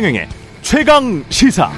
최경영의 0.00 0.28
최강 0.62 1.24
시사. 1.28 1.70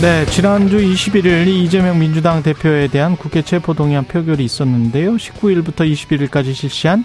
네, 0.00 0.24
지난주 0.26 0.76
21일 0.78 1.48
이재명 1.48 1.98
민주당 1.98 2.44
대표에 2.44 2.86
대한 2.86 3.16
국회 3.16 3.42
체포동의안 3.42 4.04
표결이 4.04 4.44
있었는데요. 4.44 5.16
19일부터 5.16 5.78
21일까지 5.78 6.54
실시한 6.54 7.04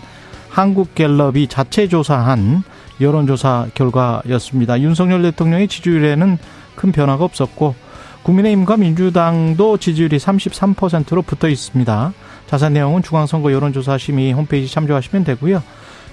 한국갤럽이 0.49 1.47
자체 1.47 1.87
조사한 1.87 2.61
여론조사 3.01 3.69
결과였습니다. 3.73 4.81
윤석열 4.81 5.23
대통령의 5.23 5.67
지지율에는 5.67 6.37
큰 6.75 6.91
변화가 6.91 7.23
없었고 7.23 7.73
국민의힘과 8.21 8.77
민주당도 8.77 9.77
지지율이 9.77 10.17
33%로 10.17 11.23
붙어 11.23 11.49
있습니다. 11.49 12.13
자세한 12.45 12.73
내용은 12.73 13.01
중앙선거 13.01 13.51
여론조사심의 13.51 14.33
홈페이지 14.33 14.71
참조하시면 14.71 15.23
되고요. 15.23 15.63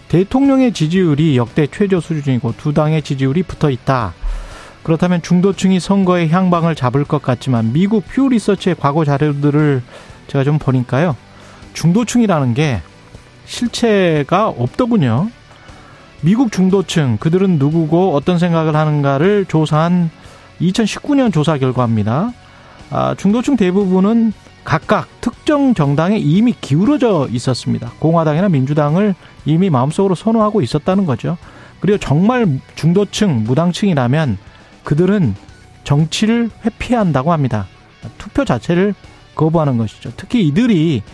대통령의 0.09 0.73
지지율이 0.73 1.37
역대 1.37 1.67
최저 1.67 2.01
수준이고 2.01 2.55
두 2.57 2.73
당의 2.73 3.03
지지율이 3.03 3.43
붙어 3.43 3.71
있다. 3.71 4.15
그렇다면 4.83 5.21
중도층이 5.21 5.81
선거의 5.81 6.29
향방을 6.29 6.77
잡을 6.77 7.05
것 7.05 7.21
같지만 7.21 7.73
미국 7.73 8.07
퓨 8.07 8.29
리서치의 8.29 8.77
과거 8.79 9.05
자료들을 9.05 9.83
제가 10.29 10.45
좀 10.45 10.59
보니까요. 10.59 11.17
중도층이라는 11.73 12.55
게 12.55 12.81
실체가 13.47 14.49
없더군요. 14.49 15.31
미국 16.21 16.53
중도층 16.53 17.19
그들은 17.19 17.59
누구고 17.59 18.15
어떤 18.15 18.39
생각을 18.39 18.75
하는가를 18.77 19.47
조사한 19.47 20.11
2019년 20.61 21.33
조사 21.33 21.59
결과입니다. 21.59 22.33
아, 22.91 23.15
중도층 23.19 23.57
대부분은 23.57 24.33
각각 24.67 25.09
특정 25.21 25.75
정당에 25.75 26.19
이미 26.19 26.53
기울어져 26.61 27.29
있었습니다. 27.31 27.93
공화당이나 28.01 28.49
민주당을 28.49 29.15
이미 29.45 29.71
마음속으로 29.71 30.17
선호하고 30.17 30.61
있었다는 30.61 31.07
거죠. 31.07 31.39
그리고 31.79 31.99
정말 31.99 32.59
중도층, 32.75 33.45
무당층이라면 33.45 34.39
그들은 34.83 35.37
정치를 35.85 36.51
회피한다고 36.65 37.33
합니다. 37.33 37.69
투표 38.19 38.45
자체를 38.45 38.95
거부하는 39.37 39.79
것이죠. 39.79 40.11
특히 40.17 40.45
이들이 40.49 41.05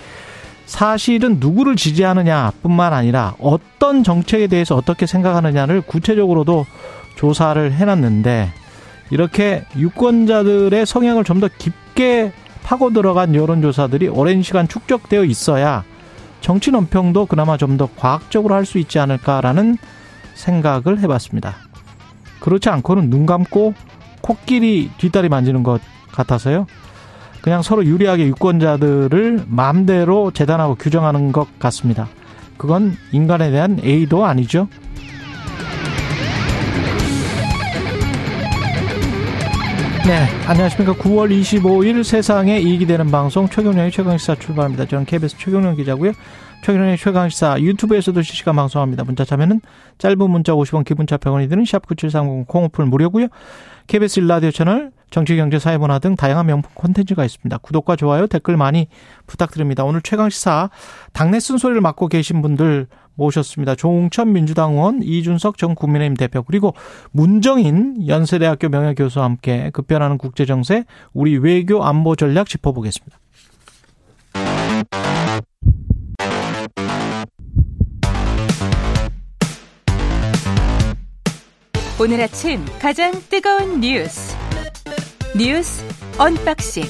사실은 0.64 1.36
누구를 1.39 1.77
지지하느냐뿐만 1.77 2.95
아니라 2.95 3.34
어떤 3.39 4.03
정책에 4.03 4.47
대해서 4.47 4.77
어떻게 4.77 5.05
생각하느냐를 5.05 5.83
구체적으로도 5.83 6.64
조사를 7.17 7.70
해놨는데 7.70 8.50
이렇게 9.11 9.67
유권자들의 9.77 10.86
성향을 10.86 11.25
좀 11.25 11.41
더 11.41 11.48
깊게 11.58 12.33
파고 12.62 12.92
들어간 12.92 13.34
여론조사들이 13.34 14.08
오랜 14.08 14.42
시간 14.42 14.68
축적되어 14.68 15.24
있어야 15.24 15.84
정치 16.41 16.70
논평도 16.70 17.27
그나마 17.27 17.56
좀 17.56 17.77
더 17.77 17.88
과학적으로 17.96 18.55
할 18.55 18.64
수 18.64 18.78
있지 18.78 18.98
않을까라는 18.98 19.77
생각을 20.34 20.98
해봤습니다. 21.00 21.55
그렇지 22.40 22.68
않고는 22.68 23.10
눈 23.10 23.27
감고 23.27 23.74
코끼리 24.20 24.90
뒷다리 24.98 25.28
만지는 25.28 25.62
것 25.62 25.80
같아서요. 26.10 26.66
그냥 27.40 27.62
서로 27.62 27.84
유리하게 27.84 28.27
유권자들을 28.28 29.44
마음대로 29.48 30.30
재단하고 30.30 30.77
규정하는 30.77 31.33
것 31.33 31.58
같습니다. 31.58 32.08
그건 32.56 32.96
인간에 33.10 33.50
대한 33.50 33.80
A도 33.83 34.24
아니죠. 34.24 34.68
네, 40.05 40.27
안녕하십니까. 40.48 40.95
9월 40.95 41.31
25일 41.31 42.03
세상에 42.03 42.58
이익이 42.58 42.86
되는 42.86 43.08
방송 43.12 43.48
최경련의 43.48 43.92
최강시사 43.92 44.34
출발합니다. 44.34 44.86
저는 44.86 45.05
KBS 45.05 45.39
최경련 45.39 45.77
기자고요. 45.77 46.11
최경련의 46.64 46.98
최강시사 46.98 47.61
유튜브에서도 47.61 48.20
실시간 48.20 48.57
방송합니다. 48.57 49.05
문자 49.05 49.24
참여는 49.24 49.61
짧은 49.98 50.29
문자 50.29 50.55
50원, 50.55 50.85
기본차 50.85 51.18
100원이 51.18 51.48
드는 51.48 51.62
샵9730 51.62 52.48
콩오플 52.48 52.85
무료고요. 52.85 53.29
KBS 53.86 54.18
일라디오 54.20 54.51
채널 54.51 54.91
정치, 55.11 55.36
경제, 55.36 55.61
사회문화 55.61 56.01
등 56.01 56.17
다양한 56.17 56.46
명품 56.46 56.73
콘텐츠가 56.74 57.24
있습니다. 57.24 57.58
구독과 57.58 57.95
좋아요, 57.95 58.27
댓글 58.27 58.57
많이 58.57 58.89
부탁드립니다. 59.29 59.85
오늘 59.85 60.02
최강시사 60.02 60.70
당내 61.12 61.39
순서를 61.39 61.80
맡고 61.80 62.08
계신 62.08 62.42
분들 62.42 62.89
모셨습니다. 63.14 63.74
조홍천 63.74 64.33
민주당 64.33 64.73
의원, 64.74 65.02
이준석 65.02 65.58
전 65.58 65.74
국민의힘 65.74 66.17
대표, 66.17 66.42
그리고 66.42 66.74
문정인 67.11 68.06
연세대학교 68.06 68.68
명예교수와 68.68 69.24
함께 69.24 69.70
급변하는 69.70 70.18
국제정세, 70.18 70.84
우리 71.12 71.36
외교 71.39 71.84
안보 71.84 72.17
전략 72.17 72.48
짚어보겠습니다. 72.48 73.18
오늘 82.00 82.20
아침 82.20 82.64
가장 82.80 83.12
뜨거운 83.30 83.80
뉴스 83.80 84.36
뉴스 85.36 85.84
unboxing 86.18 86.83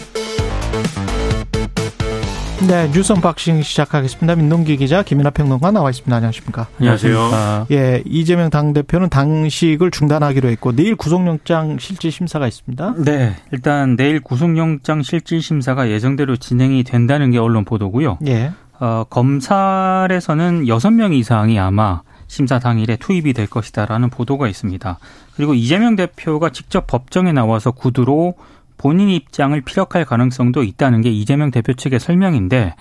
네, 2.69 2.91
뉴스 2.93 3.13
unboxing 3.13 3.63
시작하겠습니다. 3.63 4.37
민동기 4.37 4.77
기자, 4.77 5.03
김민아 5.03 5.31
평론가 5.31 5.73
나와 5.73 5.91
있습니다. 5.91 6.15
안녕하십니까? 6.15 6.69
안녕하세요. 6.79 7.67
예, 7.73 8.03
이재명 8.07 8.51
당대표는 8.51 9.09
단식을 9.09 9.91
중단하기로 9.91 10.49
했고, 10.49 10.73
내일 10.75 10.95
구속영장 10.95 11.79
실질 11.79 12.13
심사가 12.13 12.47
있습니다. 12.47 12.95
네, 12.99 13.35
일단 13.51 13.97
내일 13.97 14.21
구속영장 14.21 15.03
실질 15.03 15.43
심사가 15.43 15.91
예정대로 15.91 16.37
진행이 16.37 16.85
된다는 16.85 17.33
게 17.33 17.39
언론 17.39 17.65
보도고요. 17.65 18.19
예. 18.27 18.53
어, 18.79 19.05
검찰에서는 19.11 20.69
여섯 20.69 20.91
명 20.91 21.13
이상이 21.13 21.59
아마 21.59 22.03
심사 22.29 22.59
당일에 22.59 22.97
투입이 22.97 23.33
될 23.35 23.47
것이다라는 23.49 24.09
보도가 24.09 24.49
있습니다. 24.49 24.99
그리고 25.37 25.53
이재명 25.55 25.97
대표가 25.97 26.51
직접 26.51 26.87
법정에 26.87 27.33
나와서 27.33 27.73
구두로 27.73 28.35
본인 28.77 29.09
입장을 29.09 29.61
피력할 29.61 30.05
가능성도 30.05 30.63
있다는 30.63 31.03
게 31.03 31.11
이재명 31.11 31.51
대표 31.51 31.73
측의 31.73 32.01
설명인데 32.01 32.75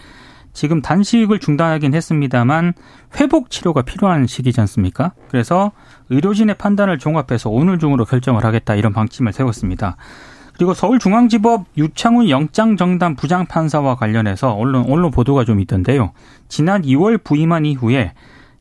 지금 0.54 0.82
단식을 0.82 1.40
중단하긴 1.40 1.94
했습니다만 1.94 2.74
회복 3.20 3.50
치료가 3.50 3.82
필요한 3.84 4.28
시기지 4.28 4.60
않습니까? 4.62 5.14
그래서 5.30 5.72
의료진의 6.10 6.56
판단을 6.56 6.98
종합해서 6.98 7.50
오늘 7.50 7.80
중으로 7.80 8.06
결정을 8.06 8.44
하겠다 8.44 8.76
이런 8.76 8.94
방침을 8.94 9.34
세웠습니다. 9.34 9.96
그리고 10.54 10.74
서울중앙지법 10.74 11.66
유창훈 11.78 12.30
영장정당 12.30 13.16
부장판사와 13.16 13.96
관련해서 13.96 14.54
언론 14.54 14.86
언론 14.90 15.10
보도가 15.10 15.46
좀 15.46 15.60
있던데요. 15.62 16.12
지난 16.50 16.82
2월 16.84 17.24
부임한 17.24 17.66
이후에 17.66 18.14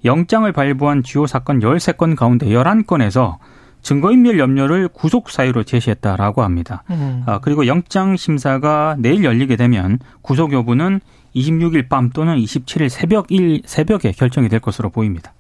영장을 0.04 0.50
발부한 0.50 1.02
주요 1.02 1.26
사건 1.26 1.60
13건 1.60 2.16
가운데 2.16 2.46
11건에서 2.46 3.36
증거인멸 3.82 4.38
염려를 4.38 4.88
구속 4.88 5.30
사유로 5.30 5.64
제시했다라고 5.64 6.42
합니다. 6.42 6.82
음. 6.90 7.22
아, 7.26 7.40
그리고 7.40 7.66
영장 7.66 8.16
심사가 8.16 8.96
내일 8.98 9.24
열리게 9.24 9.56
되면 9.56 9.98
구속 10.22 10.52
여부는 10.52 11.00
26일 11.34 11.88
밤 11.88 12.10
또는 12.10 12.36
27일 12.36 12.88
새벽 12.88 13.30
일 13.30 13.62
새벽에 13.64 14.12
결정이 14.12 14.48
될 14.48 14.60
것으로 14.60 14.90
보입니다. 14.90 15.32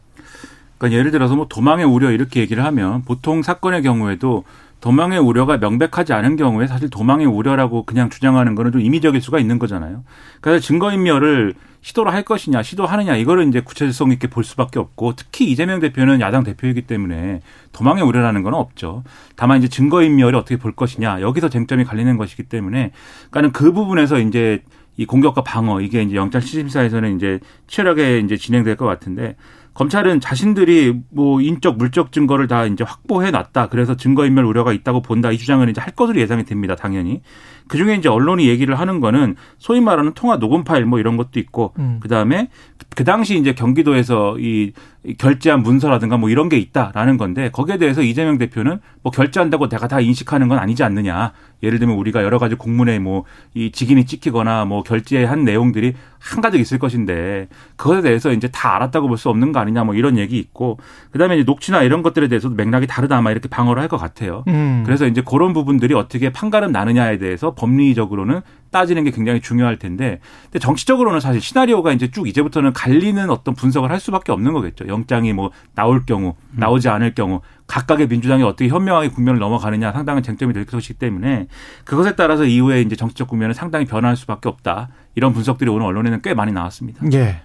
그러니까 0.78 0.98
예를 0.98 1.10
들어서 1.10 1.36
뭐 1.36 1.46
도망의 1.48 1.84
우려 1.84 2.10
이렇게 2.10 2.40
얘기를 2.40 2.64
하면 2.64 3.02
보통 3.02 3.42
사건의 3.42 3.82
경우에도 3.82 4.44
도망의 4.80 5.18
우려가 5.18 5.58
명백하지 5.58 6.14
않은 6.14 6.36
경우에 6.36 6.66
사실 6.66 6.88
도망의 6.88 7.26
우려라고 7.26 7.84
그냥 7.84 8.08
주장하는 8.08 8.54
거는 8.54 8.72
좀 8.72 8.80
임의적일 8.80 9.20
수가 9.20 9.38
있는 9.38 9.58
거잖아요. 9.58 10.04
그래서 10.40 10.66
증거인멸을 10.66 11.54
시도를 11.82 12.12
할 12.12 12.22
것이냐, 12.22 12.62
시도하느냐 12.62 13.16
이거를 13.16 13.48
이제 13.48 13.60
구체성 13.60 14.12
있게 14.12 14.28
볼 14.28 14.44
수밖에 14.44 14.78
없고 14.78 15.14
특히 15.16 15.50
이재명 15.50 15.80
대표는 15.80 16.20
야당 16.20 16.44
대표이기 16.44 16.82
때문에 16.82 17.40
도망의 17.72 18.04
우려라는 18.04 18.42
건 18.42 18.54
없죠. 18.54 19.02
다만 19.36 19.58
이제 19.58 19.68
증거 19.68 20.02
인멸을 20.02 20.34
어떻게 20.34 20.56
볼 20.56 20.72
것이냐 20.72 21.20
여기서 21.20 21.48
쟁점이 21.48 21.84
갈리는 21.84 22.16
것이기 22.16 22.44
때문에 22.44 22.92
그러니까는 23.30 23.52
그 23.52 23.72
부분에서 23.72 24.18
이제 24.20 24.62
이 24.96 25.06
공격과 25.06 25.42
방어 25.42 25.80
이게 25.80 26.02
이제 26.02 26.16
영장 26.16 26.42
시심사에서는 26.42 27.16
이제 27.16 27.40
치열하게 27.66 28.18
이제 28.18 28.36
진행될 28.36 28.76
것 28.76 28.84
같은데 28.84 29.36
검찰은 29.72 30.20
자신들이 30.20 31.00
뭐 31.10 31.40
인적 31.40 31.78
물적 31.78 32.12
증거를 32.12 32.48
다 32.48 32.66
이제 32.66 32.84
확보해 32.84 33.30
놨다. 33.30 33.68
그래서 33.68 33.96
증거 33.96 34.26
인멸 34.26 34.44
우려가 34.44 34.72
있다고 34.72 35.00
본다. 35.00 35.30
이 35.30 35.38
주장을 35.38 35.66
이제 35.70 35.80
할 35.80 35.94
것으로 35.94 36.20
예상이 36.20 36.44
됩니다. 36.44 36.74
당연히. 36.74 37.22
그 37.70 37.78
중에 37.78 37.94
이제 37.94 38.08
언론이 38.08 38.48
얘기를 38.48 38.74
하는 38.74 38.98
거는 38.98 39.36
소위 39.58 39.80
말하는 39.80 40.12
통화 40.14 40.40
녹음 40.40 40.64
파일 40.64 40.84
뭐 40.86 40.98
이런 40.98 41.16
것도 41.16 41.38
있고 41.38 41.72
음. 41.78 42.00
그 42.02 42.08
다음에 42.08 42.48
그 42.96 43.04
당시 43.04 43.38
이제 43.38 43.52
경기도에서 43.52 44.36
이 44.40 44.72
결제한 45.16 45.62
문서라든가 45.62 46.16
뭐 46.18 46.28
이런 46.28 46.48
게 46.48 46.58
있다라는 46.58 47.16
건데 47.16 47.48
거기에 47.52 47.78
대해서 47.78 48.02
이재명 48.02 48.38
대표는 48.38 48.80
뭐 49.02 49.12
결제한다고 49.12 49.68
내가 49.68 49.86
다 49.88 50.00
인식하는 50.00 50.48
건 50.48 50.58
아니지 50.58 50.82
않느냐. 50.82 51.32
예를 51.62 51.78
들면 51.78 51.96
우리가 51.96 52.22
여러 52.24 52.38
가지 52.38 52.54
공문에 52.56 52.98
뭐 52.98 53.24
이 53.54 53.70
직인이 53.72 54.04
찍히거나 54.06 54.64
뭐 54.64 54.82
결제한 54.82 55.44
내용들이 55.44 55.94
한가득 56.18 56.60
있을 56.60 56.78
것인데 56.78 57.48
그것에 57.76 58.02
대해서 58.02 58.32
이제 58.32 58.48
다 58.48 58.74
알았다고 58.76 59.08
볼 59.08 59.16
수 59.16 59.28
없는 59.28 59.52
거 59.52 59.60
아니냐 59.60 59.84
뭐 59.84 59.94
이런 59.94 60.16
얘기 60.18 60.38
있고 60.38 60.78
그다음에 61.12 61.36
이제 61.36 61.44
녹취나 61.44 61.82
이런 61.82 62.02
것들에 62.02 62.28
대해서도 62.28 62.54
맥락이 62.54 62.86
다르다 62.86 63.16
아마 63.16 63.30
이렇게 63.30 63.48
방어를 63.48 63.80
할 63.80 63.88
것 63.88 63.96
같아요. 63.98 64.44
음. 64.48 64.82
그래서 64.86 65.06
이제 65.06 65.22
그런 65.22 65.52
부분들이 65.52 65.94
어떻게 65.94 66.30
판가름 66.30 66.72
나느냐에 66.72 67.18
대해서 67.18 67.54
법리적으로는 67.60 68.40
따지는 68.70 69.04
게 69.04 69.10
굉장히 69.10 69.40
중요할 69.40 69.78
텐데 69.78 70.20
근데 70.44 70.58
정치적으로는 70.60 71.20
사실 71.20 71.40
시나리오가 71.40 71.92
이제 71.92 72.10
쭉 72.10 72.28
이제부터는 72.28 72.72
갈리는 72.72 73.28
어떤 73.30 73.54
분석을 73.54 73.90
할 73.90 74.00
수밖에 74.00 74.32
없는 74.32 74.52
거겠죠. 74.52 74.86
영장이 74.86 75.32
뭐 75.32 75.50
나올 75.74 76.06
경우, 76.06 76.34
나오지 76.52 76.88
않을 76.88 77.14
경우 77.14 77.40
각각의 77.66 78.08
민주당이 78.08 78.42
어떻게 78.42 78.68
현명하게 78.68 79.08
국면을 79.08 79.38
넘어가느냐 79.38 79.92
상당한 79.92 80.22
쟁점이 80.22 80.52
될 80.52 80.64
것이기 80.64 80.94
때문에 80.94 81.48
그것에 81.84 82.14
따라서 82.16 82.44
이후에 82.44 82.80
이제 82.80 82.96
정치적 82.96 83.28
국면은 83.28 83.54
상당히 83.54 83.84
변할 83.84 84.16
수밖에 84.16 84.48
없다. 84.48 84.88
이런 85.14 85.32
분석들이 85.32 85.68
오늘 85.70 85.86
언론에는 85.86 86.22
꽤 86.22 86.34
많이 86.34 86.52
나왔습니다. 86.52 87.04
예. 87.12 87.42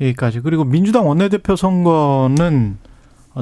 여기까지. 0.00 0.40
그리고 0.40 0.64
민주당 0.64 1.08
원내대표 1.08 1.56
선거는 1.56 2.76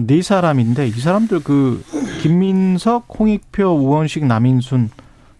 네 0.03 0.23
사람인데 0.23 0.89
이 0.89 0.93
사람들 0.93 1.41
그 1.43 1.83
김민석, 2.21 3.07
홍익표, 3.19 3.65
우원식, 3.65 4.27
남인순 4.27 4.91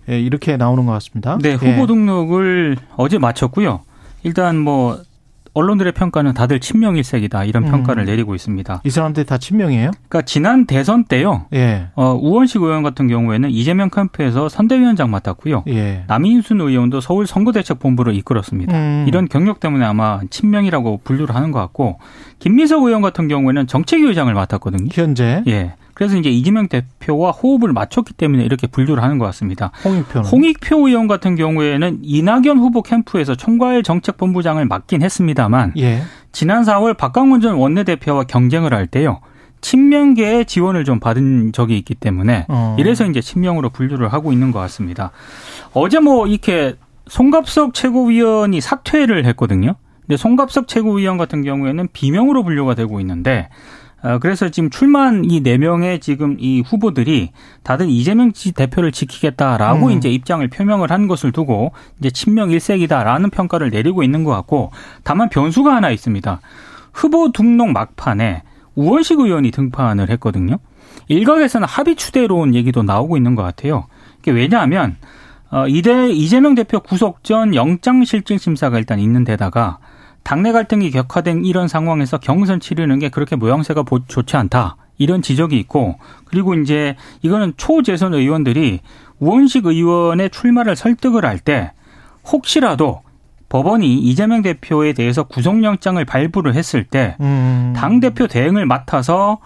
예, 0.09 0.21
이렇게 0.21 0.57
나오는 0.57 0.87
것 0.87 0.93
같습니다. 0.93 1.39
네, 1.41 1.55
후보 1.55 1.83
예. 1.83 1.87
등록을 1.87 2.77
어제 2.97 3.19
마쳤고요. 3.19 3.81
일단 4.23 4.59
뭐 4.59 4.99
언론들의 5.57 5.93
평가는 5.93 6.35
다들 6.35 6.61
친명일색이다 6.61 7.45
이런 7.45 7.65
음. 7.65 7.71
평가를 7.71 8.05
내리고 8.05 8.35
있습니다. 8.35 8.83
이 8.85 8.91
사람들 8.91 9.25
다 9.25 9.39
친명이에요? 9.39 9.91
그러니까 10.09 10.23
지난 10.23 10.67
대선 10.67 11.05
때요. 11.05 11.47
예. 11.55 11.87
어, 11.95 12.13
우원식 12.13 12.61
의원 12.61 12.83
같은 12.83 13.09
경우에는 13.09 13.51
이재명 13.51 13.89
캠프에서 13.89 14.51
선대위원장 14.51 15.11
맡았고요. 15.11 15.65
예. 15.69 16.05
남인순 16.09 16.61
의원도 16.61 17.01
서울 17.01 17.27
선거대책본부를 17.27 18.15
이끌었습니다. 18.17 18.77
음. 18.77 19.05
이런 19.09 19.29
경력 19.29 19.59
때문에 19.61 19.87
아마 19.87 20.21
친명이라고 20.29 21.01
분류를 21.03 21.35
하는 21.35 21.53
것 21.53 21.61
같고 21.61 22.01
김민석 22.39 22.83
의원 22.83 23.01
같은 23.01 23.27
경우에는 23.27 23.67
정책위 23.67 24.05
의장을 24.05 24.33
맡았거든요. 24.35 24.91
현재 24.93 25.43
예. 25.47 25.75
그래서 25.97 26.19
이제 26.19 26.29
이재명 26.29 26.69
대표와 26.69 27.31
호흡을 27.31 27.73
맞췄기 27.73 28.13
때문에 28.13 28.45
이렇게 28.45 28.67
분류를 28.67 29.03
하는 29.03 29.17
것 29.17 29.25
같습니다. 29.25 29.73
홍익표는 29.83 30.29
홍익표 30.29 30.89
의원 30.89 31.07
같은 31.07 31.37
경우에는 31.37 32.01
이낙연 32.03 32.59
후보 32.59 32.83
캠프에서 32.83 33.35
총괄 33.35 33.83
정책본부장을 33.83 34.67
맡긴 34.67 35.03
했습니다만 35.03 35.73
예. 35.79 36.03
지난 36.33 36.65
4월 36.65 36.99
박광원 36.99 37.41
전 37.41 37.55
원내대표와 37.55 38.25
경쟁을 38.25 38.75
할 38.75 38.87
때요. 38.87 39.21
친명계의 39.63 40.45
지원을 40.45 40.85
좀 40.85 41.01
받은 41.01 41.53
적이 41.53 41.79
있기 41.79 41.95
때문에 41.95 42.45
어. 42.49 42.77
이래서 42.79 43.07
이제 43.07 43.23
친명으로 43.23 43.71
분류를 43.71 44.13
하고 44.13 44.33
있는 44.33 44.53
것 44.53 44.59
같습니다. 44.59 45.13
어제 45.73 45.99
뭐 45.99 46.27
이렇게 46.27 46.75
송갑석 47.09 47.73
최고위원이 47.73 48.61
사퇴를 48.61 49.25
했거든요. 49.25 49.77
근데 50.03 50.19
송갑석 50.19 50.69
최고위원 50.69 51.17
같은 51.17 51.43
경우에는 51.43 51.89
비명으로 51.95 52.45
분류가 52.45 52.75
되고 52.75 53.01
있는데 53.01 53.49
어, 53.49 53.51
그래서 54.21 54.49
지금 54.51 54.71
출마한 54.71 55.25
이 55.25 55.41
네 55.41 55.59
명의 55.59 56.01
지금 56.01 56.37
이 56.39 56.61
후보들이 56.61 57.31
다들 57.63 57.89
이재명 57.89 58.33
지 58.33 58.53
대표를 58.53 58.93
지키겠다라고 58.93 59.87
음. 59.87 59.93
이제 59.93 60.11
입장을 60.11 60.47
표명을 60.49 60.91
한 60.91 61.09
것을 61.09 61.33
두고 61.33 61.73
이제 61.99 62.11
친명 62.11 62.51
일색이다라는 62.51 63.31
평가를 63.31 63.71
내리고 63.71 64.03
있는 64.03 64.23
것 64.23 64.31
같고 64.33 64.71
다만 65.03 65.29
변수가 65.29 65.75
하나 65.75 65.91
있습니다. 65.91 66.41
후보 66.93 67.33
등록 67.33 67.71
막판에 67.73 68.43
우원식 68.75 69.19
의원이 69.19 69.51
등판을 69.51 70.11
했거든요. 70.11 70.59
일각에서는 71.09 71.67
합의 71.67 71.97
추대로운 71.97 72.55
얘기도 72.55 72.83
나오고 72.83 73.17
있는 73.17 73.35
것 73.35 73.43
같아요. 73.43 73.87
이게 74.21 74.31
왜냐하면 74.31 74.97
어, 75.51 75.67
이대 75.69 76.11
이재명 76.11 76.55
대표 76.55 76.81
구속 76.81 77.23
전 77.23 77.55
영장실질 77.55 78.39
심사가 78.39 78.79
일단 78.79 78.99
있는 78.99 79.25
데다가 79.25 79.79
당내 80.27 80.51
갈등이 80.51 80.91
격화된 80.91 81.45
이런 81.45 81.69
상황에서 81.69 82.19
경선 82.19 82.59
치르는 82.59 82.99
게 82.99 83.11
그렇게 83.11 83.37
모양새가 83.37 83.85
보- 83.85 84.05
좋지 84.05 84.37
않다. 84.37 84.77
이런 84.99 85.23
지적이 85.23 85.57
있고 85.61 85.99
그리고 86.25 86.55
이제 86.55 86.97
이거는 87.23 87.53
초재선 87.57 88.13
의원들이 88.13 88.81
우원식 89.21 89.67
의원의 89.67 90.31
출마를 90.31 90.75
설득을 90.75 91.25
할 91.25 91.39
때 91.39 91.71
혹시라도 92.33 93.03
법원이 93.49 93.99
이재명 94.01 94.43
대표에 94.43 94.95
대해서 94.95 95.23
구속영장을 95.23 96.05
발부를 96.05 96.55
했을 96.57 96.83
때 96.83 97.15
음. 97.21 97.73
당 97.77 98.01
대표 98.01 98.27
대행을 98.27 98.67
맡아서 98.67 99.39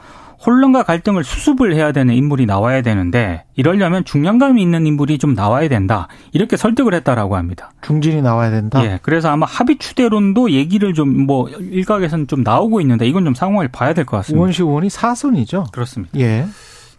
혼란과 0.44 0.84
갈등을 0.84 1.22
수습을 1.22 1.74
해야 1.74 1.92
되는 1.92 2.14
인물이 2.14 2.46
나와야 2.46 2.80
되는데 2.82 3.44
이러려면 3.56 4.04
중량감이 4.04 4.62
있는 4.62 4.86
인물이 4.86 5.18
좀 5.18 5.34
나와야 5.34 5.68
된다 5.68 6.08
이렇게 6.32 6.56
설득을 6.56 6.94
했다라고 6.94 7.36
합니다. 7.36 7.72
중진이 7.82 8.22
나와야 8.22 8.50
된다. 8.50 8.82
예, 8.84 8.98
그래서 9.02 9.28
아마 9.30 9.44
합의 9.46 9.76
추대론도 9.78 10.50
얘기를 10.52 10.94
좀 10.94 11.10
뭐 11.26 11.48
일각에서는 11.50 12.26
좀 12.28 12.42
나오고 12.42 12.80
있는데 12.80 13.06
이건 13.06 13.24
좀 13.24 13.34
상황을 13.34 13.68
봐야 13.68 13.92
될 13.92 14.06
것 14.06 14.16
같습니다. 14.18 14.38
우원식 14.40 14.62
의원이 14.66 14.88
사선이죠. 14.88 15.66
그렇습니다. 15.72 16.18
예. 16.18 16.46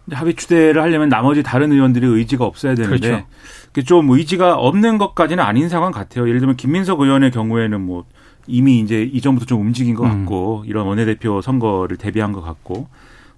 이제 0.06 0.16
합의 0.16 0.34
추대를 0.34 0.80
하려면 0.80 1.08
나머지 1.08 1.42
다른 1.42 1.72
의원들의 1.72 2.08
의지가 2.08 2.44
없어야 2.44 2.74
되는데 2.74 3.24
그렇죠. 3.72 3.84
좀 3.86 4.10
의지가 4.10 4.54
없는 4.54 4.98
것까지는 4.98 5.42
아닌 5.42 5.68
상황 5.68 5.90
같아요. 5.92 6.28
예를 6.28 6.38
들면 6.40 6.56
김민석 6.56 7.00
의원의 7.00 7.30
경우에는 7.32 7.80
뭐 7.80 8.04
이미 8.46 8.78
이제 8.80 9.02
이전부터 9.02 9.46
좀 9.46 9.60
움직인 9.60 9.94
것 9.94 10.04
음. 10.04 10.10
같고 10.20 10.64
이런 10.66 10.86
원내대표 10.86 11.40
선거를 11.40 11.96
대비한 11.96 12.32
것 12.32 12.42
같고 12.42 12.86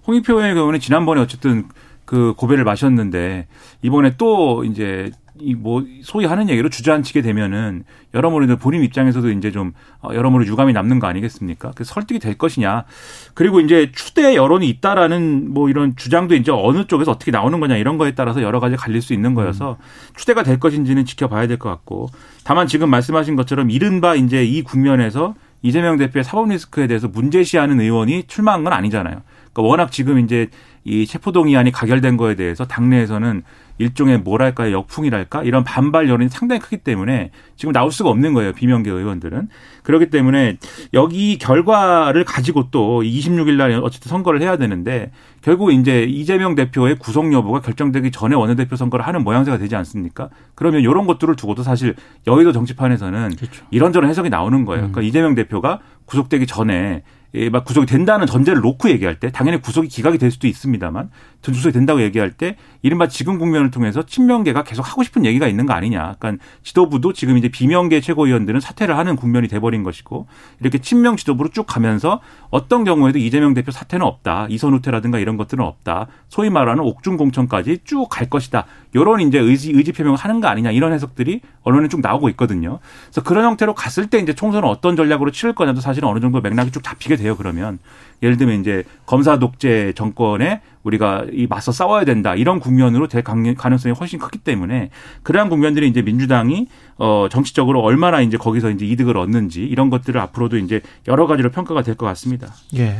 홍익표 0.07 0.33
의원의 0.33 0.55
경우는 0.55 0.79
지난번에 0.79 1.21
어쨌든 1.21 1.65
그 2.05 2.33
고배를 2.37 2.63
마셨는데 2.63 3.47
이번에 3.81 4.15
또 4.17 4.63
이제 4.63 5.11
이 5.37 5.53
뭐 5.53 5.83
소위 6.01 6.25
하는 6.25 6.47
얘기로 6.49 6.69
주저앉히게 6.69 7.21
되면은 7.21 7.83
여러모로 8.13 8.45
이제 8.45 8.55
본인 8.55 8.83
입장에서도 8.83 9.31
이제 9.31 9.51
좀 9.51 9.73
어, 10.01 10.09
여러모로 10.13 10.45
유감이 10.45 10.71
남는 10.71 10.99
거 10.99 11.07
아니겠습니까? 11.07 11.71
그래서 11.75 11.93
설득이 11.93 12.19
될 12.19 12.37
것이냐. 12.37 12.85
그리고 13.33 13.59
이제 13.59 13.91
추대 13.93 14.33
여론이 14.35 14.69
있다라는 14.69 15.53
뭐 15.53 15.69
이런 15.69 15.93
주장도 15.97 16.35
이제 16.35 16.53
어느 16.53 16.87
쪽에서 16.87 17.11
어떻게 17.11 17.31
나오는 17.31 17.59
거냐 17.59 17.75
이런 17.75 17.97
거에 17.97 18.15
따라서 18.15 18.41
여러 18.41 18.61
가지 18.61 18.77
갈릴 18.77 19.01
수 19.01 19.13
있는 19.13 19.33
거여서 19.33 19.77
추대가 20.15 20.41
될 20.43 20.57
것인지는 20.57 21.03
지켜봐야 21.03 21.47
될 21.47 21.57
것 21.57 21.67
같고 21.69 22.07
다만 22.45 22.67
지금 22.67 22.89
말씀하신 22.89 23.35
것처럼 23.35 23.69
이른바 23.71 24.15
이제 24.15 24.45
이 24.45 24.61
국면에서 24.61 25.35
이재명 25.61 25.97
대표의 25.97 26.23
사법 26.23 26.47
리스크에 26.47 26.87
대해서 26.87 27.09
문제시하는 27.09 27.81
의원이 27.81 28.23
출마한 28.27 28.63
건 28.63 28.71
아니잖아요. 28.71 29.21
그러니까 29.55 29.61
워낙 29.69 29.91
지금 29.91 30.19
이제 30.19 30.49
이 30.83 31.07
체포동의안이 31.07 31.71
가결된 31.71 32.17
거에 32.17 32.35
대해서 32.35 32.65
당내에서는 32.65 33.41
일종의 33.77 34.19
뭐랄까요 34.19 34.71
역풍이랄까 34.71 35.43
이런 35.43 35.63
반발 35.63 36.07
여론이 36.07 36.29
상당히 36.29 36.61
크기 36.61 36.77
때문에 36.77 37.31
지금 37.55 37.73
나올 37.73 37.91
수가 37.91 38.09
없는 38.09 38.33
거예요 38.33 38.53
비명계 38.53 38.89
의원들은 38.89 39.49
그렇기 39.83 40.09
때문에 40.09 40.57
여기 40.93 41.37
결과를 41.37 42.23
가지고 42.23 42.69
또 42.69 43.01
26일 43.01 43.55
날 43.55 43.71
어쨌든 43.83 44.09
선거를 44.09 44.41
해야 44.41 44.57
되는데 44.57 45.11
결국 45.41 45.71
이제 45.71 46.03
이재명 46.03 46.55
대표의 46.55 46.97
구속 46.97 47.33
여부가 47.33 47.61
결정되기 47.61 48.11
전에 48.11 48.35
원내대표 48.35 48.75
선거를 48.75 49.05
하는 49.07 49.23
모양새가 49.23 49.57
되지 49.57 49.75
않습니까? 49.75 50.29
그러면 50.53 50.81
이런 50.81 51.05
것들을 51.07 51.35
두고도 51.35 51.63
사실 51.63 51.95
여의도 52.27 52.51
정치판에서는 52.51 53.31
이런저런 53.71 54.09
해석이 54.09 54.29
나오는 54.29 54.65
거예요. 54.65 54.81
그러니까 54.81 55.01
이재명 55.01 55.35
대표가 55.35 55.79
구속되기 56.05 56.45
전에 56.47 56.75
예, 56.93 57.03
막 57.51 57.65
구속이 57.65 57.85
된다는 57.85 58.25
전제를 58.27 58.61
놓고 58.61 58.89
얘기할 58.89 59.19
때 59.19 59.31
당연히 59.31 59.61
구속이 59.61 59.87
기각이 59.87 60.17
될 60.17 60.31
수도 60.31 60.47
있습니다만 60.47 61.09
구속이 61.43 61.73
된다고 61.73 62.01
얘기할 62.01 62.31
때 62.31 62.55
이른바 62.81 63.07
지금 63.07 63.37
국면을 63.37 63.71
통해서 63.71 64.03
친명계가 64.03 64.63
계속 64.63 64.89
하고 64.89 65.03
싶은 65.03 65.25
얘기가 65.25 65.47
있는 65.47 65.65
거 65.65 65.73
아니냐. 65.73 66.15
그러니까 66.17 66.43
지도부도 66.63 67.13
지금 67.13 67.37
이제 67.37 67.49
비명계 67.49 68.01
최고위원들은 68.01 68.59
사퇴를 68.59 68.97
하는 68.97 69.15
국면이 69.15 69.47
돼버린 69.47 69.83
것이고 69.83 70.27
이렇게 70.59 70.79
친명 70.79 71.17
지도부로 71.17 71.49
쭉 71.49 71.65
가면서 71.67 72.21
어떤 72.49 72.83
경우에도 72.83 73.19
이재명 73.19 73.53
대표 73.53 73.71
사퇴는 73.71 74.05
없다. 74.05 74.47
이선 74.49 74.73
후퇴라든가 74.73 75.19
이런 75.19 75.37
것들은 75.37 75.63
없다. 75.63 76.07
소위 76.29 76.49
말하는 76.49 76.83
옥중 76.83 77.17
공천까지 77.17 77.79
쭉 77.83 78.09
갈 78.09 78.29
것이다. 78.29 78.65
이런 78.93 79.19
이제 79.19 79.39
의지 79.39 79.71
의지 79.71 79.91
표명을 79.91 80.17
하는 80.17 80.39
거 80.39 80.47
아니냐 80.47 80.71
이런 80.71 80.93
해석들이 80.93 81.41
언론에 81.63 81.87
쭉 81.89 82.01
나오고 82.01 82.29
있거든요. 82.29 82.79
그래서 83.05 83.23
그런 83.23 83.45
형태로 83.45 83.73
갔을 83.73 84.09
때 84.09 84.19
이제 84.19 84.33
총선을 84.33 84.67
어떤 84.67 84.95
전략으로 84.95 85.31
치를 85.31 85.53
거냐도 85.53 85.81
사실은 85.81 86.07
어느 86.07 86.19
정도 86.19 86.39
맥락이 86.39 86.71
쭉 86.71 86.83
잡히게 86.83 87.17
돼요. 87.25 87.35
그러면 87.35 87.79
예를 88.23 88.37
들면 88.37 88.61
이제 88.61 88.83
검사 89.07 89.39
독재 89.39 89.93
정권에 89.95 90.61
우리가 90.83 91.25
이 91.33 91.47
맞서 91.47 91.71
싸워야 91.71 92.05
된다 92.05 92.35
이런 92.35 92.59
국면으로 92.59 93.07
될 93.07 93.23
가능성이 93.23 93.93
훨씬 93.93 94.19
크기 94.19 94.37
때문에 94.37 94.89
그러한 95.23 95.49
국면들이 95.49 95.87
이제 95.89 96.01
민주당이 96.03 96.67
어 96.97 97.27
정치적으로 97.31 97.81
얼마나 97.81 98.21
이제 98.21 98.37
거기서 98.37 98.69
이제 98.69 98.85
이득을 98.85 99.17
얻는지 99.17 99.63
이런 99.63 99.89
것들을 99.89 100.21
앞으로도 100.21 100.57
이제 100.57 100.81
여러 101.07 101.25
가지로 101.27 101.49
평가가 101.49 101.81
될 101.81 101.95
것 101.95 102.05
같습니다. 102.05 102.53
예. 102.75 102.95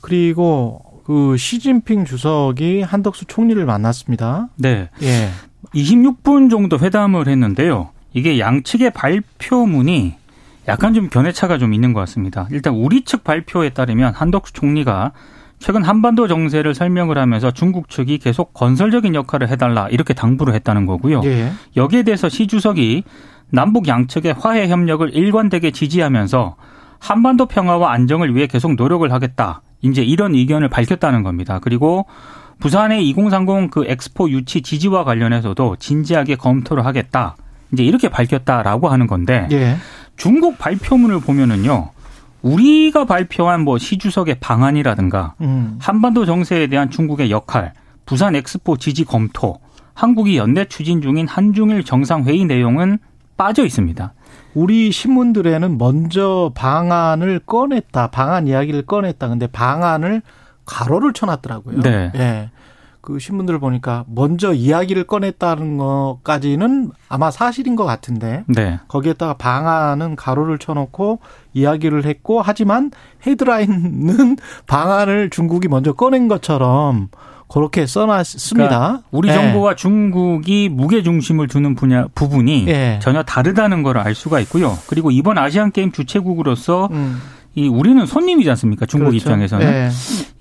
그리고 0.00 0.82
그 1.04 1.36
시진핑 1.36 2.04
주석이 2.04 2.82
한덕수 2.82 3.24
총리를 3.26 3.64
만났습니다. 3.64 4.48
네. 4.56 4.90
예. 5.02 5.30
26분 5.74 6.50
정도 6.50 6.78
회담을 6.78 7.28
했는데요. 7.28 7.90
이게 8.12 8.38
양측의 8.38 8.90
발표문이 8.92 10.14
약간 10.68 10.94
좀 10.94 11.08
견해차가 11.08 11.58
좀 11.58 11.72
있는 11.74 11.92
것 11.92 12.00
같습니다. 12.00 12.48
일단 12.50 12.74
우리 12.74 13.04
측 13.04 13.24
발표에 13.24 13.70
따르면 13.70 14.14
한덕수 14.14 14.52
총리가 14.52 15.12
최근 15.58 15.82
한반도 15.82 16.28
정세를 16.28 16.74
설명을 16.74 17.18
하면서 17.18 17.50
중국 17.50 17.88
측이 17.88 18.18
계속 18.18 18.52
건설적인 18.52 19.14
역할을 19.14 19.48
해달라 19.48 19.88
이렇게 19.88 20.12
당부를 20.12 20.54
했다는 20.54 20.86
거고요. 20.86 21.22
예. 21.24 21.50
여기에 21.76 22.02
대해서 22.02 22.28
시 22.28 22.46
주석이 22.46 23.04
남북 23.50 23.88
양측의 23.88 24.34
화해 24.34 24.68
협력을 24.68 25.08
일관되게 25.14 25.70
지지하면서 25.70 26.56
한반도 26.98 27.46
평화와 27.46 27.92
안정을 27.92 28.34
위해 28.34 28.46
계속 28.46 28.74
노력을 28.74 29.10
하겠다. 29.10 29.62
이제 29.82 30.02
이런 30.02 30.34
의견을 30.34 30.68
밝혔다는 30.68 31.22
겁니다. 31.22 31.58
그리고 31.62 32.06
부산의 32.58 33.06
2030 33.08 33.70
그 33.70 33.84
엑스포 33.86 34.30
유치 34.30 34.62
지지와 34.62 35.04
관련해서도 35.04 35.76
진지하게 35.78 36.36
검토를 36.36 36.84
하겠다. 36.84 37.36
이제 37.72 37.82
이렇게 37.82 38.08
밝혔다라고 38.08 38.88
하는 38.88 39.06
건데 39.06 39.48
예. 39.52 39.76
중국 40.16 40.58
발표문을 40.58 41.20
보면은요. 41.20 41.90
우리가 42.42 43.04
발표한 43.06 43.62
뭐 43.62 43.78
시주석의 43.78 44.36
방안이라든가 44.40 45.34
음. 45.40 45.78
한반도 45.80 46.24
정세에 46.26 46.68
대한 46.68 46.90
중국의 46.90 47.30
역할, 47.30 47.72
부산 48.04 48.36
엑스포 48.36 48.76
지지 48.76 49.04
검토, 49.04 49.58
한국이 49.94 50.36
연내 50.36 50.66
추진 50.66 51.00
중인 51.00 51.26
한중일 51.26 51.84
정상회의 51.84 52.44
내용은 52.44 52.98
빠져 53.36 53.64
있습니다. 53.64 54.14
우리 54.54 54.90
신문들에는 54.92 55.76
먼저 55.76 56.52
방안을 56.54 57.40
꺼냈다. 57.40 58.08
방안 58.08 58.46
이야기를 58.46 58.82
꺼냈다. 58.82 59.28
근데 59.28 59.46
방안을 59.46 60.22
가로를 60.64 61.12
쳐놨더라고요. 61.12 61.80
네. 61.80 62.12
예. 62.14 62.50
그 63.06 63.20
신문들을 63.20 63.60
보니까 63.60 64.04
먼저 64.08 64.52
이야기를 64.52 65.04
꺼냈다는 65.04 65.78
것까지는 65.78 66.90
아마 67.08 67.30
사실인 67.30 67.76
것 67.76 67.84
같은데 67.84 68.42
네. 68.48 68.80
거기에다가 68.88 69.34
방안은 69.34 70.16
가로를 70.16 70.58
쳐놓고 70.58 71.20
이야기를 71.54 72.04
했고 72.04 72.42
하지만 72.42 72.90
헤드라인은 73.24 74.36
방안을 74.66 75.30
중국이 75.30 75.68
먼저 75.68 75.92
꺼낸 75.92 76.26
것처럼 76.26 77.08
그렇게 77.48 77.86
써놨습니다. 77.86 78.76
그러니까 78.76 79.02
우리 79.12 79.28
예. 79.28 79.34
정부와 79.34 79.76
중국이 79.76 80.68
무게 80.68 81.04
중심을 81.04 81.46
두는 81.46 81.76
분야 81.76 82.08
부분이 82.12 82.66
예. 82.66 82.98
전혀 83.00 83.22
다르다는 83.22 83.84
걸 83.84 83.96
알 83.98 84.16
수가 84.16 84.40
있고요. 84.40 84.76
그리고 84.88 85.12
이번 85.12 85.38
아시안 85.38 85.70
게임 85.70 85.92
주최국으로서 85.92 86.88
음, 86.90 87.20
이 87.58 87.68
우리는 87.68 88.04
손님이지 88.04 88.48
않습니까? 88.50 88.84
중국 88.86 89.06
그렇죠. 89.10 89.16
입장에서는 89.30 89.66
예. 89.66 89.88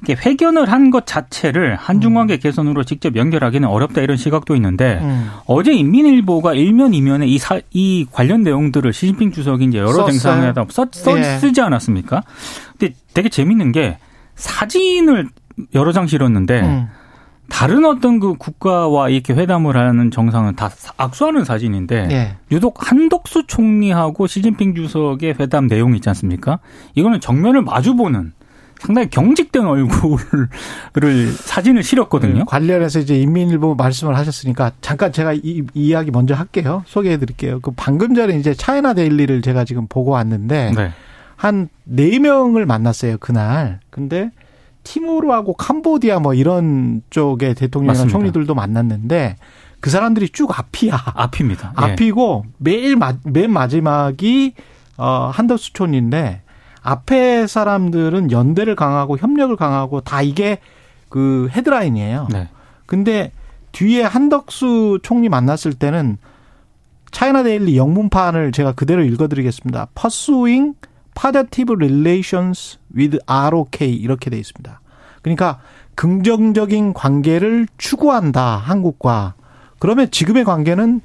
이게 0.03 0.15
회견을 0.15 0.69
한 0.71 0.91
것 0.91 1.05
자체를 1.07 1.75
한중 1.77 2.13
관계 2.13 2.37
개선으로 2.37 2.83
직접 2.83 3.15
연결하기는 3.15 3.67
어렵다 3.67 4.01
이런 4.01 4.17
시각도 4.17 4.53
있는데 4.55 4.99
음. 5.01 5.29
어제 5.47 5.71
인민일보가 5.73 6.53
일면 6.53 6.93
이면에 6.93 7.25
이, 7.25 7.37
사, 7.37 7.59
이 7.71 8.05
관련 8.11 8.43
내용들을 8.43 8.91
시진핑 8.93 9.31
주석이 9.31 9.63
이제 9.65 9.77
여러. 9.79 9.93
정상회담 10.05 10.67
써, 10.69 10.85
써 10.91 11.17
예. 11.17 11.23
쓰지 11.39 11.61
않았습니까? 11.61 12.21
근데 12.77 12.93
되게 13.13 13.29
재밌는 13.29 13.71
게 13.71 13.97
사진을 14.35 15.29
여러 15.73 15.91
장 15.93 16.05
실었는데 16.07 16.61
음. 16.61 16.87
다른 17.49 17.85
어떤 17.85 18.19
그 18.19 18.33
국가와 18.35 19.09
이렇게 19.09 19.33
회담을 19.33 19.77
하는 19.77 20.11
정상은 20.11 20.55
다 20.55 20.69
악수하는 20.97 21.45
사진인데 21.45 22.07
예. 22.11 22.37
유독 22.51 22.89
한덕수 22.91 23.47
총리하고 23.47 24.27
시진핑 24.27 24.75
주석의 24.75 25.35
회담 25.39 25.67
내용이 25.67 25.97
있지 25.97 26.09
않습니까? 26.09 26.59
이거는 26.95 27.19
정면을 27.19 27.61
마주보는 27.61 28.33
상당히 28.79 29.09
경직된 29.09 29.65
얼굴을 29.65 30.47
사진을 31.33 31.81
실었거든요. 31.83 32.39
그 32.39 32.45
관련해서 32.45 32.99
이제 32.99 33.15
인민일보 33.19 33.75
말씀을 33.75 34.17
하셨으니까 34.17 34.73
잠깐 34.81 35.11
제가 35.11 35.33
이, 35.33 35.39
이 35.43 35.63
이야기 35.73 36.11
먼저 36.11 36.33
할게요. 36.35 36.83
소개해 36.85 37.17
드릴게요. 37.17 37.59
그 37.61 37.71
방금 37.75 38.15
전에 38.15 38.37
이제 38.37 38.53
차이나 38.53 38.93
데일리를 38.93 39.41
제가 39.41 39.63
지금 39.65 39.87
보고 39.87 40.11
왔는데 40.11 40.71
네. 40.75 40.91
한 41.37 41.69
네 41.85 42.19
명을 42.19 42.65
만났어요, 42.65 43.17
그날. 43.19 43.79
근데 43.89 44.31
티모르하고 44.85 45.55
캄보디아 45.55 46.19
뭐 46.19 46.33
이런 46.33 47.01
쪽의 47.09 47.55
대통령이나 47.55 47.91
맞습니다. 47.91 48.11
총리들도 48.11 48.55
만났는데 48.55 49.35
그 49.81 49.89
사람들이 49.89 50.29
쭉 50.29 50.57
앞이야. 50.57 50.93
앞입니다. 51.13 51.73
예. 51.79 51.83
앞이고 51.83 52.45
매일 52.57 52.95
마, 52.95 53.13
맨 53.25 53.51
마지막이 53.51 54.53
어 54.97 55.29
한덕수 55.33 55.73
촌인데 55.73 56.41
앞에 56.81 57.47
사람들은 57.47 58.31
연대를 58.31 58.75
강하고 58.75 59.17
협력을 59.17 59.53
강하고 59.55 60.01
다 60.01 60.21
이게 60.21 60.59
그 61.09 61.49
헤드라인이에요. 61.51 62.27
네. 62.31 62.47
근데 62.85 63.31
뒤에 63.71 64.03
한덕수 64.03 64.99
총리 65.03 65.27
만났을 65.27 65.73
때는 65.73 66.17
차이나 67.11 67.43
데일리 67.43 67.77
영문판을 67.77 68.51
제가 68.51 68.73
그대로 68.73 69.03
읽어드리겠습니다. 69.03 69.87
Pursuing 69.95 70.75
Positive 71.19 71.75
Relations 71.75 72.77
with 72.95 73.17
ROK 73.25 73.87
이렇게 73.93 74.29
돼 74.29 74.37
있습니다. 74.37 74.81
그러니까 75.21 75.59
긍정적인 75.95 76.93
관계를 76.93 77.67
추구한다 77.77 78.57
한국과 78.57 79.33
그러면 79.79 80.11
지금의 80.11 80.43
관계는 80.43 81.01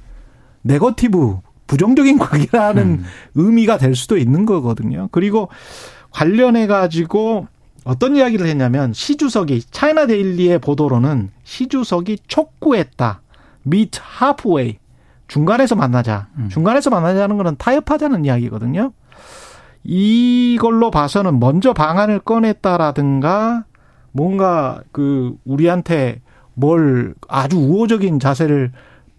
네거티브 0.62 1.38
부정적인 1.67 2.19
관계라는 2.21 2.83
음. 2.83 3.05
의미가 3.35 3.79
될 3.79 3.95
수도 3.95 4.17
있는 4.19 4.45
거거든요. 4.45 5.09
그리고 5.12 5.49
관련해 6.11 6.67
가지고 6.67 7.47
어떤 7.85 8.17
이야기를 8.17 8.47
했냐면 8.47 8.93
시 8.93 9.17
주석이 9.17 9.62
차이나 9.71 10.07
데일리의 10.07 10.59
보도로는 10.59 11.31
시 11.45 11.69
주석이 11.69 12.19
촉구했다. 12.26 13.23
meet 13.67 14.00
halfway. 14.21 14.79
중간에서 15.29 15.76
만나자. 15.76 16.29
음. 16.37 16.49
중간에서 16.49 16.90
만나자는 16.90 17.37
거는 17.37 17.55
타협하자는 17.57 18.25
이야기거든요. 18.25 18.93
이걸로 19.85 20.91
봐서는 20.91 21.41
먼저 21.41 21.73
방안을 21.73 22.21
꺼냈다라든가 22.21 23.65
뭔가 24.13 24.81
그 24.93 25.35
우리한테 25.45 26.21
뭘 26.55 27.15
아주 27.29 27.57
우호적인 27.57 28.21
자세를 28.21 28.73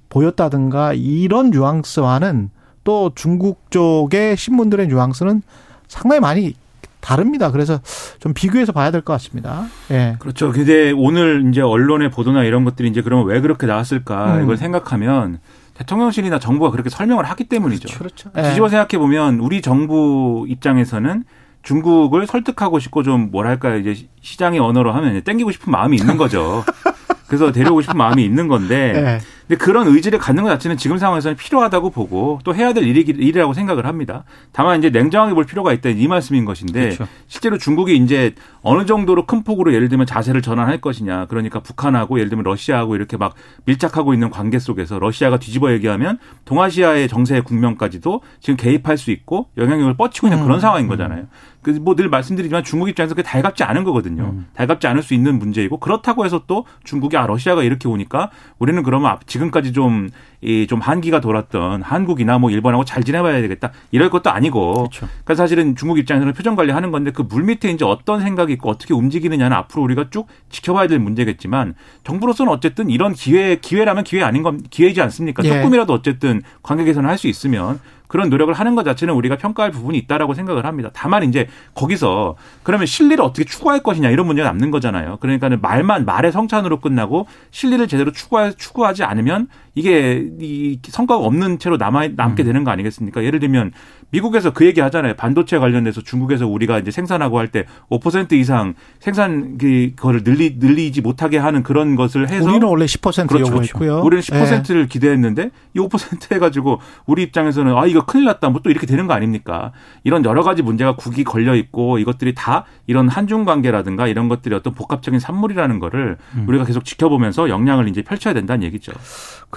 보였다든가 0.10 0.94
이런 0.94 1.50
뉘앙스와는 1.52 2.50
또 2.84 3.12
중국 3.16 3.72
쪽의 3.72 4.38
신문들의 4.38 4.88
뉘앙스는 4.88 5.42
상당히 5.88 6.20
많이 6.20 6.54
다릅니다. 7.00 7.52
그래서 7.52 7.80
좀 8.20 8.34
비교해서 8.34 8.72
봐야 8.72 8.92
될 8.92 9.02
것 9.02 9.14
같습니다. 9.14 9.66
예. 9.90 10.16
그렇죠. 10.20 10.52
근데 10.52 10.92
오늘 10.92 11.48
이제 11.50 11.62
언론의 11.62 12.12
보도나 12.12 12.44
이런 12.44 12.64
것들이 12.64 12.90
이제 12.90 13.02
그러면 13.02 13.26
왜 13.26 13.42
그렇게 13.42 13.66
나왔을까 13.66 14.36
음. 14.38 14.44
이걸 14.44 14.58
생각하면 14.58 15.40
대통령실이나 15.76 16.40
정부가 16.40 16.72
그렇게 16.72 16.90
설명을 16.90 17.26
하기 17.26 17.46
때문이죠. 17.46 17.98
그렇죠. 17.98 18.32
뒤집어 18.32 18.70
생각해 18.70 19.00
보면 19.00 19.40
우리 19.40 19.62
정부 19.62 20.46
입장에서는 20.48 21.24
중국을 21.64 22.28
설득하고 22.28 22.80
싶고 22.80 23.04
좀 23.04 23.32
뭐랄까 23.32 23.76
이제 23.76 24.08
시장의 24.22 24.60
언어로 24.60 24.92
하면 24.94 25.22
땡기고 25.22 25.52
싶은 25.52 25.72
마음이 25.72 25.98
있는 25.98 26.18
거죠. 26.18 26.64
그래서 27.28 27.52
데려오고 27.52 27.82
싶은 27.82 27.98
마음이 27.98 28.24
있는 28.24 28.48
건데 28.48 28.94
예. 28.96 29.20
근데 29.52 29.66
그런 29.66 29.86
의지를 29.88 30.18
갖는 30.18 30.44
것 30.44 30.50
자체는 30.50 30.78
지금 30.78 30.98
상황에서는 30.98 31.36
필요하다고 31.36 31.90
보고 31.90 32.40
또 32.46 32.56
해야 32.56 32.72
될 32.72 32.86
일이, 32.86 33.02
일이라고 33.02 33.54
생각을 33.54 33.86
합니다. 33.86 34.24
다만 34.54 34.80
이제 34.80 34.90
냉정하게 34.90 35.34
볼 35.34 35.44
필요가 35.44 35.74
있다 35.74 35.90
이 35.90 36.08
말씀인 36.08 36.46
것인데 36.46 36.96
그렇죠. 36.96 37.08
실제로 37.28 37.58
중국이 37.58 37.98
이제 37.98 38.34
어느 38.62 38.86
정도로 38.86 39.26
큰 39.26 39.44
폭으로 39.44 39.74
예를 39.74 39.90
들면 39.90 40.08
자세를 40.08 40.42
전환할 40.42 40.80
것이냐. 40.80 41.26
그러니까 41.26 41.60
북한하고 41.60 42.20
예를 42.20 42.30
들면 42.30 42.46
러시아하고 42.46 42.96
이렇게 42.96 43.18
막 43.18 43.34
밀착하고 43.66 44.14
있는 44.14 44.30
관계 44.30 44.58
속에서 44.58 45.00
러시아가 45.00 45.38
뒤집어 45.38 45.74
얘기하면 45.74 46.18
동아시아의 46.46 47.10
정세 47.10 47.42
국면까지도 47.42 48.22
지금 48.40 48.56
개입할 48.56 48.98
수 48.98 49.12
있고 49.12 49.50
영향력을 49.58 49.96
뻗치고 49.96 50.28
있는 50.28 50.44
그런 50.44 50.62
상황인 50.62 50.88
거잖아요. 50.88 51.26
그뭐늘 51.62 52.10
말씀드리지만 52.10 52.64
중국 52.64 52.90
입장에서 52.90 53.14
그게 53.16 53.24
달갑지 53.28 53.64
않은 53.64 53.84
거거든요. 53.84 54.36
달갑지 54.56 54.88
않을 54.88 55.04
수 55.04 55.14
있는 55.14 55.38
문제이고 55.40 55.78
그렇다고 55.80 56.26
해서 56.26 56.44
또 56.48 56.66
중국이 56.84 57.18
아 57.18 57.28
러시아가 57.28 57.64
이렇게 57.64 57.88
오니까 57.88 58.32
우리는 58.60 58.82
그러면 58.84 59.12
앞- 59.12 59.28
지금까지 59.28 59.74
좀 59.74 60.10
이 60.44 60.66
좀 60.68 60.80
한기가 60.80 61.20
돌았던 61.22 61.84
한국이나 61.84 62.40
뭐 62.40 62.50
일본하고 62.50 62.84
잘 62.84 63.04
지내봐야 63.04 63.42
되겠다 63.42 63.72
이럴 63.92 64.10
것도 64.10 64.32
아니고 64.32 64.74
그렇죠. 64.74 65.02
그러니까 65.24 65.36
사실은 65.36 65.76
중국 65.76 66.00
입장에서는 66.00 66.34
표정 66.34 66.56
관리하는 66.56 66.90
건데 66.90 67.12
그 67.12 67.22
물 67.22 67.44
밑에 67.44 67.70
이제 67.70 67.86
어떤 67.86 68.22
생각이 68.22 68.52
있고 68.54 68.68
어떻게 68.72 68.96
움직이느냐는 68.96 69.56
앞으로 69.56 69.84
우리가 69.84 70.10
쭉 70.10 70.26
지켜봐야 70.50 70.88
될 70.88 70.98
문제겠지만 70.98 71.76
정부로서는 72.04 72.52
어쨌든 72.52 72.90
이런 72.90 73.14
기회 73.14 73.58
기회라면 73.58 74.04
기회 74.04 74.24
아닌 74.24 74.42
건 74.42 74.62
기회이지 74.68 75.00
않습니까? 75.04 75.44
예. 75.46 75.50
조금이라도 75.50 75.94
어쨌든 75.94 76.42
관계 76.64 76.86
개선을 76.86 77.08
할수 77.08 77.28
있으면 77.28 77.80
그런 78.12 78.30
노력을 78.30 78.54
하는 78.54 78.76
것 78.76 78.84
자체는 78.84 79.14
우리가 79.14 79.38
평가할 79.38 79.72
부분이 79.72 79.98
있다라고 80.00 80.34
생각을 80.34 80.66
합니다. 80.66 80.90
다만 80.92 81.24
이제 81.24 81.48
거기서 81.76 82.36
그러면 82.62 82.86
실리를 82.86 83.24
어떻게 83.24 83.46
추구할 83.46 83.82
것이냐 83.82 84.10
이런 84.10 84.26
문제가 84.28 84.50
남는 84.50 84.70
거잖아요. 84.70 85.16
그러니까는 85.22 85.62
말만 85.62 86.04
말의 86.04 86.34
성찬으로 86.34 86.82
끝나고 86.82 87.28
실리를 87.52 87.88
제대로 87.88 88.12
추구하, 88.12 88.52
추구하지 88.52 89.06
않으면 89.06 89.48
이게 89.76 90.28
이 90.40 90.80
성과가 90.84 91.24
없는 91.24 91.60
채로 91.60 91.78
남아 91.78 92.10
남게 92.16 92.44
되는 92.44 92.64
거 92.64 92.72
아니겠습니까? 92.72 93.24
예를 93.24 93.40
들면 93.40 93.72
미국에서 94.10 94.52
그 94.52 94.66
얘기 94.66 94.82
하잖아요. 94.82 95.14
반도체 95.16 95.58
관련해서 95.60 96.02
중국에서 96.02 96.48
우리가 96.48 96.80
이제 96.80 96.92
생산하고 96.92 97.38
할 97.40 97.52
때 97.52 97.66
5% 97.90 98.32
이상 98.34 98.76
생산 99.00 99.58
그 99.58 99.92
거를 99.98 100.24
늘리 100.24 100.56
늘리지 100.58 101.02
못하게 101.02 101.38
하는 101.38 101.64
그런 101.64 101.98
것을 101.98 102.30
해서 102.30 102.46
우리는 102.46 102.66
원래 102.66 102.86
10% 102.86 103.28
그렇죠. 103.28 103.52
요구했고요. 103.52 104.02
우리는 104.04 104.24
예. 104.32 104.38
10%를 104.40 104.88
기대했는데 104.88 105.52
이 105.74 105.80
5% 105.80 106.34
해가지고 106.34 106.80
우리 107.06 107.24
입장에서는 107.24 107.76
아 107.76 107.86
이거 107.86 108.06
큰일 108.06 108.26
났다 108.26 108.50
뭐 108.50 108.62
또 108.64 108.70
이렇게 108.70 108.86
되는 108.86 109.08
거 109.08 109.14
아닙니까? 109.14 109.72
이런 110.04 110.24
여러 110.24 110.44
가지 110.44 110.62
문제가 110.62 110.96
국이 110.96 111.24
걸려 111.24 111.56
있고 111.56 111.98
이것들이 111.98 112.36
다 112.36 112.66
이런 112.86 113.10
한중 113.10 113.44
관계라든가 113.44 114.08
이런 114.08 114.30
것들이 114.30 114.54
어떤 114.54 114.74
복합적인 114.74 115.20
산물이라는 115.20 115.80
거를 115.80 116.18
음. 116.36 116.46
우리가 116.48 116.64
계속 116.66 116.86
지켜보면서 116.86 117.50
역량을 117.50 117.88
이제 117.90 118.04
펼쳐야 118.04 118.34
된다는 118.36 118.64
얘기죠. 118.64 118.92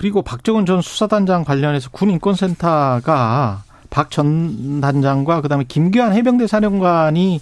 그리고 0.05 0.21
박정은 0.21 0.67
전 0.67 0.83
수사단장 0.83 1.45
관련해서 1.45 1.89
군인권센터가 1.89 3.63
박 3.89 4.11
전 4.11 4.83
단장과 4.83 5.41
그다음에 5.41 5.65
김규환 5.67 6.13
해병대 6.13 6.47
사령관이 6.47 7.41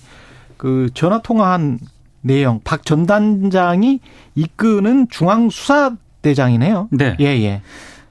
그 0.57 0.88
전화 0.95 1.21
통화한 1.23 1.81
내용 2.21 2.61
박 2.62 2.85
전 2.85 3.04
단장이 3.04 3.99
이끄는 4.37 5.09
중앙 5.11 5.50
수사대장이네요. 5.50 6.87
네. 6.92 7.16
예, 7.19 7.25
예. 7.42 7.62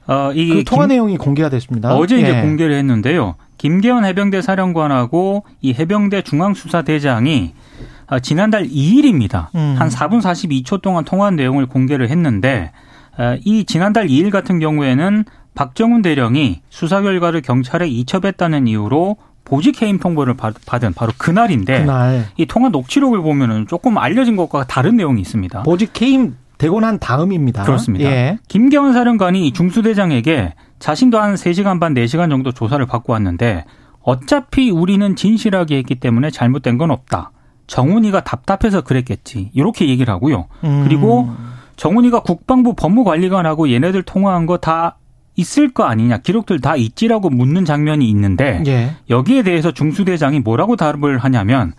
어, 0.06 0.32
이 0.34 0.50
그 0.50 0.64
통화 0.64 0.84
김, 0.86 0.96
내용이 0.96 1.16
공개가 1.16 1.48
됐습니다. 1.48 1.94
어제 1.96 2.18
이제 2.18 2.36
예. 2.36 2.42
공개를 2.42 2.74
했는데요. 2.74 3.36
김계원 3.56 4.04
해병대 4.04 4.42
사령관하고 4.42 5.44
이 5.62 5.72
해병대 5.72 6.20
중앙수사대장이 6.24 7.54
어, 8.08 8.18
지난달 8.18 8.64
2일입니다. 8.64 9.46
음. 9.54 9.76
한 9.78 9.88
4분 9.88 10.20
42초 10.20 10.82
동안 10.82 11.04
통화한 11.04 11.36
내용을 11.36 11.64
공개를 11.64 12.10
했는데 12.10 12.70
어, 12.74 12.91
이 13.44 13.64
지난달 13.64 14.06
2일 14.06 14.30
같은 14.30 14.58
경우에는 14.58 15.24
박정훈 15.54 16.02
대령이 16.02 16.62
수사 16.70 17.02
결과를 17.02 17.42
경찰에 17.42 17.86
이첩했다는 17.88 18.66
이유로 18.66 19.16
보직 19.44 19.82
해임 19.82 19.98
통보를 19.98 20.34
받은 20.34 20.94
바로 20.94 21.12
그날인데 21.18 21.80
그날. 21.80 22.26
이 22.36 22.46
통화 22.46 22.68
녹취록을 22.70 23.20
보면은 23.20 23.66
조금 23.66 23.98
알려진 23.98 24.36
것과 24.36 24.64
다른 24.64 24.96
내용이 24.96 25.20
있습니다. 25.20 25.64
보직 25.64 26.00
해임 26.00 26.36
되고 26.58 26.80
난 26.80 26.98
다음입니다. 26.98 27.64
그렇습니다. 27.64 28.08
예. 28.08 28.38
김경은 28.48 28.92
사령관이 28.92 29.52
중수대장에게 29.52 30.54
자신도 30.78 31.18
한 31.18 31.34
3시간 31.34 31.80
반, 31.80 31.92
4시간 31.92 32.30
정도 32.30 32.52
조사를 32.52 32.84
받고 32.86 33.12
왔는데 33.12 33.64
어차피 34.00 34.70
우리는 34.70 35.14
진실하게 35.16 35.76
했기 35.78 35.96
때문에 35.96 36.30
잘못된 36.30 36.78
건 36.78 36.90
없다. 36.90 37.32
정훈이가 37.66 38.22
답답해서 38.24 38.82
그랬겠지. 38.82 39.50
이렇게 39.54 39.88
얘기를 39.88 40.12
하고요. 40.12 40.46
음. 40.64 40.84
그리고 40.84 41.30
정훈이가 41.82 42.20
국방부 42.20 42.74
법무관리관하고 42.74 43.72
얘네들 43.72 44.04
통화한 44.04 44.46
거 44.46 44.56
다 44.56 44.98
있을 45.34 45.72
거 45.72 45.82
아니냐. 45.82 46.18
기록들 46.18 46.60
다 46.60 46.76
있지라고 46.76 47.28
묻는 47.28 47.64
장면이 47.64 48.08
있는데 48.10 48.62
예. 48.66 48.90
여기에 49.10 49.42
대해서 49.42 49.72
중수대장이 49.72 50.38
뭐라고 50.40 50.76
답을 50.76 51.18
하냐면 51.18 51.72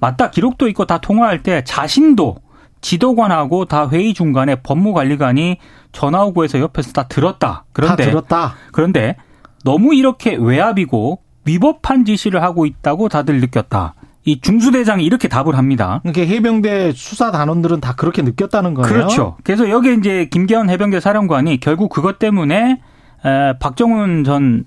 맞다. 0.00 0.30
기록도 0.30 0.68
있고 0.68 0.86
다 0.86 0.96
통화할 0.98 1.42
때 1.42 1.62
자신도 1.64 2.36
지도관하고 2.80 3.66
다 3.66 3.90
회의 3.90 4.14
중간에 4.14 4.54
법무관리관이 4.54 5.58
전화 5.92 6.24
오고 6.24 6.44
해서 6.44 6.58
옆에서 6.58 6.92
다 6.92 7.02
들었다. 7.08 7.64
그런데 7.74 8.04
다 8.04 8.10
들었다. 8.10 8.54
그런데 8.72 9.16
너무 9.64 9.94
이렇게 9.94 10.34
외압이고 10.34 11.20
위법한 11.44 12.06
지시를 12.06 12.42
하고 12.42 12.64
있다고 12.64 13.10
다들 13.10 13.40
느꼈다. 13.40 13.96
이 14.24 14.40
중수대장이 14.40 15.04
이렇게 15.04 15.28
답을 15.28 15.56
합니다. 15.56 16.00
그러니까 16.02 16.22
해병대 16.32 16.92
수사 16.94 17.30
단원들은 17.32 17.80
다 17.80 17.94
그렇게 17.94 18.22
느꼈다는 18.22 18.74
거예요. 18.74 18.88
그렇죠. 18.88 19.36
그래서 19.42 19.68
여기 19.68 19.94
이제 19.94 20.26
김계원 20.30 20.70
해병대 20.70 21.00
사령관이 21.00 21.58
결국 21.60 21.88
그것 21.90 22.18
때문에 22.18 22.80
에, 23.24 23.58
박정훈 23.58 24.24
전 24.24 24.64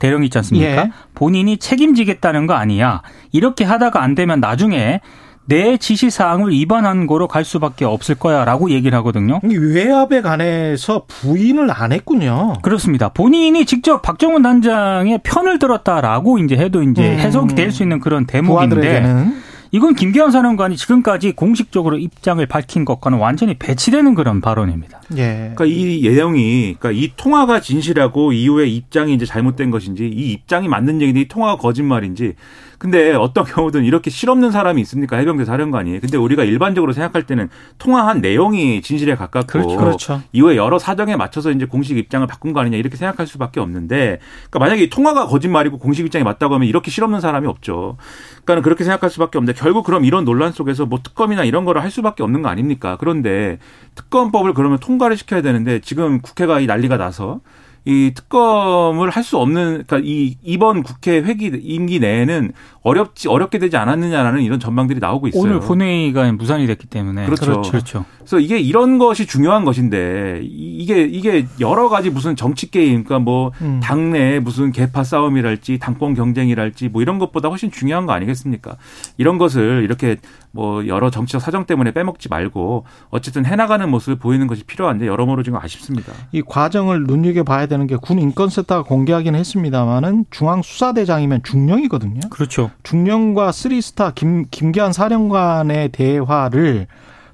대령 0.00 0.24
있지 0.24 0.38
않습니까? 0.38 0.66
예. 0.66 0.90
본인이 1.14 1.58
책임지겠다는 1.58 2.46
거 2.46 2.54
아니야. 2.54 3.02
이렇게 3.32 3.64
하다가 3.64 4.02
안 4.02 4.14
되면 4.14 4.40
나중에 4.40 5.00
내 5.46 5.76
지시 5.76 6.10
사항을 6.10 6.52
위반한 6.52 7.06
거로 7.06 7.26
갈 7.26 7.44
수밖에 7.44 7.84
없을 7.84 8.14
거야라고 8.14 8.70
얘기를 8.70 8.96
하거든요. 8.98 9.40
외압에 9.42 10.20
관해서 10.20 11.04
부인을 11.08 11.70
안 11.72 11.92
했군요. 11.92 12.54
그렇습니다. 12.62 13.08
본인이 13.08 13.66
직접 13.66 14.00
박정훈 14.00 14.42
단장의 14.42 15.20
편을 15.24 15.58
들었다라고 15.58 16.38
이제 16.38 16.56
해도 16.56 16.82
이제 16.82 17.02
음. 17.02 17.18
해석이 17.18 17.54
될수 17.54 17.82
있는 17.82 17.98
그런 17.98 18.26
대목인데 18.26 19.30
이건 19.72 19.94
김기현 19.94 20.32
사령관이 20.32 20.76
지금까지 20.76 21.32
공식적으로 21.32 21.96
입장을 21.96 22.44
밝힌 22.46 22.84
것과는 22.84 23.18
완전히 23.18 23.54
배치되는 23.54 24.14
그런 24.14 24.40
발언입니다. 24.40 25.00
예. 25.16 25.52
그러니까 25.54 25.64
이 25.66 26.02
내용이 26.02 26.76
그러니까 26.78 26.90
이 26.90 27.12
통화가 27.16 27.60
진실하고 27.60 28.32
이후에 28.32 28.66
입장이 28.66 29.14
이제 29.14 29.24
잘못된 29.24 29.70
것인지 29.70 30.06
이 30.06 30.32
입장이 30.32 30.66
맞는 30.66 31.00
얘기인데 31.02 31.20
이 31.20 31.28
통화가 31.28 31.56
거짓말인지 31.56 32.34
근데 32.80 33.12
어떤 33.12 33.44
경우든 33.44 33.84
이렇게 33.84 34.08
실없는 34.08 34.52
사람이 34.52 34.80
있습니까? 34.80 35.18
해병대 35.18 35.44
사령관이. 35.44 36.00
근데 36.00 36.16
우리가 36.16 36.44
일반적으로 36.44 36.94
생각할 36.94 37.24
때는 37.24 37.50
통화한 37.76 38.22
내용이 38.22 38.80
진실에 38.80 39.16
가깝고 39.16 39.52
그렇죠. 39.52 39.76
그렇죠. 39.76 40.22
이후에 40.32 40.56
여러 40.56 40.78
사정에 40.78 41.14
맞춰서 41.14 41.50
이제 41.50 41.66
공식 41.66 41.98
입장을 41.98 42.26
바꾼 42.26 42.54
거 42.54 42.60
아니냐 42.60 42.78
이렇게 42.78 42.96
생각할 42.96 43.26
수밖에 43.26 43.60
없는데 43.60 44.18
그러니까 44.48 44.58
만약에 44.60 44.88
통화가 44.88 45.26
거짓말이고 45.26 45.76
공식 45.76 46.06
입장이 46.06 46.24
맞다고 46.24 46.54
하면 46.54 46.68
이렇게 46.68 46.90
실없는 46.90 47.20
사람이 47.20 47.46
없죠. 47.48 47.98
그러니까 48.46 48.64
그렇게 48.64 48.84
생각할 48.84 49.10
수밖에 49.10 49.36
없는데 49.36 49.60
결국 49.60 49.84
그럼 49.84 50.06
이런 50.06 50.24
논란 50.24 50.50
속에서 50.50 50.86
뭐 50.86 51.00
특검이나 51.02 51.44
이런 51.44 51.66
거를 51.66 51.82
할 51.82 51.90
수밖에 51.90 52.22
없는 52.22 52.40
거 52.40 52.48
아닙니까? 52.48 52.96
그런데 52.98 53.58
특검법을 53.94 54.54
그러면 54.54 54.78
통과를 54.78 55.18
시켜야 55.18 55.42
되는데 55.42 55.80
지금 55.80 56.22
국회가 56.22 56.60
이 56.60 56.66
난리가 56.66 56.96
나서 56.96 57.40
이 57.84 58.12
특검을 58.14 59.08
할 59.10 59.20
수 59.20 59.38
없는 59.38 59.84
그러니까 59.86 60.00
이 60.02 60.36
이번 60.42 60.82
국회 60.82 61.18
회기 61.20 61.52
임기 61.62 62.00
내에는 62.00 62.52
어렵지 62.82 63.28
어렵게 63.28 63.58
되지 63.58 63.76
않았느냐라는 63.76 64.42
이런 64.42 64.58
전망들이 64.58 64.98
나오고 64.98 65.28
있어요. 65.28 65.42
오늘 65.42 65.60
본회의가 65.60 66.32
무산이 66.32 66.66
됐기 66.66 66.86
때문에 66.86 67.26
그렇죠. 67.26 67.44
그렇죠. 67.44 67.70
그렇죠. 67.70 68.04
그래서 68.18 68.40
이게 68.40 68.58
이런 68.58 68.98
것이 68.98 69.26
중요한 69.26 69.64
것인데 69.64 70.40
이게 70.42 71.02
이게 71.02 71.46
여러 71.60 71.88
가지 71.90 72.08
무슨 72.10 72.34
정치 72.34 72.70
게임 72.70 73.04
그러니까 73.04 73.18
뭐 73.18 73.52
음. 73.60 73.80
당내 73.82 74.40
무슨 74.40 74.72
개파 74.72 75.04
싸움이랄지 75.04 75.78
당권 75.78 76.14
경쟁이랄지 76.14 76.88
뭐 76.88 77.02
이런 77.02 77.18
것보다 77.18 77.48
훨씬 77.50 77.70
중요한 77.70 78.06
거 78.06 78.12
아니겠습니까? 78.12 78.76
이런 79.18 79.36
것을 79.36 79.82
이렇게 79.84 80.16
뭐 80.52 80.86
여러 80.88 81.10
정치적 81.10 81.40
사정 81.40 81.64
때문에 81.66 81.92
빼먹지 81.92 82.28
말고 82.28 82.84
어쨌든 83.10 83.46
해나가는 83.46 83.88
모습을 83.88 84.16
보이는 84.16 84.46
것이 84.48 84.64
필요한데 84.64 85.06
여러모로 85.06 85.42
지금 85.44 85.58
아쉽습니다. 85.60 86.12
이 86.32 86.42
과정을 86.42 87.04
눈여겨 87.04 87.44
봐야 87.44 87.66
되는 87.66 87.86
게 87.86 87.96
군 87.96 88.18
인권센터가 88.18 88.82
공개하긴 88.82 89.34
했습니다만은 89.36 90.24
중앙 90.30 90.62
수사대장이면 90.62 91.42
중령이거든요. 91.44 92.20
그렇죠. 92.30 92.70
중령과 92.82 93.52
쓰리스타 93.52 94.12
김 94.12 94.44
김기환 94.50 94.92
사령관의 94.92 95.90
대화를 95.90 96.86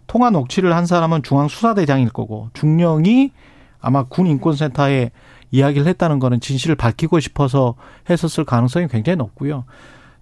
통화 0.07 0.31
녹취를 0.31 0.74
한 0.76 0.85
사람은 0.87 1.22
중앙 1.22 1.48
수사대장일 1.48 2.11
거고 2.11 2.50
중령이 2.52 3.33
아마 3.81 4.02
군 4.05 4.26
인권센터에 4.26 5.11
이야기를 5.52 5.87
했다는 5.87 6.18
거는 6.18 6.40
진실을 6.40 6.76
밝히고 6.76 7.20
싶어서 7.20 7.76
했었을 8.11 8.44
가능성이 8.44 8.88
굉장히 8.88 9.16
높고요. 9.16 9.64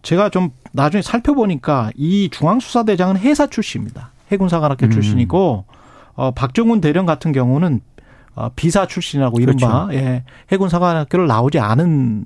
제가 0.04 0.28
좀 0.28 0.50
나중에 0.72 1.02
살펴보니까 1.02 1.90
이 1.96 2.28
중앙수사대장은 2.30 3.16
해사 3.16 3.48
출신입니다. 3.48 4.12
해군사관학교 4.30 4.86
음. 4.86 4.90
출신이고 4.90 5.64
어 6.14 6.30
박정훈 6.30 6.80
대령 6.80 7.06
같은 7.06 7.32
경우는 7.32 7.80
어 8.36 8.50
비사 8.54 8.86
출신이라고 8.86 9.40
이른바 9.40 9.86
그렇죠. 9.86 9.98
예, 9.98 10.24
해군사관학교를 10.52 11.26
나오지 11.26 11.58
않은 11.58 12.24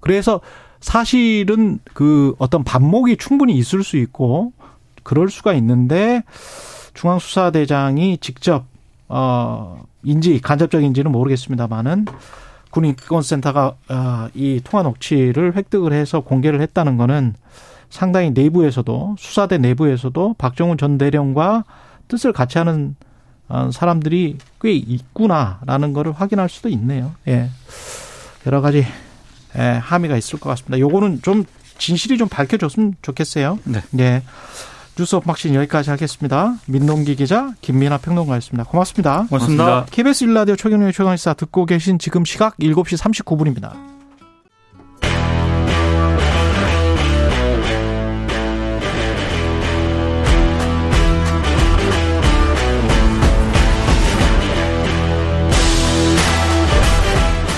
그래서 0.00 0.40
사실은 0.80 1.80
그 1.92 2.34
어떤 2.38 2.62
반목이 2.62 3.16
충분히 3.16 3.54
있을 3.54 3.82
수 3.82 3.96
있고 3.96 4.52
그럴 5.02 5.28
수가 5.28 5.54
있는데 5.54 6.22
중앙수사대장이 6.94 8.18
직접 8.18 8.64
어 9.08 9.82
인지 10.04 10.40
간접적 10.40 10.84
인지는 10.84 11.10
모르겠습니다만은 11.10 12.06
군인권센터가 12.78 13.74
어, 13.88 14.28
이 14.34 14.60
통화 14.62 14.82
녹취를 14.82 15.56
획득을 15.56 15.92
해서 15.92 16.20
공개를 16.20 16.60
했다는 16.60 16.96
거는 16.96 17.34
상당히 17.90 18.30
내부에서도 18.30 19.16
수사대 19.18 19.58
내부에서도 19.58 20.34
박정훈 20.38 20.78
전 20.78 20.98
대령과 20.98 21.64
뜻을 22.06 22.32
같이 22.32 22.58
하는 22.58 22.94
어, 23.48 23.70
사람들이 23.72 24.38
꽤 24.60 24.72
있구나라는 24.72 25.92
거를 25.92 26.12
확인할 26.12 26.48
수도 26.48 26.68
있네요. 26.68 27.12
예. 27.26 27.48
여러 28.46 28.60
가지 28.60 28.86
예, 29.56 29.62
함의가 29.62 30.16
있을 30.16 30.38
것 30.38 30.50
같습니다. 30.50 30.78
요거는 30.78 31.22
좀 31.22 31.44
진실이 31.78 32.18
좀 32.18 32.28
밝혀졌으면 32.28 32.94
좋겠어요. 33.02 33.58
네. 33.64 33.82
예. 33.98 34.22
뉴스 34.98 35.14
언박싱 35.14 35.54
여기까지 35.54 35.90
하겠습니다. 35.90 36.56
민동기 36.66 37.14
기자, 37.14 37.52
김민아 37.60 37.98
평론가였습니다. 37.98 38.64
고맙습니다. 38.68 39.26
고맙습니다. 39.28 39.86
KBS 39.92 40.24
일라디오 40.24 40.56
최경영의 40.56 40.92
최강시사 40.92 41.34
듣고 41.34 41.66
계신 41.66 42.00
지금 42.00 42.24
시각 42.24 42.56
7시 42.56 42.98
39분입니다. 42.98 43.74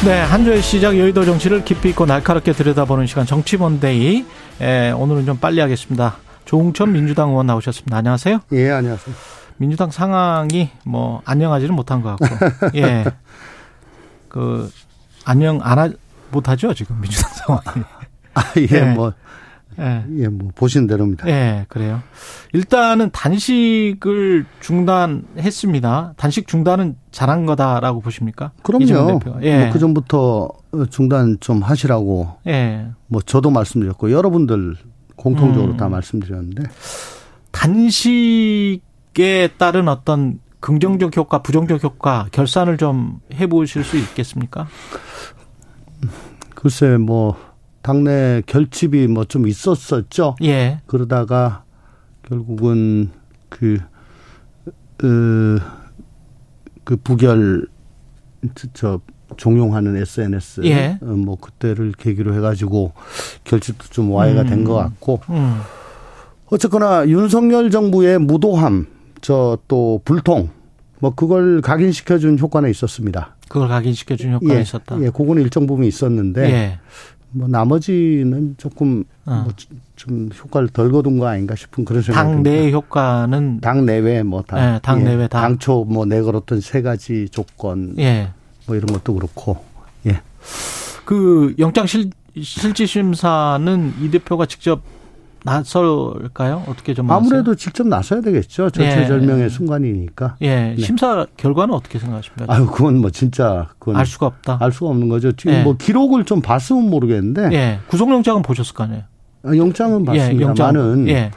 네, 0.05 0.20
한 0.20 0.44
주의 0.44 0.61
시작 0.61 0.98
여의도 0.98 1.24
정치를 1.24 1.64
깊이 1.64 1.88
있고 1.90 2.05
날카롭게 2.05 2.53
들여다보는 2.53 3.07
시간 3.07 3.24
정치본데이. 3.24 4.26
예, 4.61 4.90
오늘은 4.90 5.24
좀 5.24 5.38
빨리 5.38 5.61
하겠습니다. 5.61 6.18
조홍천 6.50 6.90
민주당 6.90 7.28
의원 7.30 7.46
나오셨습니다. 7.46 7.96
안녕하세요. 7.96 8.40
예, 8.50 8.70
안녕하세요. 8.72 9.14
민주당 9.58 9.92
상황이 9.92 10.70
뭐 10.84 11.22
안녕하지는 11.24 11.72
못한 11.76 12.02
것 12.02 12.16
같고, 12.18 12.76
예, 12.76 13.04
그 14.26 14.68
안녕 15.24 15.60
안 15.62 15.78
하, 15.78 15.88
못하죠 16.32 16.74
지금 16.74 17.00
민주당 17.00 17.30
상황이. 17.34 17.84
아, 18.34 18.42
예, 18.56 18.66
예. 18.68 18.82
뭐 18.94 19.12
예. 19.78 20.04
예, 20.18 20.26
뭐 20.26 20.50
보시는 20.52 20.88
대로입니다. 20.88 21.28
예, 21.28 21.66
그래요. 21.68 22.02
일단은 22.52 23.10
단식을 23.12 24.44
중단했습니다. 24.58 26.14
단식 26.16 26.48
중단은 26.48 26.96
잘한 27.12 27.46
거다라고 27.46 28.00
보십니까? 28.00 28.50
그럼요. 28.64 29.20
예. 29.42 29.58
뭐 29.58 29.72
그 29.72 29.78
전부터 29.78 30.48
중단 30.90 31.36
좀 31.38 31.62
하시라고. 31.62 32.38
예. 32.48 32.88
뭐 33.06 33.22
저도 33.22 33.50
말씀드렸고 33.50 34.10
여러분들 34.10 34.74
공통적으로 35.20 35.72
음. 35.72 35.76
다 35.76 35.88
말씀드렸는데 35.88 36.62
단식에 37.52 38.80
따른 39.59 39.88
어떤 39.88 40.40
긍정적 40.61 41.16
효과, 41.16 41.42
부정적 41.42 41.85
효과 41.85 42.26
결산을 42.33 42.78
좀 42.78 43.20
해보실 43.35 43.85
수 43.85 43.98
있겠습니까? 43.98 44.66
글쎄 46.54 46.96
뭐 46.96 47.37
당내 47.83 48.42
결집이 48.46 49.09
뭐 49.09 49.24
좀 49.24 49.46
있었었죠. 49.46 50.37
예. 50.42 50.80
그러다가 50.87 51.64
결국은 52.28 53.11
그, 53.48 53.78
그, 54.96 55.61
그 56.85 56.96
부결, 56.96 57.66
저, 58.72 59.00
종용하는 59.36 59.96
SNS. 59.96 60.62
예. 60.64 60.98
어, 61.00 61.04
뭐, 61.06 61.36
그때를 61.36 61.92
계기로 61.96 62.34
해가지고 62.34 62.92
결집도 63.44 63.86
좀 63.90 64.10
와해가 64.12 64.42
음. 64.42 64.46
된것 64.46 64.76
같고. 64.76 65.20
음. 65.30 65.60
어쨌거나 66.46 67.06
윤석열 67.08 67.70
정부의 67.70 68.18
무도함, 68.18 68.86
저 69.20 69.58
또 69.68 70.00
불통, 70.04 70.50
뭐, 70.98 71.14
그걸 71.14 71.60
각인시켜준 71.60 72.38
효과는 72.38 72.70
있었습니다. 72.70 73.36
그걸 73.48 73.68
각인시켜준 73.68 74.32
효과가 74.34 74.56
예, 74.56 74.60
있었다. 74.60 74.96
예, 75.00 75.10
그거는 75.10 75.42
일정 75.42 75.66
부분 75.66 75.84
있었는데. 75.84 76.50
예. 76.50 76.78
뭐 77.32 77.46
나머지는 77.46 78.56
조금 78.58 79.04
어. 79.24 79.46
뭐좀 79.46 80.30
효과를 80.42 80.68
덜 80.68 80.90
거둔 80.90 81.18
거 81.18 81.28
아닌가 81.28 81.54
싶은 81.54 81.84
그런 81.84 82.02
생각이 82.02 82.28
당내 82.28 82.72
효과는 82.72 83.60
당 83.60 83.86
내외 83.86 84.22
뭐다 84.24 84.56
네, 84.72 84.80
당 84.82 85.04
내외 85.04 85.24
예. 85.24 85.28
다 85.28 85.40
당초 85.40 85.84
뭐 85.84 86.04
내걸었던 86.06 86.60
세 86.60 86.82
가지 86.82 87.28
조건 87.30 87.94
예. 87.98 88.30
뭐 88.70 88.76
이런 88.76 88.87
것도 88.87 89.14
그렇고 89.14 89.64
예. 90.06 90.20
그 91.04 91.56
영장 91.59 91.87
실 91.87 92.11
실질 92.40 92.87
심사는 92.87 93.94
이 94.00 94.11
대표가 94.12 94.46
직접 94.46 94.80
나설까요? 95.42 96.62
어떻게 96.68 96.94
좀 96.94 97.11
아무래도 97.11 97.56
직접 97.56 97.88
나서야 97.88 98.20
되겠죠. 98.20 98.70
절체절명의 98.70 99.44
예. 99.44 99.48
순간이니까. 99.48 100.37
예. 100.42 100.74
네. 100.76 100.76
심사 100.76 101.26
결과는 101.37 101.74
어떻게 101.74 101.98
생각하십니까? 101.98 102.54
아유, 102.54 102.66
그건 102.66 102.98
뭐 102.98 103.11
진짜 103.11 103.66
그건 103.80 103.96
알 103.96 104.06
수가 104.06 104.26
없다. 104.26 104.59
알 104.61 104.70
수가 104.70 104.90
없는 104.90 105.09
거죠. 105.09 105.33
지금 105.33 105.52
예. 105.54 105.62
뭐 105.64 105.76
기록을 105.76 106.24
좀 106.24 106.40
봤으면 106.40 106.88
모르겠는데. 106.88 107.48
예. 107.52 107.78
구속영장은 107.88 108.42
보셨을 108.42 108.74
거 108.74 108.85
아니에요? 108.85 109.02
아, 109.42 109.56
영장은 109.56 110.02
예, 110.14 110.18
봤습니다만은 110.18 111.09
예. 111.09 111.30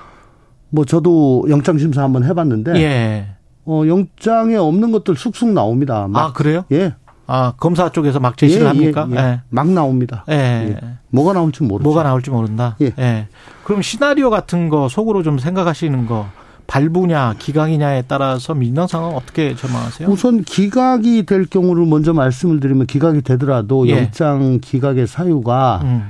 뭐 0.69 0.85
저도 0.85 1.45
영장 1.49 1.79
심사 1.79 2.03
한번 2.03 2.25
해봤는데. 2.25 2.75
예. 2.75 3.27
어, 3.65 3.83
영장에 3.87 4.57
없는 4.57 4.91
것들 4.91 5.15
쑥쑥 5.15 5.53
나옵니다. 5.53 6.07
막. 6.09 6.25
아, 6.25 6.33
그래요? 6.33 6.65
예. 6.73 6.93
아, 7.25 7.53
검사 7.57 7.89
쪽에서 7.89 8.19
막 8.19 8.37
제시를 8.37 8.63
예, 8.63 8.65
예 8.65 8.67
합니까? 8.67 9.07
예, 9.11 9.15
예. 9.15 9.41
막 9.49 9.69
나옵니다. 9.69 10.25
예. 10.29 10.33
예. 10.33 10.79
뭐가 11.09 11.33
나올지 11.33 11.63
모르죠. 11.63 11.83
뭐가 11.83 12.03
나올지 12.03 12.29
모른다. 12.29 12.75
예. 12.81 12.91
예. 12.99 13.27
그럼 13.63 13.81
시나리오 13.81 14.29
같은 14.29 14.69
거 14.69 14.89
속으로 14.89 15.23
좀 15.23 15.37
생각하시는 15.37 16.05
거 16.05 16.27
발부냐 16.67 17.35
기각이냐에 17.39 18.03
따라서 18.07 18.53
민당 18.53 18.87
상황 18.87 19.15
어떻게 19.15 19.55
전망하세요? 19.55 20.09
우선 20.09 20.43
기각이 20.43 21.25
될 21.25 21.45
경우를 21.45 21.85
먼저 21.85 22.13
말씀을 22.13 22.59
드리면 22.59 22.87
기각이 22.87 23.21
되더라도 23.21 23.87
예. 23.87 23.97
영장 23.97 24.59
기각의 24.61 25.07
사유가 25.07 25.81
음. 25.83 26.09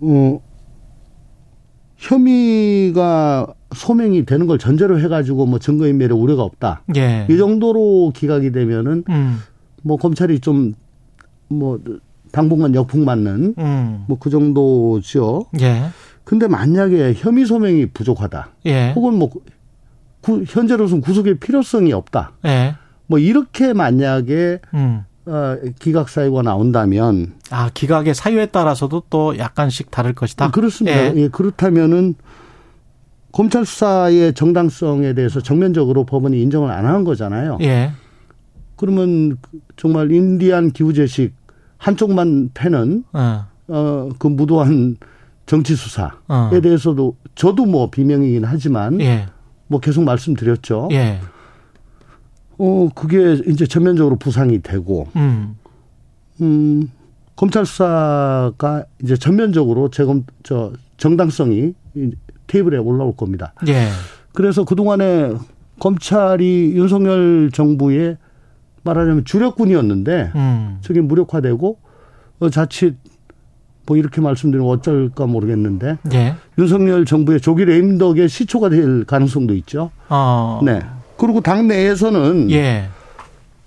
어, 0.00 0.40
혐의가 1.96 3.46
소명이 3.74 4.24
되는 4.24 4.46
걸 4.46 4.58
전제로 4.58 4.98
해가지고 4.98 5.46
뭐 5.46 5.58
증거인멸에 5.58 6.12
우려가 6.12 6.42
없다. 6.42 6.82
예. 6.96 7.26
이 7.30 7.36
정도로 7.36 8.12
기각이 8.14 8.52
되면은 8.52 9.04
음. 9.08 9.38
뭐 9.82 9.96
검찰이 9.96 10.40
좀 10.40 10.74
뭐 11.52 11.78
당분간 12.32 12.74
역풍 12.74 13.04
맞는 13.04 13.54
음. 13.58 14.04
뭐그 14.08 14.30
정도죠. 14.30 15.46
예. 15.60 15.90
근데 16.24 16.48
만약에 16.48 17.14
혐의 17.16 17.44
소명이 17.44 17.86
부족하다. 17.86 18.48
예. 18.66 18.92
혹은 18.92 19.14
뭐 19.14 19.30
구, 20.20 20.44
현재로서는 20.46 21.02
구속의 21.02 21.38
필요성이 21.38 21.92
없다. 21.92 22.32
예. 22.46 22.74
뭐 23.06 23.18
이렇게 23.18 23.72
만약에 23.72 24.60
음. 24.74 25.04
어, 25.26 25.56
기각 25.78 26.08
사유가 26.08 26.42
나온다면 26.42 27.34
아 27.50 27.70
기각의 27.74 28.14
사유에 28.14 28.46
따라서도 28.46 29.04
또 29.10 29.36
약간씩 29.38 29.90
다를 29.90 30.14
것이다. 30.14 30.50
그렇습니다. 30.50 30.98
예. 30.98 31.12
예 31.16 31.28
그렇다면은 31.28 32.14
검찰 33.32 33.64
수사의 33.64 34.34
정당성에 34.34 35.14
대해서 35.14 35.40
정면적으로 35.40 36.04
법원이 36.04 36.40
인정을 36.42 36.70
안 36.70 36.84
한 36.84 37.04
거잖아요. 37.04 37.58
예. 37.62 37.90
그러면 38.76 39.38
정말 39.76 40.10
인디안 40.12 40.72
기후제식 40.72 41.34
한쪽만 41.78 42.50
패는 42.54 43.04
어. 43.12 43.46
어, 43.68 44.08
그 44.18 44.26
무도한 44.26 44.96
정치 45.46 45.74
수사에 45.74 46.08
어. 46.28 46.50
대해서도 46.62 47.16
저도 47.34 47.64
뭐 47.64 47.90
비명이긴 47.90 48.44
하지만 48.44 49.00
예. 49.00 49.26
뭐 49.66 49.80
계속 49.80 50.04
말씀드렸죠. 50.04 50.88
예. 50.92 51.18
어 52.58 52.88
그게 52.94 53.40
이제 53.48 53.66
전면적으로 53.66 54.16
부상이 54.16 54.60
되고 54.60 55.08
음, 55.16 55.56
음 56.40 56.88
검찰 57.34 57.64
수사가 57.64 58.84
이제 59.02 59.16
전면적으로 59.16 59.88
재검 59.90 60.24
저 60.42 60.72
정당성이 60.98 61.74
테이블에 62.52 62.76
올라올 62.76 63.16
겁니다. 63.16 63.54
예. 63.68 63.88
그래서 64.32 64.64
그동안에 64.64 65.32
검찰이 65.80 66.72
윤석열 66.74 67.50
정부의 67.52 68.18
말하자면 68.82 69.24
주력군이었는데 69.24 70.32
음. 70.34 70.78
저게 70.82 71.00
무력화되고 71.00 71.78
어, 72.40 72.50
자칫 72.50 72.96
뭐 73.86 73.96
이렇게 73.96 74.20
말씀드리면 74.20 74.68
어쩔까 74.70 75.26
모르겠는데 75.26 75.98
예. 76.12 76.34
윤석열 76.58 77.06
정부의 77.06 77.40
조기 77.40 77.64
레임덕의 77.64 78.28
시초가 78.28 78.68
될 78.68 79.04
가능성도 79.04 79.54
있죠. 79.54 79.90
어. 80.10 80.60
네. 80.62 80.80
그리고 81.16 81.40
당 81.40 81.68
내에서는 81.68 82.50
예. 82.50 82.88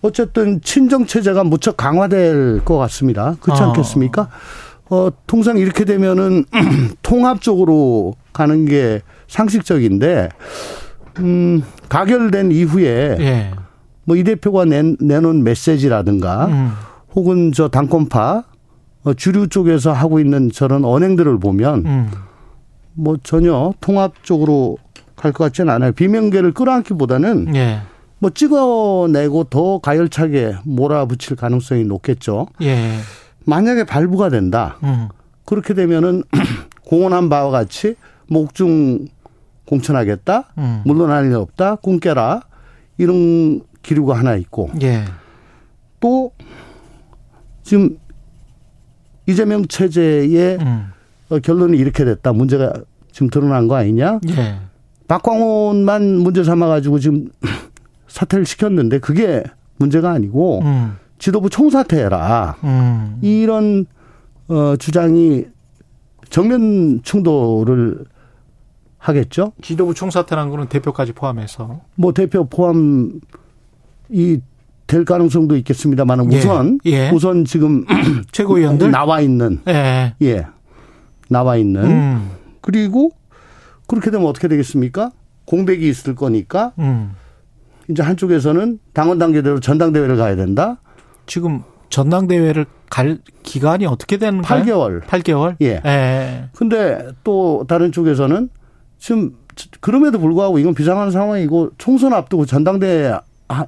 어쨌든 0.01 0.61
친정 0.61 1.07
체제가 1.07 1.43
무척 1.43 1.75
강화될 1.77 2.63
것 2.63 2.77
같습니다. 2.77 3.35
그렇지 3.39 3.63
어. 3.63 3.67
않겠습니까? 3.67 4.29
어, 4.89 5.09
통상 5.25 5.57
이렇게 5.57 5.85
되면은 5.85 6.45
통합적으로 7.01 8.13
가는 8.35 8.65
게 8.65 9.01
상식적인데, 9.27 10.29
음, 11.19 11.63
가결된 11.87 12.51
이후에 12.51 13.15
예. 13.19 13.51
뭐이 14.03 14.23
대표가 14.25 14.65
낸, 14.65 14.97
내놓은 14.99 15.43
메시지라든가 15.43 16.47
음. 16.47 16.71
혹은 17.15 17.53
저 17.53 17.69
당권파 17.69 18.43
어, 19.05 19.13
주류 19.13 19.47
쪽에서 19.47 19.93
하고 19.93 20.19
있는 20.19 20.51
저런 20.51 20.83
언행들을 20.83 21.39
보면 21.39 21.85
음. 21.85 22.11
뭐 22.93 23.15
전혀 23.23 23.73
통합적으로 23.79 24.77
갈 25.15 25.31
것 25.31 25.45
같지는 25.45 25.73
않아요. 25.73 25.93
비명계를 25.93 26.51
끌어안기보다는 26.53 27.55
예. 27.55 27.79
뭐 28.19 28.29
찍어내고 28.31 29.45
더 29.45 29.79
가열차게 29.79 30.55
몰아붙일 30.65 31.37
가능성이 31.37 31.85
높겠죠. 31.85 32.47
예. 32.61 32.97
만약에 33.45 33.85
발부가 33.85 34.29
된다. 34.29 34.77
음. 34.83 35.07
그렇게 35.45 35.73
되면은 35.73 36.23
공언한 36.85 37.29
바와 37.29 37.49
같이 37.51 37.95
목중 38.27 39.07
공천하겠다. 39.65 40.53
음. 40.57 40.81
물러날 40.85 41.25
일 41.25 41.35
없다. 41.35 41.75
꿈 41.77 41.99
깨라. 41.99 42.41
이런 42.97 43.61
기류가 43.81 44.17
하나 44.17 44.35
있고. 44.35 44.69
예. 44.81 45.05
또 45.99 46.31
지금 47.63 47.97
이재명 49.25 49.65
체제의 49.67 50.57
음. 50.61 50.91
어, 51.29 51.39
결론이 51.39 51.77
이렇게 51.77 52.05
됐다. 52.05 52.33
문제가 52.33 52.73
지금 53.11 53.29
드러난 53.29 53.67
거 53.67 53.75
아니냐? 53.75 54.19
예. 54.29 54.59
박광훈만 55.07 56.19
문제 56.19 56.43
삼아 56.43 56.67
가지고 56.67 56.99
지금 56.99 57.29
사퇴를 58.07 58.45
시켰는데 58.45 58.99
그게 58.99 59.43
문제가 59.77 60.11
아니고 60.11 60.61
음. 60.61 60.95
지도부 61.17 61.49
총사퇴해라. 61.49 62.57
음. 62.63 63.19
이런 63.21 63.85
어, 64.47 64.75
주장이 64.77 65.45
정면 66.29 67.01
충돌을 67.03 68.05
하겠죠. 69.07 69.53
지도부 69.61 69.93
총사퇴라는 69.93 70.51
거는 70.51 70.67
대표까지 70.67 71.13
포함해서. 71.13 71.81
뭐 71.95 72.13
대표 72.13 72.45
포함 72.45 73.19
이 74.09 74.39
될 74.87 75.03
가능성도 75.03 75.55
있겠습니다만 75.57 76.31
예. 76.31 76.37
우선 76.37 76.79
예. 76.85 76.91
예. 76.91 77.09
우선 77.11 77.45
지금 77.45 77.85
최고위원들 78.31 78.91
나와 78.91 79.19
있는 79.21 79.59
예, 79.67 80.13
예. 80.21 80.45
나와 81.27 81.55
있는 81.57 81.83
음. 81.85 82.29
그리고 82.61 83.11
그렇게 83.87 84.11
되면 84.11 84.27
어떻게 84.27 84.47
되겠습니까? 84.47 85.11
공백이 85.45 85.87
있을 85.87 86.15
거니까 86.15 86.73
음. 86.79 87.13
이제 87.89 88.01
한쪽에서는 88.03 88.79
당원 88.93 89.17
단계대로 89.17 89.59
전당대회를 89.59 90.17
가야 90.17 90.35
된다. 90.35 90.77
지금 91.25 91.63
전당대회를 91.89 92.65
갈 92.89 93.19
기간이 93.43 93.85
어떻게 93.85 94.17
되는가요? 94.17 94.63
8개월. 94.63 95.01
8개월? 95.01 95.55
예. 95.61 95.81
예. 95.85 96.49
근데 96.53 97.07
또 97.23 97.65
다른 97.67 97.91
쪽에서는 97.91 98.49
지금 98.97 99.35
그럼에도 99.79 100.19
불구하고 100.19 100.59
이건 100.59 100.73
비상한 100.73 101.11
상황이고 101.11 101.71
총선 101.77 102.13
앞두고 102.13 102.45
전당대회 102.45 103.13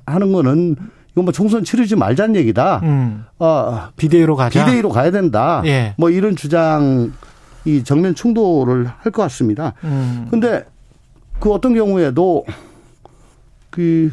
하는 0.06 0.32
거는 0.34 0.76
이건 1.12 1.26
뭐 1.26 1.32
총선 1.32 1.64
치르지 1.64 1.96
말자는 1.96 2.36
얘기다. 2.36 2.82
음. 2.84 3.26
어, 3.40 3.90
비대위로 3.96 4.36
가자. 4.36 4.66
비대위로 4.66 4.90
가야 4.90 5.12
된다. 5.12 5.62
예. 5.66 5.94
뭐 5.98 6.10
이런 6.10 6.36
주장 6.36 7.12
이 7.66 7.84
정면 7.84 8.16
충돌을 8.16 8.88
할 8.88 9.12
것 9.12 9.22
같습니다. 9.24 9.74
음. 9.84 10.28
근데 10.30 10.66
그 11.40 11.52
어떤 11.52 11.74
경우에도 11.74 12.46
그 13.70 14.12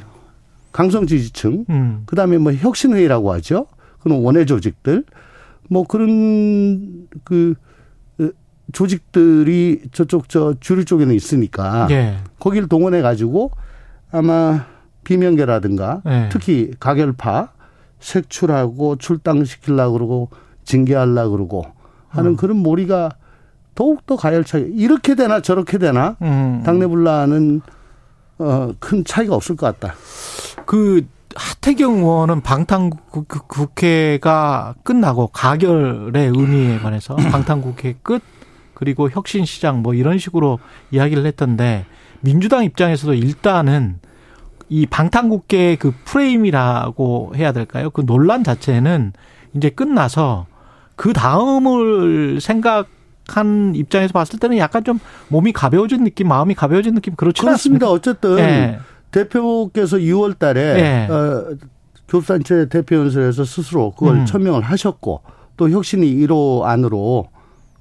강성 0.73 1.07
지지층, 1.07 1.65
음. 1.71 2.03
그다음에 2.07 2.39
뭐 2.39 2.53
혁신회의라고 2.53 3.33
하죠. 3.35 3.67
그런 4.01 4.21
원외 4.23 4.45
조직들, 4.45 5.05
뭐 5.71 5.85
그런 5.85 7.07
그 7.25 7.55
어, 7.55 7.65
조직들이 8.73 9.83
저쪽 9.93 10.29
저 10.29 10.55
주류 10.61 10.85
쪽에는 10.85 11.15
있으니까 11.15 11.87
예. 11.91 12.17
거기를 12.39 12.69
동원해 12.69 13.03
가지고 13.03 13.51
아마 14.11 14.67
비명계라든가 15.05 16.03
예. 16.07 16.29
특히 16.33 16.73
가결파 16.81 17.51
색출하고 18.01 18.97
출당시키려고 18.97 19.93
그러고 19.93 20.31
징계하려고 20.65 21.31
그러고 21.33 21.67
하는 22.09 22.33
음. 22.33 22.37
그런 22.37 22.57
몰이가 22.59 23.11
더욱더 23.75 24.17
가열차게 24.17 24.71
이렇게 24.75 25.15
되나 25.15 25.41
저렇게 25.41 25.79
되나 25.79 26.17
음. 26.23 26.63
당내 26.65 26.87
분란은 26.87 27.61
어, 28.39 28.73
큰 28.79 29.05
차이가 29.05 29.35
없을 29.35 29.57
것 29.57 29.67
같다. 29.79 29.95
그 30.67 31.07
하태경 31.35 31.99
의원은 31.99 32.43
방탄국회가 32.43 33.55
끝나고 34.85 35.29
가결의 35.29 36.29
의미에 36.29 36.79
관해서 36.79 37.17
방탄국회 37.17 37.97
끝 38.03 38.23
그리고 38.85 39.09
혁신 39.09 39.47
시장 39.47 39.81
뭐 39.81 39.95
이런 39.95 40.19
식으로 40.19 40.59
이야기를 40.91 41.25
했던데 41.25 41.87
민주당 42.21 42.65
입장에서도 42.65 43.15
일단은 43.15 43.99
이 44.69 44.85
방탄국회의 44.85 45.77
그 45.77 45.95
프레임이라고 46.05 47.33
해야 47.35 47.53
될까요? 47.53 47.89
그 47.89 48.05
논란 48.05 48.45
자체는 48.45 49.15
이제 49.55 49.71
끝나서 49.71 50.47
그 50.97 51.15
다음을 51.15 52.43
생각한 52.43 53.75
입장에서 53.75 54.13
봤을 54.13 54.39
때는 54.39 54.59
약간 54.59 54.85
좀 54.85 55.01
몸이 55.29 55.53
가벼워진 55.53 56.05
느낌, 56.05 56.29
마음이 56.29 56.55
가벼워진 56.55 56.95
느낌 56.95 57.15
그렇지 57.15 57.47
않습니다. 57.49 57.89
어쨌든 57.89 58.37
네. 58.37 58.79
대표께서 59.13 59.97
6월 59.97 60.39
달에 60.39 60.75
네. 60.75 61.09
어, 61.09 61.57
교수단체 62.09 62.69
대표연설에서 62.69 63.45
스스로 63.45 63.93
그걸 63.93 64.17
음. 64.17 64.27
천명을 64.27 64.61
하셨고 64.61 65.23
또 65.57 65.71
혁신이 65.71 66.07
1호 66.17 66.65
안으로 66.65 67.29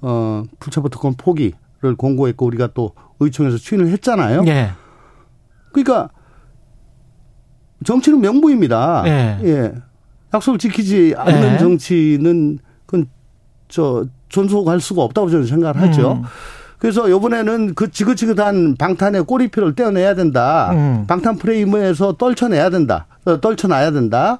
어, 0.06 0.42
불체포 0.60 0.90
특권 0.90 1.14
포기를 1.14 1.96
공고했고 1.96 2.44
우리가 2.46 2.68
또 2.74 2.92
의총에서 3.20 3.56
추인을 3.56 3.88
했잖아요. 3.88 4.42
네. 4.42 4.70
그러니까 5.72 6.10
정치는 7.84 8.20
명부입니다. 8.20 9.02
네. 9.04 9.40
예. 9.44 9.74
약속을 10.34 10.58
지키지 10.58 11.14
않는 11.16 11.40
네. 11.52 11.58
정치는 11.58 12.58
그건 12.84 13.06
저 13.68 14.04
존속할 14.28 14.80
수가 14.80 15.02
없다고 15.02 15.30
저는 15.30 15.46
생각을 15.46 15.80
하죠. 15.80 16.12
음. 16.12 16.22
그래서 16.78 17.08
이번에는 17.08 17.74
그 17.74 17.90
지긋지긋한 17.90 18.76
방탄의 18.76 19.24
꼬리표를 19.24 19.74
떼어내야 19.74 20.14
된다. 20.14 20.70
음. 20.72 21.06
방탄 21.06 21.38
프레임에서 21.38 22.16
떨쳐내야 22.18 22.68
된다. 22.68 23.06
어, 23.24 23.40
떨쳐놔야 23.40 23.92
된다. 23.92 24.38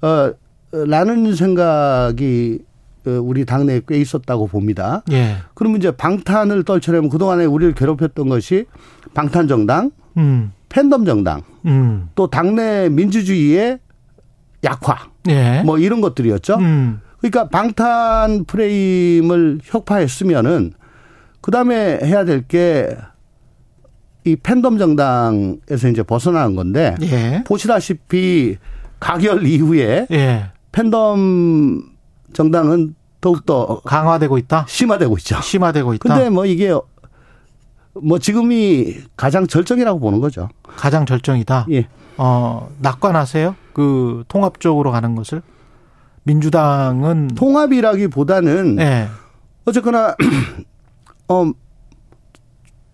어, 0.00 0.32
라는 0.72 1.34
생각이 1.34 2.60
어, 2.62 2.73
우리 3.10 3.44
당내에 3.44 3.82
꽤 3.86 3.98
있었다고 3.98 4.46
봅니다. 4.48 5.02
예. 5.12 5.36
그러면 5.54 5.78
이제 5.78 5.90
방탄을 5.90 6.64
떨쳐내면 6.64 7.10
그동안에 7.10 7.44
우리를 7.44 7.74
괴롭혔던 7.74 8.28
것이 8.28 8.66
방탄 9.14 9.48
정당, 9.48 9.90
음. 10.16 10.52
팬덤 10.68 11.04
정당, 11.04 11.42
음. 11.66 12.08
또 12.14 12.28
당내 12.28 12.88
민주주의의 12.90 13.78
약화, 14.64 15.08
예. 15.28 15.62
뭐 15.64 15.78
이런 15.78 16.00
것들이었죠. 16.00 16.56
음. 16.56 17.00
그러니까 17.18 17.48
방탄 17.48 18.44
프레임을 18.44 19.60
혁파했으면은 19.62 20.72
그 21.40 21.50
다음에 21.50 21.98
해야 22.02 22.24
될 22.24 22.44
게 22.46 22.96
이 24.26 24.36
팬덤 24.36 24.78
정당에서 24.78 25.88
이제 25.90 26.02
벗어나는 26.02 26.56
건데 26.56 26.94
예. 27.02 27.44
보시다시피 27.46 28.56
가결 28.98 29.46
이후에 29.46 30.06
예. 30.10 30.50
팬덤 30.72 31.82
정당은 32.34 32.94
더욱더 33.20 33.80
강화되고 33.84 34.36
있다. 34.36 34.66
심화되고 34.68 35.16
있죠. 35.18 35.40
심화되고 35.40 35.94
있다. 35.94 36.08
근데 36.14 36.28
뭐 36.28 36.44
이게 36.44 36.74
뭐 37.94 38.18
지금이 38.18 38.96
가장 39.16 39.46
절정이라고 39.46 39.98
보는 39.98 40.20
거죠. 40.20 40.50
가장 40.76 41.06
절정이다. 41.06 41.66
예. 41.70 41.88
어, 42.18 42.68
낙관하세요? 42.80 43.56
그 43.72 44.24
통합적으로 44.28 44.90
가는 44.90 45.14
것을? 45.14 45.42
민주당은 46.24 47.28
통합이라기보다는 47.34 48.78
예. 48.80 49.08
어쨌거나 49.64 50.14
어 51.28 51.50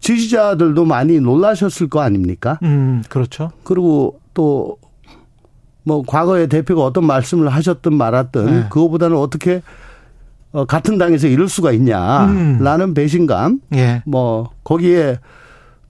지지자들도 0.00 0.85
많이 0.85 1.20
놀라셨을 1.20 1.88
거 1.88 2.00
아닙니까? 2.00 2.59
음, 2.62 3.03
그렇죠. 3.09 3.50
그리고 3.64 4.20
또 4.35 4.79
뭐 5.90 6.05
과거에 6.07 6.46
대표가 6.46 6.85
어떤 6.85 7.05
말씀을 7.05 7.48
하셨든 7.48 7.92
말았든 7.92 8.46
네. 8.46 8.66
그거보다는 8.70 9.16
어떻게 9.16 9.61
어, 10.53 10.64
같은 10.64 10.98
당에서 10.98 11.26
이럴 11.26 11.48
수가 11.48 11.72
있냐라는 11.72 12.90
음. 12.90 12.94
배신감, 12.94 13.61
예. 13.74 14.00
뭐 14.07 14.50
거기에 14.62 15.18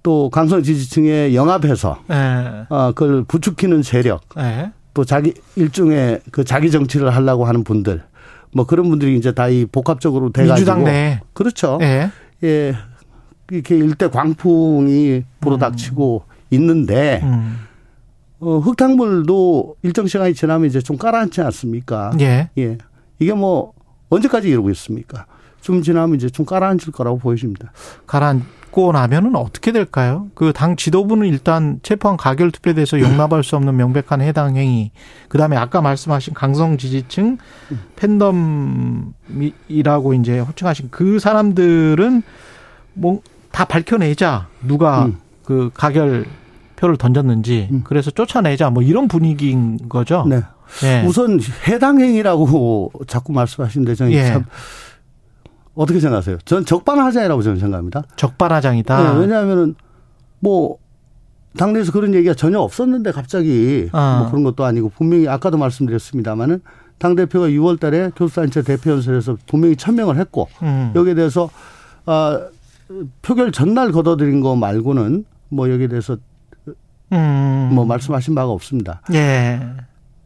또 0.02 0.30
강성 0.30 0.62
지지층에 0.62 1.34
영합해서 1.34 1.98
예. 2.10 2.66
어, 2.70 2.92
그걸 2.94 3.24
부추기는 3.24 3.82
세력, 3.82 4.22
예. 4.38 4.72
또 4.94 5.04
자기 5.04 5.34
일종의 5.56 6.20
그 6.30 6.44
자기 6.44 6.70
정치를 6.70 7.14
하려고 7.14 7.44
하는 7.44 7.62
분들, 7.62 8.02
뭐 8.54 8.64
그런 8.64 8.88
분들이 8.88 9.18
이제 9.18 9.32
다 9.32 9.48
이 9.50 9.66
복합적으로 9.70 10.30
돼가지고 10.32 10.54
민주당 10.54 10.84
내 10.84 11.20
그렇죠. 11.34 11.78
예. 11.82 12.10
예. 12.42 12.74
이렇게 13.50 13.76
일대 13.76 14.08
광풍이 14.08 15.24
불어닥치고 15.40 16.22
음. 16.26 16.34
있는데 16.52 17.20
음. 17.22 17.58
어, 18.40 18.59
흙탕물도 18.59 19.76
일정 19.83 20.07
시간이 20.07 20.35
지나면 20.35 20.66
이제 20.68 20.81
좀 20.81 20.96
가라앉지 20.96 21.40
않습니까? 21.42 22.12
예. 22.20 22.48
예. 22.59 22.79
이게 23.18 23.33
뭐 23.35 23.72
언제까지 24.09 24.48
이러고 24.48 24.70
있습니까? 24.70 25.26
좀 25.61 25.83
지나면 25.83 26.16
이제 26.16 26.31
좀 26.31 26.46
가라앉을 26.46 26.92
거라고 26.92 27.18
보여집니다. 27.18 27.72
가라앉고 28.07 28.92
나면은 28.92 29.37
어떻게 29.37 29.72
될까요? 29.72 30.29
그 30.35 30.53
당 30.55 30.76
지도부는 30.76 31.26
일단 31.29 31.81
체포한 31.83 32.16
가결 32.16 32.50
투표에 32.50 32.72
대해서 32.72 32.98
용납할 32.98 33.44
수 33.44 33.57
없는 33.57 33.76
명백한 33.76 34.22
해당 34.22 34.57
행위. 34.57 34.90
그 35.29 35.37
다음에 35.37 35.57
아까 35.57 35.83
말씀하신 35.83 36.33
강성 36.33 36.79
지지층 36.79 37.37
팬덤이라고 37.96 39.14
이제 40.14 40.38
호칭하신 40.38 40.88
그 40.90 41.18
사람들은 41.18 42.22
뭐 42.94 43.20
다 43.53 43.64
밝혀내자. 43.64 44.46
누가 44.62 45.07
음. 45.07 45.18
그 45.44 45.70
가결 45.74 46.24
표를 46.80 46.96
던졌는지 46.96 47.68
음. 47.70 47.80
그래서 47.84 48.10
쫓아내자 48.10 48.70
뭐 48.70 48.82
이런 48.82 49.06
분위기인 49.06 49.88
거죠. 49.88 50.24
네. 50.26 50.42
예. 50.82 51.04
우선 51.06 51.38
해당 51.68 52.00
행위라고 52.00 52.90
자꾸 53.06 53.32
말씀하시는 53.32 53.84
데 53.84 53.94
저는 53.94 54.12
예. 54.12 54.24
참 54.24 54.44
어떻게 55.74 56.00
생각하세요? 56.00 56.38
전 56.46 56.64
적반하장이라고 56.64 57.42
저는 57.42 57.58
생각합니다. 57.58 58.04
적반하장이다. 58.16 59.14
네, 59.14 59.20
왜냐하면은 59.20 59.74
뭐 60.38 60.78
당내에서 61.58 61.92
그런 61.92 62.14
얘기가 62.14 62.32
전혀 62.32 62.58
없었는데 62.58 63.12
갑자기 63.12 63.88
아. 63.92 64.20
뭐 64.20 64.30
그런 64.30 64.42
것도 64.42 64.64
아니고 64.64 64.90
분명히 64.90 65.28
아까도 65.28 65.58
말씀드렸습니다마는 65.58 66.60
당 66.98 67.14
대표가 67.14 67.48
6월달에 67.48 68.12
교수단체 68.16 68.62
대표연설에서 68.62 69.36
분명히 69.46 69.76
천명을 69.76 70.18
했고 70.18 70.48
음. 70.62 70.92
여기에 70.94 71.14
대해서 71.14 71.50
아 72.06 72.40
표결 73.22 73.52
전날 73.52 73.92
걷어들인 73.92 74.40
거 74.40 74.56
말고는 74.56 75.24
뭐 75.48 75.70
여기에 75.70 75.88
대해서 75.88 76.16
음. 77.12 77.70
뭐 77.72 77.84
말씀하신 77.84 78.34
바가 78.34 78.50
없습니다. 78.50 79.02
예. 79.12 79.60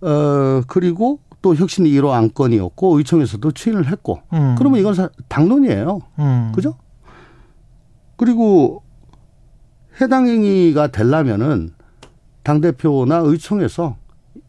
어 0.01 0.63
그리고 0.67 1.21
또 1.43 1.55
혁신이 1.55 1.91
1호 1.91 2.11
안건이었고 2.11 2.99
의총에서도 2.99 3.51
추인을 3.53 3.91
했고 3.91 4.21
음. 4.33 4.55
그러면 4.57 4.81
이건 4.81 4.95
당론이에요. 5.29 6.01
음. 6.19 6.53
그죠? 6.55 6.77
그리고 8.17 8.83
해당 10.01 10.27
행위가 10.27 10.89
되려면은 10.89 11.71
당 12.43 12.61
대표나 12.61 13.19
의총에서 13.19 13.97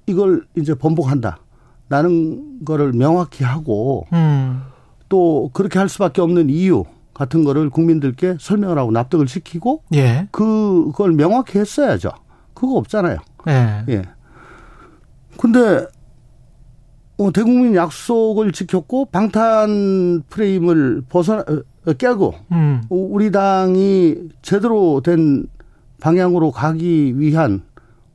이걸 0.07 0.45
이제 0.55 0.73
번복한다. 0.75 1.39
라는 1.87 2.65
거를 2.65 2.93
명확히 2.93 3.43
하고 3.43 4.07
음. 4.11 4.63
또 5.07 5.51
그렇게 5.53 5.77
할 5.77 5.87
수밖에 5.87 6.21
없는 6.21 6.49
이유 6.49 6.83
같은 7.13 7.43
거를 7.43 7.69
국민들께 7.69 8.37
설명을 8.39 8.77
하고 8.77 8.91
납득을 8.91 9.27
시키고 9.27 9.83
예. 9.93 10.27
그걸 10.31 11.11
명확히 11.13 11.59
했어야죠. 11.59 12.11
그거 12.55 12.77
없잖아요. 12.77 13.17
예. 13.47 13.83
예. 13.89 14.01
근데 15.37 15.85
어, 17.17 17.31
대국민 17.31 17.75
약속을 17.75 18.51
지켰고 18.51 19.05
방탄 19.05 20.23
프레임을 20.29 21.03
벗어나 21.07 21.41
어, 21.85 21.93
깨고 21.93 22.33
음. 22.51 22.83
우리 22.89 23.31
당이 23.31 24.29
제대로 24.41 25.01
된 25.01 25.45
방향으로 26.01 26.51
가기 26.51 27.19
위한 27.19 27.61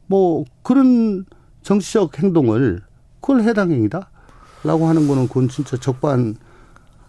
뭐 0.06 0.44
그런 0.62 1.24
정치적 1.62 2.18
행동을 2.18 2.82
그걸 3.20 3.42
해당 3.42 3.70
행위다라고 3.70 4.86
하는 4.86 5.06
거는 5.06 5.28
그건 5.28 5.48
진짜 5.48 5.76
적반 5.76 6.36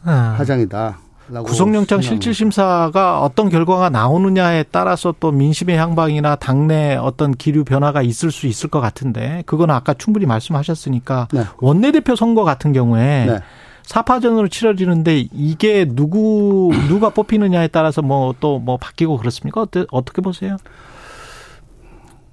아. 0.03 0.35
하장이다. 0.37 0.99
구속영장 1.39 2.01
실질심사가 2.01 3.21
어떤 3.21 3.49
결과가 3.49 3.89
나오느냐에 3.89 4.63
따라서 4.71 5.13
또 5.19 5.31
민심의 5.31 5.77
향방이나 5.77 6.35
당내 6.35 6.95
어떤 6.95 7.33
기류 7.33 7.63
변화가 7.63 8.01
있을 8.01 8.31
수 8.31 8.47
있을 8.47 8.69
것 8.69 8.81
같은데 8.81 9.43
그거는 9.45 9.73
아까 9.73 9.93
충분히 9.93 10.25
말씀하셨으니까 10.25 11.29
네. 11.31 11.43
원내대표 11.59 12.15
선거 12.15 12.43
같은 12.43 12.73
경우에 12.73 13.25
네. 13.25 13.39
사파전으로 13.83 14.47
치러지는데 14.47 15.27
이게 15.33 15.85
누구 15.85 16.71
누가 16.87 17.09
뽑히느냐에 17.09 17.67
따라서 17.67 18.01
뭐 18.01 18.33
또뭐 18.39 18.59
뭐 18.59 18.77
바뀌고 18.77 19.17
그렇습니까? 19.17 19.61
어때, 19.61 19.85
어떻게 19.91 20.21
보세요? 20.21 20.57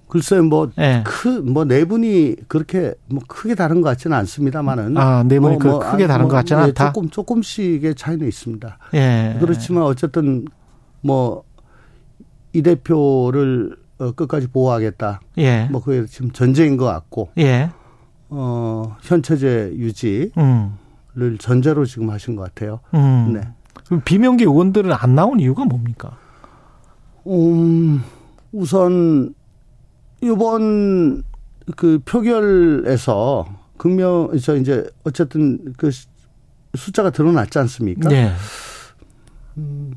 글쎄 0.08 0.40
뭐 0.40 0.70
크뭐 1.04 1.64
네. 1.64 1.78
네 1.78 1.84
분이 1.84 2.36
그렇게 2.48 2.94
뭐 3.06 3.20
크게 3.26 3.54
다른 3.54 3.80
것 3.82 3.90
같지는 3.90 4.16
않습니다만은 4.16 4.96
아네 4.96 5.38
분이 5.38 5.56
뭐, 5.58 5.72
뭐, 5.72 5.78
크게 5.80 6.06
다른 6.06 6.22
뭐, 6.22 6.30
것 6.30 6.36
같지는 6.36 6.62
네, 6.62 6.68
않다. 6.68 6.92
조금 6.92 7.10
조금씩의 7.10 7.94
차이는 7.94 8.26
있습니다. 8.26 8.78
예. 8.94 9.36
그렇지만 9.40 9.84
어쨌든 9.84 10.46
뭐 11.02 11.48
이 12.52 12.62
대표를 12.62 13.76
어, 13.98 14.12
끝까지 14.12 14.48
보호하겠다. 14.48 15.20
예. 15.38 15.68
뭐 15.70 15.82
그게 15.82 16.06
지금 16.06 16.30
전쟁인 16.30 16.76
것 16.76 16.86
같고. 16.86 17.30
예. 17.38 17.70
어 18.30 18.96
현체제 19.02 19.72
유지를 19.74 20.32
음. 20.36 20.76
전제로 21.38 21.84
지금 21.86 22.10
하신 22.10 22.36
것 22.36 22.42
같아요. 22.42 22.80
음. 22.94 23.32
네. 23.34 24.00
비명계 24.04 24.44
의원들은 24.44 24.92
안 24.92 25.14
나온 25.14 25.40
이유가 25.40 25.64
뭡니까? 25.64 26.16
음 27.26 28.02
우선 28.52 29.34
이번 30.20 31.22
그 31.76 32.00
표결에서 32.04 33.46
극명 33.76 34.30
저 34.42 34.56
이제 34.56 34.88
어쨌든 35.04 35.72
그 35.76 35.90
숫자가 36.74 37.10
드러났지 37.10 37.58
않습니까? 37.58 38.08
네. 38.08 38.32
음, 39.56 39.94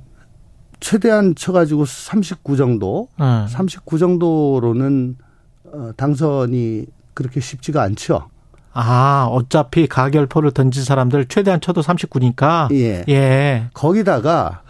최대한 0.80 1.36
쳐가지고 1.36 1.86
39 1.86 2.56
정도, 2.56 3.08
네. 3.20 3.48
39 3.48 3.98
정도로는 3.98 5.18
어, 5.66 5.92
당선이 5.96 6.86
그렇게 7.14 7.40
쉽지가 7.40 7.82
않죠. 7.84 8.30
아, 8.74 9.28
어차피 9.30 9.88
가결포를 9.88 10.52
던진 10.52 10.84
사람들 10.84 11.26
최대한 11.26 11.60
쳐도 11.60 11.82
39니까. 11.82 12.72
예. 12.74 13.04
예. 13.10 13.70
거기다가 13.74 14.64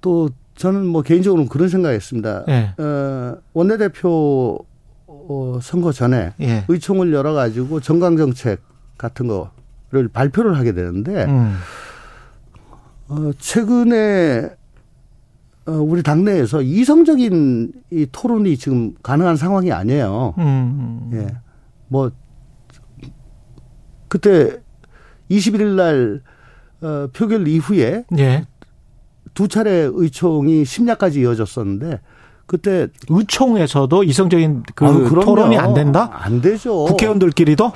또 0.00 0.30
저는 0.54 0.86
뭐 0.86 1.02
개인적으로는 1.02 1.48
그런 1.48 1.68
생각했습니다. 1.68 2.44
예. 2.48 2.74
어, 2.78 3.36
원내대표 3.52 4.64
어, 5.30 5.60
선거 5.62 5.92
전에 5.92 6.32
예. 6.40 6.64
의총을 6.66 7.12
열어 7.12 7.32
가지고 7.32 7.78
정강 7.78 8.16
정책 8.16 8.60
같은 8.98 9.28
거를 9.28 10.08
발표를 10.08 10.58
하게 10.58 10.72
되는데 10.72 11.24
음. 11.26 11.56
어, 13.06 13.30
최근에 13.38 14.50
어, 15.66 15.72
우리 15.72 16.02
당내에서 16.02 16.62
이성적인 16.62 17.72
이 17.92 18.06
토론이 18.10 18.56
지금 18.56 18.94
가능한 19.04 19.36
상황이 19.36 19.70
아니에요. 19.70 20.34
음. 20.38 21.10
예. 21.12 21.28
뭐 21.86 22.10
그때 24.08 24.60
21일 25.30 25.76
날 25.76 26.22
어, 26.80 27.06
표결 27.12 27.46
이후에 27.46 28.04
예. 28.18 28.46
두 29.32 29.46
차례 29.46 29.88
의총이 29.92 30.64
심야까지 30.64 31.20
이어졌었는데 31.20 32.00
그때 32.50 32.88
의총에서도 33.08 34.02
이성적인 34.02 34.64
그 34.74 34.84
아유, 34.84 35.08
토론이 35.08 35.56
안 35.56 35.72
된다? 35.72 36.10
안 36.12 36.40
되죠. 36.40 36.84
국회의원들끼리도? 36.86 37.70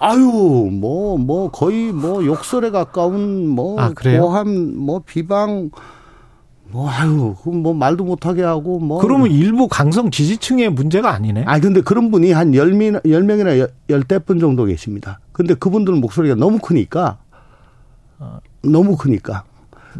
아유, 0.00 0.70
뭐, 0.72 1.18
뭐, 1.18 1.50
거의 1.50 1.92
뭐, 1.92 2.24
욕설에 2.24 2.70
가까운 2.70 3.46
뭐, 3.48 3.78
아, 3.78 3.92
고함, 3.92 4.78
뭐, 4.78 5.02
비방, 5.04 5.68
뭐, 6.70 6.88
아유, 6.88 7.34
뭐, 7.44 7.74
말도 7.74 8.04
못하게 8.04 8.44
하고, 8.44 8.78
뭐. 8.78 8.98
그러면 8.98 9.30
일부 9.30 9.68
강성 9.68 10.10
지지층의 10.10 10.70
문제가 10.70 11.12
아니네? 11.12 11.44
아 11.46 11.60
근데 11.60 11.82
그런 11.82 12.10
분이 12.10 12.32
한 12.32 12.52
10명, 12.52 13.02
10명이나 13.04 13.70
10대 13.90 14.24
분 14.24 14.38
정도 14.38 14.64
계십니다. 14.64 15.20
근데 15.32 15.52
그분들은 15.52 16.00
목소리가 16.00 16.34
너무 16.34 16.60
크니까, 16.60 17.18
너무 18.62 18.96
크니까. 18.96 19.44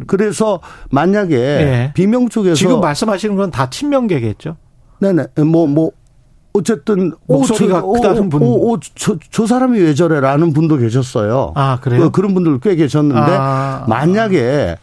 그래서 0.07 0.59
만약에 0.91 1.35
네. 1.37 1.91
비명 1.93 2.29
쪽에서 2.29 2.55
지금 2.55 2.79
말씀하시는 2.81 3.35
건 3.35 3.51
다 3.51 3.69
친명계겠죠? 3.69 4.57
네네. 4.99 5.27
뭐, 5.45 5.65
뭐, 5.67 5.91
어쨌든 6.53 7.13
목소리가 7.27 7.83
오, 7.83 7.93
크다는 7.93 8.29
분, 8.29 8.41
오, 8.41 8.71
오, 8.71 8.79
저, 8.95 9.15
저 9.31 9.45
사람이 9.45 9.79
왜 9.79 9.93
저래라는 9.93 10.51
분도 10.53 10.77
계셨어요. 10.77 11.53
아 11.55 11.79
그래요? 11.79 12.11
그런 12.11 12.33
분들 12.33 12.59
꽤 12.59 12.75
계셨는데 12.75 13.21
아, 13.21 13.85
만약에 13.87 14.75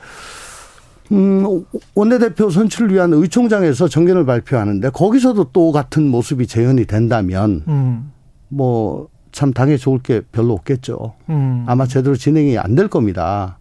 음, 1.13 1.65
원내대표 1.95 2.51
선출을 2.51 2.93
위한 2.93 3.13
의총장에서 3.13 3.89
정견을 3.89 4.27
발표하는데 4.27 4.91
거기서도 4.91 5.51
또 5.53 5.71
같은 5.73 6.09
모습이 6.09 6.47
재현이 6.47 6.87
된다면 6.87 7.63
음. 7.69 8.13
뭐 8.49 9.09
참 9.37 9.53
당에 9.53 9.77
좋을 9.77 9.99
게 9.99 10.23
별로 10.33 10.55
없겠죠. 10.55 11.13
음. 11.29 11.65
아마 11.69 11.85
제대로 11.87 12.17
진행이 12.17 12.57
안 12.57 12.75
될 12.75 12.89
겁니다. 12.89 13.59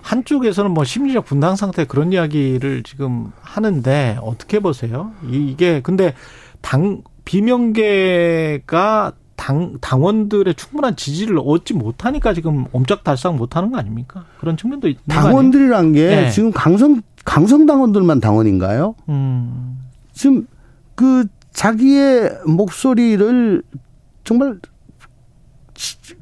한쪽에서는 0.00 0.70
뭐 0.70 0.84
심리적 0.84 1.26
분당 1.26 1.54
상태 1.54 1.84
그런 1.84 2.14
이야기를 2.14 2.82
지금 2.82 3.30
하는데 3.42 4.16
어떻게 4.22 4.58
보세요? 4.58 5.12
이게 5.30 5.82
근데 5.82 6.14
당 6.62 7.02
비명계가 7.26 9.12
당 9.36 9.76
당원들의 9.82 10.54
충분한 10.54 10.96
지지를 10.96 11.38
얻지 11.44 11.74
못하니까 11.74 12.32
지금 12.32 12.64
옴짝달싹 12.72 13.36
못하는 13.36 13.70
거 13.70 13.76
아닙니까? 13.78 14.24
그런 14.40 14.56
측면도 14.56 14.88
있는 14.88 15.02
당원들이란 15.08 15.92
게 15.92 16.06
네. 16.06 16.30
지금 16.30 16.52
강성 16.52 17.02
강성 17.26 17.66
당원들만 17.66 18.20
당원인가요? 18.20 18.94
음. 19.10 19.78
지금 20.14 20.46
그 20.94 21.26
자기의 21.52 22.30
목소리를 22.46 23.62
정말 24.24 24.58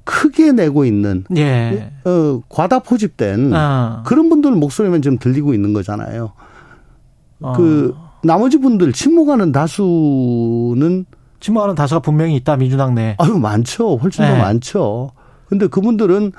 크게 0.05 0.53
내고 0.53 0.85
있는 0.85 1.25
예. 1.37 1.91
어, 2.05 2.43
과다 2.49 2.81
포집된 2.81 3.53
아. 3.55 4.03
그런 4.07 4.29
분들 4.29 4.53
목소리만 4.53 5.03
지금 5.03 5.19
들리고 5.19 5.55
있는 5.55 5.73
거잖아요. 5.73 6.33
아. 7.43 7.53
그 7.53 7.95
나머지 8.23 8.59
분들 8.59 8.93
침묵하는 8.93 9.53
다수는 9.53 11.07
침묵하는 11.41 11.75
다수가 11.75 12.01
분명히 12.01 12.37
있다 12.37 12.57
민주당 12.57 12.95
내. 12.95 13.17
아유 13.19 13.39
많죠. 13.39 13.97
훨씬 13.97 14.25
더 14.25 14.33
네. 14.33 14.39
많죠. 14.39 15.13
근데 15.49 15.67
그분들은 15.67 16.33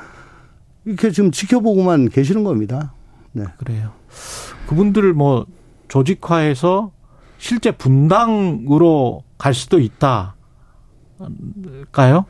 이렇게 0.85 1.11
지금 1.11 1.31
지켜보고만 1.31 2.09
계시는 2.09 2.43
겁니다. 2.43 2.93
네. 3.31 3.45
그래요. 3.57 3.91
그분들을 4.67 5.13
뭐 5.13 5.45
조직화해서 5.87 6.91
실제 7.37 7.71
분당으로 7.71 9.23
갈 9.37 9.53
수도 9.53 9.79
있다. 9.79 10.35
까요? 11.91 12.25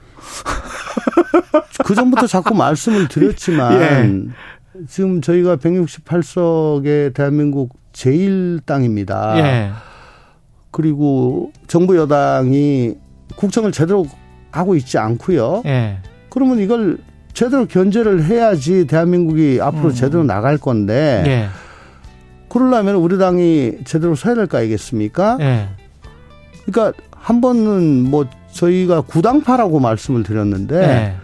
그 1.85 1.95
전부터 1.95 2.27
자꾸 2.27 2.53
말씀을 2.55 3.07
드렸지만 3.07 4.33
예. 4.77 4.85
지금 4.87 5.21
저희가 5.21 5.57
168석의 5.57 7.13
대한민국 7.13 7.75
제1당입니다. 7.93 9.37
예. 9.37 9.71
그리고 10.71 11.51
정부 11.67 11.97
여당이 11.97 12.95
국정을 13.35 13.71
제대로 13.71 14.05
하고 14.51 14.75
있지 14.75 14.97
않고요. 14.97 15.63
예. 15.65 15.99
그러면 16.29 16.59
이걸 16.59 16.97
제대로 17.33 17.65
견제를 17.65 18.23
해야지 18.25 18.85
대한민국이 18.87 19.59
앞으로 19.61 19.89
음. 19.89 19.93
제대로 19.93 20.23
나갈 20.23 20.57
건데 20.57 21.23
예. 21.25 21.47
그러려면 22.49 22.95
우리 22.95 23.17
당이 23.17 23.79
제대로 23.85 24.15
서야 24.15 24.35
될 24.35 24.47
거 24.47 24.57
아니겠습니까? 24.57 25.37
예. 25.41 25.69
그러니까 26.65 26.97
한 27.11 27.41
번은 27.41 28.03
뭐 28.09 28.27
저희가 28.57 29.01
구당파라고 29.01 29.79
말씀을 29.79 30.23
드렸는데 30.23 30.79
네. 30.79 31.15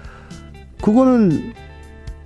그거는 0.82 1.54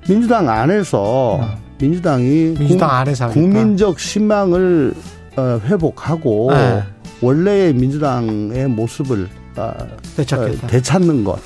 민주당 0.07 0.49
안에서 0.49 1.01
어. 1.01 1.57
민주당이 1.79 2.55
민주당 2.57 2.89
안에서 2.91 3.29
국민적 3.29 3.99
신망을 3.99 4.93
어, 5.37 5.61
회복하고 5.65 6.49
네. 6.51 6.83
원래의 7.21 7.73
민주당의 7.73 8.67
모습을 8.67 9.27
어, 9.55 9.73
되찾겠다. 10.15 10.67
되찾는 10.67 11.23
것 11.23 11.39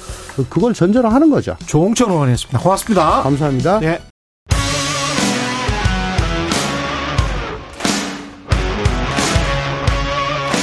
그걸 0.50 0.74
전제로 0.74 1.10
하는 1.10 1.30
거죠. 1.30 1.56
조홍천 1.66 2.10
의원이었습니다. 2.10 2.60
고맙습니다. 2.60 3.22
감사합니다. 3.24 3.80
네. 3.80 4.00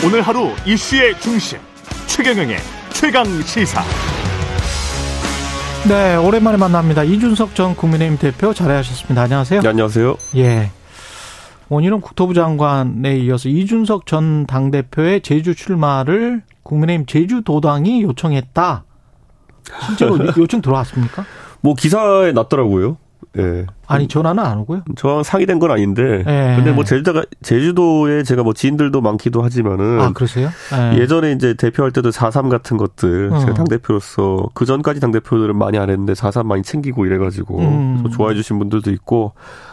오늘 0.04 0.22
하루 0.22 0.50
이슈의 0.64 1.18
중심 1.20 1.58
최경영의 2.06 2.77
최강 3.00 3.24
시사. 3.42 3.80
네, 5.88 6.16
오랜만에 6.16 6.58
만납니다. 6.58 7.04
이준석 7.04 7.54
전 7.54 7.76
국민의힘 7.76 8.18
대표 8.18 8.52
자리하셨습니다. 8.52 9.22
안녕하세요. 9.22 9.60
네, 9.60 9.68
안녕하세요. 9.68 10.16
예. 10.34 10.72
원희룡 11.68 12.00
국토부 12.00 12.34
장관에 12.34 13.16
이어서 13.18 13.48
이준석 13.48 14.06
전 14.06 14.46
당대표의 14.46 15.20
제주 15.20 15.54
출마를 15.54 16.42
국민의힘 16.64 17.06
제주도당이 17.06 18.02
요청했다. 18.02 18.84
실제로 19.86 20.18
요청 20.36 20.60
들어왔습니까? 20.60 21.24
뭐 21.60 21.74
기사에 21.74 22.32
났더라고요. 22.32 22.96
예. 23.36 23.66
아니 23.86 24.08
전화는 24.08 24.42
안 24.42 24.58
오고요. 24.58 24.82
저랑 24.96 25.22
상의된 25.22 25.58
건 25.58 25.70
아닌데. 25.70 26.24
예. 26.26 26.54
근데 26.56 26.72
뭐 26.72 26.84
제주도가 26.84 27.24
제주도에 27.42 28.22
제가 28.22 28.42
뭐 28.42 28.52
지인들도 28.52 29.00
많기도 29.00 29.42
하지만은. 29.42 30.00
아 30.00 30.12
그러세요? 30.12 30.50
예. 30.94 31.06
전에 31.06 31.32
이제 31.32 31.54
대표할 31.54 31.92
때도 31.92 32.10
4.3 32.10 32.48
같은 32.50 32.76
것들 32.76 33.30
어. 33.32 33.38
제가 33.40 33.54
당 33.54 33.66
대표로서 33.66 34.48
그 34.54 34.64
전까지 34.64 35.00
당 35.00 35.10
대표들은 35.10 35.56
많이 35.56 35.78
안 35.78 35.90
했는데 35.90 36.12
4.3 36.12 36.46
많이 36.46 36.62
챙기고 36.62 37.06
이래가지고 37.06 37.58
음. 37.58 38.04
좋아해 38.12 38.34
주신 38.34 38.58
분들도 38.58 38.90
있고 38.92 39.32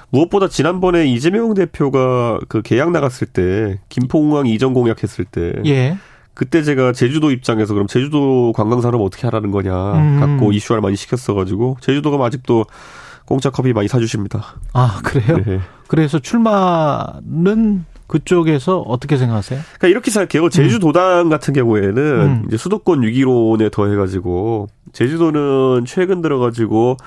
무엇보다 0.09 0.47
지난번에 0.47 1.05
이재명 1.05 1.53
대표가 1.53 2.39
그 2.47 2.61
계약 2.61 2.91
나갔을 2.91 3.27
때 3.27 3.79
김포공항 3.89 4.47
이전 4.47 4.73
공약했을 4.73 5.25
때. 5.25 5.53
예. 5.65 5.97
그때 6.35 6.63
제가 6.63 6.91
제주도 6.91 7.31
입장에서 7.31 7.73
그럼 7.73 7.87
제주도 7.87 8.51
관광 8.53 8.81
산업 8.81 9.01
어떻게 9.01 9.25
하라는 9.25 9.51
거냐 9.51 9.93
음. 9.93 10.19
갖고 10.19 10.51
이슈화를 10.51 10.81
많이 10.81 10.97
시켰어가지고 10.97 11.77
제주도가 11.79 12.23
아직도 12.23 12.65
공짜 13.25 13.49
커피 13.49 13.73
많이 13.73 13.87
사주십니다. 13.87 14.55
아 14.73 15.01
그래요? 15.03 15.37
네. 15.45 15.59
그래서 15.87 16.19
출마는 16.19 17.85
그쪽에서 18.07 18.81
어떻게 18.81 19.17
생각하세요? 19.17 19.59
그러니까 19.61 19.87
이렇게 19.87 20.11
생각해요. 20.11 20.49
제주도당 20.49 21.21
음. 21.21 21.29
같은 21.29 21.53
경우에는 21.53 21.97
음. 21.97 22.43
이제 22.47 22.57
수도권 22.57 23.01
위기론에 23.01 23.69
더해가지고 23.69 24.67
제주도는 24.93 25.85
최근 25.85 26.21
들어가지고 26.21 26.97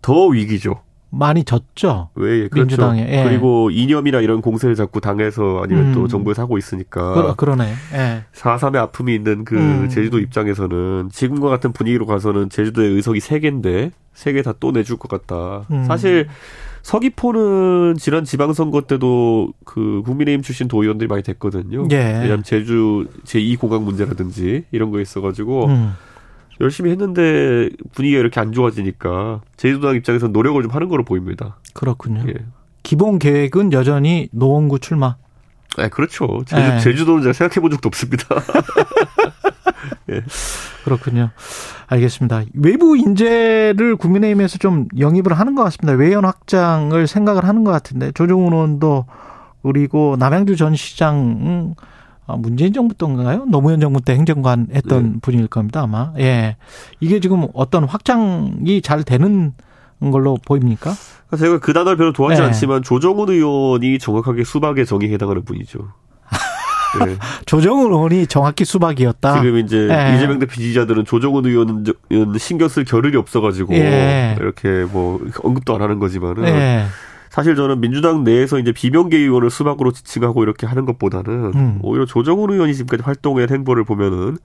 더 0.00 0.26
위기죠. 0.26 0.80
많이 1.10 1.44
졌죠. 1.44 2.10
왜 2.14 2.48
그렇죠. 2.48 2.54
민주당에 2.56 3.06
예. 3.10 3.24
그리고 3.24 3.70
이념이나 3.70 4.20
이런 4.20 4.40
공세를 4.42 4.74
자꾸 4.74 5.00
당해서 5.00 5.62
아니면 5.62 5.86
음. 5.86 5.92
또 5.94 6.06
정부에서 6.08 6.42
하고 6.42 6.58
있으니까 6.58 7.34
그러, 7.36 7.56
네 7.56 7.72
예. 7.94 8.24
4.3의 8.34 8.76
아픔이 8.76 9.14
있는 9.14 9.44
그 9.44 9.56
음. 9.56 9.88
제주도 9.88 10.18
입장에서는 10.18 11.08
지금과 11.12 11.48
같은 11.48 11.72
분위기로 11.72 12.06
가서는 12.06 12.50
제주도의 12.50 12.92
의석이 12.92 13.20
3 13.20 13.40
개인데 13.40 13.90
3개 14.14 14.42
다 14.44 14.52
또 14.60 14.72
내줄 14.72 14.96
것 14.98 15.08
같다. 15.08 15.66
음. 15.70 15.84
사실 15.84 16.26
서귀포는 16.82 17.96
지난 17.98 18.24
지방선거 18.24 18.82
때도 18.82 19.52
그 19.64 20.02
국민의힘 20.04 20.42
출신 20.42 20.68
도의원들이 20.68 21.06
많이 21.08 21.22
됐거든요. 21.22 21.86
예. 21.90 21.96
왜냐하면 21.96 22.42
제주 22.42 23.06
제2공항 23.24 23.82
문제라든지 23.82 24.64
이런 24.70 24.90
거 24.90 25.00
있어가지고 25.00 25.66
음. 25.66 25.92
열심히 26.60 26.90
했는데 26.90 27.70
분위기가 27.92 28.20
이렇게 28.20 28.40
안 28.40 28.52
좋아지니까 28.52 29.40
제주도당 29.56 29.96
입장에서 29.96 30.28
노력을 30.28 30.60
좀 30.62 30.70
하는 30.72 30.88
거로 30.88 31.04
보입니다. 31.04 31.56
그렇군요. 31.72 32.24
예. 32.28 32.34
기본 32.82 33.18
계획은 33.18 33.72
여전히 33.72 34.28
노원구 34.32 34.78
출마. 34.78 35.16
네, 35.76 35.88
그렇죠. 35.88 36.42
제주, 36.46 36.62
네. 36.62 36.80
제주도는 36.80 37.22
제가 37.22 37.32
생각해 37.32 37.60
본 37.60 37.70
적도 37.70 37.86
없습니다. 37.88 38.24
예. 40.10 40.22
그렇군요. 40.84 41.30
알겠습니다. 41.86 42.42
외부 42.54 42.96
인재를 42.96 43.96
국민의힘에서 43.96 44.58
좀 44.58 44.88
영입을 44.98 45.34
하는 45.34 45.54
것 45.54 45.62
같습니다. 45.64 45.92
외연 45.96 46.24
확장을 46.24 47.06
생각을 47.06 47.44
하는 47.44 47.64
것 47.64 47.70
같은데 47.70 48.10
조정훈 48.12 48.52
의원도 48.52 49.06
그리고 49.62 50.16
남양주 50.18 50.56
전 50.56 50.74
시장 50.74 51.74
아, 51.76 51.88
문재인 52.36 52.72
정부 52.72 52.94
때인가요? 52.94 53.46
노무현 53.46 53.80
정부 53.80 54.00
때 54.00 54.14
행정관 54.14 54.68
했던 54.74 55.12
네. 55.12 55.18
분일 55.22 55.46
겁니다, 55.46 55.82
아마. 55.82 56.12
예. 56.18 56.56
이게 57.00 57.20
지금 57.20 57.46
어떤 57.54 57.84
확장이 57.84 58.82
잘 58.82 59.02
되는 59.02 59.52
걸로 60.00 60.36
보입니까? 60.44 60.92
제가 61.36 61.58
그 61.58 61.72
단어를 61.72 61.96
별로 61.96 62.12
좋아하지 62.12 62.40
네. 62.40 62.46
않지만 62.46 62.82
조정훈 62.82 63.28
의원이 63.28 63.98
정확하게 63.98 64.44
수박의 64.44 64.86
정의에 64.86 65.12
해당하는 65.12 65.44
분이죠. 65.44 65.78
네. 67.04 67.16
조정훈 67.46 67.92
의원이 67.92 68.26
정확히 68.26 68.64
수박이었다. 68.64 69.40
지금 69.40 69.58
이제 69.58 69.86
네. 69.86 70.16
이재명 70.16 70.38
대표 70.38 70.54
지지자들은 70.54 71.04
조정훈 71.04 71.44
의원은 71.44 71.84
신경 72.38 72.68
쓸 72.68 72.84
겨를이 72.84 73.16
없어가지고 73.16 73.74
예. 73.74 74.36
이렇게 74.38 74.84
뭐 74.90 75.20
언급도 75.42 75.74
안 75.74 75.82
하는 75.82 75.98
거지만은 75.98 76.44
예. 76.44 76.86
사실 77.30 77.56
저는 77.56 77.80
민주당 77.80 78.24
내에서 78.24 78.58
이제 78.58 78.72
비명계 78.72 79.16
의원을 79.18 79.50
수박으로 79.50 79.92
지칭하고 79.92 80.42
이렇게 80.42 80.66
하는 80.66 80.84
것보다는 80.86 81.52
음. 81.54 81.78
오히려 81.82 82.06
조정훈 82.06 82.50
의원이 82.50 82.74
지금까지 82.74 83.02
활동한 83.02 83.50
행보를 83.50 83.84
보면은 83.84 84.38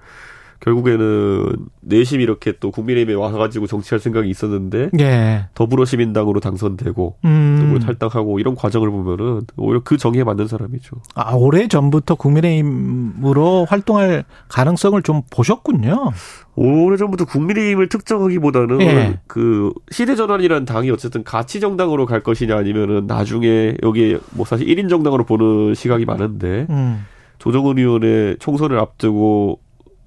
결국에는 0.64 1.58
내심 1.82 2.22
이렇게 2.22 2.54
또 2.60 2.72
국민의힘에 2.72 3.16
와가지고 3.16 3.68
정치할 3.68 4.00
생각이 4.00 4.30
있었는데 4.30 4.92
예. 5.00 5.48
더불어시민당으로 5.56 6.40
당선되고 6.40 7.18
음. 7.26 7.78
또 7.80 7.86
탈당하고 7.86 8.40
이런 8.40 8.56
과정을 8.56 8.90
보면은 8.90 9.42
오히려 9.58 9.82
그 9.84 9.98
정의에 9.98 10.24
맞는 10.24 10.48
사람이죠. 10.48 10.98
아 11.16 11.34
오래 11.34 11.68
전부터 11.68 12.16
국민의힘으로 12.16 13.66
활동할 13.66 14.24
가능성을 14.48 15.02
좀 15.04 15.22
보셨군요. 15.30 16.12
오래 16.56 16.96
전부터 16.96 17.26
국민의힘을 17.26 17.90
특정하기보다는 17.90 18.82
예. 18.82 19.20
그 19.28 19.74
시대전환이라는 19.92 20.66
당이 20.66 20.90
어쨌든 20.92 21.26
가치 21.26 21.60
정당으로 21.60 22.06
갈 22.06 22.22
것이냐 22.22 22.56
아니면은 22.56 23.06
나중에 23.06 23.76
여기 23.84 24.18
뭐 24.32 24.46
사실 24.46 24.68
1인 24.68 24.90
정당으로 24.90 25.26
보는 25.26 25.76
시각이 25.76 26.06
많은데. 26.06 26.68
음. 26.70 27.06
조정은 27.40 27.78
의원의 27.78 28.38
총선을 28.40 28.80
앞두고 28.80 29.60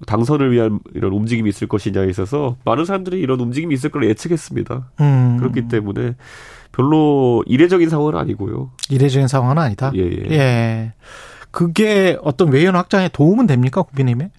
당선을 0.05 0.51
위한 0.51 0.79
이런 0.93 1.11
움직임이 1.13 1.49
있을 1.49 1.67
것이냐에 1.67 2.07
있어서 2.09 2.57
많은 2.65 2.85
사람들이 2.85 3.19
이런 3.19 3.39
움직임이 3.39 3.73
있을 3.73 3.89
걸 3.89 4.05
예측했습니다. 4.05 4.91
음. 4.99 5.37
그렇기 5.39 5.67
때문에 5.67 6.15
별로 6.71 7.43
이례적인 7.47 7.89
상황은 7.89 8.15
아니고요. 8.15 8.71
이례적인 8.89 9.27
상황은 9.27 9.57
아니다. 9.57 9.91
예, 9.95 10.01
예. 10.01 10.31
예. 10.31 10.93
그게 11.49 12.17
어떤 12.21 12.51
외연 12.51 12.75
확장에 12.75 13.09
도움은 13.09 13.47
됩니까 13.47 13.81
국민의힘에? 13.81 14.29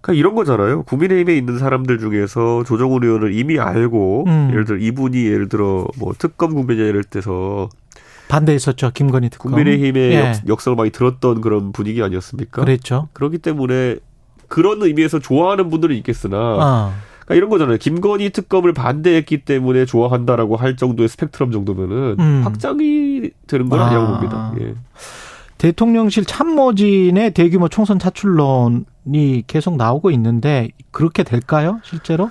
그러니까 0.00 0.18
이런 0.18 0.34
거잖아요. 0.34 0.84
국민의힘에 0.84 1.36
있는 1.36 1.58
사람들 1.58 1.98
중에서 1.98 2.64
조정훈 2.64 3.04
의원을 3.04 3.34
이미 3.34 3.58
알고 3.58 4.24
음. 4.26 4.48
예를 4.52 4.64
들어 4.64 4.78
이분이 4.78 5.26
예를 5.26 5.48
들어 5.48 5.86
뭐 5.98 6.14
특검 6.16 6.54
국민자 6.54 6.84
예를 6.84 7.04
들어서 7.04 7.68
반대했었죠. 8.28 8.92
김건희 8.92 9.30
특검. 9.30 9.52
국민의힘의 9.52 10.12
예. 10.12 10.34
역, 10.46 10.60
성을 10.60 10.76
많이 10.76 10.90
들었던 10.90 11.40
그런 11.40 11.72
분위기 11.72 12.02
아니었습니까? 12.02 12.62
그랬죠. 12.62 13.08
그렇기 13.12 13.38
때문에 13.38 13.96
그런 14.48 14.82
의미에서 14.82 15.18
좋아하는 15.20 15.70
분들은 15.70 15.94
있겠으나 15.96 16.36
아. 16.36 16.94
그러니까 17.20 17.34
이런 17.34 17.50
거잖아요. 17.50 17.76
김건희 17.76 18.30
특검을 18.30 18.72
반대했기 18.72 19.44
때문에 19.44 19.84
좋아한다라고 19.84 20.56
할 20.56 20.76
정도의 20.76 21.08
스펙트럼 21.08 21.52
정도면은 21.52 22.16
음. 22.18 22.40
확장이 22.44 23.30
되는 23.46 23.68
건 23.68 23.80
아. 23.80 23.88
니라고 23.90 24.14
봅니다. 24.14 24.54
예. 24.60 24.74
대통령실 25.58 26.24
참모진의 26.24 27.34
대규모 27.34 27.68
총선 27.68 27.98
차출론이 27.98 29.44
계속 29.46 29.76
나오고 29.76 30.10
있는데 30.12 30.70
그렇게 30.90 31.22
될까요, 31.22 31.80
실제로? 31.84 32.30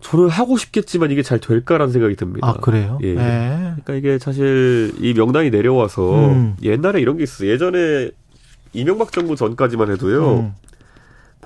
저는 0.00 0.28
하고 0.28 0.56
싶겠지만 0.56 1.10
이게 1.10 1.22
잘 1.22 1.40
될까라는 1.40 1.92
생각이 1.92 2.14
듭니다. 2.14 2.48
아, 2.48 2.52
그래요? 2.54 2.98
예. 3.02 3.14
네. 3.14 3.72
그러니까 3.82 3.94
이게 3.94 4.18
사실 4.18 4.92
이 5.00 5.12
명단이 5.12 5.50
내려와서 5.50 6.14
음. 6.14 6.56
옛날에 6.62 7.00
이런 7.00 7.16
게 7.16 7.24
있어요. 7.24 7.50
예전에 7.50 8.10
이명박 8.72 9.10
정부 9.12 9.34
전까지만 9.34 9.90
해도요. 9.90 10.38
음. 10.38 10.54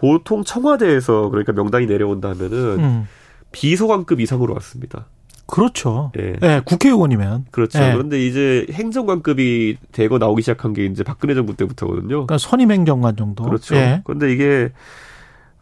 보통 0.02 0.42
청와대에서 0.42 1.28
그러니까 1.28 1.52
명단이 1.52 1.86
내려온다면은 1.86 2.78
음. 2.80 3.08
비서관급 3.52 4.20
이상으로 4.20 4.52
왔습니다. 4.54 5.06
그렇죠. 5.46 6.10
예. 6.18 6.32
네, 6.40 6.60
국회의원이면. 6.64 7.46
그렇죠. 7.52 7.78
네. 7.78 7.92
그런데 7.92 8.26
이제 8.26 8.66
행정관급이 8.72 9.76
되고 9.92 10.18
나오기 10.18 10.42
시작한 10.42 10.72
게 10.72 10.86
이제 10.86 11.04
박근혜 11.04 11.34
정부 11.34 11.54
때부터거든요. 11.54 12.08
그러니까 12.08 12.36
선임 12.38 12.72
행정관 12.72 13.14
정도. 13.14 13.44
그렇죠. 13.44 13.76
네. 13.76 14.02
그런데 14.04 14.32
이게 14.32 14.72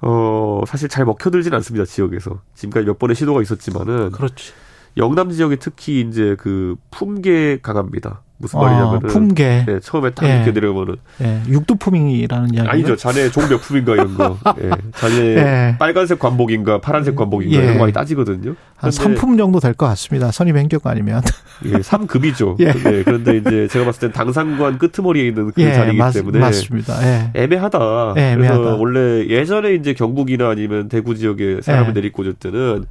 어 0.01 0.63
사실 0.67 0.89
잘 0.89 1.05
먹혀들진 1.05 1.53
않습니다 1.53 1.85
지역에서 1.85 2.41
지금까지 2.55 2.87
몇 2.87 2.99
번의 2.99 3.17
시도가 3.17 3.43
있었지만은. 3.43 4.13
그렇지. 4.13 4.55
영남 4.97 5.31
지역에 5.31 5.57
특히 5.57 6.01
이제 6.01 6.35
그 6.39 6.77
품계 6.91 7.59
강합니다. 7.61 8.23
무슨 8.41 8.59
말이냐면은 8.59 9.01
아, 9.05 9.13
품계. 9.13 9.65
네, 9.67 9.81
처음에 9.81 10.11
딱 10.11 10.27
예. 10.27 10.37
이렇게 10.37 10.51
내려오면은 10.53 10.97
예. 11.21 11.43
육두품이라는 11.47 12.55
이야기 12.55 12.69
아니죠. 12.69 12.97
자네 12.97 13.31
종몇 13.31 13.61
품인가 13.61 13.93
이런 13.93 14.15
거. 14.17 14.39
예. 14.63 14.71
자네 14.97 15.17
예. 15.37 15.77
빨간색 15.79 16.19
관복인가 16.19 16.81
파란색 16.81 17.17
관복인가 17.17 17.55
예. 17.55 17.63
이런 17.63 17.75
거 17.75 17.81
많이 17.81 17.93
따지거든요. 17.93 18.55
한 18.77 18.91
3품 18.91 19.37
정도 19.37 19.61
될 19.61 19.75
것 19.75 19.87
같습니다. 19.87 20.31
선임 20.33 20.57
행정 20.57 20.81
아니면. 20.85 21.21
예, 21.67 21.73
3급이죠. 21.73 22.57
예. 22.61 22.73
네, 22.73 23.03
그런데 23.05 23.37
이제 23.37 23.69
제가 23.69 23.85
봤을 23.85 24.01
땐 24.01 24.13
당상관 24.13 24.79
끄트머리에 24.79 25.29
있는 25.29 25.53
그 25.53 25.61
예, 25.63 25.75
자리이기 25.75 25.99
맞, 25.99 26.13
때문에 26.13 26.39
맞습니다. 26.39 26.95
예. 27.07 27.31
애매하다. 27.35 28.15
예, 28.17 28.33
애매하다. 28.33 28.59
그래서 28.59 28.77
원래 28.79 29.27
예전에 29.29 29.75
이제 29.75 29.93
경북이나 29.93 30.49
아니면 30.49 30.89
대구 30.89 31.15
지역에 31.15 31.61
사람을 31.61 31.93
내리고 31.93 32.23
올 32.23 32.33
때는 32.33 32.87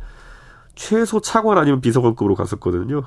최소 0.76 1.20
차관 1.20 1.58
아니면 1.58 1.82
비서관급으로 1.82 2.36
갔었거든요. 2.36 3.04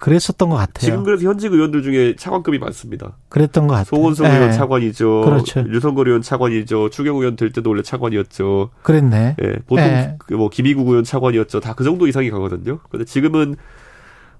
그랬었던 0.00 0.48
것 0.48 0.56
같아요. 0.56 0.86
지금 0.86 1.04
그래서 1.04 1.24
현직 1.28 1.52
의원들 1.52 1.82
중에 1.82 2.16
차관급이 2.16 2.58
많습니다. 2.58 3.16
그랬던 3.28 3.66
것 3.66 3.74
같아요. 3.74 3.84
송원석 3.86 4.26
네. 4.26 4.34
의원 4.36 4.52
차관이죠. 4.52 5.20
그렇죠. 5.24 5.64
유성걸 5.68 6.08
의원 6.08 6.22
차관이죠. 6.22 6.90
추경 6.90 7.16
의원 7.18 7.36
될 7.36 7.52
때도 7.52 7.70
원래 7.70 7.82
차관이었죠. 7.82 8.70
그랬네. 8.82 9.36
예, 9.42 9.52
보통 9.66 9.76
네. 9.76 10.16
뭐 10.32 10.48
김희국 10.48 10.88
의원 10.88 11.04
차관이었죠. 11.04 11.60
다 11.60 11.74
그 11.74 11.84
정도 11.84 12.06
이상이 12.06 12.30
가거든요. 12.30 12.80
근데 12.90 13.04
지금은 13.04 13.56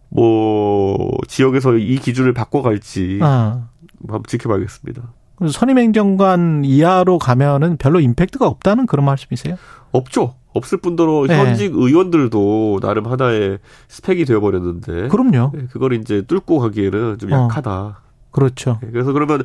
뭐 0.09 1.09
지역에서 1.29 1.77
이 1.77 1.97
기준을 1.97 2.35
바꿔갈지 2.35 3.21
어. 3.23 3.69
한번 4.09 4.23
지켜봐야겠습니다. 4.27 5.13
선임행정관 5.49 6.64
이하로 6.64 7.18
가면은 7.18 7.76
별로 7.76 8.01
임팩트가 8.01 8.47
없다는 8.47 8.86
그런 8.86 9.07
말씀이세요? 9.07 9.57
없죠. 9.93 10.34
없을 10.53 10.78
뿐더러 10.78 11.26
네. 11.28 11.38
현직 11.38 11.74
의원들도 11.74 12.80
나름 12.82 13.07
하나의 13.07 13.59
스펙이 13.88 14.24
되어버렸는데. 14.24 15.09
그럼요. 15.09 15.53
네, 15.55 15.66
그걸 15.70 15.93
이제 15.95 16.22
뚫고 16.22 16.59
가기에는 16.59 17.18
좀 17.18 17.32
어. 17.32 17.45
약하다. 17.45 17.70
어. 17.70 17.97
그렇죠. 18.30 18.78
네, 18.82 18.88
그래서 18.93 19.12
그러면 19.12 19.45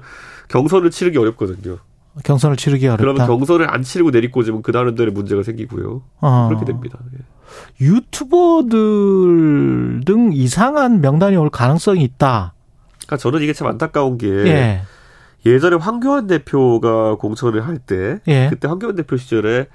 경선을 0.50 0.92
치르기 0.92 1.18
어렵거든요. 1.18 1.78
경선을 2.24 2.56
치르기 2.58 2.88
어렵다. 2.88 3.04
그러면 3.04 3.28
경선을 3.28 3.70
안 3.74 3.84
치르고 3.84 4.12
내리꽂으면 4.12 4.62
그 4.62 4.72
나름대로 4.72 5.12
문제가 5.12 5.44
생기고요. 5.44 6.02
어. 6.22 6.48
그렇게 6.48 6.66
됩니다. 6.66 6.98
예. 7.14 7.20
유튜버들 7.86 8.78
등 10.06 10.32
이상한 10.34 11.02
명단이 11.02 11.36
올 11.36 11.50
가능성이 11.50 12.04
있다. 12.04 12.54
그러니까 13.06 13.18
저는 13.18 13.42
이게 13.42 13.54
참 13.54 13.68
안타까운 13.68 14.18
게 14.18 14.28
예. 14.28 14.82
예전에 15.46 15.76
황교안 15.76 16.28
대표가 16.28 17.16
공천을 17.16 17.66
할때 17.68 18.20
예. 18.28 18.48
그때 18.50 18.68
황교안 18.68 18.96
대표 18.96 19.18
시절에 19.18 19.68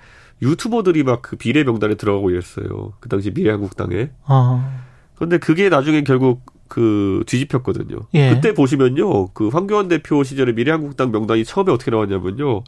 유튜버들이 0.42 1.02
막 1.04 1.22
그 1.22 1.36
비례 1.36 1.64
명단에 1.64 1.94
들어가고 1.94 2.30
이랬어요. 2.30 2.94
그 3.00 3.08
당시 3.08 3.30
미래한국당에. 3.30 4.10
어. 4.26 4.82
그런데 5.14 5.38
그게 5.38 5.68
나중에 5.68 6.02
결국 6.02 6.42
그 6.66 7.22
뒤집혔거든요. 7.26 7.98
예. 8.14 8.30
그때 8.30 8.54
보시면요. 8.54 9.28
그 9.28 9.48
황교안 9.48 9.88
대표 9.88 10.22
시절에 10.24 10.52
미래한국당 10.52 11.10
명단이 11.10 11.44
처음에 11.44 11.70
어떻게 11.72 11.90
나왔냐면요. 11.90 12.64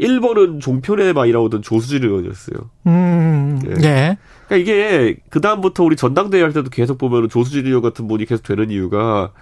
1번은 0.00 0.60
종편에 0.60 1.12
많이 1.12 1.32
나오던 1.32 1.60
조수진 1.62 2.02
의원이었어요. 2.04 2.70
음, 2.86 3.60
예. 3.66 3.74
네. 3.74 4.18
그러니까 4.48 4.56
이게 4.56 5.16
그다음부터 5.28 5.84
우리 5.84 5.96
전당대회 5.96 6.42
할 6.42 6.52
때도 6.52 6.70
계속 6.70 6.98
보면 6.98 7.28
조수진 7.28 7.66
의원 7.66 7.82
같은 7.82 8.08
분이 8.08 8.24
계속 8.24 8.42
되는 8.42 8.70
이유가 8.70 9.32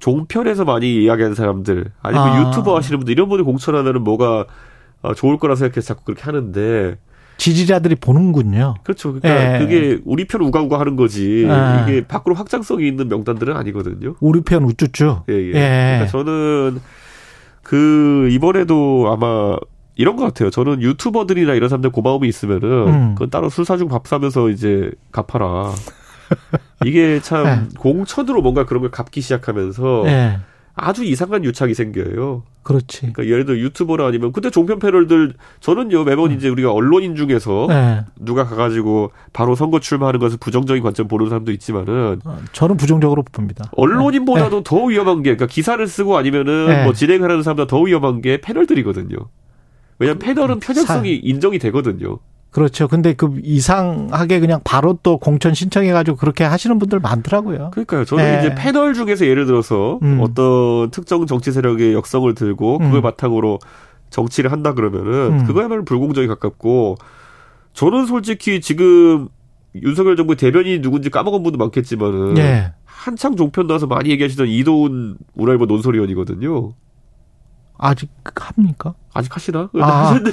종편에서 0.00 0.64
많이 0.64 1.04
이야기하는 1.04 1.34
사람들 1.34 1.92
아니면 2.02 2.26
아. 2.26 2.48
유튜버 2.48 2.76
하시는 2.76 2.98
분들 2.98 3.12
이런 3.12 3.28
분이 3.28 3.44
공천하면은 3.44 4.02
뭐가 4.02 4.46
어, 5.02 5.14
좋을 5.14 5.38
거라 5.38 5.54
생각해서 5.54 5.94
자꾸 5.94 6.04
그렇게 6.04 6.22
하는데 6.22 6.98
지지자들이 7.36 7.94
보는군요. 7.94 8.74
그렇죠. 8.82 9.14
그러니까 9.14 9.54
예. 9.54 9.58
그게 9.58 9.98
우리 10.04 10.26
편 10.26 10.42
우가우가 10.42 10.78
하는 10.78 10.96
거지 10.96 11.46
예. 11.48 11.82
이게 11.82 12.06
밖으로 12.06 12.34
확장성이 12.34 12.86
있는 12.86 13.08
명단들은 13.08 13.56
아니거든요. 13.56 14.16
우리 14.20 14.42
편 14.42 14.64
우쭈쭈. 14.64 15.22
예, 15.30 15.32
예. 15.32 15.46
예. 15.46 15.52
그러니까 15.52 16.06
저는 16.08 16.80
그 17.62 18.28
이번에도 18.30 19.10
아마 19.10 19.56
이런 19.96 20.16
것 20.16 20.24
같아요. 20.24 20.50
저는 20.50 20.82
유튜버들이나 20.82 21.54
이런 21.54 21.68
사람들 21.68 21.90
고마움이 21.90 22.28
있으면은 22.28 22.88
음. 22.88 23.14
그건 23.14 23.30
따로 23.30 23.48
술 23.48 23.64
사주고 23.64 23.90
밥 23.90 24.06
사면서 24.06 24.50
이제 24.50 24.90
갚아라. 25.12 25.72
이게 26.84 27.20
참 27.20 27.44
네. 27.44 27.68
공천으로 27.78 28.42
뭔가 28.42 28.66
그런 28.66 28.80
걸 28.82 28.90
갚기 28.90 29.20
시작하면서 29.20 30.02
네. 30.04 30.38
아주 30.74 31.04
이상한 31.04 31.44
유착이 31.44 31.74
생겨요. 31.74 32.42
그렇지. 32.62 33.12
그러니까 33.12 33.26
예를 33.26 33.44
들어 33.44 33.58
유튜버나 33.58 34.06
아니면 34.06 34.32
그때 34.32 34.50
종편 34.50 34.78
패널들 34.78 35.34
저는요 35.60 36.04
매번 36.04 36.30
음. 36.30 36.36
이제 36.36 36.48
우리가 36.48 36.72
언론인 36.72 37.16
중에서 37.16 37.66
네. 37.68 38.04
누가 38.18 38.44
가가지고 38.44 39.12
바로 39.32 39.54
선거 39.54 39.80
출마하는 39.80 40.20
것을 40.20 40.38
부정적인 40.38 40.82
관점 40.82 41.08
보는 41.08 41.28
사람도 41.28 41.52
있지만은 41.52 42.20
어, 42.24 42.38
저는 42.52 42.76
부정적으로 42.76 43.22
봅니다. 43.30 43.70
언론인보다도 43.72 44.56
네. 44.58 44.62
더 44.64 44.84
위험한 44.84 45.22
게 45.22 45.34
그러니까 45.34 45.46
기사를 45.46 45.84
쓰고 45.86 46.16
아니면은 46.16 46.66
네. 46.68 46.84
뭐 46.84 46.92
진행하는 46.92 47.42
사람보다 47.42 47.66
더 47.66 47.80
위험한 47.80 48.20
게 48.20 48.40
패널들이거든요. 48.40 49.16
왜냐하면 49.98 50.18
그, 50.18 50.26
패널은 50.26 50.60
편협성이 50.60 51.16
인정이 51.16 51.58
되거든요. 51.58 52.18
그렇죠. 52.50 52.88
근데 52.88 53.14
그 53.14 53.40
이상하게 53.42 54.40
그냥 54.40 54.60
바로 54.64 54.98
또 55.02 55.18
공천 55.18 55.54
신청해가지고 55.54 56.16
그렇게 56.16 56.44
하시는 56.44 56.78
분들 56.78 56.98
많더라고요. 56.98 57.70
그러니까요. 57.72 58.04
저는 58.04 58.24
네. 58.24 58.38
이제 58.40 58.54
패널 58.56 58.94
중에서 58.94 59.26
예를 59.26 59.46
들어서 59.46 60.00
음. 60.02 60.18
어떤 60.20 60.90
특정 60.90 61.26
정치 61.26 61.52
세력의 61.52 61.94
역성을 61.94 62.32
들고 62.34 62.78
그걸 62.78 62.96
음. 62.96 63.02
바탕으로 63.02 63.60
정치를 64.10 64.50
한다 64.50 64.74
그러면은 64.74 65.40
음. 65.40 65.44
그거야말로 65.44 65.84
불공정에 65.84 66.26
가깝고 66.26 66.96
저는 67.72 68.06
솔직히 68.06 68.60
지금 68.60 69.28
윤석열 69.80 70.16
정부 70.16 70.34
대변인이 70.34 70.82
누군지 70.82 71.10
까먹은 71.10 71.44
분도 71.44 71.56
많겠지만은 71.58 72.34
네. 72.34 72.72
한창 72.84 73.36
종편 73.36 73.68
나와서 73.68 73.86
많이 73.86 74.10
얘기하시던 74.10 74.48
이도훈 74.48 75.16
문화일보 75.34 75.66
논설위원이거든요. 75.66 76.72
아직 77.80 78.10
합니까? 78.36 78.94
아직 79.14 79.34
하시나? 79.34 79.68
아. 79.80 80.12
근데 80.22 80.30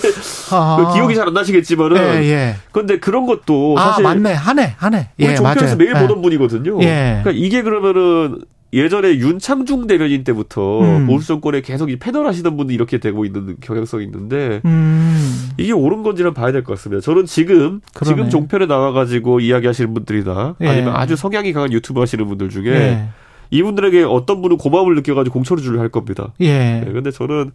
아. 0.51 0.91
기억이 0.93 1.15
잘 1.15 1.27
안 1.27 1.33
나시겠지만은. 1.33 1.97
예, 1.97 2.29
예. 2.29 2.55
근데 2.71 2.99
그런 2.99 3.25
것도 3.25 3.75
아, 3.77 3.89
사실 3.91 4.03
맞네. 4.03 4.33
하네. 4.33 4.75
하네. 4.77 5.09
예, 5.19 5.27
우리 5.27 5.35
종편에서 5.35 5.75
매일 5.77 5.93
예. 5.95 5.99
보던 6.01 6.21
분이거든요. 6.21 6.81
예. 6.83 7.21
그러니까 7.23 7.31
이게 7.33 7.61
그러면은 7.63 8.41
예전에 8.73 9.15
윤창중 9.15 9.87
대변인 9.87 10.25
때부터 10.25 10.81
음. 10.81 11.07
보수 11.07 11.25
정권에 11.27 11.61
계속 11.61 11.89
패널 12.01 12.27
하시던 12.27 12.57
분이 12.57 12.73
이렇게 12.73 12.97
되고 12.99 13.23
있는 13.23 13.55
경향성이 13.61 14.03
있는데 14.03 14.61
음. 14.65 15.49
이게 15.57 15.71
옳은 15.71 16.03
건지는 16.03 16.33
봐야 16.33 16.51
될 16.51 16.63
것 16.65 16.73
같습니다. 16.75 16.99
저는 17.01 17.25
지금 17.25 17.79
그러네. 17.93 18.15
지금 18.15 18.29
종편에 18.29 18.67
나와 18.67 18.91
가지고 18.91 19.39
이야기하시는 19.39 19.93
분들이나 19.93 20.55
예. 20.61 20.67
아니면 20.67 20.95
아주 20.97 21.15
성향이 21.15 21.53
강한 21.53 21.71
유튜버 21.71 22.01
하시는 22.01 22.27
분들 22.27 22.49
중에 22.49 22.65
예. 22.73 23.07
이분들에게 23.49 24.03
어떤 24.03 24.41
분은 24.41 24.57
고마움을 24.57 24.95
느껴가지고 24.95 25.33
공천을 25.33 25.79
할 25.79 25.89
겁니다. 25.89 26.33
예. 26.39 26.81
네, 26.85 26.91
근데 26.91 27.11
저는 27.11 27.51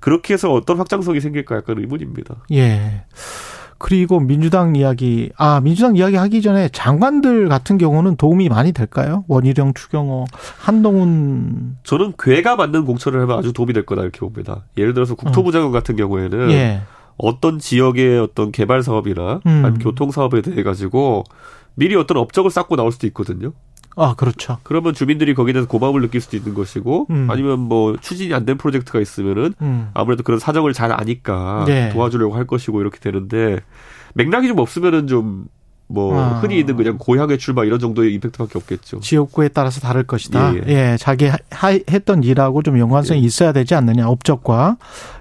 그렇게 0.00 0.34
해서 0.34 0.52
어떤 0.52 0.78
확장성이 0.78 1.20
생길까 1.20 1.56
약간 1.56 1.78
의문입니다. 1.78 2.36
예. 2.52 3.04
그리고 3.78 4.20
민주당 4.20 4.74
이야기, 4.74 5.30
아, 5.36 5.60
민주당 5.60 5.96
이야기 5.96 6.16
하기 6.16 6.40
전에 6.40 6.70
장관들 6.70 7.48
같은 7.48 7.76
경우는 7.76 8.16
도움이 8.16 8.48
많이 8.48 8.72
될까요? 8.72 9.24
원희룡, 9.28 9.74
추경호, 9.74 10.24
한동훈. 10.58 11.76
저는 11.82 12.14
괴가 12.18 12.56
맞는 12.56 12.86
공천을 12.86 13.20
하면 13.20 13.38
아주 13.38 13.52
도움이 13.52 13.74
될 13.74 13.84
거다 13.84 14.02
이렇게 14.02 14.20
봅니다. 14.20 14.64
예를 14.78 14.94
들어서 14.94 15.14
국토부 15.14 15.52
장관 15.52 15.72
같은 15.72 15.96
경우에는 15.96 16.50
예. 16.52 16.80
어떤 17.18 17.58
지역의 17.58 18.18
어떤 18.18 18.50
개발 18.52 18.82
사업이나 18.82 19.40
음. 19.46 19.78
교통 19.80 20.10
사업에 20.10 20.42
대해 20.42 20.62
가지고 20.62 21.24
미리 21.74 21.94
어떤 21.96 22.16
업적을 22.16 22.50
쌓고 22.50 22.76
나올 22.76 22.92
수도 22.92 23.06
있거든요. 23.08 23.52
아, 23.98 24.14
그렇죠. 24.14 24.58
그러면 24.62 24.92
주민들이 24.92 25.32
거기에 25.34 25.54
대해서 25.54 25.66
고마움을 25.68 26.02
느낄 26.02 26.20
수도 26.20 26.36
있는 26.36 26.52
것이고, 26.54 27.06
음. 27.10 27.28
아니면 27.30 27.58
뭐 27.60 27.96
추진이 27.96 28.32
안 28.34 28.44
된 28.44 28.58
프로젝트가 28.58 29.00
있으면은 29.00 29.54
음. 29.62 29.88
아무래도 29.94 30.22
그런 30.22 30.38
사정을 30.38 30.72
잘 30.74 30.92
아니까 30.92 31.64
네. 31.66 31.88
도와주려고 31.90 32.34
할 32.36 32.46
것이고 32.46 32.80
이렇게 32.80 32.98
되는데 33.00 33.60
맥락이 34.14 34.46
좀 34.48 34.58
없으면은 34.58 35.06
좀 35.06 35.46
뭐 35.88 36.18
아. 36.18 36.40
흔히 36.40 36.58
있는 36.58 36.76
그냥 36.76 36.98
고향의 36.98 37.38
출마 37.38 37.64
이런 37.64 37.78
정도의 37.78 38.12
임팩트밖에 38.14 38.58
없겠죠. 38.58 39.00
지역구에 39.00 39.48
따라서 39.48 39.80
다를 39.80 40.02
것이다. 40.02 40.54
예, 40.54 40.60
예. 40.66 40.72
예 40.72 40.96
자기 40.98 41.26
하, 41.26 41.70
했던 41.70 42.24
일하고 42.24 42.62
좀 42.62 42.78
연관성이 42.78 43.22
예. 43.22 43.24
있어야 43.24 43.52
되지 43.52 43.74
않느냐 43.74 44.08
업적과 44.08 44.78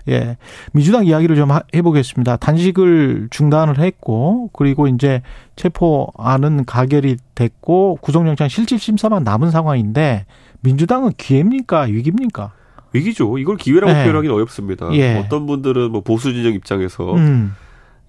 예 0.10 0.38
민주당 0.74 1.06
이야기를 1.06 1.36
좀 1.36 1.50
해보겠습니다. 1.74 2.38
단식을 2.38 3.28
중단을 3.30 3.80
했고 3.80 4.50
그리고 4.54 4.88
이제 4.88 5.22
체포안은 5.56 6.66
가결이 6.66 7.18
됐고 7.36 8.00
구속영장 8.02 8.48
실질 8.48 8.80
심사만 8.80 9.24
남은 9.24 9.52
상황인데 9.52 10.26
민주당은 10.62 11.12
기회입니까 11.18 11.82
위기입니까? 11.82 12.54
위기죠. 12.92 13.38
이걸 13.38 13.58
기회라고 13.58 13.92
예. 13.92 14.04
표현하기는 14.04 14.34
어렵습니다. 14.34 14.90
예. 14.94 15.18
어떤 15.18 15.46
분들은 15.46 15.92
뭐 15.92 16.02
보수 16.02 16.34
진영 16.34 16.54
입장에서 16.54 17.14
음. 17.14 17.54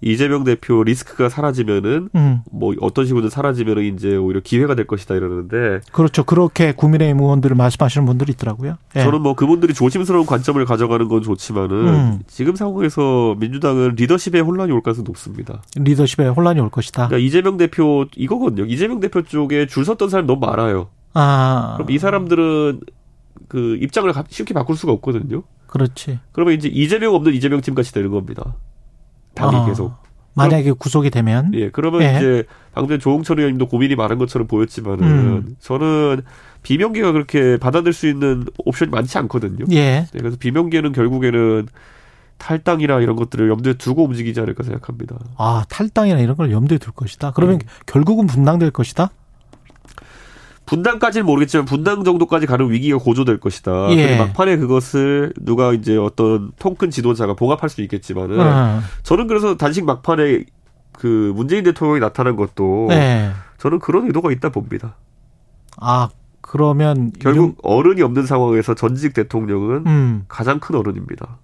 이재명 0.00 0.44
대표 0.44 0.82
리스크가 0.84 1.28
사라지면은 1.28 2.10
음. 2.14 2.40
뭐 2.50 2.74
어떤 2.80 3.06
식으로든 3.06 3.30
사라지면은 3.30 3.94
이제 3.94 4.16
오히려 4.16 4.40
기회가 4.40 4.74
될 4.74 4.86
것이다 4.86 5.14
이러는데 5.14 5.80
그렇죠. 5.92 6.24
그렇게 6.24 6.72
국민의힘 6.72 7.20
의원들을 7.20 7.56
말씀하시는 7.56 8.04
분들이 8.04 8.32
있더라고요. 8.32 8.76
예. 8.94 9.02
저는 9.02 9.22
뭐 9.22 9.34
그분들이 9.34 9.72
조심스러운 9.72 10.26
관점을 10.26 10.62
가져가는 10.64 11.08
건 11.08 11.22
좋지만은 11.22 11.76
음. 11.88 12.18
지금 12.26 12.56
상황에서 12.56 13.36
민주당은 13.38 13.94
리더십에 13.96 14.40
혼란이 14.40 14.72
올 14.72 14.82
가능성이 14.82 15.06
높습니다. 15.06 15.62
리더십에 15.76 16.28
혼란이 16.28 16.60
올 16.60 16.70
것이다. 16.70 17.08
그러니까 17.08 17.26
이재명 17.26 17.56
대표 17.56 18.06
이거거든요. 18.16 18.66
이재명 18.66 19.00
대표 19.00 19.22
쪽에 19.22 19.66
줄 19.66 19.84
섰던 19.84 20.10
사람이 20.10 20.26
너무 20.26 20.40
많아요. 20.40 20.88
아. 21.14 21.74
그럼 21.76 21.90
이 21.90 21.98
사람들은 21.98 22.80
그 23.48 23.78
입장을 23.80 24.12
쉽게 24.28 24.52
바꿀 24.52 24.76
수가 24.76 24.92
없거든요. 24.92 25.42
그렇지. 25.66 26.18
그러면 26.32 26.54
이제 26.54 26.68
이재명 26.68 27.14
없는 27.14 27.34
이재명 27.34 27.60
팀 27.60 27.74
같이 27.74 27.92
되는 27.92 28.10
겁니다. 28.10 28.54
당이 29.36 29.56
어. 29.56 29.66
계속. 29.66 30.06
만약에 30.34 30.72
구속이 30.72 31.08
되면 31.10 31.50
예 31.54 31.70
그러면 31.70 32.02
예. 32.02 32.16
이제 32.16 32.44
방금 32.74 32.98
조홍철 32.98 33.38
의원님도 33.38 33.68
고민이 33.68 33.96
많은 33.96 34.18
것처럼 34.18 34.46
보였지만은 34.46 35.02
음. 35.02 35.56
저는 35.60 36.20
비명계가 36.62 37.12
그렇게 37.12 37.56
받아들일 37.56 37.94
수 37.94 38.06
있는 38.06 38.44
옵션이 38.58 38.90
많지 38.90 39.16
않거든요. 39.16 39.64
예. 39.70 39.76
네, 39.76 40.06
그래서 40.12 40.36
비명계는 40.36 40.92
결국에는 40.92 41.68
탈당이나 42.36 43.00
이런 43.00 43.16
것들을 43.16 43.48
염두에 43.48 43.74
두고 43.74 44.04
움직이지 44.04 44.38
않을까 44.40 44.62
생각합니다. 44.62 45.16
아 45.38 45.64
탈당이나 45.70 46.20
이런 46.20 46.36
걸 46.36 46.52
염두에 46.52 46.76
둘 46.76 46.92
것이다. 46.92 47.30
그러면 47.30 47.58
네. 47.58 47.66
결국은 47.86 48.26
분당될 48.26 48.72
것이다. 48.72 49.10
분당까지는 50.66 51.24
모르겠지만 51.24 51.64
분당 51.64 52.04
정도까지 52.04 52.46
가는 52.46 52.70
위기가 52.70 52.98
고조될 52.98 53.38
것이다. 53.38 53.90
예. 53.92 54.18
막판에 54.18 54.56
그것을 54.58 55.32
누가 55.40 55.72
이제 55.72 55.96
어떤 55.96 56.52
통큰 56.58 56.90
지도자가 56.90 57.34
봉합할 57.34 57.70
수 57.70 57.82
있겠지만은 57.82 58.40
어. 58.40 58.80
저는 59.04 59.28
그래서 59.28 59.56
단식 59.56 59.84
막판에 59.84 60.44
그 60.92 61.32
문재인 61.36 61.64
대통령이 61.64 62.00
나타난 62.00 62.36
것도 62.36 62.88
예. 62.90 63.30
저는 63.58 63.78
그런 63.78 64.06
의도가 64.06 64.32
있다 64.32 64.50
봅니다. 64.50 64.96
아 65.80 66.08
그러면 66.40 67.12
결국 67.18 67.58
어른이 67.62 68.02
없는 68.02 68.26
상황에서 68.26 68.74
전직 68.74 69.14
대통령은 69.14 69.86
음. 69.86 70.24
가장 70.28 70.58
큰 70.58 70.74
어른입니다. 70.76 71.38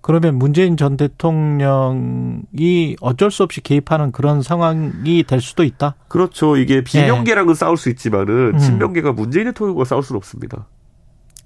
그러면 0.00 0.36
문재인 0.36 0.76
전 0.76 0.96
대통령이 0.96 2.96
어쩔 3.00 3.30
수 3.30 3.42
없이 3.42 3.60
개입하는 3.60 4.12
그런 4.12 4.42
상황이 4.42 5.22
될 5.24 5.40
수도 5.40 5.64
있다. 5.64 5.94
그렇죠. 6.08 6.56
이게 6.56 6.82
비명계랑은 6.82 7.54
네. 7.54 7.58
싸울 7.58 7.76
수 7.76 7.90
있지만은 7.90 8.52
음. 8.54 8.58
친명계가 8.58 9.12
문재인 9.12 9.46
대통령과 9.46 9.84
싸울 9.84 10.02
수는 10.02 10.18
없습니다. 10.18 10.66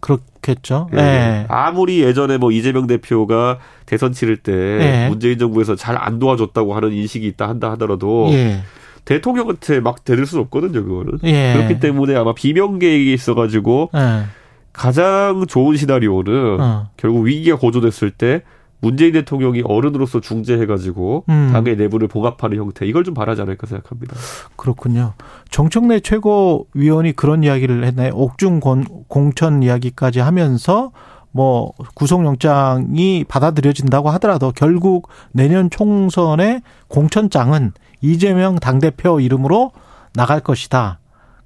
그렇겠죠. 0.01 0.89
예. 0.93 0.97
네. 0.97 1.47
아무리 1.49 2.03
예전에 2.03 2.37
뭐 2.37 2.51
이재명 2.51 2.89
대표가 2.89 3.59
대선 3.87 4.13
치를 4.13 4.37
때 4.37 4.53
네. 4.53 5.09
문재인 5.09 5.39
정부에서 5.39 5.77
잘 5.77 5.97
안 5.97 6.19
도와줬다고 6.19 6.75
하는 6.75 6.93
인식이 6.93 7.27
있다 7.29 7.49
한다 7.49 7.71
하더라도 7.73 8.29
예. 8.33 8.63
대통령한테 9.05 9.81
막 9.81 10.05
대들 10.05 10.27
수는 10.27 10.45
없거든요, 10.45 10.85
그거는. 10.85 11.19
예. 11.25 11.55
그렇기 11.55 11.81
때문에 11.81 12.17
아마 12.17 12.35
비명 12.35 12.79
계획이 12.81 13.13
있어가지고 13.13 13.91
예. 13.95 14.25
가장 14.73 15.45
좋은 15.47 15.77
시나리오는 15.77 16.61
어. 16.61 16.89
결국 16.97 17.23
위기가 17.23 17.57
고조됐을 17.57 18.11
때 18.11 18.43
문재인 18.81 19.13
대통령이 19.13 19.63
어른으로서 19.65 20.21
중재해가지고 20.21 21.25
음. 21.29 21.51
당의 21.53 21.77
내부를 21.77 22.09
봉합하는 22.09 22.59
형태 22.59 22.85
이걸 22.85 23.05
좀 23.05 23.15
바라지 23.15 23.41
않을까 23.41 23.69
생각합니다. 23.69 24.17
그렇군요. 24.57 25.15
정청래 25.51 26.01
최고위원이 26.01 27.13
그런 27.13 27.45
이야기를 27.45 27.85
했나요? 27.85 28.13
옥중 28.15 28.61
공천 29.07 29.63
이야기까지 29.63 30.19
하면서 30.19 30.91
뭐 31.31 31.73
구속영장이 31.95 33.25
받아들여진다고 33.29 34.11
하더라도 34.11 34.53
결국 34.53 35.09
내년 35.31 35.71
총선의 35.71 36.63
공천장은 36.89 37.73
이재명 38.01 38.57
당대표 38.57 39.21
이름으로 39.21 39.71
나갈 40.13 40.41
것이다. 40.41 40.99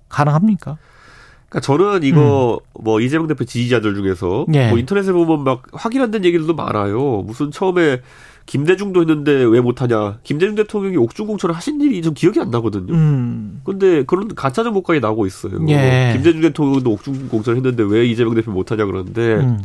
가능합니까? 0.08 0.78
그러니까 1.48 1.60
저는 1.60 2.02
이거 2.02 2.60
음. 2.76 2.82
뭐 2.84 3.00
이재명 3.00 3.26
대표 3.26 3.44
지지자들 3.44 3.94
중에서 3.94 4.46
예. 4.54 4.68
뭐 4.68 4.78
인터넷에 4.78 5.12
보면 5.12 5.44
막 5.44 5.62
확인 5.72 6.02
안 6.02 6.10
된 6.10 6.24
얘기들도 6.24 6.54
많아요. 6.54 7.22
무슨 7.26 7.50
처음에 7.50 8.00
김대중도 8.46 9.00
했는데 9.00 9.32
왜 9.44 9.60
못하냐. 9.60 10.18
김대중 10.22 10.54
대통령이 10.54 10.96
옥중 10.96 11.26
공천을 11.26 11.54
하신 11.54 11.80
일이 11.80 12.00
좀 12.00 12.14
기억이 12.14 12.40
안 12.40 12.50
나거든요. 12.50 12.92
음. 12.94 13.60
근데 13.64 14.04
그런 14.04 14.34
가짜 14.34 14.62
정보까지 14.62 15.00
나오고 15.00 15.26
있어요. 15.26 15.52
예. 15.68 16.10
김대중 16.14 16.40
대통령도 16.42 16.90
옥중 16.92 17.28
공천을 17.28 17.56
했는데 17.56 17.82
왜 17.82 18.06
이재명 18.06 18.34
대표 18.34 18.52
못하냐 18.52 18.84
그러는데 18.86 19.34
음. 19.36 19.58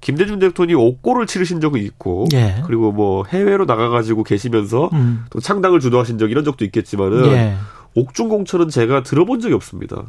김대중 0.00 0.38
대통령이 0.38 0.80
옥고를 0.80 1.26
치르신 1.26 1.60
적이 1.60 1.80
있고 1.80 2.26
예. 2.34 2.62
그리고 2.66 2.92
뭐 2.92 3.24
해외로 3.24 3.64
나가가지고 3.64 4.22
계시면서 4.22 4.90
음. 4.92 5.24
또 5.30 5.40
창당을 5.40 5.80
주도하신 5.80 6.18
적 6.18 6.30
이런 6.30 6.44
적도 6.44 6.64
있겠지만은 6.64 7.26
예. 7.32 7.54
옥중공천은 7.96 8.68
제가 8.70 9.02
들어본 9.04 9.40
적이 9.40 9.54
없습니다. 9.54 10.02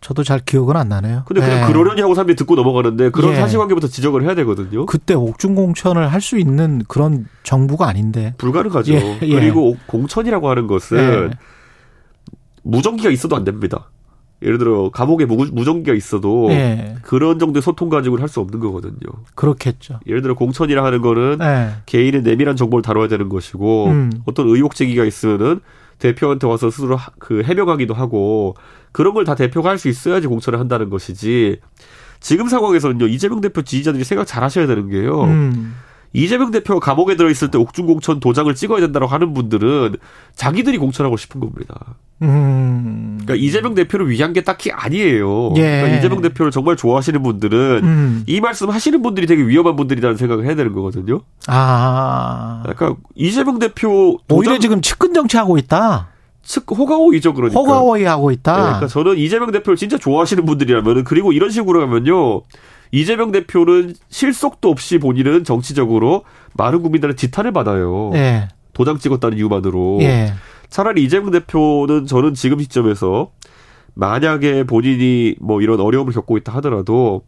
저도 0.00 0.22
잘 0.22 0.40
기억은 0.40 0.76
안 0.76 0.88
나네요. 0.88 1.22
근데 1.26 1.40
그냥 1.40 1.62
예. 1.62 1.72
그러려니 1.72 2.00
하고 2.02 2.14
사람들이 2.14 2.36
듣고 2.36 2.54
넘어가는데 2.56 3.10
그런 3.10 3.32
예. 3.32 3.36
사실관계부터 3.36 3.88
지적을 3.88 4.22
해야 4.24 4.34
되거든요. 4.34 4.84
그때 4.86 5.14
옥중공천을 5.14 6.12
할 6.12 6.20
수 6.22 6.38
있는 6.38 6.82
그런 6.86 7.26
정부가 7.42 7.88
아닌데. 7.88 8.34
불가능하죠. 8.38 8.92
예. 8.94 9.18
예. 9.22 9.34
그리고 9.34 9.76
공천이라고 9.86 10.48
하는 10.50 10.66
것은 10.66 10.98
예. 10.98 11.36
무전기가 12.62 13.10
있어도 13.10 13.34
안 13.34 13.44
됩니다. 13.44 13.90
예를 14.42 14.58
들어 14.58 14.90
감옥에 14.90 15.24
무전기가 15.24 15.94
있어도 15.96 16.48
예. 16.50 16.96
그런 17.02 17.38
정도의 17.38 17.62
소통 17.62 17.88
가지고는 17.88 18.22
할 18.22 18.28
수 18.28 18.40
없는 18.40 18.60
거거든요. 18.60 18.96
그렇겠죠. 19.34 20.00
예를 20.06 20.20
들어 20.22 20.34
공천이라 20.34 20.84
하는 20.84 21.00
거는 21.00 21.38
예. 21.40 21.70
개인의 21.86 22.22
내밀한 22.22 22.56
정보를 22.56 22.82
다뤄야 22.82 23.08
되는 23.08 23.28
것이고 23.28 23.86
음. 23.86 24.10
어떤 24.26 24.48
의혹 24.48 24.74
제기가 24.74 25.04
있으면은 25.04 25.60
대표한테 26.02 26.46
와서 26.46 26.70
스스로 26.70 26.98
그 27.18 27.42
해명하기도 27.42 27.94
하고 27.94 28.54
그런 28.92 29.14
걸 29.14 29.24
다 29.24 29.34
대표가 29.34 29.70
할 29.70 29.78
수 29.78 29.88
있어야지 29.88 30.26
공천을 30.26 30.58
한다는 30.58 30.90
것이지 30.90 31.60
지금 32.20 32.48
상황에서는요 32.48 33.06
이재명 33.06 33.40
대표 33.40 33.62
지지자들이 33.62 34.04
생각 34.04 34.26
잘 34.26 34.42
하셔야 34.44 34.66
되는 34.66 34.88
게요. 34.90 35.22
음. 35.22 35.74
이재명 36.12 36.50
대표가 36.50 36.80
감옥에 36.80 37.16
들어있을 37.16 37.50
때 37.50 37.58
옥중공천 37.58 38.20
도장을 38.20 38.54
찍어야 38.54 38.80
된다고 38.80 39.06
하는 39.06 39.32
분들은 39.34 39.96
자기들이 40.34 40.78
공천하고 40.78 41.16
싶은 41.16 41.40
겁니다. 41.40 41.96
음. 42.22 43.18
그러니까 43.22 43.34
이재명 43.34 43.74
대표를 43.74 44.10
위한 44.10 44.32
게 44.32 44.42
딱히 44.42 44.70
아니에요. 44.70 45.54
예. 45.56 45.60
그러니까 45.60 45.98
이재명 45.98 46.22
대표를 46.22 46.52
정말 46.52 46.76
좋아하시는 46.76 47.22
분들은 47.22 47.80
음. 47.82 48.24
이 48.26 48.40
말씀 48.40 48.70
하시는 48.70 49.02
분들이 49.02 49.26
되게 49.26 49.42
위험한 49.42 49.76
분들이라는 49.76 50.16
생각을 50.16 50.44
해야 50.44 50.54
되는 50.54 50.72
거거든요. 50.72 51.22
아. 51.46 52.60
그러니까 52.62 52.96
이재명 53.14 53.58
대표 53.58 54.18
오히려 54.30 54.58
지금 54.58 54.80
측근 54.80 55.14
정치하고 55.14 55.58
있다. 55.58 56.08
측 56.42 56.64
호가호이죠 56.70 57.34
그러니까. 57.34 57.58
호가호이 57.58 58.04
하고 58.04 58.30
있다. 58.30 58.56
네, 58.56 58.62
그러니까 58.62 58.86
저는 58.88 59.16
이재명 59.16 59.50
대표를 59.52 59.76
진짜 59.76 59.96
좋아하시는 59.96 60.44
분들이라면 60.44 61.04
그리고 61.04 61.32
이런 61.32 61.50
식으로 61.50 61.82
하면요. 61.82 62.42
이재명 62.92 63.32
대표는 63.32 63.94
실속도 64.10 64.70
없이 64.70 64.98
본인은 64.98 65.44
정치적으로 65.44 66.24
많은 66.54 66.82
국민들의 66.82 67.16
지탄을 67.16 67.50
받아요. 67.52 68.10
네. 68.12 68.48
도장 68.74 68.98
찍었다는 68.98 69.38
이유만으로. 69.38 69.96
네. 70.00 70.32
차라리 70.68 71.02
이재명 71.02 71.30
대표는 71.30 72.06
저는 72.06 72.34
지금 72.34 72.60
시점에서 72.60 73.32
만약에 73.94 74.64
본인이 74.64 75.34
뭐 75.40 75.60
이런 75.60 75.80
어려움을 75.80 76.12
겪고 76.12 76.36
있다 76.38 76.52
하더라도 76.56 77.22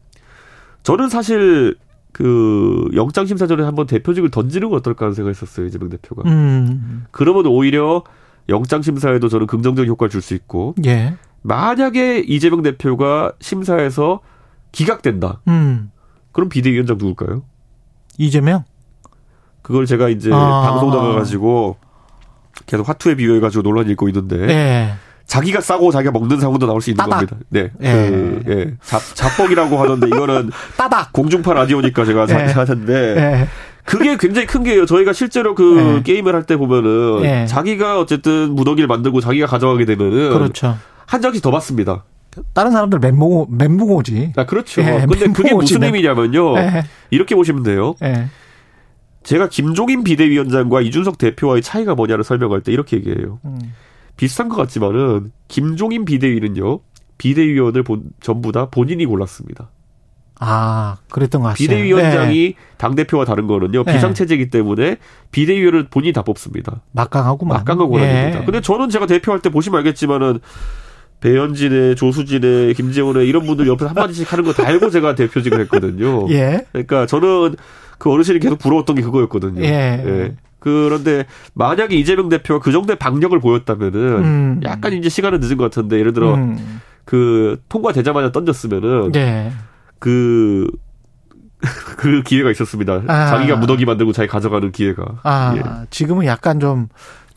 저는 0.83 1.09
사실 1.09 1.77
그 2.13 2.89
영장 2.95 3.27
심사 3.27 3.47
전에 3.47 3.65
한번 3.65 3.87
대표직을 3.87 4.31
던지는 4.31 4.71
거 4.71 4.77
어떨까 4.77 5.07
하는 5.07 5.15
생각했었어요 5.15 5.67
이재명 5.67 5.89
대표가. 5.89 6.23
음. 6.29 7.05
그러면 7.11 7.47
오히려 7.47 8.05
영장 8.49 8.83
심사에도 8.83 9.29
저는 9.29 9.47
긍정적 9.47 9.87
효과를 9.87 10.11
줄 10.11 10.21
수 10.21 10.35
있고. 10.35 10.75
예. 10.85 11.15
만약에 11.43 12.21
이재명 12.21 12.63
대표가 12.63 13.33
심사에서 13.41 14.21
기각된다. 14.75 15.41
음. 15.49 15.91
그럼 16.33 16.49
비대위원장 16.49 16.99
누굴까요? 16.99 17.43
이재명? 18.19 18.65
그걸 19.63 19.87
제가 19.87 20.09
이제 20.11 20.31
아. 20.33 20.63
방송 20.69 20.91
나가가지고 20.91 21.77
계속 22.67 22.89
화투에 22.89 23.15
비유해가지고 23.15 23.63
논란이 23.63 23.91
있고 23.93 24.09
있는데. 24.09 24.49
예. 24.49 24.95
자기가 25.27 25.63
싸고 25.63 25.91
자기가 25.91 26.13
먹는 26.13 26.39
상황도 26.39 26.67
나올 26.67 26.83
수 26.83 26.91
있는 26.91 26.99
따닥. 27.03 27.27
겁니다. 27.27 27.37
네. 27.49 27.71
예. 27.81 28.11
그, 28.11 28.43
예. 28.49 28.75
잡, 28.83 29.01
잡뻑이라고 29.15 29.79
하던데 29.79 30.09
이거는 30.09 30.51
따닥. 30.77 31.13
공중파 31.15 31.55
라디오니까 31.55 32.05
제가 32.05 32.27
예. 32.29 32.35
하는데 32.53 32.93
예. 33.17 33.49
그게 33.85 34.17
굉장히 34.19 34.47
큰 34.47 34.63
게요. 34.65 34.85
저희가 34.87 35.13
실제로 35.15 35.55
그 35.55 35.97
예. 35.99 36.03
게임을 36.03 36.35
할 36.35 36.45
때 36.45 36.57
보면은 36.57 37.25
예. 37.25 37.47
자기가 37.47 38.01
어쨌든 38.01 38.55
무더기를 38.55 38.87
만들고 38.87 39.21
자기가 39.23 39.47
가져가게 39.47 39.87
되면은 39.87 40.31
그렇죠. 40.33 40.77
한 41.07 41.23
장씩 41.23 41.43
더 41.43 41.51
받습니다. 41.51 42.05
다른 42.53 42.73
사람들 42.73 42.99
멘붕 42.99 43.47
멘붕오지. 43.51 44.33
아 44.37 44.47
그렇죠. 44.47 44.83
예, 44.83 45.07
근데 45.09 45.27
그게 45.29 45.55
무슨 45.55 45.83
의미냐면요. 45.83 46.59
예. 46.59 46.85
이렇게 47.11 47.35
보시면 47.35 47.63
돼요. 47.63 47.95
예. 48.03 48.27
제가 49.23 49.49
김종인 49.49 50.05
비대위원장과 50.05 50.83
이준석 50.83 51.19
대표와의 51.19 51.63
차이가 51.63 51.95
뭐냐를 51.95 52.25
설명할 52.25 52.61
때 52.61 52.73
이렇게 52.73 52.97
얘기해요. 52.99 53.41
음. 53.45 53.59
비슷한 54.17 54.49
것 54.49 54.57
같지만은 54.57 55.33
김종인 55.49 56.05
비대위는요. 56.05 56.81
비대위원을 57.19 57.83
본, 57.83 58.05
전부 58.21 58.53
다 58.53 58.69
본인이 58.71 59.07
골랐습니다. 59.07 59.71
아, 60.41 60.97
그랬던 61.11 61.43
것 61.43 61.49
같아요. 61.49 61.57
비대위원장이 61.57 62.35
네. 62.35 62.55
당대표와 62.77 63.25
다른 63.25 63.47
거는요. 63.47 63.85
네. 63.85 63.93
비상체제이기 63.93 64.51
때문에 64.51 64.97
비대위원을 65.31 65.89
본인이 65.89 66.13
다 66.13 66.23
뽑습니다. 66.23 66.83
막강하고 66.93 67.47
막강하고 67.47 67.89
고난입니다. 67.89 68.41
네. 68.41 68.45
근데 68.45 68.61
저는 68.61 68.91
제가 68.91 69.07
대표할 69.07 69.41
때 69.41 69.49
보시면 69.49 69.79
알겠지만은 69.79 70.41
배현진의 71.25 71.97
조수진의 71.97 72.75
김재원의 72.75 73.27
이런 73.27 73.47
분들 73.47 73.67
옆에서 73.67 73.89
한마디씩 73.89 74.31
하는 74.31 74.45
거 74.45 74.53
다 74.53 74.69
알고 74.69 74.91
제가 74.91 75.15
대표직을 75.15 75.59
했거든요. 75.63 76.29
예. 76.31 76.67
그러니까 76.71 77.07
저는 77.07 77.57
그 77.99 78.11
어르신이 78.11 78.39
계속 78.41 78.59
부러웠던 78.59 78.95
게 78.97 79.03
그거였거든요. 79.03 79.63
예. 79.63 80.05
예. 80.07 80.37
그런데 80.59 81.25
만약에 81.55 81.97
이재명 81.97 82.29
대표가 82.29 82.61
그 82.63 82.73
정도의 82.73 82.99
박력을 82.99 83.39
보였다면은 83.41 83.99
음. 84.25 84.61
약간 84.65 84.93
이제 84.93 85.09
시간은 85.09 85.41
늦은 85.41 85.57
것 85.57 85.65
같은데 85.65 85.99
예를 85.99 86.13
들어 86.13 86.35
음. 86.35 86.81
그 87.07 87.59
통과되자마자 87.71 88.31
던졌으면은 88.31 89.13
네. 89.13 89.51
그, 89.99 90.67
그 91.97 92.23
기회가 92.23 92.51
있었습니다. 92.51 93.03
아. 93.07 93.27
자기가 93.29 93.57
무더기 93.57 93.87
만들고 93.87 94.13
자기 94.13 94.29
가져가는 94.29 94.71
기회가. 94.73 95.05
아, 95.23 95.55
예. 95.57 95.63
지금은 95.89 96.27
약간 96.27 96.61
좀 96.61 96.89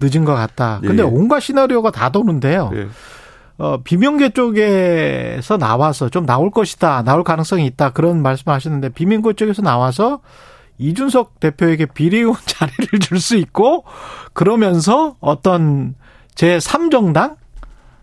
늦은 0.01 0.25
것 0.25 0.33
같다. 0.35 0.79
근데 0.81 1.03
예. 1.03 1.07
온갖 1.07 1.39
시나리오가 1.39 1.91
다 1.91 2.09
도는데요. 2.09 2.71
예. 2.75 2.87
어, 3.59 3.77
비명계 3.83 4.29
쪽에서 4.29 5.57
나와서 5.57 6.09
좀 6.09 6.25
나올 6.25 6.51
것이다, 6.51 7.03
나올 7.03 7.23
가능성이 7.23 7.65
있다, 7.65 7.89
그런 7.91 8.21
말씀 8.21 8.51
하셨는데, 8.51 8.89
비명계 8.89 9.33
쪽에서 9.33 9.61
나와서 9.61 10.19
이준석 10.77 11.39
대표에게 11.39 11.87
비리의원 11.87 12.35
자리를 12.45 12.99
줄 12.99 13.19
수 13.19 13.35
있고, 13.35 13.83
그러면서 14.33 15.15
어떤 15.19 15.95
제 16.35 16.57
3정당? 16.59 17.35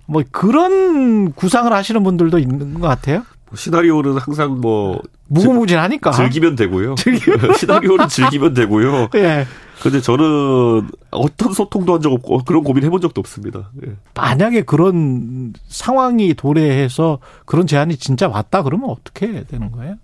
뭐 0.07 0.23
그런 0.33 1.33
구상을 1.33 1.73
하시는 1.73 2.03
분들도 2.03 2.39
있는 2.39 2.81
것 2.81 2.89
같아요. 2.89 3.23
뭐 3.49 3.57
시나리오는 3.57 4.19
항상 4.19 4.61
뭐 4.61 5.01
무궁무진하니까 5.29 6.11
즐기면 6.11 6.57
되고요. 6.57 6.97
즐기면. 6.99 7.55
시나리오는 7.55 8.09
즐기면 8.09 8.53
되고요. 8.55 9.09
예. 9.17 9.47
근데 9.83 10.01
저는 10.01 10.89
어떤 11.11 11.53
소통도 11.53 11.95
한 11.95 12.01
적 12.01 12.13
없고 12.13 12.45
그런 12.45 12.63
고민 12.65 12.85
해본 12.85 13.01
적도 13.01 13.21
없습니다. 13.21 13.71
예. 13.87 13.93
만약에 14.15 14.63
그런 14.63 15.53
상황이 15.67 16.35
도래해서 16.35 17.19
그런 17.45 17.67
제안이 17.67 17.97
진짜 17.97 18.29
왔다 18.29 18.63
그러면 18.63 18.91
어떻게 18.91 19.45
되는 19.45 19.71
거예요? 19.73 19.97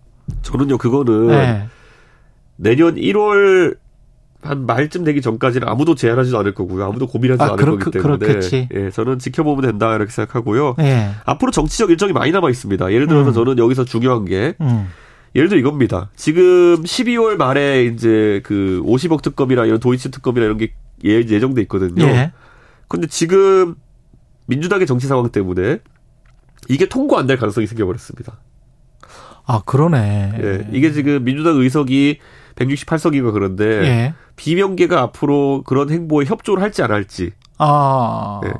저는요 0.42 0.78
그거는 0.78 1.28
네. 1.28 1.66
내년 2.56 2.94
1월 2.96 3.76
한 4.42 4.64
말쯤 4.64 5.04
되기 5.04 5.20
전까지는 5.20 5.68
아무도 5.68 5.94
제안하지도 5.94 6.38
않을 6.38 6.54
거고요. 6.54 6.84
아무도 6.86 7.06
고민하지 7.06 7.42
아, 7.42 7.46
않을 7.46 7.56
그렇, 7.56 7.78
거기 7.78 7.90
때문에 7.98 8.16
그렇겠지. 8.18 8.68
예, 8.74 8.90
저는 8.90 9.18
지켜보면 9.18 9.62
된다 9.70 9.94
이렇게 9.94 10.10
생각하고요. 10.10 10.76
예. 10.78 11.10
앞으로 11.26 11.50
정치적 11.50 11.90
일정이 11.90 12.12
많이 12.14 12.32
남아 12.32 12.48
있습니다. 12.48 12.90
예를 12.92 13.06
들어서 13.06 13.30
음. 13.30 13.34
저는 13.34 13.58
여기서 13.58 13.84
중요한 13.84 14.24
게 14.24 14.54
음. 14.62 14.88
예를 15.34 15.48
들어 15.48 15.58
이겁니다. 15.60 16.10
지금 16.16 16.82
12월 16.82 17.36
말에 17.36 17.84
이제 17.84 18.40
그 18.44 18.82
50억 18.84 19.22
특검이나 19.22 19.64
이런 19.64 19.78
도이치 19.80 20.10
특검이나 20.10 20.44
이런 20.46 20.58
게 20.58 20.72
예, 21.04 21.10
예정돼 21.18 21.62
있거든요. 21.62 22.04
예. 22.04 22.32
근데 22.88 23.06
지금 23.06 23.76
민주당의 24.46 24.86
정치 24.86 25.06
상황 25.06 25.28
때문에 25.30 25.78
이게 26.68 26.88
통과 26.88 27.18
안 27.20 27.26
될 27.26 27.36
가능성이 27.38 27.66
생겨버렸습니다. 27.68 28.38
아, 29.46 29.62
그러네. 29.64 30.32
예. 30.42 30.68
이게 30.72 30.92
지금 30.92 31.24
민주당 31.24 31.56
의석이 31.56 32.18
168석이가 32.56 33.32
그런데 33.32 33.64
예. 33.64 34.14
비명계가 34.36 35.00
앞으로 35.00 35.62
그런 35.64 35.90
행보에 35.90 36.24
협조를 36.26 36.62
할지 36.62 36.82
안 36.82 36.90
할지. 36.90 37.32
아. 37.58 38.40
예. 38.44 38.52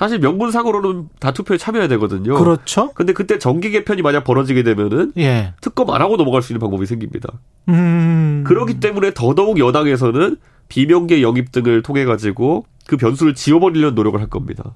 사실 0.00 0.18
명분상으로는 0.18 1.10
다 1.18 1.30
투표에 1.30 1.58
참여해야 1.58 1.86
되거든요. 1.88 2.34
그렇죠. 2.34 2.90
근데 2.94 3.12
그때 3.12 3.38
정기 3.38 3.70
개편이 3.70 4.00
만약 4.00 4.24
벌어지게 4.24 4.62
되면은 4.62 5.12
예. 5.18 5.52
특검 5.60 5.90
안 5.90 6.00
하고 6.00 6.16
넘어갈 6.16 6.40
수 6.40 6.54
있는 6.54 6.60
방법이 6.60 6.86
생깁니다. 6.86 7.28
음. 7.68 8.42
그렇기 8.46 8.80
때문에 8.80 9.12
더더욱 9.12 9.58
여당에서는 9.58 10.38
비명계 10.70 11.20
영입 11.20 11.52
등을 11.52 11.82
통해 11.82 12.06
가지고 12.06 12.64
그 12.86 12.96
변수를 12.96 13.34
지워버리려는 13.34 13.94
노력을 13.94 14.18
할 14.18 14.28
겁니다. 14.28 14.74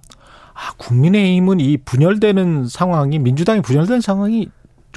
아, 0.53 0.75
국민의힘은 0.77 1.59
이 1.59 1.79
분열되는 1.79 2.67
상황이 2.69 3.19
민주당이 3.19 3.63
분열된 3.63 4.03
상황이 4.03 4.51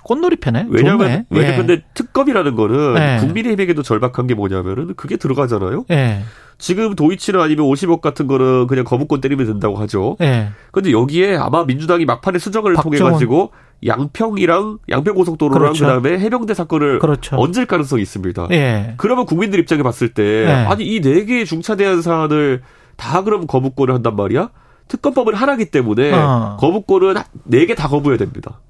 꽃놀이 0.08 0.38
편에 0.38 0.66
왜냐하면 0.70 1.26
왜냐 1.30 1.54
예. 1.54 1.58
근데 1.58 1.82
특검이라는 1.94 2.56
거는 2.56 2.96
예. 2.98 3.18
국민의힘에게도 3.20 3.84
절박한 3.84 4.26
게 4.28 4.34
뭐냐면은 4.36 4.94
그게 4.96 5.18
들어가잖아요. 5.18 5.86
예. 5.92 6.22
지금 6.58 6.96
도이치나 6.96 7.44
아니면 7.44 7.66
50억 7.68 8.00
같은 8.02 8.26
거는 8.26 8.68
그냥 8.68 8.86
거부권 8.86 9.20
때리면 9.22 9.46
된다고 9.46 9.76
하죠. 9.76 10.16
예. 10.22 10.50
근데 10.72 10.92
여기에 10.92 11.36
아마 11.36 11.66
민주당이 11.66 12.06
막판에 12.06 12.40
수정을 12.40 12.76
통해 12.76 12.98
가지고 12.98 13.52
양평이랑 13.86 14.80
양평 14.90 15.14
고속도로랑 15.16 15.60
그렇죠. 15.62 15.86
그다음에 15.86 16.18
해병대 16.20 16.54
사건을 16.54 17.00
그렇죠. 17.00 17.36
얹을 17.36 17.66
가능성이 17.66 18.02
있습니다. 18.02 18.48
예. 18.52 18.94
그러면 18.98 19.26
국민들 19.26 19.60
입장에 19.60 19.84
봤을 19.84 20.14
때 20.14 20.24
예. 20.24 20.52
아니 20.52 20.86
이 20.86 21.02
네 21.02 21.26
개의 21.26 21.46
중차 21.46 21.76
대한 21.76 22.02
사안을 22.02 22.62
다 22.96 23.24
그럼 23.24 23.46
거부권을 23.46 23.94
한단 23.94 24.16
말이야? 24.16 24.50
특검법을 24.88 25.36
하나기 25.36 25.66
때문에 25.70 26.12
어. 26.14 26.58
거부권은 26.60 27.16
네 27.44 27.66
개 27.66 27.76
다 27.76 27.88
거부해야 27.88 28.18
됩니다. 28.18 28.62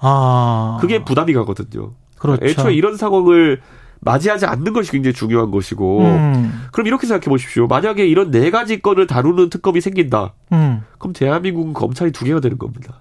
아. 0.00 0.78
그게 0.80 1.04
부담이 1.04 1.32
가거든요. 1.32 1.92
그렇죠. 2.18 2.44
애초에 2.44 2.74
이런 2.74 2.96
상황을 2.96 3.60
맞이하지 4.00 4.46
않는 4.46 4.72
것이 4.72 4.92
굉장히 4.92 5.14
중요한 5.14 5.50
것이고 5.50 6.00
음. 6.02 6.66
그럼 6.72 6.86
이렇게 6.86 7.06
생각해 7.06 7.28
보십시오. 7.28 7.66
만약에 7.66 8.06
이런 8.06 8.30
네 8.30 8.50
가지 8.50 8.80
건을 8.80 9.06
다루는 9.06 9.50
특검이 9.50 9.80
생긴다. 9.80 10.34
음. 10.52 10.82
그럼 10.98 11.12
대한민국은 11.12 11.72
검찰이 11.72 12.12
두 12.12 12.24
개가 12.24 12.40
되는 12.40 12.58
겁니다. 12.58 13.00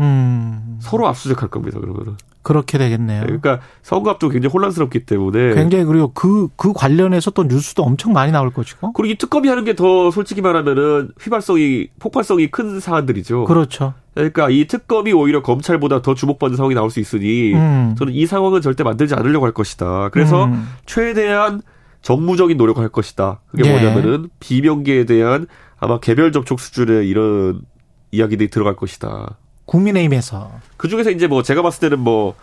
음. 0.00 0.78
서로 0.80 1.06
압수수색할 1.08 1.50
겁니다. 1.50 1.78
그러면은. 1.78 2.16
그렇게 2.42 2.78
되겠네요. 2.78 3.20
네, 3.20 3.26
그러니까 3.26 3.60
선거 3.82 4.08
앞두고 4.10 4.32
굉장히 4.32 4.50
혼란스럽기 4.52 5.04
때문에 5.04 5.54
굉장히 5.54 5.84
그리고 5.84 6.10
그그 6.14 6.48
그 6.56 6.72
관련해서 6.72 7.30
또 7.32 7.44
뉴스도 7.44 7.82
엄청 7.82 8.14
많이 8.14 8.32
나올 8.32 8.50
것이고 8.50 8.94
그리고 8.94 9.12
이 9.12 9.16
특검이 9.16 9.46
하는 9.48 9.64
게 9.64 9.74
더 9.74 10.10
솔직히 10.10 10.40
말하면은 10.40 11.10
휘발성이 11.20 11.88
폭발성이 11.98 12.48
큰 12.48 12.80
사안들이죠. 12.80 13.44
그렇죠. 13.44 13.92
그러니까 14.20 14.50
이 14.50 14.66
특검이 14.66 15.12
오히려 15.12 15.42
검찰보다 15.42 16.02
더 16.02 16.14
주목받는 16.14 16.56
상황이 16.56 16.74
나올 16.74 16.90
수 16.90 17.00
있으니 17.00 17.54
음. 17.54 17.94
저는 17.98 18.12
이 18.12 18.26
상황은 18.26 18.60
절대 18.60 18.84
만들지 18.84 19.14
않으려고 19.14 19.46
할 19.46 19.52
것이다. 19.52 20.10
그래서 20.10 20.44
음. 20.44 20.68
최대한 20.86 21.62
정무적인 22.02 22.56
노력을 22.56 22.82
할 22.82 22.88
것이다. 22.88 23.40
그게 23.50 23.68
예. 23.68 23.72
뭐냐면은 23.72 24.30
비명계에 24.40 25.04
대한 25.04 25.46
아마 25.78 25.98
개별 26.00 26.32
접촉 26.32 26.60
수준의 26.60 27.08
이런 27.08 27.62
이야기들이 28.10 28.50
들어갈 28.50 28.76
것이다. 28.76 29.36
국민의힘에서. 29.66 30.50
그 30.76 30.88
중에서 30.88 31.10
이제 31.10 31.26
뭐 31.26 31.42
제가 31.42 31.62
봤을 31.62 31.80
때는 31.80 32.00
뭐 32.00 32.34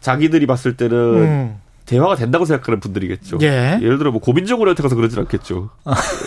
자기들이 0.00 0.46
봤을 0.46 0.76
때는 0.76 0.96
음. 0.96 1.56
대화가 1.86 2.14
된다고 2.16 2.44
생각하는 2.44 2.80
분들이겠죠. 2.80 3.38
예. 3.42 3.78
예를 3.82 3.98
들어 3.98 4.10
뭐 4.10 4.20
고민정으로한테 4.20 4.82
가서 4.82 4.94
그러진 4.96 5.18
않겠죠. 5.18 5.70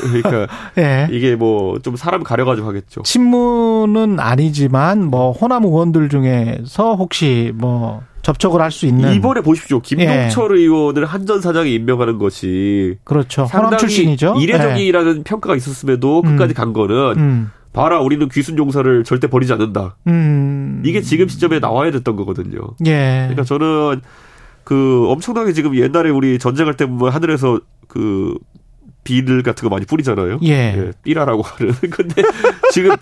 그러니까 0.02 0.48
예. 0.78 1.08
이게 1.12 1.36
뭐 1.36 1.80
좀 1.82 1.96
사람 1.96 2.24
가려가지고 2.24 2.68
하겠죠. 2.68 3.04
친문은 3.04 4.20
아니지만 4.20 5.06
뭐 5.06 5.32
호남 5.32 5.64
의원들 5.66 6.10
중에서 6.10 6.96
혹시 6.96 7.52
뭐 7.56 8.02
접촉을 8.22 8.60
할 8.62 8.72
수 8.72 8.86
있는 8.88 9.14
이번에 9.14 9.42
보십시오. 9.42 9.80
김동철 9.82 10.58
예. 10.58 10.62
의원을 10.64 11.06
한전 11.06 11.42
사장이 11.42 11.74
임명하는 11.76 12.18
것이 12.18 12.98
그렇죠. 13.04 13.44
호남 13.44 13.78
출신이죠. 13.78 14.36
이례적이라는 14.40 15.18
예. 15.20 15.24
평가가 15.24 15.56
있었음에도 15.56 16.22
끝까지 16.24 16.54
음. 16.54 16.56
간 16.56 16.74
거는 16.74 16.96
음. 17.18 17.52
봐라 17.72 18.00
우리는 18.00 18.28
귀순 18.30 18.58
용사를 18.58 19.04
절대 19.04 19.28
버리지 19.28 19.54
않는다. 19.54 19.96
음. 20.08 20.82
이게 20.86 21.02
지금 21.02 21.28
시점에 21.28 21.60
나와야 21.60 21.92
됐던 21.92 22.16
거거든요. 22.16 22.60
예. 22.88 23.26
그러니까 23.28 23.44
저는 23.44 24.02
그 24.66 25.06
엄청나게 25.10 25.54
지금 25.54 25.76
옛날에 25.78 26.10
우리 26.10 26.38
전쟁할 26.40 26.76
때 26.76 26.86
보면 26.86 27.14
하늘에서 27.14 27.62
그 27.88 28.38
비늘 29.06 29.44
같은 29.44 29.70
거 29.70 29.74
많이 29.74 29.86
뿌리잖아요. 29.86 30.40
예. 30.44 30.50
예 30.50 30.92
삐라라고 31.04 31.44
하는. 31.44 31.72
근데 31.92 32.24
지금 32.74 32.96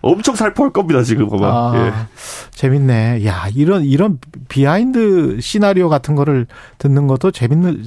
엄청 0.00 0.36
살포할 0.36 0.72
겁니다 0.72 1.02
지금 1.02 1.28
아마. 1.32 1.48
아, 1.48 1.72
예. 1.74 1.92
재밌네. 2.52 3.26
야 3.26 3.48
이런 3.52 3.82
이런 3.82 4.20
behind 4.48 5.40
시나리오 5.40 5.88
같은 5.88 6.14
거를 6.14 6.46
듣는 6.78 7.08
것도 7.08 7.32
재밌는 7.32 7.84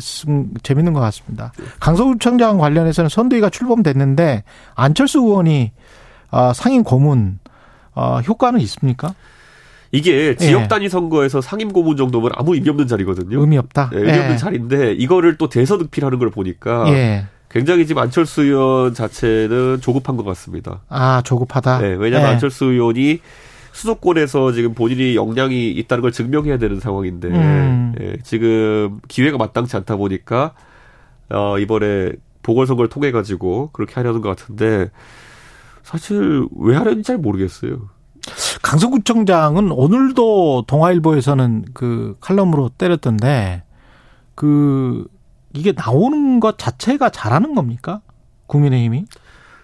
재밌는 0.61 0.91
것 0.91 0.99
같습니다. 0.99 1.53
강서구청장 1.79 2.57
관련해서는 2.57 3.09
선대위가 3.09 3.49
출범됐는데 3.49 4.43
안철수 4.75 5.19
의원이 5.19 5.71
아, 6.31 6.51
상임 6.53 6.83
고문 6.83 7.39
어, 7.95 8.19
효과는 8.19 8.59
있습니까? 8.61 9.13
이게 9.91 10.35
지역 10.35 10.63
예. 10.63 10.67
단위 10.67 10.89
선거에서 10.89 11.41
상임 11.41 11.71
고문 11.71 11.97
정도면 11.97 12.31
아무 12.35 12.55
의미 12.55 12.69
없는 12.69 12.87
자리거든요. 12.87 13.39
의미 13.39 13.57
없다. 13.57 13.89
네, 13.91 13.97
의미 13.97 14.11
없는 14.11 14.33
예. 14.33 14.37
자리인데 14.37 14.93
이거를 14.93 15.37
또 15.37 15.49
대서득필하는 15.49 16.17
걸 16.19 16.29
보니까 16.29 16.85
예. 16.89 17.25
굉장히 17.49 17.85
지금 17.85 18.01
안철수 18.01 18.43
의원 18.43 18.93
자체는 18.93 19.79
조급한 19.81 20.15
것 20.15 20.23
같습니다. 20.23 20.81
아 20.87 21.21
조급하다. 21.23 21.79
네, 21.79 21.87
왜냐하면 21.95 22.29
예. 22.29 22.33
안철수 22.33 22.65
의원이 22.65 23.19
수도권에서 23.73 24.51
지금 24.53 24.73
본인이 24.73 25.15
역량이 25.15 25.71
있다는 25.71 26.01
걸 26.01 26.11
증명해야 26.11 26.57
되는 26.57 26.79
상황인데 26.79 27.27
음. 27.29 27.95
예, 27.99 28.17
지금 28.23 28.99
기회가 29.07 29.37
마땅치 29.37 29.75
않다 29.77 29.97
보니까 29.97 30.53
어, 31.29 31.57
이번에 31.59 32.11
보궐선거를 32.43 32.89
통해 32.89 33.11
가지고 33.11 33.69
그렇게 33.71 33.95
하려는 33.95 34.21
것 34.21 34.29
같은데 34.29 34.89
사실 35.83 36.45
왜 36.57 36.75
하려는지 36.75 37.07
잘 37.07 37.17
모르겠어요. 37.17 37.89
강서구청장은 38.61 39.71
오늘도 39.71 40.65
동아일보에서는 40.67 41.65
그 41.73 42.15
칼럼으로 42.21 42.69
때렸던데 42.69 43.63
그 44.35 45.07
이게 45.53 45.73
나오는 45.73 46.39
것 46.39 46.57
자체가 46.57 47.09
잘하는 47.09 47.55
겁니까? 47.55 48.01
국민의힘이? 48.47 49.05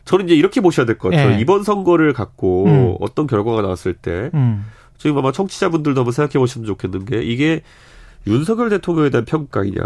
저는 0.06 0.26
이제 0.26 0.36
이렇게 0.36 0.62
보셔야 0.62 0.86
될 0.86 0.98
것 0.98 1.10
같아요. 1.10 1.34
예. 1.34 1.40
이번 1.40 1.64
선거를 1.64 2.14
갖고 2.14 2.66
음. 2.66 2.96
어떤 3.00 3.28
결과가 3.28 3.62
나왔을 3.62 3.94
때 3.94 4.32
음. 4.34 4.66
지금 4.98 5.18
아마 5.18 5.32
청취자분들도 5.32 6.00
한번 6.00 6.12
생각해 6.12 6.40
보시면 6.40 6.66
좋겠는 6.66 7.06
게 7.06 7.22
이게 7.22 7.62
윤석열 8.26 8.70
대통령에 8.70 9.10
대한 9.10 9.26
평가이냐, 9.26 9.82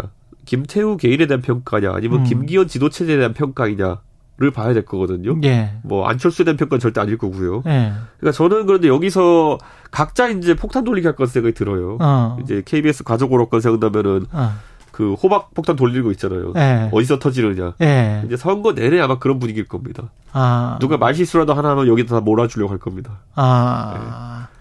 김태우 0.46 0.96
개인에 0.96 1.26
대한 1.26 1.42
평가냐, 1.42 1.92
아니면 1.92 2.20
음. 2.20 2.24
김기현 2.24 2.66
지도체제에 2.68 3.16
대한 3.16 3.34
평가이냐 3.34 4.00
를 4.42 4.50
봐야 4.50 4.74
될 4.74 4.84
거거든요. 4.84 5.38
예. 5.44 5.70
뭐 5.84 6.04
대한 6.08 6.56
평가는 6.56 6.80
절대 6.80 7.00
아닐 7.00 7.16
거고요. 7.16 7.62
예. 7.66 7.92
그러니까 8.18 8.32
저는 8.32 8.66
그런데 8.66 8.88
여기서 8.88 9.58
각자 9.92 10.28
이제 10.28 10.54
폭탄 10.54 10.82
돌리기 10.82 11.06
할것 11.06 11.28
생각이 11.28 11.54
들어요. 11.54 11.96
어. 12.00 12.38
이제 12.42 12.60
KBS 12.64 13.04
가족 13.04 13.32
오락건 13.32 13.60
생각나면은 13.60 14.26
어. 14.32 14.52
그 14.90 15.14
호박 15.14 15.54
폭탄 15.54 15.76
돌리고 15.76 16.10
있잖아요. 16.12 16.52
예. 16.56 16.90
어디서 16.92 17.20
터지느냐. 17.20 17.74
예. 17.82 18.22
이제 18.26 18.36
선거 18.36 18.74
내내 18.74 19.00
아마 19.00 19.20
그런 19.20 19.38
분위기일 19.38 19.68
겁니다. 19.68 20.10
아. 20.32 20.76
누가 20.80 20.96
말실수라도 20.96 21.54
하나 21.54 21.70
하면 21.70 21.86
여기다 21.86 22.16
다 22.16 22.20
몰아주려고 22.20 22.72
할 22.72 22.78
겁니다. 22.78 23.20
아. 23.36 24.48
예. 24.48 24.52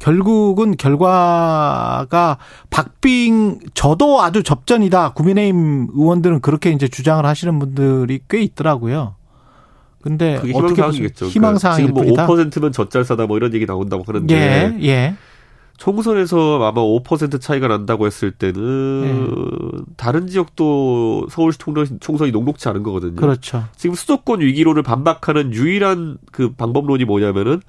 결국은 0.00 0.76
결과가 0.76 2.38
박빙 2.70 3.60
저도 3.74 4.22
아주 4.22 4.42
접전이다. 4.42 5.12
국민의힘 5.12 5.88
의원들은 5.94 6.40
그렇게 6.40 6.70
이제 6.70 6.88
주장을 6.88 7.24
하시는 7.24 7.58
분들이 7.58 8.20
꽤 8.28 8.40
있더라고요. 8.42 9.14
근데 10.02 10.38
그게 10.40 10.52
희망사항이겠죠. 10.52 11.26
희망사항일 11.26 11.92
그러니까 11.92 12.14
지금 12.14 12.26
뭐 12.26 12.36
뿐이다. 12.36 12.54
5%면 12.58 12.72
젖잘싸다 12.72 13.26
뭐 13.26 13.36
이런 13.36 13.52
얘기 13.54 13.66
나온다고 13.66 14.02
하는데 14.06 14.34
예, 14.34 14.78
예. 14.86 15.14
총선에서 15.76 16.62
아마 16.62 16.82
5% 16.82 17.40
차이가 17.40 17.66
난다고 17.68 18.04
했을 18.06 18.30
때는 18.32 19.00
네. 19.02 19.82
다른 19.96 20.26
지역도 20.26 21.28
서울시 21.30 21.58
총선 21.58 22.28
이 22.28 22.30
녹록치 22.32 22.68
않은 22.68 22.82
거거든요. 22.82 23.16
그렇죠. 23.16 23.64
지금 23.76 23.94
수도권 23.94 24.40
위기론을 24.40 24.82
반박하는 24.82 25.54
유일한 25.54 26.18
그 26.32 26.52
방법론이 26.52 27.06
뭐냐면은 27.06 27.62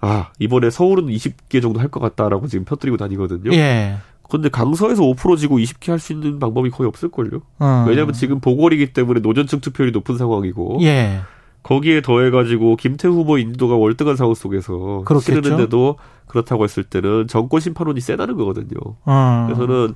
아 0.00 0.30
이번에 0.40 0.70
서울은 0.70 1.06
20개 1.06 1.62
정도 1.62 1.78
할 1.78 1.88
것 1.90 2.00
같다라고 2.00 2.48
지금 2.48 2.64
펴뜨리고 2.64 2.96
다니거든요. 2.96 3.52
예. 3.52 3.98
그런데 4.32 4.48
강서에서 4.48 5.02
5% 5.02 5.36
지고 5.36 5.58
20개 5.58 5.90
할 5.90 5.98
수 5.98 6.14
있는 6.14 6.38
방법이 6.38 6.70
거의 6.70 6.88
없을걸요. 6.88 7.42
어. 7.58 7.84
왜냐하면 7.86 8.14
지금 8.14 8.40
보궐이기 8.40 8.94
때문에 8.94 9.20
노전층 9.20 9.60
투표율이 9.60 9.92
높은 9.92 10.16
상황이고. 10.16 10.78
예. 10.80 11.20
거기에 11.62 12.00
더해가지고 12.00 12.76
김태 12.76 13.08
후보 13.08 13.36
인도가 13.36 13.76
월등한 13.76 14.16
상황 14.16 14.34
속에서 14.34 15.02
그렇겠죠? 15.04 15.42
치르는데도 15.42 15.96
그렇다고 16.26 16.64
했을 16.64 16.82
때는 16.82 17.28
정권 17.28 17.60
심판론이 17.60 18.00
세다는 18.00 18.36
거거든요. 18.38 18.78
어. 19.04 19.44
그래서는 19.46 19.94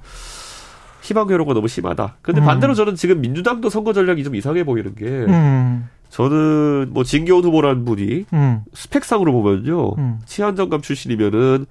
희망 1.01 1.30
회로가 1.30 1.55
너무 1.55 1.66
심하다. 1.66 2.18
근데 2.20 2.43
음. 2.43 2.45
반대로 2.45 2.74
저는 2.74 2.95
지금 2.95 3.22
민주당도 3.22 3.70
선거 3.70 3.95
전략이 3.95 4.22
좀 4.22 4.34
이상해 4.34 4.64
보이는 4.64 4.95
게 4.95 5.07
음. 5.07 5.89
저는 6.11 6.91
뭐 6.91 7.05
진교훈 7.05 7.43
후보라는 7.43 7.87
분이 7.87 8.26
음. 8.34 8.61
스펙상으로 8.74 9.32
보면요 9.32 9.95
음. 9.97 10.18
치안정감 10.26 10.82
출신이면은 10.82 11.64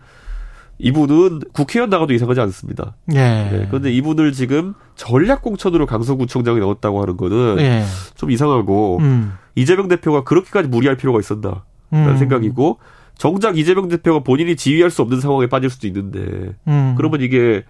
이분은 0.77 1.41
국회의원 1.53 1.89
나가도 1.89 2.13
이상하지 2.13 2.41
않습니다. 2.41 2.95
예. 3.13 3.15
네, 3.15 3.67
그런데 3.69 3.91
이분을 3.93 4.33
지금 4.33 4.73
전략 4.95 5.41
공천으로 5.41 5.85
강서구청장에 5.85 6.59
넣었다고 6.59 7.01
하는 7.01 7.17
거는 7.17 7.57
예. 7.59 7.83
좀 8.15 8.31
이상하고 8.31 8.97
음. 8.99 9.33
이재명 9.55 9.87
대표가 9.87 10.23
그렇게까지 10.23 10.67
무리할 10.67 10.97
필요가 10.97 11.19
있었나라는 11.19 11.61
음. 11.93 12.17
생각이고 12.17 12.79
정작 13.17 13.57
이재명 13.57 13.87
대표가 13.87 14.19
본인이 14.19 14.55
지휘할 14.57 14.91
수 14.91 15.01
없는 15.01 15.21
상황에 15.21 15.47
빠질 15.47 15.69
수도 15.69 15.87
있는데 15.87 16.55
음. 16.67 16.95
그러면 16.97 17.21
이게 17.21 17.63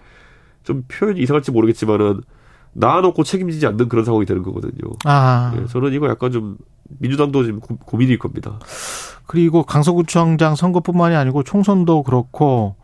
좀 0.63 0.83
표현이 0.87 1.21
이상할지 1.21 1.51
모르겠지만은 1.51 2.21
나눠놓고 2.73 3.23
책임지지 3.23 3.67
않는 3.67 3.87
그런 3.87 4.03
상황이 4.03 4.25
되는 4.25 4.41
거거든요. 4.41 4.93
아. 5.05 5.53
네, 5.55 5.65
저는 5.67 5.93
이거 5.93 6.09
약간 6.09 6.31
좀 6.31 6.57
민주당도 6.99 7.43
지금 7.43 7.59
고, 7.59 7.97
민일 7.97 8.19
겁니다. 8.19 8.59
그리고 9.27 9.63
강서구청장 9.63 10.55
선거뿐만이 10.55 11.15
아니고 11.15 11.43
총선도 11.43 12.03
그렇고 12.03 12.75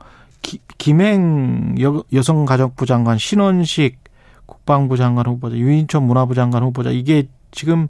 기, 0.42 0.60
김행 0.78 1.76
여, 1.82 2.04
여성가족부 2.14 2.86
장관, 2.86 3.18
신원식 3.18 3.98
국방부 4.46 4.98
장관 4.98 5.28
후보자, 5.28 5.56
유인천 5.56 6.04
문화부 6.04 6.36
장관 6.36 6.64
후보자 6.64 6.90
이게 6.92 7.28
지금 7.52 7.88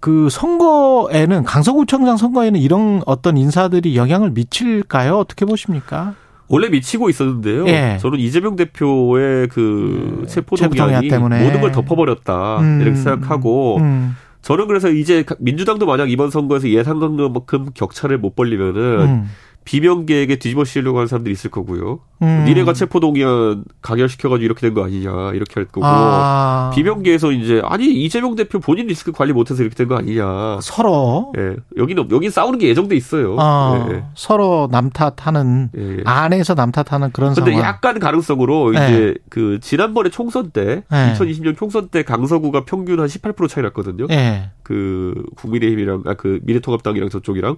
그 0.00 0.28
선거에는 0.30 1.42
강서구청장 1.42 2.16
선거에는 2.16 2.60
이런 2.60 3.02
어떤 3.06 3.36
인사들이 3.36 3.96
영향을 3.96 4.30
미칠까요? 4.30 5.18
어떻게 5.18 5.44
보십니까? 5.44 6.14
원래 6.48 6.68
미치고 6.68 7.10
있었는데요. 7.10 7.66
예. 7.66 7.98
저는 8.00 8.20
이재명 8.20 8.54
대표의 8.54 9.48
그 9.48 10.20
음, 10.20 10.26
체포동의안이 10.28 11.08
때문에 11.08 11.42
모든 11.42 11.60
걸 11.60 11.72
덮어버렸다 11.72 12.60
음. 12.60 12.80
이렇게 12.80 12.96
생각하고 12.96 13.78
음. 13.78 14.16
저는 14.42 14.68
그래서 14.68 14.88
이제 14.90 15.24
민주당도 15.40 15.86
만약 15.86 16.08
이번 16.08 16.30
선거에서 16.30 16.68
예상만큼 16.68 17.70
격차를 17.74 18.18
못 18.18 18.36
벌리면은 18.36 19.00
음. 19.00 19.30
비명계에게 19.66 20.36
뒤집어 20.36 20.64
씌우려고 20.64 20.98
하는 20.98 21.08
사람들이 21.08 21.32
있을 21.32 21.50
거고요. 21.50 21.98
음. 22.22 22.44
니네가 22.46 22.72
체포동의안 22.72 23.64
가결시켜가지고 23.82 24.42
이렇게 24.42 24.60
된 24.62 24.72
거 24.74 24.82
아니냐 24.84 25.32
이렇게 25.34 25.54
할 25.56 25.64
거고 25.66 25.84
아. 25.84 26.70
비명계에서 26.74 27.32
이제 27.32 27.60
아니 27.64 27.86
이재명 27.92 28.34
대표 28.36 28.58
본인 28.60 28.86
리스크 28.86 29.12
관리 29.12 29.32
못해서 29.34 29.62
이렇게 29.62 29.74
된 29.76 29.88
거 29.88 29.96
아니냐 29.96 30.60
서로 30.62 31.32
예 31.36 31.56
여기는 31.76 32.08
여기 32.10 32.30
싸우는 32.30 32.58
게 32.58 32.68
예정돼 32.68 32.96
있어요. 32.96 33.36
아. 33.38 33.86
예. 33.90 34.04
서로 34.14 34.68
남 34.70 34.88
탓하는 34.90 35.68
예. 35.76 36.02
안에서 36.06 36.54
남 36.54 36.70
탓하는 36.72 37.10
그런 37.12 37.34
근데 37.34 37.50
상황. 37.52 37.66
약간 37.68 37.98
가능성으로 37.98 38.74
예. 38.76 38.78
이제 38.86 39.14
그 39.28 39.58
지난번에 39.60 40.08
총선 40.08 40.50
때 40.52 40.84
2020년 40.90 41.48
예. 41.48 41.54
총선 41.54 41.88
때 41.88 42.02
강서구가 42.02 42.64
평균 42.64 43.00
한 43.00 43.06
18% 43.08 43.48
차이 43.48 43.62
났거든요. 43.64 44.06
예. 44.10 44.50
그 44.62 45.22
국민의힘이랑 45.36 46.04
아 46.06 46.14
그 46.14 46.38
미래통합당이랑 46.44 47.10
저쪽이랑. 47.10 47.56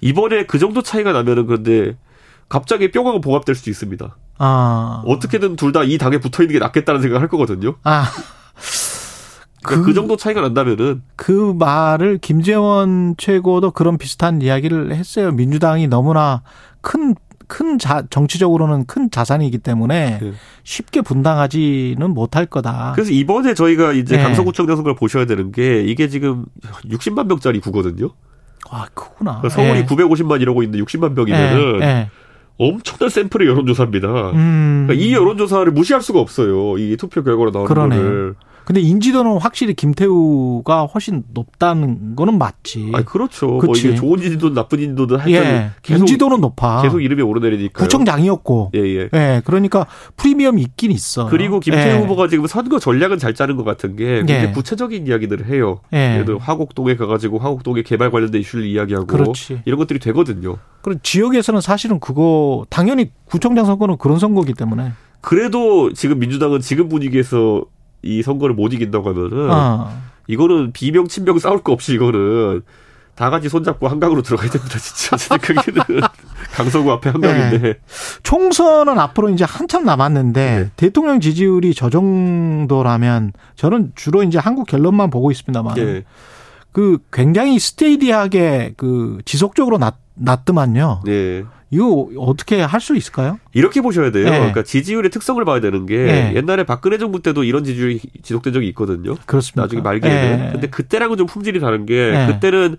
이번에 0.00 0.46
그 0.46 0.58
정도 0.58 0.82
차이가 0.82 1.12
나면은 1.12 1.46
그런데 1.46 1.96
갑자기 2.48 2.90
뿅하고 2.90 3.20
봉합될 3.20 3.54
수도 3.54 3.70
있습니다. 3.70 4.16
아. 4.38 5.02
어떻게든 5.06 5.56
둘 5.56 5.72
다 5.72 5.84
이 5.84 5.98
당에 5.98 6.18
붙어 6.18 6.42
있는 6.42 6.54
게 6.54 6.58
낫겠다는 6.58 7.00
생각을 7.02 7.20
할 7.22 7.28
거거든요. 7.28 7.76
아. 7.84 8.10
그러니까 9.62 9.82
그, 9.82 9.82
그, 9.82 9.94
정도 9.94 10.16
차이가 10.16 10.40
난다면은 10.40 11.02
그 11.16 11.54
말을 11.58 12.18
김재원 12.18 13.14
최고도 13.18 13.72
그런 13.72 13.98
비슷한 13.98 14.40
이야기를 14.40 14.94
했어요. 14.94 15.32
민주당이 15.32 15.88
너무나 15.88 16.42
큰 16.80 17.14
큰 17.50 17.78
자, 17.78 18.04
정치적으로는 18.08 18.86
큰 18.86 19.10
자산이기 19.10 19.58
때문에 19.58 20.20
네. 20.22 20.32
쉽게 20.62 21.02
분당하지는 21.02 22.14
못할 22.14 22.46
거다. 22.46 22.92
그래서 22.94 23.10
이번에 23.10 23.54
저희가 23.54 23.92
이제 23.92 24.16
네. 24.16 24.22
강서구청 24.22 24.68
장 24.68 24.76
선거를 24.76 24.94
보셔야 24.94 25.26
되는 25.26 25.50
게 25.50 25.82
이게 25.82 26.08
지금 26.08 26.46
60만 26.84 27.26
명짜리 27.26 27.58
구거든요. 27.58 28.14
아, 28.70 28.86
크구나. 28.94 29.40
그러니까 29.40 29.48
서울이 29.48 29.80
예. 29.80 29.86
950만 29.86 30.40
이라고 30.40 30.62
있는데 30.62 30.82
60만 30.84 31.14
병이면은 31.16 31.80
예. 31.82 31.84
예. 31.84 32.10
엄청난 32.58 33.08
샘플의 33.08 33.48
여론조사입니다. 33.48 34.30
음. 34.32 34.84
그러니까 34.86 35.04
이 35.04 35.14
여론조사를 35.14 35.72
무시할 35.72 36.02
수가 36.02 36.20
없어요. 36.20 36.76
이 36.78 36.96
투표 36.98 37.22
결과로 37.22 37.50
나오는. 37.50 37.66
거를. 37.74 38.34
근데 38.70 38.82
인지도는 38.82 39.38
확실히 39.38 39.74
김태우가 39.74 40.84
훨씬 40.84 41.24
높다는 41.32 42.14
거는 42.14 42.38
맞지. 42.38 42.92
아, 42.94 43.02
그렇죠. 43.02 43.48
뭐 43.48 43.74
이게 43.76 43.96
좋은 43.96 44.22
인지도, 44.22 44.54
나쁜 44.54 44.78
인지도든 44.78 45.16
하여튼 45.16 45.32
예, 45.32 45.70
계속 45.82 46.02
인지도는 46.02 46.40
높아. 46.40 46.80
계속 46.82 47.00
이름이 47.00 47.20
오르내리니까. 47.20 47.82
구청장이었고. 47.82 48.70
예, 48.76 48.78
예. 48.78 49.08
예, 49.12 49.42
그러니까 49.44 49.88
프리미엄이 50.16 50.62
있긴 50.62 50.92
있어. 50.92 51.26
그리고 51.26 51.58
김태우 51.58 51.96
예. 51.96 51.98
후보가 51.98 52.28
지금 52.28 52.46
선거 52.46 52.78
전략은 52.78 53.18
잘 53.18 53.34
짜는 53.34 53.56
것 53.56 53.64
같은 53.64 53.96
게 53.96 54.22
예. 54.28 54.52
구체적인 54.54 55.04
이야기들을 55.08 55.46
해요. 55.46 55.80
예. 55.92 56.12
예를 56.12 56.24
들어 56.26 56.38
화곡동에 56.38 56.94
가가지고 56.94 57.38
화곡동에 57.38 57.82
개발 57.82 58.12
관련된 58.12 58.40
이슈를 58.40 58.66
이야기하고 58.66 59.08
그렇지. 59.08 59.62
이런 59.64 59.80
것들이 59.80 59.98
되거든요. 59.98 60.58
그럼 60.82 61.00
지역에서는 61.02 61.60
사실은 61.60 61.98
그거 61.98 62.64
당연히 62.70 63.10
구청장 63.24 63.64
선거는 63.64 63.96
그런 63.96 64.20
선거기 64.20 64.52
때문에. 64.52 64.92
그래도 65.20 65.92
지금 65.92 66.20
민주당은 66.20 66.60
지금 66.60 66.88
분위기에서 66.88 67.64
이 68.02 68.22
선거를 68.22 68.54
못 68.54 68.72
이긴다고 68.72 69.08
하면은 69.10 69.50
어. 69.50 69.90
이거는 70.26 70.72
비명 70.72 71.08
친명 71.08 71.38
싸울 71.38 71.62
거 71.62 71.72
없이 71.72 71.94
이거는 71.94 72.62
다 73.14 73.28
같이 73.28 73.50
손잡고 73.50 73.86
한강으로 73.86 74.22
들어가야 74.22 74.48
됩니다, 74.48 74.78
진짜. 74.78 75.36
그게는 75.36 76.00
강서구 76.54 76.90
앞에 76.92 77.10
한강인데. 77.10 77.58
네. 77.58 77.74
총선은 78.22 78.98
앞으로 78.98 79.28
이제 79.28 79.44
한참 79.44 79.84
남았는데 79.84 80.56
네. 80.56 80.70
대통령 80.76 81.20
지지율이 81.20 81.74
저 81.74 81.90
정도라면 81.90 83.32
저는 83.56 83.92
주로 83.94 84.22
이제 84.22 84.38
한국 84.38 84.66
갤럽만 84.66 85.10
보고 85.10 85.30
있습니다만 85.30 85.74
네. 85.74 86.04
그 86.72 86.98
굉장히 87.12 87.58
스테이디하게 87.58 88.74
그 88.78 89.18
지속적으로 89.26 89.76
낮, 89.76 89.96
낮더만요. 90.14 91.02
네. 91.04 91.44
이거 91.70 92.08
어떻게 92.18 92.60
할 92.60 92.80
수 92.80 92.96
있을까요? 92.96 93.38
이렇게 93.52 93.80
보셔야 93.80 94.10
돼요. 94.10 94.24
네. 94.24 94.38
그러니까 94.38 94.62
지지율의 94.62 95.10
특성을 95.10 95.42
봐야 95.44 95.60
되는 95.60 95.86
게 95.86 95.96
네. 95.96 96.32
옛날에 96.34 96.64
박근혜 96.64 96.98
정부 96.98 97.20
때도 97.22 97.44
이런 97.44 97.62
지지율이 97.62 98.00
지속된 98.22 98.52
적이 98.52 98.68
있거든요. 98.68 99.14
그렇습니다. 99.26 99.62
나중에 99.62 99.82
말기에는. 99.82 100.38
네. 100.38 100.48
근데 100.52 100.68
그때랑은 100.68 101.16
좀 101.16 101.26
품질이 101.26 101.60
다른 101.60 101.86
게 101.86 102.10
네. 102.10 102.26
그때는 102.26 102.76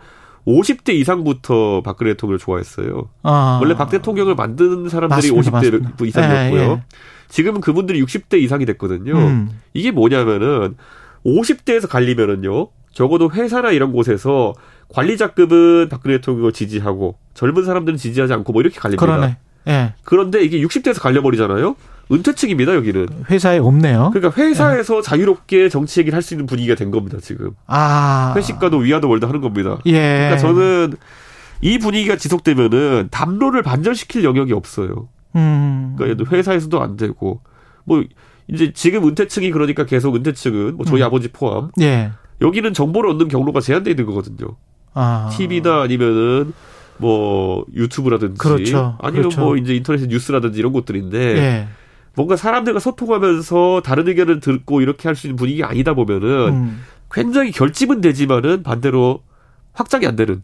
50대 0.47 0.89
이상부터 0.95 1.81
박근혜 1.83 2.13
대통령을 2.13 2.39
좋아했어요. 2.39 3.09
아. 3.23 3.59
원래 3.61 3.75
박 3.75 3.89
대통령을 3.91 4.33
만드는 4.35 4.89
사람들이 4.89 5.31
맞습니다, 5.31 5.59
50대 5.59 5.71
맞습니다. 5.71 6.05
이상이었고요. 6.05 6.61
네, 6.61 6.67
네. 6.75 6.81
지금은 7.29 7.61
그분들이 7.61 8.03
60대 8.03 8.41
이상이 8.41 8.65
됐거든요. 8.65 9.13
음. 9.15 9.49
이게 9.73 9.91
뭐냐면은 9.91 10.75
50대에서 11.25 11.87
갈리면은요. 11.87 12.67
적어도 12.93 13.31
회사나 13.31 13.71
이런 13.71 13.91
곳에서 13.91 14.53
관리자급은 14.89 15.89
박근혜 15.89 16.17
대통령을 16.17 16.51
지지하고 16.51 17.15
젊은 17.33 17.63
사람들은 17.63 17.97
지지하지 17.97 18.33
않고 18.33 18.51
뭐 18.53 18.61
이렇게 18.61 18.79
갈립니다. 18.79 19.05
그러네. 19.05 19.37
예. 19.67 19.93
그런데 20.03 20.43
이게 20.43 20.59
60대에서 20.61 21.01
갈려버리잖아요. 21.01 21.75
은퇴층입니다 22.11 22.75
여기는 22.75 23.07
회사에 23.29 23.59
없네요. 23.59 24.11
그러니까 24.13 24.41
회사에서 24.41 24.97
예. 24.97 25.01
자유롭게 25.01 25.69
정치 25.69 26.01
얘기를 26.01 26.15
할 26.15 26.21
수 26.21 26.33
있는 26.33 26.45
분위기가 26.45 26.75
된 26.75 26.91
겁니다 26.91 27.17
지금. 27.21 27.51
아 27.67 28.33
회식과도 28.35 28.77
위아더 28.77 29.07
월드 29.07 29.25
하는 29.25 29.39
겁니다. 29.39 29.77
예. 29.85 29.91
그러니까 29.93 30.37
저는 30.37 30.93
이 31.61 31.77
분위기가 31.77 32.17
지속되면은 32.17 33.07
담론을 33.11 33.61
반전시킬 33.63 34.23
영역이 34.25 34.51
없어요. 34.51 35.07
음. 35.35 35.95
그러니까 35.97 36.25
회사에서도 36.35 36.81
안 36.81 36.97
되고 36.97 37.39
뭐 37.85 38.03
이제 38.47 38.73
지금 38.73 39.07
은퇴층이 39.07 39.51
그러니까 39.51 39.85
계속 39.85 40.15
은퇴층은 40.15 40.75
뭐 40.75 40.85
저희 40.85 41.01
음. 41.01 41.05
아버지 41.05 41.29
포함. 41.29 41.69
예. 41.79 42.11
여기는 42.41 42.73
정보를 42.73 43.09
얻는 43.11 43.27
경로가 43.27 43.61
제한되어 43.61 43.91
있는 43.91 44.05
거거든요. 44.05 44.55
아. 44.93 45.29
TV나 45.31 45.81
아니면은 45.83 46.53
뭐 46.97 47.65
유튜브라든지 47.73 48.37
그렇죠. 48.37 48.97
아니면 49.01 49.23
그렇죠. 49.29 49.41
뭐 49.41 49.57
이제 49.57 49.73
인터넷 49.75 50.05
뉴스라든지 50.07 50.59
이런 50.59 50.73
것들인데 50.73 51.17
예. 51.37 51.67
뭔가 52.15 52.35
사람들과 52.35 52.79
소통하면서 52.79 53.81
다른 53.83 54.07
의견을 54.07 54.39
듣고 54.39 54.81
이렇게 54.81 55.07
할 55.07 55.15
수 55.15 55.27
있는 55.27 55.37
분위기 55.37 55.63
아니다 55.63 55.93
보면은 55.93 56.29
음. 56.49 56.81
굉장히 57.11 57.51
결집은 57.51 58.01
되지만은 58.01 58.63
반대로 58.63 59.21
확장이 59.73 60.05
안 60.05 60.15
되는. 60.15 60.41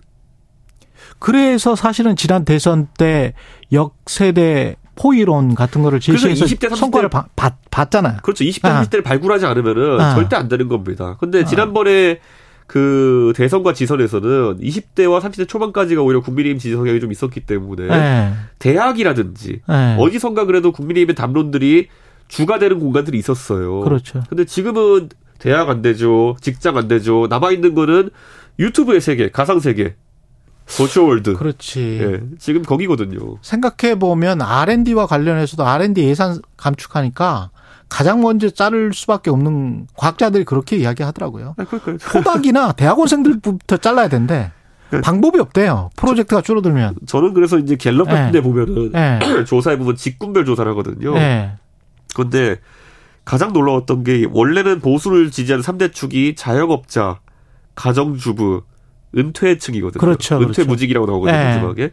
그래서 1.19 1.75
사실은 1.75 2.15
지난 2.15 2.45
대선 2.45 2.87
때 2.97 3.33
역세대 3.71 4.75
포이론 4.97 5.55
같은 5.55 5.81
거를 5.81 5.99
제시해서 5.99 6.45
20대, 6.45 6.69
30대 6.69 6.75
성과를 6.75 7.09
바, 7.09 7.27
봤, 7.35 7.55
봤잖아요. 7.71 8.17
그렇죠. 8.23 8.43
20대, 8.43 8.61
30대를 8.61 8.99
아. 8.99 9.03
발굴하지 9.03 9.45
않으면은 9.45 9.99
아. 10.01 10.15
절대 10.15 10.35
안 10.35 10.47
되는 10.47 10.67
겁니다. 10.67 11.15
근데 11.19 11.41
아. 11.41 11.45
지난번에 11.45 12.19
그 12.65 13.31
대선과 13.35 13.73
지선에서는 13.73 14.59
20대와 14.59 15.21
30대 15.21 15.47
초반까지가 15.47 16.01
오히려 16.01 16.21
국민의힘 16.21 16.59
지지 16.59 16.75
성향이 16.75 16.99
좀 16.99 17.11
있었기 17.11 17.41
때문에 17.41 17.87
네. 17.87 18.33
대학이라든지 18.59 19.61
네. 19.67 19.95
어디선가 19.97 20.45
그래도 20.45 20.73
국민의힘의 20.73 21.15
담론들이 21.15 21.87
주가 22.27 22.59
되는 22.59 22.79
공간들이 22.79 23.17
있었어요. 23.17 23.79
그렇죠. 23.81 24.23
근데 24.27 24.43
지금은 24.43 25.09
대학 25.39 25.69
안 25.69 25.81
되죠. 25.81 26.35
직장 26.41 26.77
안 26.77 26.87
되죠. 26.89 27.27
남아 27.29 27.51
있는 27.51 27.73
거는 27.73 28.09
유튜브의 28.59 28.99
세계, 28.99 29.29
가상 29.29 29.59
세계. 29.59 29.95
social 30.67 31.00
world. 31.00 31.33
그렇지. 31.35 31.99
예, 32.01 32.21
지금 32.37 32.61
거기거든요. 32.61 33.37
생각해 33.41 33.97
보면 33.97 34.41
R&D와 34.41 35.07
관련해서도 35.07 35.65
R&D 35.65 36.03
예산 36.03 36.41
감축하니까 36.57 37.49
가장 37.89 38.21
먼저 38.21 38.49
자를 38.49 38.91
수밖에 38.93 39.29
없는 39.29 39.87
과학자들이 39.95 40.43
그렇게 40.43 40.75
이야기하더라고요. 40.77 41.55
아, 41.57 41.65
postdoc이나 42.11 42.73
대학원생들부터 42.73 43.77
잘라야 43.77 44.09
된대. 44.09 44.51
그 44.89 45.01
방법이 45.01 45.39
없대요. 45.39 45.89
프로젝트가 45.95 46.41
줄어들면. 46.41 46.95
저는 47.07 47.33
그래서 47.33 47.57
이제 47.57 47.75
갤럽 47.75 48.07
같은 48.07 48.31
데 48.31 48.39
네. 48.39 48.41
보면은 48.41 48.91
네. 48.91 49.19
조사해 49.45 49.77
보면 49.77 49.95
직군별 49.95 50.45
조사를 50.45 50.69
하거든요. 50.71 51.13
네. 51.13 51.53
그런데 52.13 52.57
가장 53.25 53.51
놀라웠던 53.51 54.03
게 54.03 54.25
원래는 54.31 54.79
보수를 54.79 55.31
지지하는 55.31 55.63
3대 55.63 55.93
축이 55.93 56.35
자영업자, 56.35 57.19
가정주부, 57.75 58.63
은퇴층이거든요. 59.17 59.99
그렇죠. 59.99 60.39
은퇴무직이라고 60.39 61.05
그렇죠. 61.05 61.25
나오거든요, 61.25 61.37
네. 61.37 61.55
마지막에. 61.55 61.91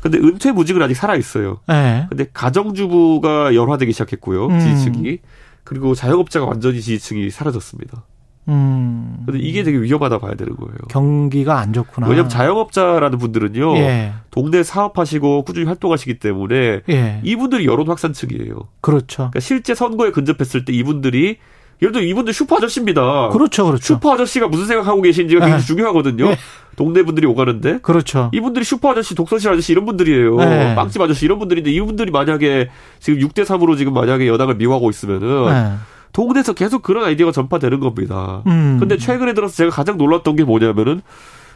근데 0.00 0.18
은퇴 0.18 0.52
무직은 0.52 0.82
아직 0.82 0.94
살아 0.94 1.16
있어요. 1.16 1.60
네. 1.66 2.06
근데 2.08 2.26
가정주부가 2.32 3.54
열화되기 3.54 3.92
시작했고요. 3.92 4.46
음. 4.46 4.60
지지층이. 4.60 5.18
그리고 5.64 5.94
자영업자가 5.94 6.44
완전히 6.44 6.80
지지층이 6.82 7.30
사라졌습니다. 7.30 8.04
음. 8.48 9.22
근데 9.24 9.38
이게 9.40 9.62
되게 9.62 9.78
위험하다 9.78 10.18
봐야 10.18 10.34
되는 10.34 10.54
거예요. 10.56 10.76
경기가 10.90 11.58
안 11.58 11.72
좋구나. 11.72 12.08
왜냐면 12.08 12.28
자영업자라는 12.28 13.16
분들은요. 13.18 13.76
예. 13.78 14.12
동네 14.30 14.62
사업하시고 14.62 15.44
꾸준히 15.44 15.66
활동하시기 15.66 16.18
때문에 16.18 16.80
예. 16.90 17.20
이분들이 17.22 17.64
여론 17.64 17.88
확산층이에요. 17.88 18.68
그렇죠. 18.82 19.16
그러니까 19.16 19.40
실제 19.40 19.74
선거에 19.74 20.10
근접했을 20.10 20.66
때 20.66 20.74
이분들이 20.74 21.38
예를 21.82 21.92
들어 21.92 22.02
이분들 22.02 22.32
슈퍼 22.32 22.56
아저씨입니다. 22.56 23.28
그렇죠, 23.30 23.66
그렇죠. 23.66 23.94
슈퍼 23.94 24.14
아저씨가 24.14 24.48
무슨 24.48 24.66
생각하고 24.66 25.02
계신지가 25.02 25.40
굉장히 25.40 25.60
네. 25.60 25.66
중요하거든요. 25.66 26.28
네. 26.30 26.38
동네 26.76 27.02
분들이 27.02 27.26
오가는데. 27.26 27.78
그렇죠. 27.82 28.30
이분들이 28.32 28.64
슈퍼 28.64 28.90
아저씨, 28.90 29.14
독서실 29.14 29.50
아저씨 29.50 29.72
이런 29.72 29.84
분들이에요. 29.84 30.36
네. 30.36 30.74
빵집 30.74 31.00
아저씨 31.00 31.24
이런 31.24 31.38
분들인데 31.38 31.70
이분들이 31.70 32.10
만약에 32.10 32.70
지금 33.00 33.20
6대 33.20 33.44
3으로 33.44 33.76
지금 33.76 33.94
만약에 33.94 34.26
여당을 34.26 34.56
미워하고 34.56 34.90
있으면은 34.90 35.46
네. 35.46 35.72
동네에서 36.12 36.52
계속 36.52 36.82
그런 36.82 37.04
아이디어가 37.04 37.32
전파되는 37.32 37.80
겁니다. 37.80 38.42
음. 38.46 38.78
근데 38.78 38.96
최근에 38.96 39.34
들어서 39.34 39.54
제가 39.54 39.70
가장 39.70 39.98
놀랐던 39.98 40.36
게 40.36 40.44
뭐냐면은 40.44 41.00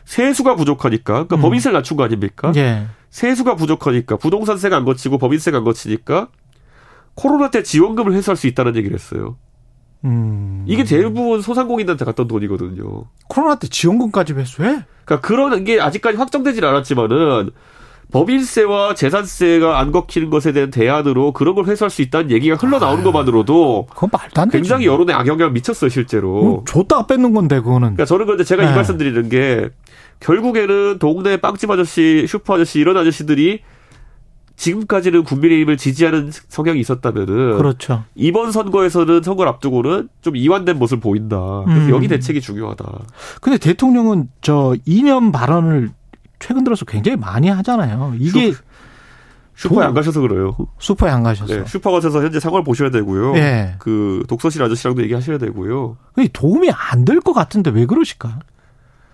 세수가 0.05 0.57
부족하니까, 0.57 1.13
그러니까 1.13 1.37
음. 1.37 1.43
법인세를 1.43 1.75
낮춘 1.75 1.97
거 1.97 2.05
아닙니까? 2.05 2.53
예. 2.57 2.87
세수가 3.11 3.57
부족하니까 3.57 4.17
부동산세가 4.17 4.77
안 4.77 4.85
걷히고 4.85 5.19
법인세가 5.19 5.59
안 5.59 5.65
걷히니까 5.65 6.29
코로나 7.15 7.51
때 7.51 7.63
지원금을 7.63 8.13
회수할 8.13 8.37
수 8.37 8.47
있다는 8.47 8.77
얘기를 8.77 8.95
했어요. 8.95 9.37
음. 10.05 10.65
이게 10.67 10.85
대부분 10.85 11.43
소상공인한테 11.43 12.05
갔던 12.05 12.29
돈이거든요. 12.29 13.05
코로나 13.29 13.57
때 13.57 13.69
지원금까지 13.69 14.35
회수해? 14.35 14.85
그러니까 15.05 15.27
그런 15.27 15.65
게 15.65 15.81
아직까지 15.81 16.17
확정되질 16.19 16.65
않았지만은 16.65 17.51
법인세와 18.11 18.95
재산세가 18.95 19.79
안 19.79 19.93
거치는 19.93 20.31
것에 20.31 20.53
대한 20.53 20.71
대안으로 20.71 21.33
그런 21.33 21.55
걸 21.55 21.67
회수할 21.67 21.91
수 21.91 22.01
있다는 22.01 22.31
얘기가 22.31 22.57
흘러나오는 22.57 23.03
아, 23.03 23.05
것만으로도 23.05 23.87
그건 23.91 24.09
말도 24.13 24.41
안 24.41 24.49
굉장히. 24.49 24.87
여론에 24.87 25.13
악영향을 25.13 25.53
미쳤어요 25.53 25.91
실제로. 25.91 26.61
음, 26.61 26.65
줬다가 26.65 27.07
뺏는 27.07 27.35
건데 27.35 27.57
그거는. 27.57 27.81
그러니까 27.81 28.07
저는 28.07 28.27
근데 28.27 28.45
제가 28.45 28.65
네. 28.65 28.73
이 28.73 28.75
말씀드리는 28.75 29.29
게 29.29 29.69
결국에는 30.21 30.99
동네 30.99 31.37
빵집 31.37 31.71
아저씨, 31.71 32.25
슈퍼 32.27 32.55
아저씨 32.55 32.81
이런 32.81 32.97
아저씨들이 32.97 33.61
지금까지는 34.59 35.23
국민의힘을 35.23 35.77
지지하는 35.77 36.33
성향이 36.49 36.81
있었다면은 36.81 37.57
그렇죠. 37.57 38.05
이번 38.17 38.51
선거에서는 38.51 39.23
선거를 39.23 39.49
앞두고는 39.53 40.09
좀 40.21 40.35
이완된 40.37 40.79
모습을 40.79 41.01
보인다. 41.01 41.37
그래서 41.65 41.87
음. 41.87 41.91
여기 41.91 42.09
대책이 42.09 42.41
중요하다. 42.41 42.85
근데 43.41 43.57
대통령은 43.57 44.29
저 44.43 44.75
이념 44.85 45.31
발언을 45.31 45.91
최근 46.41 46.65
들어서 46.65 46.85
굉장히 46.85 47.17
많이 47.17 47.49
하잖아요. 47.49 48.15
이게 48.19 48.51
슈, 48.51 49.69
슈퍼에 49.69 49.85
안 49.87 49.95
가셔서 49.95 50.21
그래요. 50.21 50.57
슈퍼에 50.81 51.09
안 51.11 51.23
가셔서. 51.23 51.55
네, 51.55 51.65
슈퍼 51.67 51.93
가셔서 51.93 52.23
현재 52.23 52.41
상황을 52.41 52.65
보셔야 52.65 52.91
되고요. 52.91 53.35
네. 53.35 53.77
그 53.79 54.25
독서실 54.29 54.61
아저씨랑도 54.63 55.03
얘기하셔야 55.03 55.39
되고요. 55.39 55.97
도움이 56.33 56.71
안 56.73 57.05
될 57.05 57.21
것 57.21 57.33
같은데 57.33 57.71
왜 57.71 57.87
그러실까? 57.87 58.41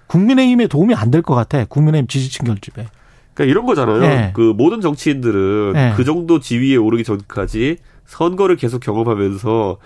국민의힘에 0.07 0.69
도움이 0.69 0.95
안 0.95 1.11
될 1.11 1.21
것 1.23 1.35
같아. 1.35 1.65
국민의힘 1.67 2.07
지지층 2.09 2.47
결집에. 2.47 2.87
그러니까 3.35 3.51
이런 3.51 3.67
거잖아요. 3.67 4.01
네. 4.01 4.31
그 4.35 4.55
모든 4.57 4.81
정치인들은 4.81 5.73
네. 5.75 5.93
그 5.97 6.05
정도 6.05 6.41
지위에 6.41 6.77
오르기 6.77 7.05
전까지 7.05 7.79
선거를 8.07 8.57
계속 8.57 8.81
경험하면서 8.81 9.79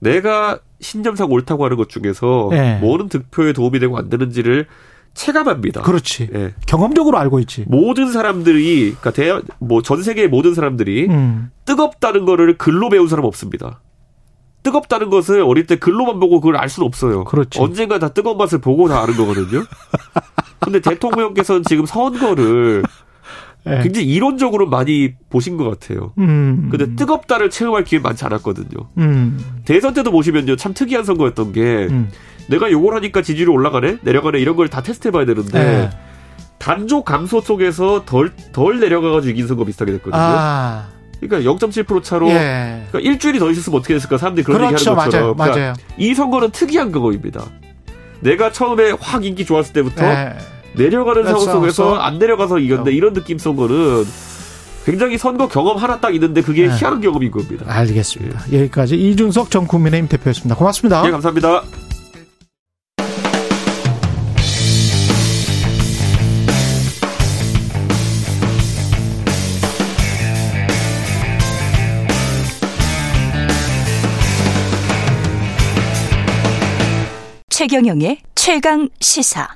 내가 0.00 0.58
신념상 0.80 1.30
옳다고 1.30 1.64
하는 1.64 1.76
것 1.76 1.88
중에서 1.88 2.48
네. 2.50 2.78
뭐는 2.80 3.08
득표에 3.08 3.52
도움이 3.52 3.78
되고 3.78 3.96
안 3.96 4.10
되는지를 4.10 4.66
체감합니다. 5.14 5.80
그렇지. 5.80 6.28
예. 6.34 6.54
경험적으로 6.66 7.16
알고 7.16 7.40
있지. 7.40 7.64
모든 7.68 8.12
사람들이 8.12 8.94
그러니까 9.00 9.10
대 9.12 9.40
뭐전 9.60 10.02
세계의 10.02 10.28
모든 10.28 10.52
사람들이 10.52 11.06
음. 11.08 11.50
뜨겁다는 11.64 12.26
거를 12.26 12.58
글로 12.58 12.90
배운 12.90 13.08
사람 13.08 13.24
없습니다. 13.24 13.80
뜨겁다는 14.62 15.08
것을 15.08 15.40
어릴 15.40 15.66
때 15.66 15.76
글로만 15.76 16.20
보고 16.20 16.40
그걸 16.40 16.56
알 16.56 16.68
수는 16.68 16.86
없어요. 16.86 17.24
그렇죠. 17.24 17.62
언젠가 17.62 17.98
다 17.98 18.08
뜨거운 18.08 18.36
맛을 18.36 18.60
보고 18.60 18.88
다 18.88 19.00
아는 19.00 19.16
거거든요. 19.16 19.64
근데 20.60 20.80
대통령께서는 20.80 21.62
지금 21.68 21.86
선거를 21.86 22.82
네. 23.64 23.82
굉장히 23.82 24.06
이론적으로 24.06 24.68
많이 24.68 25.14
보신 25.28 25.56
것 25.56 25.68
같아요. 25.68 26.12
음. 26.18 26.68
근데 26.70 26.94
뜨겁다를 26.94 27.50
체험할 27.50 27.84
기회 27.84 27.98
많지 27.98 28.24
않았거든요. 28.24 28.88
음. 28.98 29.38
대선 29.64 29.92
때도 29.92 30.12
보시면요, 30.12 30.56
참 30.56 30.72
특이한 30.72 31.04
선거였던 31.04 31.52
게 31.52 31.60
음. 31.90 32.08
내가 32.48 32.70
요걸 32.70 32.94
하니까 32.96 33.22
지지율이 33.22 33.50
올라가네, 33.50 33.98
내려가네 34.02 34.38
이런 34.38 34.54
걸 34.56 34.68
다 34.68 34.82
테스트 34.82 35.08
해봐야 35.08 35.24
되는데 35.26 35.52
네. 35.58 35.90
단조 36.58 37.02
감소 37.02 37.40
속에서 37.40 38.04
덜 38.06 38.32
덜 38.52 38.78
내려가가지고 38.80 39.30
이긴 39.32 39.46
선거 39.48 39.64
비슷하게 39.64 39.92
됐거든요. 39.92 40.22
아. 40.22 40.88
그러니까 41.20 41.50
0.7% 41.50 42.02
차로 42.04 42.28
예. 42.28 42.82
그러니까 42.90 43.00
일주일이 43.10 43.38
더 43.38 43.50
있었으면 43.50 43.78
어떻게 43.78 43.94
됐을까 43.94 44.18
사람들이 44.18 44.44
그런 44.44 44.58
그렇죠, 44.68 44.74
얘기하는 44.90 45.04
것처럼 45.04 45.26
맞아요, 45.26 45.34
그러니까 45.34 45.58
맞아요. 45.58 45.74
이 45.96 46.14
선거는 46.14 46.50
특이한 46.50 46.92
그거입니다. 46.92 47.42
내가 48.20 48.52
처음에 48.52 48.92
확 49.00 49.24
인기 49.24 49.44
좋았을 49.44 49.72
때부터 49.72 50.04
예. 50.04 50.34
내려가는 50.74 51.24
상황 51.24 51.40
속에서 51.40 51.94
안 51.96 52.18
내려가서 52.18 52.58
이겼는데 52.58 52.92
이런 52.92 53.14
느낌 53.14 53.38
쏜 53.38 53.56
거는 53.56 54.04
굉장히 54.84 55.18
선거 55.18 55.48
경험 55.48 55.76
하나 55.76 55.98
딱 55.98 56.14
있는데 56.14 56.42
그게 56.42 56.68
네. 56.68 56.74
희한한 56.76 57.00
경험인 57.00 57.30
겁니다. 57.30 57.64
알겠습니다. 57.68 58.40
예. 58.52 58.60
여기까지 58.60 58.96
이준석 58.96 59.50
전 59.50 59.66
국민의힘 59.66 60.08
대표였습니다. 60.08 60.54
고맙습니다. 60.54 61.04
예, 61.06 61.10
감사합니다. 61.10 61.62
최경영의 77.56 78.18
최강 78.34 78.90
시사. 79.00 79.48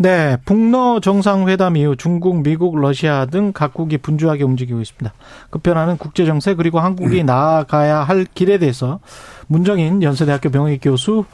네, 0.00 0.36
북러 0.44 0.98
정상회담 0.98 1.76
이후 1.76 1.94
중국, 1.96 2.42
미국, 2.42 2.76
러시아 2.76 3.26
등 3.26 3.52
각국이 3.52 3.98
분주하게 3.98 4.42
움직이고 4.42 4.80
있습니다. 4.80 5.14
급변하는 5.50 5.98
국제 5.98 6.24
정세 6.24 6.56
그리고 6.56 6.80
한국이 6.80 7.20
음. 7.20 7.26
나아가야 7.26 8.00
할 8.00 8.24
길에 8.24 8.58
대해서 8.58 8.98
문정인 9.46 10.02
연세대학교 10.02 10.50
병역 10.50 10.76
교수 10.82 11.24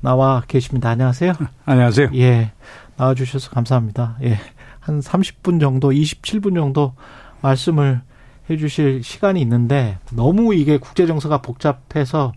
나와 0.00 0.42
계십니다. 0.48 0.88
안녕하세요. 0.88 1.34
안녕하세요. 1.66 2.08
예. 2.14 2.52
나와 2.96 3.14
주셔서 3.14 3.50
감사합니다. 3.50 4.16
예. 4.22 4.38
한 4.80 5.00
30분 5.00 5.60
정도, 5.60 5.90
27분 5.90 6.54
정도 6.54 6.94
말씀을 7.42 8.00
해 8.48 8.56
주실 8.56 9.02
시간이 9.02 9.38
있는데 9.42 9.98
너무 10.12 10.54
이게 10.54 10.78
국제 10.78 11.06
정세가 11.06 11.42
복잡해서 11.42 12.32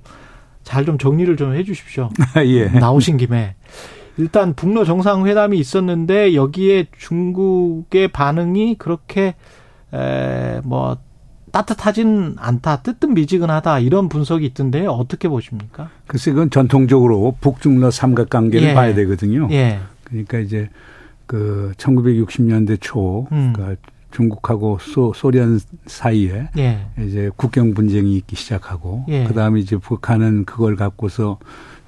잘 0.67 0.85
좀 0.85 0.97
정리를 0.97 1.35
좀 1.37 1.53
해 1.53 1.63
주십시오. 1.63 2.09
예. 2.45 2.67
나오신 2.67 3.17
김에. 3.17 3.55
일단 4.17 4.53
북러 4.53 4.83
정상회담이 4.83 5.57
있었는데 5.59 6.33
여기에 6.35 6.87
중국의 6.97 8.09
반응이 8.09 8.75
그렇게 8.77 9.35
에뭐 9.93 10.97
따뜻하진 11.51 12.35
않다, 12.37 12.81
뜨뜻미지근하다 12.81 13.79
이런 13.79 14.09
분석이 14.09 14.45
있던데 14.47 14.85
어떻게 14.85 15.29
보십니까? 15.29 15.89
글쎄 16.07 16.31
그건 16.31 16.49
전통적으로 16.49 17.35
북중러 17.39 17.89
삼각관계를 17.89 18.69
예. 18.69 18.73
봐야 18.73 18.93
되거든요. 18.93 19.47
예. 19.51 19.79
그러니까 20.03 20.39
이제 20.39 20.69
그 21.25 21.71
1960년대 21.77 22.77
초 22.81 23.27
음. 23.31 23.53
그러니까 23.55 23.81
중국하고 24.11 24.79
소, 24.79 25.13
소련 25.13 25.59
사이에 25.85 26.49
예. 26.57 26.87
이제 26.99 27.29
국경 27.35 27.73
분쟁이 27.73 28.15
있기 28.17 28.35
시작하고 28.35 29.05
예. 29.09 29.25
그다음에 29.25 29.59
이제 29.59 29.77
북한은 29.77 30.45
그걸 30.45 30.75
갖고서 30.75 31.39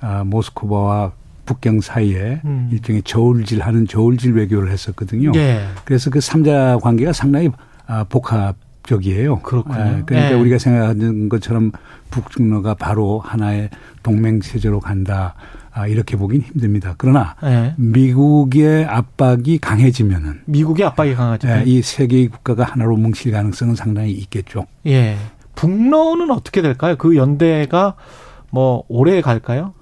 아, 0.01 0.23
모스크바와 0.23 1.13
북경 1.45 1.81
사이에 1.81 2.41
음. 2.45 2.69
일종의 2.71 3.01
저울질 3.03 3.61
하는 3.61 3.87
저울질 3.87 4.33
외교를 4.33 4.71
했었거든요. 4.71 5.31
예. 5.35 5.65
그래서 5.85 6.09
그 6.09 6.21
삼자 6.21 6.77
관계가 6.81 7.11
상당히 7.11 7.49
아, 7.87 8.03
복합적이에요. 8.03 9.39
그렇군요. 9.39 9.75
아, 9.75 10.01
그러니까 10.05 10.31
예. 10.31 10.33
우리가 10.33 10.59
생각하는 10.59 11.27
것처럼 11.29 11.71
북중러가 12.11 12.75
바로 12.75 13.19
하나의 13.19 13.69
동맹 14.03 14.41
체제로 14.41 14.79
간다. 14.79 15.33
아, 15.79 15.87
이렇게 15.87 16.17
보긴 16.17 16.41
힘듭니다. 16.41 16.95
그러나 16.97 17.35
네. 17.41 17.73
미국의 17.77 18.83
압박이 18.85 19.59
강해지면은 19.59 20.41
미국의 20.45 20.85
압박이 20.87 21.15
강해지면 21.15 21.63
네, 21.63 21.71
이세 21.71 22.07
개의 22.07 22.27
국가가 22.27 22.65
하나로 22.65 22.97
뭉칠 22.97 23.31
가능성은 23.31 23.75
상당히 23.75 24.11
있겠죠. 24.11 24.65
예. 24.87 25.15
북러는 25.55 26.31
어떻게 26.31 26.61
될까요? 26.61 26.97
그 26.97 27.15
연대가 27.15 27.95
뭐 28.49 28.83
오래 28.89 29.21
갈까요? 29.21 29.73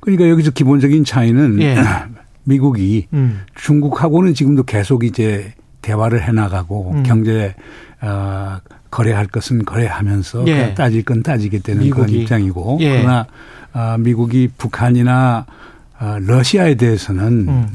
그러니까 0.00 0.28
여기서 0.28 0.50
기본적인 0.50 1.04
차이는 1.04 1.62
예. 1.62 1.76
미국이 2.42 3.06
음. 3.12 3.42
중국하고는 3.54 4.34
지금도 4.34 4.64
계속 4.64 5.04
이제 5.04 5.54
대화를 5.82 6.22
해나가고 6.22 6.92
음. 6.96 7.02
경제 7.04 7.54
어, 8.00 8.58
거래할 8.90 9.26
것은 9.26 9.64
거래하면서 9.64 10.48
예. 10.48 10.74
따질 10.74 11.04
건 11.04 11.22
따지게 11.22 11.60
되는 11.60 11.82
미국이. 11.82 12.06
그런 12.06 12.22
입장이고 12.22 12.78
예. 12.80 12.90
그러나 13.02 13.18
아, 13.20 13.26
미국이 13.98 14.48
북한이나 14.56 15.46
아, 16.00 16.16
러시아에 16.20 16.76
대해서는 16.76 17.26
음. 17.48 17.66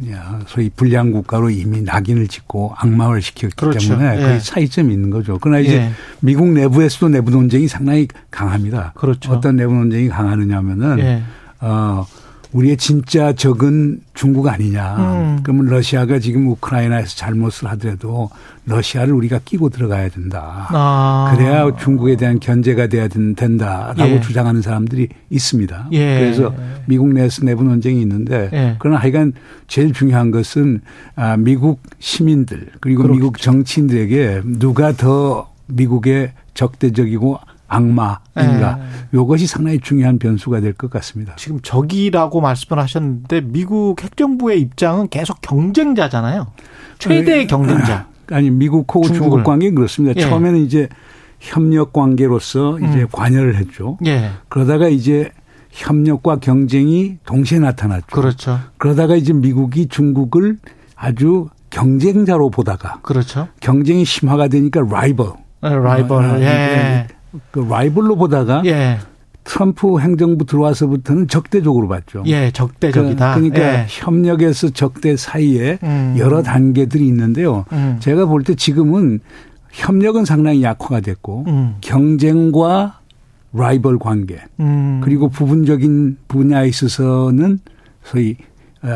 소위 0.48 0.70
불량 0.70 1.12
국가로 1.12 1.50
이미 1.50 1.82
낙인을 1.82 2.30
찍고 2.30 2.74
악마를 2.78 3.22
시켰기 3.22 3.56
그렇죠. 3.58 3.90
때문에 3.90 4.18
예. 4.18 4.22
그 4.22 4.40
차이점이 4.42 4.94
있는 4.94 5.10
거죠. 5.10 5.38
그러나 5.42 5.60
이제 5.60 5.76
예. 5.76 5.92
미국 6.22 6.48
내부에서도 6.48 7.10
내부 7.10 7.32
논쟁이 7.32 7.68
상당히 7.68 8.08
강합니다. 8.32 8.94
그렇죠. 8.96 9.34
어떤 9.34 9.58
내부 9.58 9.74
논쟁이 9.74 10.08
강하느냐면은 10.08 11.00
예. 11.00 11.22
어 11.60 12.06
우리의 12.54 12.78
진짜 12.78 13.34
적은 13.34 14.00
중국 14.14 14.48
아니냐. 14.48 14.96
음. 14.98 15.40
그러면 15.44 15.66
러시아가 15.66 16.20
지금 16.20 16.48
우크라이나에서 16.48 17.16
잘못을 17.16 17.68
하더라도 17.72 18.30
러시아를 18.66 19.14
우리가 19.14 19.40
끼고 19.44 19.70
들어가야 19.70 20.10
된다. 20.10 20.68
아. 20.70 21.34
그래야 21.36 21.76
중국에 21.76 22.16
대한 22.16 22.40
견제가 22.40 22.88
돼야 22.88 23.08
된 23.08 23.36
다라고 23.36 24.12
예. 24.12 24.22
주장하는 24.22 24.62
사람들이 24.62 25.10
있습니다. 25.30 25.90
예. 25.92 26.20
그래서 26.20 26.54
미국 26.86 27.10
내에서 27.10 27.44
내부 27.44 27.64
논쟁이 27.64 28.02
있는데 28.02 28.50
예. 28.54 28.76
그러나 28.80 29.00
하여간 29.00 29.34
제일 29.68 29.92
중요한 29.92 30.32
것은 30.32 30.82
아, 31.16 31.36
미국 31.36 31.82
시민들 32.00 32.68
그리고 32.80 33.04
그렇겠죠. 33.04 33.20
미국 33.20 33.38
정치인들에게 33.40 34.42
누가 34.46 34.94
더 34.94 35.50
미국의 35.68 36.32
적대적이고 36.54 37.40
악마인가 37.68 38.76
네. 38.78 38.84
이것이 39.14 39.48
상당히 39.48 39.80
중요한 39.80 40.20
변수가 40.20 40.60
될 40.62 40.74
것 40.74 40.90
같습니다. 40.92 41.36
지금 41.38 41.60
적이라고 41.62 42.42
말씀을 42.42 42.82
하셨는데 42.82 43.42
미국 43.42 44.02
핵정부의 44.02 44.60
입장은 44.62 45.10
계속 45.10 45.42
경쟁자잖아요. 45.42 46.48
최대의 47.00 47.48
경쟁자. 47.48 48.08
아니 48.32 48.50
미국하고 48.50 49.04
중국 49.08 49.44
관계는 49.44 49.76
그렇습니다. 49.76 50.20
예. 50.20 50.28
처음에는 50.28 50.60
이제 50.62 50.88
협력 51.40 51.94
관계로서 51.94 52.80
이제 52.80 53.02
음. 53.02 53.08
관여를 53.12 53.56
했죠. 53.58 53.98
예. 54.06 54.32
그러다가 54.50 54.88
이제 54.88 55.30
협력과 55.72 56.38
경쟁이 56.38 57.18
동시에 57.26 57.60
나타났죠. 57.60 58.08
그렇죠. 58.08 58.60
그러다가 58.78 59.16
이제 59.16 59.34
미국이 59.34 59.88
중국을 59.88 60.58
아주 60.96 61.50
경쟁자로 61.70 62.50
보다가 62.50 63.00
그렇죠. 63.02 63.48
경쟁이 63.60 64.06
심화가 64.06 64.48
되니까 64.48 64.82
라이벌. 64.82 65.32
라이벌. 65.62 66.24
어, 66.26 66.40
예. 66.40 67.08
그 67.52 67.60
라이벌로 67.60 68.16
보다가 68.16 68.62
예. 68.66 69.00
트럼프 69.44 70.00
행정부 70.00 70.46
들어와서부터는 70.46 71.28
적대적으로 71.28 71.88
봤죠. 71.90 72.24
예, 72.28 72.52
적대적이다. 72.52 73.34
그, 73.36 73.40
러니까 73.40 73.60
예. 73.60 73.86
협력에서 73.90 74.70
적대 74.70 75.18
사이에 75.18 75.80
음. 75.84 76.16
여러 76.18 76.42
단계들이 76.44 77.06
있는데요. 77.08 77.66
음. 77.74 77.98
제가 78.00 78.26
볼 78.26 78.44
때 78.44 78.56
지금은 78.56 79.20
협력은 79.72 80.24
상당히 80.26 80.64
약화가 80.64 81.02
됐고 81.02 81.44
음. 81.48 81.76
경쟁과 81.82 83.00
라이벌 83.54 84.00
관계 84.00 84.38
음. 84.60 85.02
그리고 85.04 85.30
부분적인 85.30 86.18
분야에 86.28 86.68
있어서는 86.68 87.60
소위 88.04 88.38
어, 88.40 88.53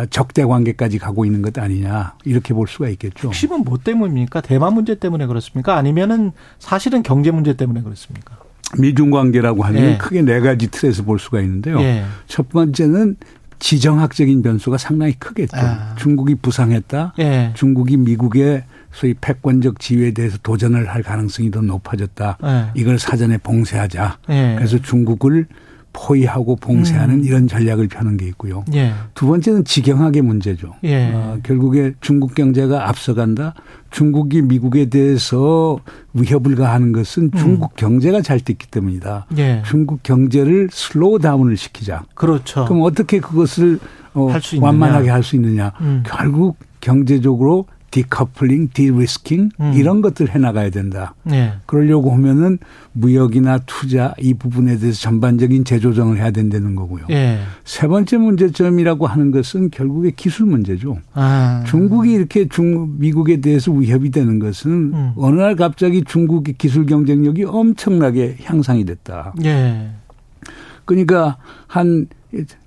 적대 0.10 0.44
관계까지 0.44 1.00
가고 1.00 1.26
있는 1.26 1.42
것 1.42 1.58
아니냐 1.58 2.16
이렇게 2.26 2.54
볼 2.54 2.68
수가 2.68 2.90
있겠죠. 2.90 3.30
핵심은 3.30 3.64
뭐 3.64 3.78
때문입니까? 3.78 4.42
대만 4.42 4.74
문제 4.74 4.96
때문에 4.96 5.26
그렇습니까? 5.26 5.76
아니면은 5.78 6.32
사실은 6.60 7.04
경제 7.04 7.32
문제 7.32 7.54
때문에 7.54 7.82
그렇습니까? 7.82 8.38
미중 8.78 9.12
관계라고 9.12 9.64
하면 9.64 9.84
예. 9.84 9.98
크게 9.98 10.24
네 10.24 10.42
가지 10.42 10.70
틀에서 10.70 11.04
볼 11.04 11.20
수가 11.20 11.40
있는데요. 11.42 11.80
예. 11.80 12.04
첫 12.28 12.50
번째는 12.50 13.16
지정학적인 13.60 14.42
변수가 14.42 14.78
상당히 14.78 15.14
크겠죠. 15.14 15.58
아. 15.58 15.96
중국이 15.98 16.36
부상했다. 16.36 17.14
예. 17.20 17.52
중국이 17.56 17.98
미국의 17.98 18.64
소위 18.92 19.14
패권적 19.14 19.80
지위에 19.80 20.12
대해서 20.12 20.38
도전을 20.44 20.90
할 20.90 21.02
가능성이 21.02 21.50
더 21.50 21.62
높아졌다. 21.62 22.38
예. 22.44 22.66
이걸 22.76 23.00
사전에 23.00 23.38
봉쇄하자. 23.38 24.20
예. 24.30 24.56
그래서 24.58 24.80
중국을 24.80 25.48
포위하고 25.98 26.56
봉쇄하는 26.58 27.16
음. 27.16 27.24
이런 27.24 27.48
전략을 27.48 27.88
펴는 27.88 28.18
게 28.18 28.28
있고요. 28.28 28.64
예. 28.76 28.94
두 29.16 29.26
번째는 29.26 29.66
직영학의 29.66 30.22
문제죠. 30.22 30.76
예. 30.84 31.12
어, 31.12 31.40
결국에 31.42 31.94
중국 32.02 32.36
경제가 32.36 32.88
앞서간다. 32.88 33.56
중국이 33.90 34.44
미국에 34.44 34.86
대해서 34.86 35.80
위협을 36.14 36.56
가하는 36.56 36.92
것은 36.92 37.32
음. 37.34 37.38
중국 37.38 37.76
경제가 37.76 38.22
잘 38.22 38.40
됐기 38.40 38.68
때문이다. 38.68 39.26
예. 39.40 39.64
중국 39.66 40.04
경제를 40.04 40.70
slow 40.72 41.18
down을 41.20 41.58
시키자. 41.58 42.04
그렇죠. 42.14 42.66
그럼 42.66 42.84
어떻게 42.84 43.20
그것을 43.20 43.80
어, 44.14 44.30
완만하게 44.62 45.10
할 45.10 45.24
수 45.24 45.36
있느냐. 45.36 45.72
음. 45.82 46.04
결국 46.06 46.58
경제적으로 46.80 47.66
decoupling, 47.92 48.70
de-risking 48.74 49.50
음. 49.60 49.74
이런 49.74 50.02
것들 50.02 50.30
해나가야 50.30 50.70
된다. 50.70 51.16
네. 51.24 51.54
그러려고 51.66 52.12
하면은 52.12 52.60
무역이나 52.94 53.60
투자 53.66 54.14
이 54.20 54.34
부분에 54.34 54.78
대해서 54.78 55.00
전반적인 55.00 55.64
재조정을 55.64 56.18
해야 56.18 56.32
된다는 56.32 56.76
거고요. 56.76 57.06
네. 57.08 57.40
세 57.64 57.88
번째 57.88 58.18
문제점이라고 58.18 59.08
하는 59.08 59.32
것은 59.32 59.70
결국에 59.72 60.12
기술 60.16 60.48
문제죠. 60.48 61.00
아. 61.14 61.64
중국이 61.68 62.12
이렇게 62.12 62.48
중 62.48 62.96
미국에 63.00 63.40
대해서 63.40 63.72
위협이 63.72 64.12
되는 64.12 64.40
것은 64.40 64.72
음. 64.72 65.12
어느 65.16 65.40
날 65.40 65.56
갑자기 65.56 66.04
중국의 66.04 66.56
기술 66.58 66.86
경쟁력이 66.86 67.46
엄청나게 67.46 68.38
향상이 68.44 68.86
됐다. 68.86 69.34
네. 69.38 69.92
그러니까 70.86 71.38
한 71.68 72.08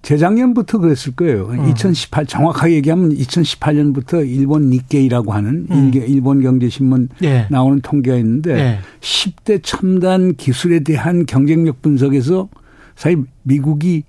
재작년부터 0.02 0.78
그랬을 0.78 1.14
거예요. 1.14 1.48
음. 1.48 1.68
2018 1.68 2.26
정확하게 2.26 2.74
얘기하면 2.76 3.11
2018년부터 3.14 4.26
일본 4.26 4.70
니케이라고 4.70 5.32
하는 5.32 5.66
음. 5.70 5.90
일본 5.94 6.42
경제신문 6.42 7.11
예. 7.22 7.46
나오는 7.50 7.80
통계가 7.80 8.16
있는데 8.18 8.58
예. 8.58 8.78
10대 9.00 9.61
첨단 9.62 10.34
기술에 10.34 10.80
대한 10.80 11.26
경쟁력 11.26 11.82
분석에서 11.82 12.48
사실 12.96 13.24
미국이 13.42 14.04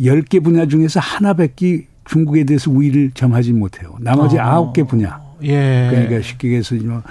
10개 0.00 0.42
분야 0.42 0.66
중에서 0.66 0.98
하나밖에 0.98 1.86
중국에 2.06 2.44
대해서 2.44 2.70
우위를 2.70 3.12
점하지 3.12 3.52
못해요. 3.52 3.96
나머지 4.00 4.38
어. 4.38 4.72
9개 4.72 4.88
분야. 4.88 5.20
예. 5.42 5.88
그러니까 5.90 6.22
쉽게 6.22 6.48
얘기해서 6.48 6.74
뭐 6.76 7.02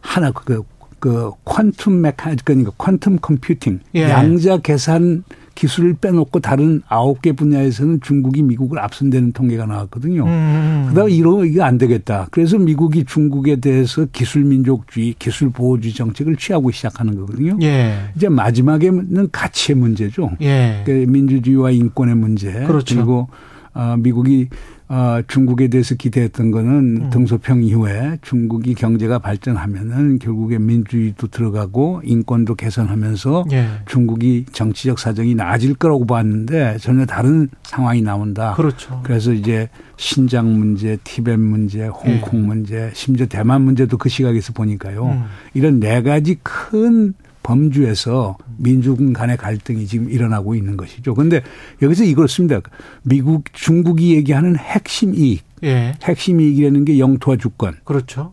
하나 0.00 0.30
그, 0.30 0.62
그 1.00 1.32
퀀텀 1.44 1.92
메카 1.92 2.34
그러니까 2.44 2.70
퀀텀 2.72 3.20
컴퓨팅 3.20 3.80
예. 3.96 4.02
양자 4.02 4.58
계산 4.58 5.24
기술을 5.60 5.92
빼놓고 6.00 6.40
다른 6.40 6.80
아홉 6.88 7.20
개 7.20 7.32
분야에서는 7.32 8.00
중국이 8.00 8.42
미국을 8.42 8.78
앞선다는 8.78 9.32
통계가 9.32 9.66
나왔거든요. 9.66 10.24
음. 10.24 10.82
그러다가 10.84 11.10
이러 11.10 11.44
이게 11.44 11.60
안 11.60 11.76
되겠다. 11.76 12.28
그래서 12.30 12.56
미국이 12.56 13.04
중국에 13.04 13.56
대해서 13.56 14.06
기술 14.10 14.44
민족주의, 14.44 15.14
기술 15.18 15.50
보호주의 15.50 15.92
정책을 15.92 16.36
취하고 16.36 16.70
시작하는 16.70 17.14
거거든요. 17.14 17.58
예. 17.60 17.94
이제 18.16 18.30
마지막에는 18.30 19.28
가치의 19.30 19.76
문제죠. 19.76 20.30
예. 20.40 20.80
그러니까 20.86 21.12
민주주의와 21.12 21.72
인권의 21.72 22.14
문제. 22.14 22.50
그렇죠. 22.64 22.94
그리고 22.94 23.28
어, 23.74 23.96
미국이 23.98 24.48
어, 24.90 25.22
중국에 25.28 25.68
대해서 25.68 25.94
기대했던 25.94 26.50
거는 26.50 26.72
음. 26.96 27.10
등소평 27.10 27.62
이후에 27.62 28.18
중국이 28.22 28.74
경제가 28.74 29.20
발전하면은 29.20 30.18
결국에 30.18 30.58
민주주의도 30.58 31.28
들어가고 31.28 32.02
인권도 32.04 32.56
개선하면서 32.56 33.44
예. 33.52 33.68
중국이 33.86 34.46
정치적 34.50 34.98
사정이 34.98 35.36
나아질 35.36 35.74
거라고 35.74 36.06
봤는데 36.06 36.78
전혀 36.78 37.06
다른 37.06 37.48
상황이 37.62 38.02
나온다. 38.02 38.54
그렇죠. 38.54 39.00
그래서 39.04 39.32
이제 39.32 39.68
신장 39.96 40.58
문제, 40.58 40.98
티벳 41.04 41.38
문제, 41.38 41.86
홍콩 41.86 42.40
예. 42.40 42.46
문제, 42.46 42.90
심지어 42.92 43.26
대만 43.26 43.62
문제도 43.62 43.96
그 43.96 44.08
시각에서 44.08 44.52
보니까요. 44.52 45.06
음. 45.06 45.24
이런 45.54 45.78
네 45.78 46.02
가지 46.02 46.36
큰 46.42 47.14
범주에서 47.42 48.36
민중 48.58 49.12
간의 49.12 49.36
갈등이 49.36 49.86
지금 49.86 50.10
일어나고 50.10 50.54
있는 50.54 50.76
것이죠. 50.76 51.14
그런데 51.14 51.42
여기서 51.82 52.04
이걸 52.04 52.28
씁니다. 52.28 52.60
미국, 53.02 53.44
중국이 53.52 54.14
얘기하는 54.14 54.56
핵심 54.56 55.14
이익. 55.14 55.42
예. 55.62 55.94
핵심 56.02 56.40
이익이라는 56.40 56.84
게 56.84 56.98
영토와 56.98 57.36
주권. 57.36 57.76
그렇죠. 57.84 58.32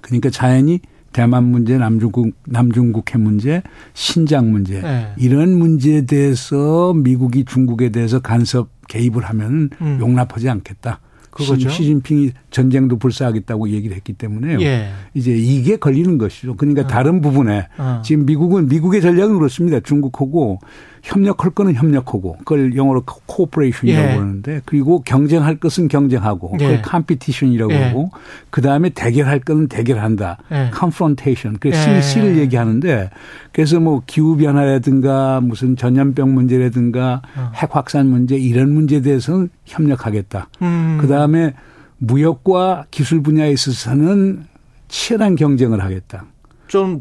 그러니까 0.00 0.30
자연히 0.30 0.80
대만 1.12 1.44
문제, 1.44 1.76
남중국 1.76 2.32
남중국 2.46 3.14
핵 3.14 3.20
문제, 3.20 3.62
신장 3.92 4.50
문제 4.50 4.82
예. 4.82 5.08
이런 5.18 5.56
문제에 5.58 6.06
대해서 6.06 6.94
미국이 6.94 7.44
중국에 7.44 7.90
대해서 7.90 8.20
간섭 8.20 8.70
개입을 8.88 9.22
하면 9.24 9.70
음. 9.80 9.98
용납하지 10.00 10.48
않겠다. 10.48 11.00
그거죠. 11.32 11.70
시진핑이 11.70 12.30
전쟁도 12.50 12.98
불사하겠다고 12.98 13.70
얘기를 13.70 13.96
했기 13.96 14.12
때문에요. 14.12 14.60
예. 14.60 14.90
이제 15.14 15.32
이게 15.32 15.76
걸리는 15.76 16.18
것이죠. 16.18 16.56
그러니까 16.56 16.82
어. 16.82 16.86
다른 16.86 17.20
부분에 17.20 17.68
어. 17.78 18.02
지금 18.04 18.26
미국은 18.26 18.68
미국의 18.68 19.00
전략은 19.00 19.36
그렇습니다. 19.38 19.80
중국하고 19.80 20.60
협력할 21.02 21.50
거는 21.50 21.74
협력하고 21.74 22.36
그걸 22.38 22.76
영어로 22.76 23.02
cooperation이라고 23.26 24.08
예. 24.08 24.12
하는데 24.12 24.60
그리고 24.64 25.02
경쟁할 25.02 25.56
것은 25.56 25.88
경쟁하고 25.88 26.52
예. 26.60 26.64
그걸 26.64 26.82
competition이라고 26.82 27.72
예. 27.72 27.82
하고 27.84 28.10
그다음에 28.50 28.90
대결할 28.90 29.40
거는 29.40 29.66
대결한다. 29.66 30.38
예. 30.52 30.70
confrontation. 30.72 31.56
그 31.58 31.70
예. 31.70 32.00
C를 32.00 32.38
얘기하는데 32.38 33.10
그래서 33.52 33.80
뭐 33.80 34.02
기후 34.06 34.36
변화라든가 34.36 35.40
무슨 35.40 35.76
전염병 35.76 36.32
문제라든가 36.34 37.22
어. 37.36 37.50
핵 37.54 37.74
확산 37.74 38.06
문제 38.06 38.36
이런 38.36 38.72
문제에 38.72 39.00
대해서는 39.00 39.50
협력하겠다. 39.64 40.48
음. 40.62 40.98
그다음에 41.00 41.54
무역과 41.98 42.86
기술 42.90 43.22
분야에 43.22 43.50
있어서는 43.50 44.44
치열한 44.86 45.34
경쟁을 45.34 45.82
하겠다. 45.82 46.26
좀 46.68 47.00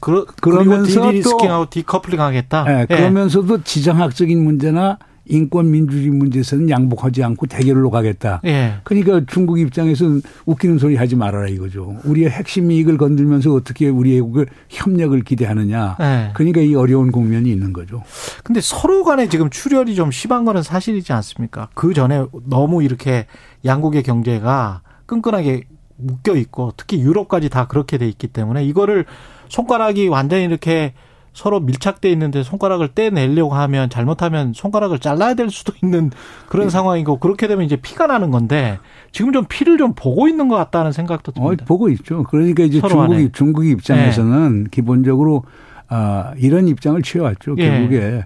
그러, 0.00 0.24
그러면서 0.40 1.10
디리스킹하고 1.10 1.70
디커플링 1.70 2.20
하겠다. 2.20 2.64
네, 2.64 2.86
그러면서도 2.86 3.62
지정학적인 3.62 4.42
문제나 4.42 4.98
인권 5.26 5.70
민주주의 5.70 6.10
문제에서는 6.10 6.68
양복하지 6.68 7.22
않고 7.22 7.46
대결로 7.46 7.90
가겠다. 7.90 8.40
예. 8.44 8.74
그러니까 8.82 9.22
중국 9.26 9.60
입장에서는 9.60 10.20
웃기는 10.46 10.78
소리 10.78 10.96
하지 10.96 11.14
말아라 11.14 11.48
이거죠. 11.48 11.96
우리의 12.04 12.28
핵심 12.28 12.70
이익을 12.70 12.98
건들면서 12.98 13.54
어떻게 13.54 13.88
우리의 13.88 14.20
그 14.20 14.46
협력을 14.68 15.18
기대하느냐. 15.22 15.96
예. 16.00 16.30
그러니까 16.34 16.60
이 16.60 16.74
어려운 16.74 17.12
국면이 17.12 17.50
있는 17.50 17.72
거죠. 17.72 18.02
근데 18.42 18.60
서로 18.60 19.04
간에 19.04 19.28
지금 19.28 19.48
출혈이 19.48 19.94
좀 19.94 20.10
심한 20.10 20.44
거는 20.44 20.62
사실이지 20.62 21.12
않습니까? 21.12 21.68
그 21.74 21.94
전에 21.94 22.24
너무 22.48 22.82
이렇게 22.82 23.26
양국의 23.64 24.02
경제가 24.02 24.82
끈끈하게 25.06 25.64
묶여 25.96 26.34
있고 26.36 26.72
특히 26.76 27.00
유럽까지 27.00 27.48
다 27.48 27.66
그렇게 27.66 27.98
돼 27.98 28.08
있기 28.08 28.28
때문에 28.28 28.64
이거를 28.64 29.04
손가락이 29.48 30.08
완전히 30.08 30.44
이렇게 30.44 30.94
서로 31.32 31.60
밀착돼 31.60 32.10
있는데 32.12 32.42
손가락을 32.42 32.88
떼내려고 32.88 33.54
하면 33.54 33.88
잘못하면 33.88 34.52
손가락을 34.54 34.98
잘라야 34.98 35.34
될 35.34 35.50
수도 35.50 35.72
있는 35.82 36.10
그런 36.48 36.66
네. 36.66 36.70
상황이고 36.70 37.18
그렇게 37.18 37.48
되면 37.48 37.64
이제 37.64 37.76
피가 37.76 38.06
나는 38.06 38.30
건데 38.30 38.78
지금 39.12 39.32
좀 39.32 39.46
피를 39.48 39.78
좀 39.78 39.94
보고 39.94 40.28
있는 40.28 40.48
것 40.48 40.56
같다는 40.56 40.92
생각도 40.92 41.32
듭니다. 41.32 41.64
어, 41.64 41.66
보고 41.66 41.88
있죠. 41.88 42.22
그러니까 42.24 42.64
이제 42.64 42.80
중국이 42.80 43.30
중국 43.32 43.66
입장에서는 43.66 44.64
네. 44.64 44.68
기본적으로 44.70 45.44
아 45.88 46.34
이런 46.36 46.68
입장을 46.68 47.00
취해왔죠. 47.02 47.54
예. 47.58 47.68
결국에 47.68 48.24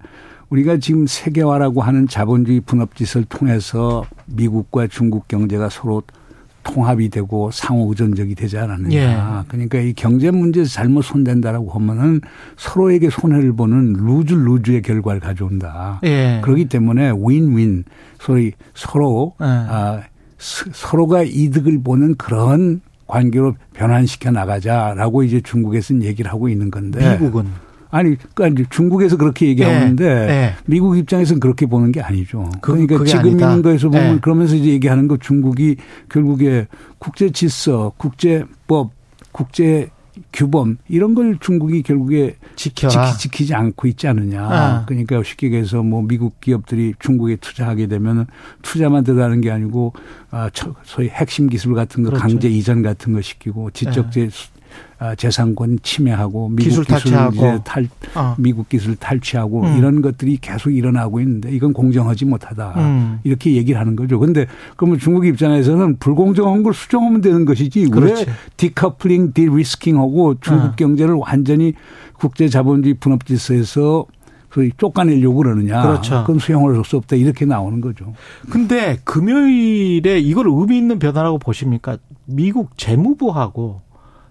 우리가 0.50 0.78
지금 0.78 1.06
세계화라고 1.06 1.82
하는 1.82 2.06
자본주의 2.06 2.60
분업짓을 2.60 3.24
통해서 3.24 4.04
미국과 4.26 4.86
중국 4.88 5.28
경제가 5.28 5.68
서로 5.68 6.02
통합이 6.66 7.08
되고 7.10 7.50
상호 7.52 7.88
의존적이 7.88 8.34
되지 8.34 8.58
않았느냐. 8.58 8.96
예. 8.96 9.44
그러니까 9.48 9.78
이 9.78 9.92
경제 9.92 10.30
문제에서 10.30 10.68
잘못 10.70 11.02
손댄다라고 11.02 11.70
하면은 11.70 12.20
서로에게 12.56 13.08
손해를 13.10 13.54
보는 13.54 13.92
루즈 13.92 14.34
루즈의 14.34 14.82
결과를 14.82 15.20
가져온다. 15.20 16.00
예. 16.04 16.40
그렇기 16.42 16.66
때문에 16.66 17.12
윈윈 17.16 17.84
소위 18.18 18.52
서로 18.74 19.34
예. 19.40 19.44
아 19.44 20.02
서로가 20.38 21.22
이득을 21.22 21.82
보는 21.82 22.16
그런 22.16 22.80
관계로 23.06 23.54
변환시켜 23.72 24.32
나가자라고 24.32 25.22
이제 25.22 25.40
중국에서는 25.40 26.02
얘기를 26.02 26.30
하고 26.30 26.48
있는 26.48 26.70
건데 26.70 27.12
미국은 27.12 27.46
아니, 27.90 28.16
그러니까 28.34 28.64
중국에서 28.70 29.16
그렇게 29.16 29.46
얘기하는데 29.48 30.04
네. 30.04 30.26
네. 30.26 30.54
미국 30.66 30.96
입장에서는 30.96 31.40
그렇게 31.40 31.66
보는 31.66 31.92
게 31.92 32.00
아니죠. 32.00 32.50
그, 32.60 32.72
그러니까 32.72 33.04
지금. 33.04 33.30
있는 33.30 33.62
거에서 33.62 33.88
보면 33.88 34.14
네. 34.14 34.20
그러면서 34.20 34.54
이제 34.56 34.70
얘기하는 34.70 35.08
거 35.08 35.16
중국이 35.16 35.76
결국에 36.08 36.66
국제 36.98 37.30
질서, 37.30 37.92
국제법, 37.96 38.90
국제 39.32 39.90
규범 40.32 40.78
이런 40.88 41.14
걸 41.14 41.36
중국이 41.40 41.82
결국에 41.82 42.36
지켜라. 42.56 43.12
지키, 43.12 43.44
지 43.44 43.54
않고 43.54 43.86
있지 43.88 44.08
않느냐. 44.08 44.42
아. 44.42 44.84
그러니까 44.86 45.22
쉽게 45.22 45.48
얘기해서 45.48 45.82
뭐 45.82 46.02
미국 46.02 46.40
기업들이 46.40 46.94
중국에 46.98 47.36
투자하게 47.36 47.86
되면 47.86 48.26
투자만 48.62 49.04
들어가는 49.04 49.40
게 49.40 49.50
아니고 49.50 49.92
아 50.30 50.50
소위 50.84 51.08
핵심 51.08 51.48
기술 51.48 51.74
같은 51.74 52.02
거 52.02 52.10
그렇죠. 52.10 52.22
강제 52.22 52.48
이전 52.48 52.82
같은 52.82 53.12
거 53.12 53.20
시키고 53.20 53.70
지적재 53.72 54.20
네. 54.20 54.26
아, 54.28 54.55
재산권 55.16 55.80
침해하고 55.82 56.48
미국 56.48 56.64
기술, 56.64 56.84
기술 56.84 57.12
이제 57.32 57.58
탈 57.64 57.88
어. 58.14 58.34
미국 58.38 58.68
기술 58.68 58.96
탈취하고 58.96 59.62
음. 59.62 59.76
이런 59.76 60.00
것들이 60.00 60.38
계속 60.38 60.70
일어나고 60.70 61.20
있는데 61.20 61.50
이건 61.50 61.72
공정하지 61.72 62.24
못하다 62.24 62.74
음. 62.76 63.20
이렇게 63.22 63.52
얘기를 63.52 63.78
하는 63.78 63.94
거죠. 63.94 64.18
근데 64.18 64.46
그러면 64.76 64.98
중국 64.98 65.26
입장에서는 65.26 65.98
불공정한 65.98 66.62
걸 66.62 66.72
수정하면 66.72 67.20
되는 67.20 67.44
것이지 67.44 67.88
그렇지. 67.88 68.24
왜 68.26 68.32
디커플링, 68.56 69.32
디리스킹하고 69.32 70.36
중국 70.40 70.64
어. 70.64 70.74
경제를 70.76 71.14
완전히 71.14 71.74
국제 72.14 72.48
자본주의 72.48 72.94
분업 72.94 73.26
질서에서 73.26 74.06
그 74.48 74.70
쫓아내려고 74.78 75.36
그러느냐. 75.36 75.82
그렇죠. 75.82 76.20
그건 76.20 76.38
수용할 76.38 76.82
수 76.82 76.96
없다. 76.96 77.16
이렇게 77.16 77.44
나오는 77.44 77.82
거죠. 77.82 78.14
근데 78.48 78.98
금요일에 79.04 80.18
이걸 80.18 80.46
의미 80.48 80.78
있는 80.78 80.98
변화라고 80.98 81.38
보십니까? 81.38 81.98
미국 82.24 82.78
재무부하고 82.78 83.82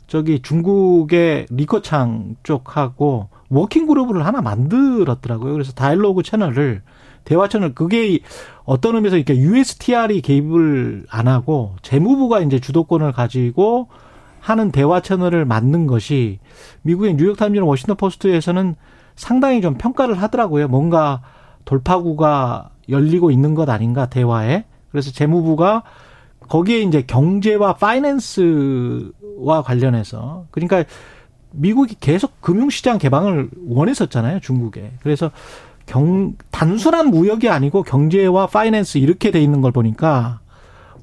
저기 0.07 0.41
중국의 0.41 1.47
리커창 1.49 2.35
쪽하고 2.43 3.29
working 3.49 3.87
group을 3.87 4.25
하나 4.25 4.41
만들었더라고요. 4.41 5.53
그래서 5.53 5.71
dialogue 5.73 6.23
채널을 6.23 6.81
대화 7.23 7.47
채널 7.47 7.73
그게 7.73 8.19
어떤 8.63 8.95
의미에서 8.95 9.17
이렇게 9.17 9.35
USTR이 9.35 10.21
개입을 10.21 11.05
안 11.09 11.27
하고 11.27 11.75
재무부가 11.81 12.39
이제 12.41 12.59
주도권을 12.59 13.11
가지고 13.11 13.87
하는 14.39 14.71
대화 14.71 15.01
채널을 15.01 15.43
만든 15.45 15.87
것이 15.87 16.39
미국의 16.83 17.15
뉴욕타임즈나 17.15 17.65
워싱턴 17.65 17.97
포스트에서는 17.97 18.75
상당히 19.15 19.61
좀 19.61 19.75
평가를 19.75 20.21
하더라고요. 20.21 20.67
뭔가 20.67 21.21
돌파구가 21.65 22.69
열리고 22.89 23.31
있는 23.31 23.55
것 23.55 23.69
아닌가 23.69 24.07
대화에. 24.07 24.65
그래서 24.91 25.11
재무부가 25.11 25.81
거기에 26.47 26.81
이제 26.81 27.01
경제와 27.01 27.73
파이낸스 27.73 29.11
와 29.37 29.61
관련해서 29.61 30.45
그러니까 30.51 30.83
미국이 31.51 31.95
계속 31.99 32.41
금융시장 32.41 32.97
개방을 32.97 33.49
원했었잖아요, 33.67 34.39
중국에. 34.41 34.91
그래서 35.01 35.31
경 35.85 36.33
단순한 36.51 37.09
무역이 37.09 37.49
아니고 37.49 37.83
경제와 37.83 38.47
파이낸스 38.47 38.97
이렇게 38.97 39.31
돼 39.31 39.41
있는 39.41 39.61
걸 39.61 39.71
보니까 39.71 40.39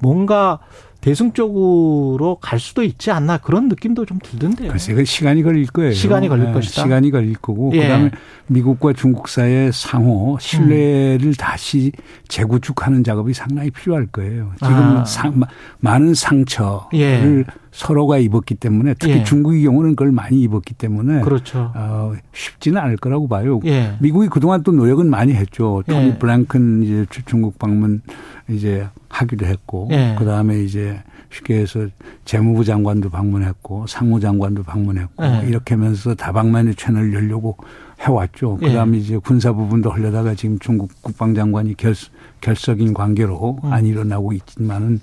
뭔가 0.00 0.58
대승적으로 1.02 2.38
갈 2.40 2.60
수도 2.60 2.84
있지 2.84 3.10
않나 3.10 3.36
그런 3.36 3.68
느낌도 3.68 4.06
좀 4.06 4.20
들던데요. 4.22 4.70
글쎄, 4.70 4.94
그 4.94 5.04
시간이 5.04 5.42
걸릴 5.42 5.66
거예요. 5.66 5.92
시간이 5.92 6.28
걸릴 6.28 6.46
네, 6.46 6.52
것이다. 6.52 6.82
시간이 6.82 7.10
걸릴 7.10 7.34
거고 7.34 7.72
예. 7.74 7.82
그다음에 7.82 8.10
미국과 8.46 8.92
중국 8.92 9.28
사이의 9.28 9.72
상호 9.72 10.38
신뢰를 10.40 11.26
음. 11.26 11.34
다시 11.36 11.90
재구축하는 12.28 13.02
작업이 13.02 13.34
상당히 13.34 13.70
필요할 13.72 14.06
거예요. 14.06 14.52
지금 14.58 14.76
아. 14.76 15.04
상, 15.04 15.40
많은 15.80 16.14
상처를 16.14 16.80
예. 16.94 17.44
서로가 17.72 18.18
입었기 18.18 18.54
때문에 18.56 18.94
특히 18.98 19.14
예. 19.14 19.24
중국의 19.24 19.62
경우는 19.62 19.96
그걸 19.96 20.12
많이 20.12 20.40
입었기 20.42 20.74
때문에 20.74 21.22
그렇죠. 21.22 21.72
어, 21.74 22.12
쉽지는 22.32 22.80
않을 22.80 22.98
거라고 22.98 23.28
봐요. 23.28 23.60
예. 23.64 23.96
미국이 23.98 24.28
그동안 24.28 24.62
또 24.62 24.72
노력은 24.72 25.08
많이 25.08 25.32
했죠. 25.32 25.82
토니 25.88 26.06
예. 26.06 26.18
블랭큰 26.18 26.82
이제 26.82 27.06
중국 27.24 27.58
방문 27.58 28.02
이제 28.48 28.86
하기도 29.08 29.46
했고 29.46 29.88
예. 29.90 30.14
그다음에 30.18 30.62
이제 30.62 31.02
쉽게 31.30 31.60
해서 31.60 31.86
재무부 32.26 32.62
장관도 32.62 33.08
방문했고 33.08 33.86
상무장관도 33.86 34.64
방문했고 34.64 35.24
예. 35.24 35.44
이렇게 35.48 35.74
하면서 35.74 36.14
다방면의 36.14 36.74
채널을 36.74 37.14
열려고 37.14 37.56
해왔죠. 38.00 38.58
그다음에 38.58 38.98
예. 38.98 39.00
이제 39.00 39.16
군사 39.16 39.50
부분도 39.52 39.90
하려다가 39.90 40.34
지금 40.34 40.58
중국 40.58 40.90
국방장관이 41.00 41.74
결, 41.78 41.94
결석인 42.42 42.92
관계로 42.92 43.60
음. 43.64 43.72
안 43.72 43.86
일어나고 43.86 44.34
있지만은 44.34 45.00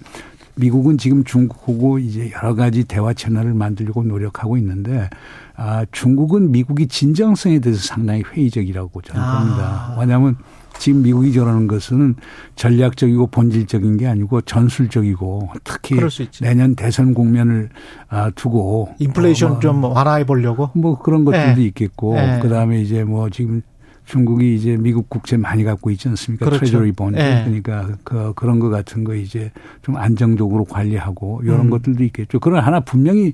미국은 0.60 0.98
지금 0.98 1.23
중국하고 1.23 1.99
이제 1.99 2.31
여러 2.31 2.53
가지 2.53 2.84
대화 2.84 3.14
채널을 3.14 3.53
만들려고 3.53 4.03
노력하고 4.03 4.57
있는데 4.57 5.10
아 5.56 5.86
중국은 5.91 6.52
미국이 6.52 6.88
진정성에 6.88 7.60
대해서 7.60 7.81
상당히 7.81 8.23
회의적이라고 8.23 9.02
저는 9.02 9.22
아. 9.22 9.40
봅니다. 9.40 9.98
왜냐하면 9.99 10.36
지금 10.77 11.02
미국이 11.02 11.34
저러는 11.34 11.68
것은 11.68 12.15
전략적이고 12.56 13.27
본질적인 13.27 13.98
게 13.98 14.07
아니고 14.07 14.41
전술적이고 14.41 15.49
특히 15.64 15.98
내년 16.41 16.76
대선 16.76 17.14
국면을 17.14 17.69
아, 18.07 18.30
두고 18.30 18.94
인플레이션 18.99 19.49
어, 19.49 19.53
뭐좀 19.56 19.84
완화해 19.84 20.26
보려고 20.26 20.69
뭐 20.73 20.98
그런 20.99 21.26
것들도 21.26 21.56
네. 21.56 21.65
있겠고 21.68 22.15
네. 22.15 22.40
그다음에 22.40 22.81
이제 22.81 23.03
뭐 23.03 23.30
지금 23.30 23.61
중국이 24.10 24.56
이제 24.56 24.76
미국 24.76 25.07
국채 25.07 25.38
많이 25.38 25.64
갖고 25.64 25.91
있지 25.91 26.10
않습니까? 26.10 26.45
그렇죠. 26.45 26.65
treasury 26.66 26.91
bond. 26.94 27.16
네. 27.18 27.44
그러니까 27.44 27.90
그 28.03 28.34
그런 28.36 28.60
거 28.60 28.69
같은 28.69 29.03
거 29.03 29.14
이제 29.14 29.52
좀 29.84 29.98
안정적으로 29.98 30.65
관리하고 30.65 31.41
이런 31.44 31.61
음. 31.61 31.69
것들도 31.69 32.03
있겠죠. 32.06 32.40
그러나 32.40 32.65
하나 32.65 32.80
분명히 32.80 33.34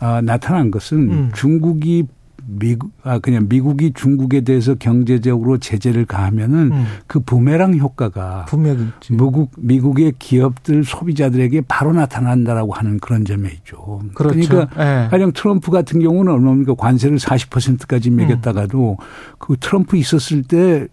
어, 0.00 0.22
나타난 0.22 0.70
것은 0.70 0.98
음. 0.98 1.30
중국이 1.34 2.06
미국 2.46 2.92
아 3.02 3.18
그냥 3.18 3.46
미국이 3.48 3.92
중국에 3.92 4.42
대해서 4.42 4.74
경제적으로 4.74 5.58
제재를 5.58 6.06
가하면은 6.06 6.72
음. 6.72 6.84
그 7.06 7.20
부메랑 7.20 7.76
효과가 7.76 8.46
분명히 8.48 8.86
미국 9.10 9.50
미국의 9.56 10.14
기업들 10.18 10.84
소비자들에게 10.84 11.62
바로 11.68 11.92
나타난다라고 11.92 12.72
하는 12.72 12.98
그런 12.98 13.24
점에 13.24 13.50
있죠. 13.50 14.00
그렇죠. 14.14 14.48
그러니까 14.48 14.76
네. 14.76 15.08
가령 15.08 15.32
트럼프 15.32 15.70
같은 15.70 16.00
경우는 16.00 16.32
얼마입니까 16.32 16.74
관세를 16.74 17.18
40%까지 17.18 18.10
매겼다가도 18.10 18.96
음. 19.00 19.04
그 19.38 19.56
트럼프 19.58 19.96
있었을 19.96 20.42
때 20.44 20.86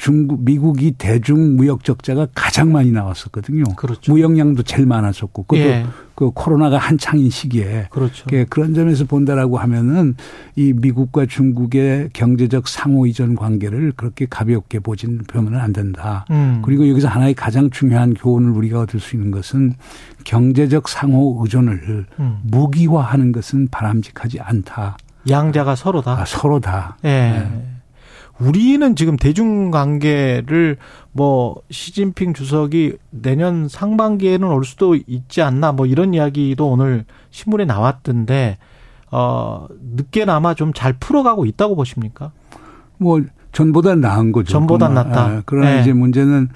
중국 0.00 0.44
미국이 0.44 0.92
대중 0.92 1.56
무역 1.56 1.84
적자가 1.84 2.28
가장 2.34 2.72
많이 2.72 2.90
나왔었거든요. 2.90 3.64
그렇죠. 3.76 4.10
무역량도 4.10 4.62
제일 4.62 4.86
많았었고 4.86 5.42
그것도 5.42 5.60
예. 5.60 5.86
그 6.14 6.30
코로나가 6.30 6.78
한창인 6.78 7.28
시기에 7.28 7.88
그렇죠. 7.90 8.24
그런 8.48 8.72
점에서 8.72 9.04
본다라고 9.04 9.58
하면은 9.58 10.16
이 10.56 10.72
미국과 10.74 11.26
중국의 11.26 12.10
경제적 12.14 12.66
상호 12.66 13.06
이전 13.06 13.34
관계를 13.34 13.92
그렇게 13.94 14.24
가볍게 14.24 14.78
보진 14.78 15.18
보면은 15.18 15.60
안 15.60 15.74
된다. 15.74 16.24
음. 16.30 16.62
그리고 16.64 16.88
여기서 16.88 17.08
하나의 17.08 17.34
가장 17.34 17.68
중요한 17.68 18.14
교훈을 18.14 18.52
우리가 18.52 18.80
얻을 18.80 19.00
수 19.00 19.16
있는 19.16 19.30
것은 19.30 19.74
경제적 20.24 20.88
상호 20.88 21.38
의존을 21.42 22.06
음. 22.18 22.38
무기화하는 22.44 23.32
것은 23.32 23.68
바람직하지 23.70 24.40
않다. 24.40 24.96
양자가 25.28 25.76
서로다. 25.76 26.22
아, 26.22 26.24
서로다. 26.24 26.96
예. 27.04 27.08
네. 27.08 27.79
우리는 28.40 28.96
지금 28.96 29.16
대중 29.16 29.70
관계를 29.70 30.78
뭐 31.12 31.60
시진핑 31.70 32.32
주석이 32.34 32.96
내년 33.10 33.68
상반기에는 33.68 34.48
올 34.48 34.64
수도 34.64 34.94
있지 34.94 35.42
않나 35.42 35.72
뭐 35.72 35.86
이런 35.86 36.14
이야기도 36.14 36.68
오늘 36.70 37.04
신문에 37.30 37.64
나왔던데 37.64 38.58
어 39.12 39.66
늦게나마 39.94 40.54
좀 40.54 40.72
잘 40.72 40.94
풀어가고 40.94 41.44
있다고 41.44 41.76
보십니까? 41.76 42.32
뭐 42.96 43.20
전보다 43.52 43.94
나은 43.96 44.32
거죠. 44.32 44.52
전보다 44.52 44.88
낫다. 44.88 45.24
아, 45.24 45.42
그러나 45.44 45.74
네. 45.74 45.80
이제 45.80 45.92
문제는 45.92 46.48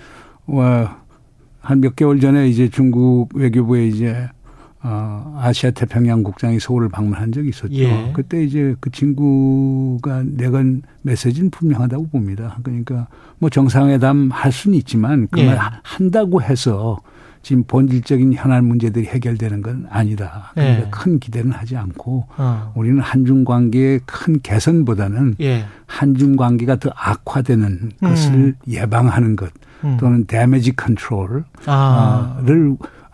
한몇 1.61 1.97
개월 1.97 2.20
전에 2.20 2.48
이제 2.48 2.69
중국 2.69 3.31
외교부에 3.35 3.86
이제 3.86 4.28
어, 4.86 5.39
아시아 5.40 5.70
태평양 5.70 6.23
국장이 6.23 6.61
서울을 6.61 6.90
방문한 6.90 7.32
적이 7.32 7.48
있었죠. 7.48 7.74
예. 7.74 8.12
그때 8.15 8.44
이제 8.44 8.77
그 8.81 8.90
친구가 8.90 10.24
내건 10.27 10.82
메시지는 11.01 11.51
분명하다고 11.51 12.09
봅니다. 12.09 12.59
그러니까 12.62 13.09
뭐 13.39 13.48
정상회담 13.48 14.28
할 14.31 14.52
수는 14.52 14.77
있지만 14.77 15.27
그말 15.28 15.55
예. 15.55 15.59
한다고 15.82 16.43
해서 16.43 17.01
지금 17.40 17.65
본질적인 17.65 18.35
현안 18.35 18.66
문제들이 18.66 19.06
해결되는 19.06 19.62
건 19.62 19.86
아니다. 19.89 20.51
그러니까 20.55 20.86
예. 20.86 20.89
큰 20.90 21.19
기대는 21.19 21.52
하지 21.52 21.77
않고 21.78 22.27
어. 22.36 22.73
우리는 22.74 23.01
한중 23.01 23.44
관계의 23.44 24.01
큰 24.05 24.40
개선보다는 24.43 25.36
예. 25.40 25.65
한중 25.86 26.36
관계가 26.36 26.77
더 26.77 26.90
악화되는 26.94 27.66
음. 27.66 27.90
것을 28.01 28.55
예방하는 28.69 29.36
것 29.36 29.51
음. 29.85 29.97
또는 29.98 30.27
데미지 30.27 30.77
컨트롤을 30.77 31.44
아. 31.66 32.39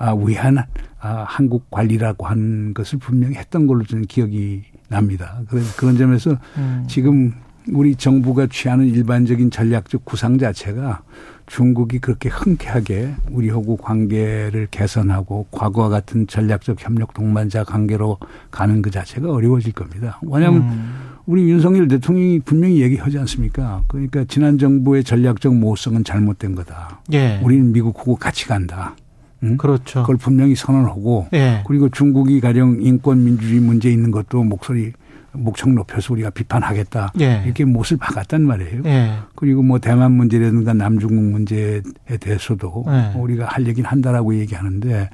아, 0.00 0.14
위한 0.14 0.56
아, 0.98 1.24
한국 1.28 1.70
관리라고 1.70 2.26
하는 2.26 2.72
것을 2.72 2.98
분명히 2.98 3.34
했던 3.36 3.66
걸로 3.66 3.84
저는 3.84 4.06
기억이 4.06 4.62
납니다. 4.88 5.42
그래서 5.48 5.76
그런 5.76 5.98
점에서 5.98 6.38
음. 6.56 6.84
지금 6.88 7.34
우리 7.68 7.94
정부가 7.94 8.46
취하는 8.50 8.86
일반적인 8.86 9.50
전략적 9.50 10.06
구상 10.06 10.38
자체가 10.38 11.02
중국이 11.44 11.98
그렇게 11.98 12.30
흔쾌하게 12.30 13.14
우리하고 13.30 13.76
관계를 13.76 14.68
개선하고 14.70 15.48
과거와 15.50 15.90
같은 15.90 16.26
전략적 16.26 16.82
협력 16.82 17.12
동반자 17.12 17.64
관계로 17.64 18.16
가는 18.50 18.80
그 18.80 18.90
자체가 18.90 19.30
어려워질 19.30 19.74
겁니다. 19.74 20.18
왜냐하면 20.22 20.62
음. 20.62 20.94
우리 21.26 21.50
윤석열 21.50 21.88
대통령이 21.88 22.40
분명히 22.40 22.80
얘기하지 22.80 23.18
않습니까? 23.18 23.82
그러니까 23.86 24.24
지난 24.24 24.56
정부의 24.56 25.04
전략적 25.04 25.54
모호성은 25.54 26.04
잘못된 26.04 26.54
거다. 26.54 27.02
예. 27.12 27.38
우리는 27.42 27.70
미국하고 27.70 28.16
같이 28.16 28.46
간다. 28.46 28.96
응? 29.42 29.56
그렇죠. 29.56 30.02
그걸 30.02 30.16
분명히 30.16 30.54
선언하고 30.54 31.28
예. 31.32 31.62
그리고 31.66 31.88
중국이 31.88 32.40
가령 32.40 32.78
인권 32.80 33.24
민주주의 33.24 33.60
문제 33.60 33.90
있는 33.90 34.10
것도 34.10 34.44
목소리 34.44 34.92
목청 35.32 35.74
높여서 35.74 36.12
우리가 36.12 36.30
비판하겠다 36.30 37.12
예. 37.20 37.42
이렇게 37.44 37.64
못을 37.64 37.96
박았단 37.96 38.42
말이에요. 38.42 38.82
예. 38.86 39.12
그리고 39.34 39.62
뭐 39.62 39.78
대만 39.78 40.12
문제라든가 40.12 40.74
남중국 40.74 41.24
문제에 41.24 41.82
대해서도 42.20 42.84
예. 42.88 43.18
우리가 43.18 43.46
할 43.46 43.66
얘기는 43.66 43.88
한다라고 43.88 44.34
얘기하는데 44.34 45.08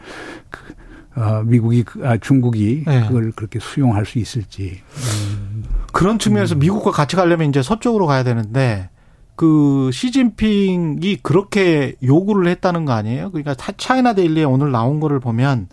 그, 0.51 1.21
어, 1.21 1.43
미국이 1.45 1.83
그, 1.83 2.07
아, 2.07 2.17
중국이 2.17 2.85
예. 2.89 3.01
그걸 3.07 3.33
그렇게 3.33 3.59
수용할 3.59 4.07
수 4.07 4.19
있을지 4.19 4.81
음. 4.97 5.65
그런 5.93 6.19
측면에서 6.19 6.57
음. 6.57 6.61
미국과 6.61 6.91
같이 6.91 7.17
가려면 7.17 7.49
이제 7.49 7.63
서쪽으로 7.63 8.07
가야 8.07 8.23
되는데 8.23 8.89
그 9.37 9.91
시진핑이 9.93 11.17
그렇게 11.23 11.95
요구를 12.03 12.51
했다는 12.51 12.87
거 12.87 12.93
아니에요? 12.93 13.31
그러니까 13.31 13.55
차이나 13.55 14.15
데일리에 14.15 14.45
오늘 14.45 14.73
나온 14.73 14.99
거를 14.99 15.21
보면 15.21 15.69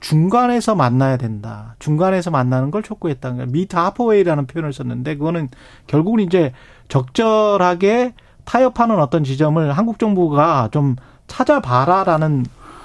중간에서 0.00 0.74
만나야 0.74 1.16
된다. 1.16 1.76
중간에서 1.78 2.30
만나는 2.30 2.70
걸 2.70 2.82
촉구했다는 2.82 3.36
거예요. 3.36 3.50
미트 3.52 3.76
하퍼웨이라는 3.76 4.46
표현을 4.46 4.72
썼는데 4.72 5.16
그거는 5.16 5.48
결국은 5.86 6.20
이제 6.20 6.52
적절하게 6.88 8.14
타협하는 8.44 9.00
어떤 9.00 9.24
지점을 9.24 9.72
한국 9.72 9.98
정부가 9.98 10.68
좀 10.72 10.96
찾아봐라라는 11.26 12.44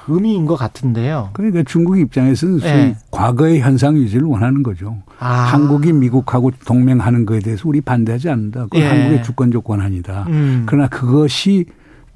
의미인 0.09 0.45
것 0.45 0.55
같은데요. 0.55 1.29
그러니까 1.33 1.63
중국 1.63 1.99
입장에서는 1.99 2.59
네. 2.59 2.95
과거의 3.11 3.61
현상 3.61 3.95
유지를 3.95 4.25
원하는 4.25 4.63
거죠. 4.63 4.97
아. 5.19 5.29
한국이 5.29 5.93
미국하고 5.93 6.51
동맹하는 6.65 7.25
것에 7.25 7.39
대해서 7.39 7.67
우리 7.67 7.81
반대하지 7.81 8.29
않는다. 8.29 8.63
그건 8.63 8.81
예. 8.81 8.87
한국의 8.87 9.23
주권적 9.23 9.63
권한이다. 9.63 10.25
음. 10.29 10.63
그러나 10.65 10.87
그것이 10.87 11.65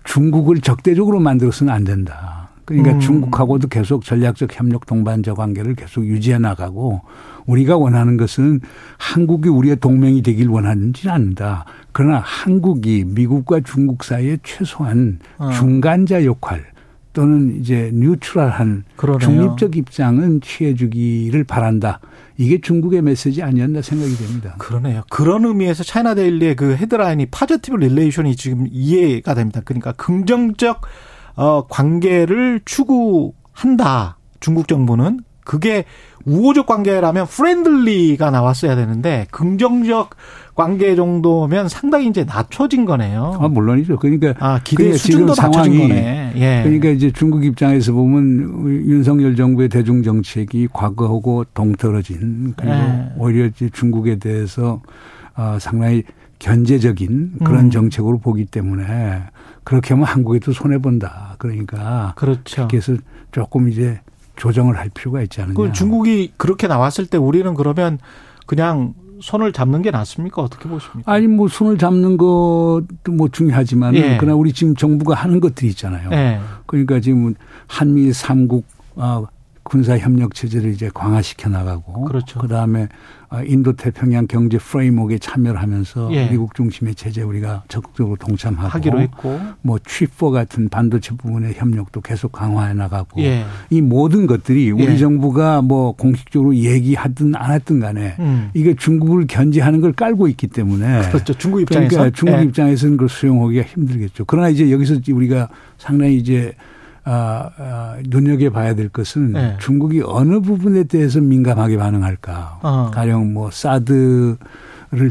중국을 0.03 0.59
적대적으로 0.61 1.19
만들어서는 1.19 1.71
안 1.71 1.83
된다. 1.83 2.49
그러니까 2.65 2.93
음. 2.93 2.99
중국하고도 2.99 3.67
계속 3.67 4.05
전략적 4.05 4.57
협력 4.57 4.85
동반자 4.85 5.33
관계를 5.33 5.75
계속 5.75 6.05
유지해 6.05 6.37
나가고 6.37 7.01
우리가 7.45 7.77
원하는 7.77 8.15
것은 8.15 8.61
한국이 8.97 9.49
우리의 9.49 9.77
동맹이 9.77 10.21
되길 10.21 10.47
원하는지는 10.47 11.13
않는다. 11.13 11.65
그러나 11.91 12.21
한국이 12.23 13.03
미국과 13.05 13.61
중국 13.65 14.03
사이에 14.03 14.37
최소한 14.43 15.19
어. 15.37 15.51
중간자 15.51 16.23
역할 16.23 16.63
또는 17.13 17.59
이제 17.59 17.91
뉴트럴한 17.93 18.85
그러네요. 18.95 19.19
중립적 19.19 19.77
입장은 19.77 20.41
취해주기를 20.41 21.43
바란다. 21.43 21.99
이게 22.37 22.59
중국의 22.59 23.03
메시지 23.03 23.43
아니었나 23.43 23.81
생각이 23.81 24.15
됩니다. 24.15 24.55
그러네요. 24.57 25.03
그런 25.09 25.45
의미에서 25.45 25.83
차이나 25.83 26.15
데일리의 26.15 26.55
그 26.55 26.75
헤드라인이 26.75 27.27
positive 27.27 27.77
relation이 27.77 28.35
지금 28.35 28.67
이해가 28.71 29.35
됩니다. 29.35 29.61
그러니까 29.63 29.91
긍정적 29.93 30.81
어 31.35 31.67
관계를 31.67 32.61
추구한다. 32.65 34.17
중국 34.39 34.67
정부는 34.67 35.21
그게 35.45 35.85
우호적 36.25 36.65
관계라면 36.65 37.27
friendly가 37.27 38.31
나왔어야 38.31 38.75
되는데 38.75 39.27
긍정적 39.31 40.15
관계 40.55 40.95
정도면 40.95 41.67
상당히 41.67 42.07
이제 42.07 42.23
낮춰진 42.23 42.85
거네요. 42.85 43.37
아, 43.39 43.47
물론이죠. 43.47 43.97
그러니까 43.97 44.33
아, 44.39 44.59
기대 44.63 44.93
수준도 44.93 45.33
낮춰진 45.35 45.79
거네. 45.79 46.33
예. 46.35 46.61
그러니까 46.63 46.89
이제 46.89 47.11
중국 47.11 47.43
입장에서 47.43 47.91
보면 47.93 48.85
윤석열 48.85 49.35
정부의 49.35 49.69
대중 49.69 50.03
정책이 50.03 50.69
과거하고 50.71 51.45
동떨어진 51.53 52.53
그리고 52.55 52.73
예. 52.73 53.11
오히려 53.17 53.45
이제 53.47 53.69
중국에 53.71 54.17
대해서 54.17 54.81
어, 55.35 55.57
상당히 55.59 56.03
견제적인 56.37 57.39
그런 57.43 57.65
음. 57.65 57.71
정책으로 57.71 58.19
보기 58.19 58.45
때문에 58.45 59.23
그렇게 59.63 59.93
하면 59.93 60.05
한국에도 60.05 60.51
손해 60.51 60.77
본다. 60.77 61.35
그러니까 61.39 62.13
그렇죠. 62.15 62.67
그래서 62.69 62.95
조금 63.31 63.69
이제 63.69 63.99
조정을 64.35 64.77
할 64.77 64.89
필요가 64.93 65.21
있지 65.21 65.41
않느냐. 65.41 65.55
그 65.55 65.71
중국이 65.71 66.33
그렇게 66.37 66.67
나왔을 66.67 67.05
때 67.07 67.17
우리는 67.17 67.53
그러면 67.53 67.97
그냥 68.45 68.93
손을 69.23 69.53
잡는 69.53 69.81
게 69.81 69.89
낫습니까? 69.89 70.41
어떻게 70.41 70.67
보십니까? 70.67 71.09
아니 71.09 71.27
뭐 71.27 71.47
손을 71.47 71.77
잡는 71.77 72.17
것도 72.17 73.11
뭐 73.13 73.29
중요하지만 73.31 73.95
예. 73.95 74.17
그러나 74.19 74.35
우리 74.35 74.51
지금 74.51 74.75
정부가 74.75 75.15
하는 75.15 75.39
것들이 75.39 75.69
있잖아요. 75.69 76.09
예. 76.11 76.41
그러니까 76.65 76.99
지금 76.99 77.33
한미 77.67 78.11
삼국 78.11 78.65
아 78.97 79.23
군사 79.63 79.97
협력 79.97 80.35
체제를 80.35 80.71
이제 80.71 80.89
강화시켜 80.93 81.49
나가고 81.49 82.03
그렇죠. 82.03 82.37
그다음에 82.39 82.83
어, 82.83 82.87
인도 83.41 83.73
태평양 83.73 84.27
경제 84.27 84.57
프레임워크에 84.57 85.17
참여를 85.17 85.61
하면서 85.61 86.09
예. 86.11 86.29
미국 86.29 86.53
중심의 86.53 86.95
체제 86.95 87.21
우리가 87.23 87.63
적극적으로 87.67 88.15
동참하고 88.17 88.69
하기로 88.69 89.01
했고 89.01 89.39
뭐 89.61 89.79
취포 89.83 90.29
같은 90.29 90.69
반도체 90.69 91.15
부분의 91.15 91.53
협력도 91.55 92.01
계속 92.01 92.31
강화해 92.31 92.73
나가고 92.73 93.21
예. 93.21 93.43
이 93.69 93.81
모든 93.81 94.27
것들이 94.27 94.69
우리 94.71 94.85
예. 94.85 94.97
정부가 94.97 95.61
뭐 95.61 95.93
공식적으로 95.93 96.55
얘기하든 96.55 97.35
안 97.35 97.53
했든 97.53 97.79
간에 97.79 98.15
음. 98.19 98.49
이게 98.53 98.75
중국을 98.75 99.25
견제하는 99.27 99.81
걸 99.81 99.93
깔고 99.93 100.27
있기 100.27 100.47
때문에 100.47 101.09
그렇죠. 101.09 101.33
중국 101.33 101.61
입장에서 101.61 101.89
그러니까 101.89 102.15
중국 102.15 102.37
예. 102.37 102.43
입장에서는 102.43 102.97
그걸 102.97 103.09
수용하기가 103.09 103.63
힘들겠죠. 103.63 104.25
그러나 104.25 104.49
이제 104.49 104.71
여기서 104.71 104.99
우리가 105.11 105.49
상당히 105.77 106.17
이제 106.17 106.53
아, 107.05 107.49
아, 107.57 107.97
눈여겨봐야 108.05 108.75
될 108.75 108.89
것은 108.89 109.33
네. 109.33 109.57
중국이 109.59 110.01
어느 110.05 110.39
부분에 110.39 110.85
대해서 110.85 111.19
민감하게 111.19 111.77
반응할까. 111.77 112.59
어. 112.63 112.91
가령 112.93 113.33
뭐 113.33 113.51
사드를 113.51 114.37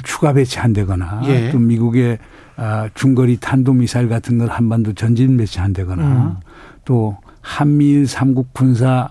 추가 0.02 0.32
배치한다거나 0.32 1.23
예. 1.27 1.51
또 1.51 1.59
미국의 1.59 2.19
아, 2.56 2.89
중거리 2.94 3.39
탄도미사일 3.39 4.09
같은 4.09 4.39
걸 4.39 4.48
한반도 4.48 4.94
전진 4.94 5.36
배치한다거나 5.36 6.02
음. 6.02 6.36
또 6.85 7.16
한미일 7.40 8.06
삼국 8.06 8.52
군사 8.55 9.10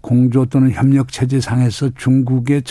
공조 0.00 0.44
또는 0.46 0.70
협력 0.70 1.10
체제 1.10 1.40
상에서 1.40 1.90
중국의 1.96 2.62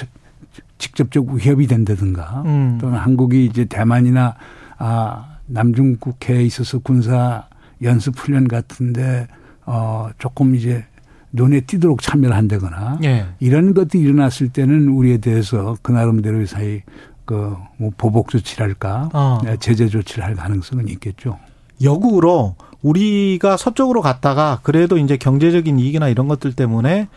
직접적 0.78 1.28
위협이 1.28 1.68
된다든가 1.68 2.44
음. 2.46 2.78
또는 2.80 2.98
한국이 2.98 3.46
이제 3.46 3.66
대만이나 3.66 4.36
아, 4.78 5.38
남중국해에 5.48 6.44
있어서 6.44 6.80
군사 6.80 7.46
연습 7.82 8.18
훈련 8.18 8.48
같은데 8.48 9.28
어 9.72 10.10
조금 10.18 10.56
이제 10.56 10.84
눈에 11.32 11.62
띄도록 11.62 12.02
참여를 12.02 12.36
한다거나 12.36 12.98
예. 13.04 13.28
이런 13.40 13.76
것들이 13.76 14.02
일어났을 14.02 14.50
때는 14.50 14.88
우리에 14.88 15.18
대해서 15.18 15.78
그 15.84 15.92
나름대로의 15.92 16.48
사이 16.48 16.82
그뭐 17.26 17.92
보복 17.96 18.30
조치랄까 18.30 19.10
어. 19.14 19.40
네, 19.44 19.58
제재 19.58 19.88
조치를 19.88 20.24
할 20.24 20.34
가능성은 20.34 20.88
있겠죠. 20.88 21.38
역으로 21.84 22.56
우리가 22.82 23.58
서쪽으로 23.58 24.02
갔다가 24.02 24.60
그래도 24.64 24.98
이제 24.98 25.18
경제적인 25.18 25.78
이익이나 25.78 26.08
이런 26.08 26.28
것들 26.28 26.54
때문에 26.54 27.08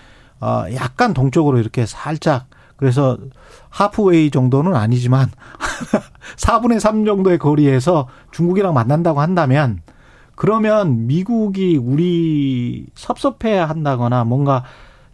어 0.41 0.65
약간 0.75 1.15
동쪽으로 1.15 1.59
이렇게 1.59 1.87
살짝 1.87 2.49
그래서 2.77 3.17
하프웨이 3.71 4.31
정도는 4.31 4.75
아니지만 4.75 5.31
4분의 6.37 6.81
3 6.81 7.07
정도의 7.07 7.39
거리에서 7.39 8.09
중국이랑 8.33 8.75
만난다고 8.75 9.21
한다면 9.23 9.81
그러면 10.35 11.07
미국이 11.07 11.77
우리 11.77 12.87
섭섭해 12.95 13.59
한다거나 13.59 14.25
뭔가 14.25 14.65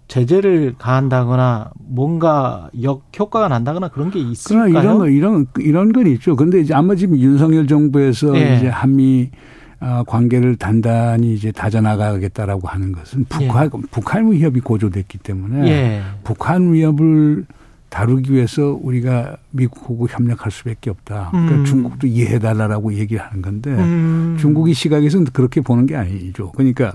제재를 0.08 0.74
가한다거나 0.78 1.70
뭔가 1.76 2.70
역 2.82 3.02
효과가 3.18 3.48
난다거나 3.48 3.88
그런 3.88 4.10
게 4.10 4.18
있을까요? 4.18 4.72
그러나 4.72 4.80
이런 4.80 4.98
거 4.98 5.08
이런 5.08 5.46
이런 5.58 5.92
건 5.92 6.06
있죠. 6.08 6.34
근데 6.34 6.60
이제 6.60 6.74
아마 6.74 6.94
지금 6.94 7.18
윤석열 7.18 7.66
정부에서 7.66 8.32
네. 8.32 8.56
이제 8.56 8.68
한미 8.68 9.30
어, 9.80 10.02
관계를 10.06 10.56
단단히 10.56 11.34
이제 11.34 11.52
다져나가겠다라고 11.52 12.66
하는 12.66 12.92
것은 12.92 13.26
북한 13.28 13.66
예. 13.66 13.80
북한 13.90 14.32
위협이 14.32 14.60
고조됐기 14.60 15.18
때문에 15.18 15.68
예. 15.70 16.02
북한 16.24 16.72
위협을 16.72 17.46
다루기 17.88 18.32
위해서 18.32 18.78
우리가 18.82 19.36
미국하고 19.50 20.08
협력할 20.08 20.52
수밖에 20.52 20.90
없다. 20.90 21.28
그러니까 21.30 21.56
음. 21.56 21.64
중국도 21.64 22.06
이해해달라고 22.06 22.94
얘기를 22.94 23.22
하는 23.22 23.42
건데 23.42 23.70
음. 23.70 24.36
중국이 24.38 24.74
시각에서는 24.74 25.26
그렇게 25.32 25.60
보는 25.60 25.86
게 25.86 25.96
아니죠. 25.96 26.52
그러니까 26.52 26.94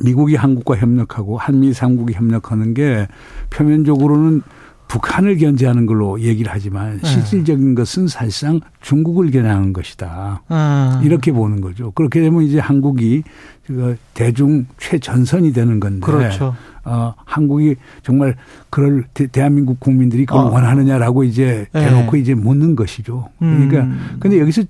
미국이 0.00 0.36
한국과 0.36 0.76
협력하고 0.76 1.38
한미 1.38 1.72
삼국이 1.72 2.14
협력하는 2.14 2.72
게 2.74 3.08
표면적으로는 3.50 4.42
북한을 4.88 5.36
견제하는 5.36 5.84
걸로 5.84 6.18
얘기를 6.20 6.50
하지만 6.50 6.98
네. 6.98 7.06
실질적인 7.06 7.74
것은 7.74 8.08
사실상 8.08 8.60
중국을 8.80 9.30
겨냥한 9.30 9.74
것이다. 9.74 10.42
음. 10.50 11.00
이렇게 11.04 11.30
보는 11.30 11.60
거죠. 11.60 11.90
그렇게 11.90 12.22
되면 12.22 12.42
이제 12.42 12.58
한국이 12.58 13.22
그 13.66 13.98
대중 14.14 14.64
최전선이 14.78 15.52
되는 15.52 15.78
건데 15.78 16.00
그렇죠. 16.00 16.56
어, 16.88 17.14
한국이 17.24 17.76
정말 18.02 18.34
그럴 18.70 19.04
대, 19.14 19.28
한민국 19.40 19.78
국민들이 19.80 20.26
그걸 20.26 20.46
어. 20.46 20.50
원하느냐라고 20.50 21.24
이제 21.24 21.66
네. 21.72 21.84
대놓고 21.84 22.12
네. 22.12 22.18
이제 22.20 22.34
묻는 22.34 22.74
것이죠. 22.76 23.28
그러니까 23.38 23.80
음. 23.82 24.16
근데 24.20 24.40
여기서 24.40 24.62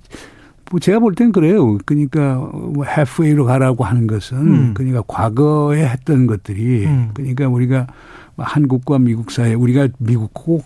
뭐 0.71 0.79
제가 0.79 0.99
볼 0.99 1.15
땐 1.15 1.31
그래요. 1.31 1.77
그러니까 1.85 2.35
뭐 2.35 2.85
halfway로 2.85 3.45
가라고 3.45 3.83
하는 3.83 4.05
것은 4.05 4.37
음. 4.37 4.73
그러니까 4.75 5.03
과거에 5.07 5.83
했던 5.87 6.27
것들이 6.27 6.85
음. 6.85 7.09
그러니까 7.13 7.47
우리가 7.47 7.87
한국과 8.37 8.99
미국 8.99 9.31
사이에 9.31 9.53
우리가 9.53 9.87
미국하고 9.97 10.63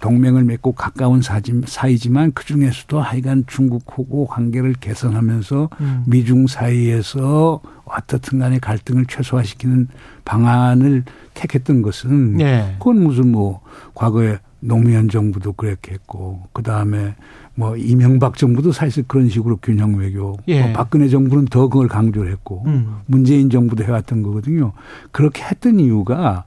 동맹을 0.00 0.44
맺고 0.44 0.72
가까운 0.72 1.20
사이지만 1.22 2.32
그 2.32 2.44
중에서도 2.44 3.00
하여간 3.00 3.44
중국하고 3.46 4.26
관계를 4.26 4.74
개선하면서 4.80 5.68
음. 5.80 6.04
미중 6.06 6.46
사이에서 6.46 7.60
어떻든 7.84 8.38
간에 8.38 8.58
갈등을 8.58 9.06
최소화시키는 9.06 9.88
방안을 10.24 11.04
택했던 11.34 11.82
것은 11.82 12.36
네. 12.36 12.76
그건 12.78 13.02
무슨 13.02 13.30
뭐 13.30 13.60
과거에 13.94 14.38
노무현 14.60 15.08
정부도 15.08 15.52
그렇게 15.54 15.92
했고 15.92 16.42
그 16.52 16.62
다음에 16.62 17.14
뭐 17.54 17.76
이명박 17.76 18.36
정부도 18.36 18.72
사실 18.72 19.04
그런 19.06 19.28
식으로 19.28 19.58
균형 19.62 19.96
외교, 19.96 20.36
예. 20.48 20.62
뭐 20.62 20.72
박근혜 20.72 21.08
정부는 21.08 21.46
더 21.46 21.68
그걸 21.68 21.88
강조를 21.88 22.30
했고 22.30 22.62
음. 22.66 23.00
문재인 23.06 23.50
정부도 23.50 23.84
해왔던 23.84 24.22
거거든요. 24.22 24.72
그렇게 25.10 25.42
했던 25.42 25.80
이유가 25.80 26.44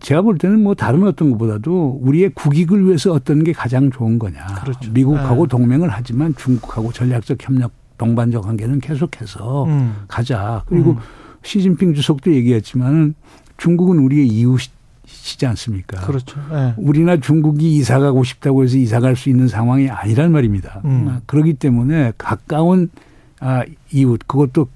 제가 0.00 0.22
볼 0.22 0.38
때는 0.38 0.62
뭐 0.62 0.74
다른 0.74 1.06
어떤 1.06 1.30
것보다도 1.30 2.00
우리의 2.02 2.30
국익을 2.30 2.84
위해서 2.86 3.12
어떤 3.12 3.44
게 3.44 3.52
가장 3.52 3.90
좋은 3.90 4.18
거냐. 4.18 4.44
그렇죠. 4.62 4.90
미국하고 4.92 5.46
네. 5.46 5.50
동맹을 5.50 5.88
하지만 5.90 6.34
중국하고 6.36 6.92
전략적 6.92 7.38
협력 7.40 7.72
동반적 7.96 8.42
관계는 8.44 8.80
계속해서 8.80 9.64
음. 9.66 9.94
가자. 10.08 10.64
그리고 10.66 10.92
음. 10.92 10.96
시진핑 11.42 11.94
주석도 11.94 12.32
얘기했지만은 12.34 13.14
중국은 13.56 13.98
우리의 13.98 14.26
이웃이지 14.26 15.46
않습니까? 15.46 16.00
그렇죠. 16.00 16.40
네. 16.50 16.74
우리나 16.76 17.18
중국이 17.18 17.76
이사 17.76 18.00
가고 18.00 18.24
싶다고 18.24 18.64
해서 18.64 18.76
이사 18.76 18.98
갈 18.98 19.14
수 19.14 19.28
있는 19.30 19.46
상황이 19.46 19.88
아니란 19.88 20.32
말입니다. 20.32 20.80
음. 20.84 21.20
그렇기 21.26 21.54
때문에 21.54 22.12
가까운 22.18 22.90
아, 23.38 23.62
이웃 23.92 24.20
그것도 24.26 24.68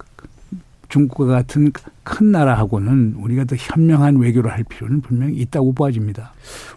중국과 0.89 1.27
같은 1.27 1.73
큰 2.09 2.33
나라하고는 2.33 3.17
우리가 3.19 3.45
더 3.45 3.55
현명한 3.55 4.17
외교를 4.17 4.51
할 4.51 4.65
필요는 4.65 5.03
분명히 5.03 5.37
있다고 5.37 5.75
보아집니다. 5.75 6.33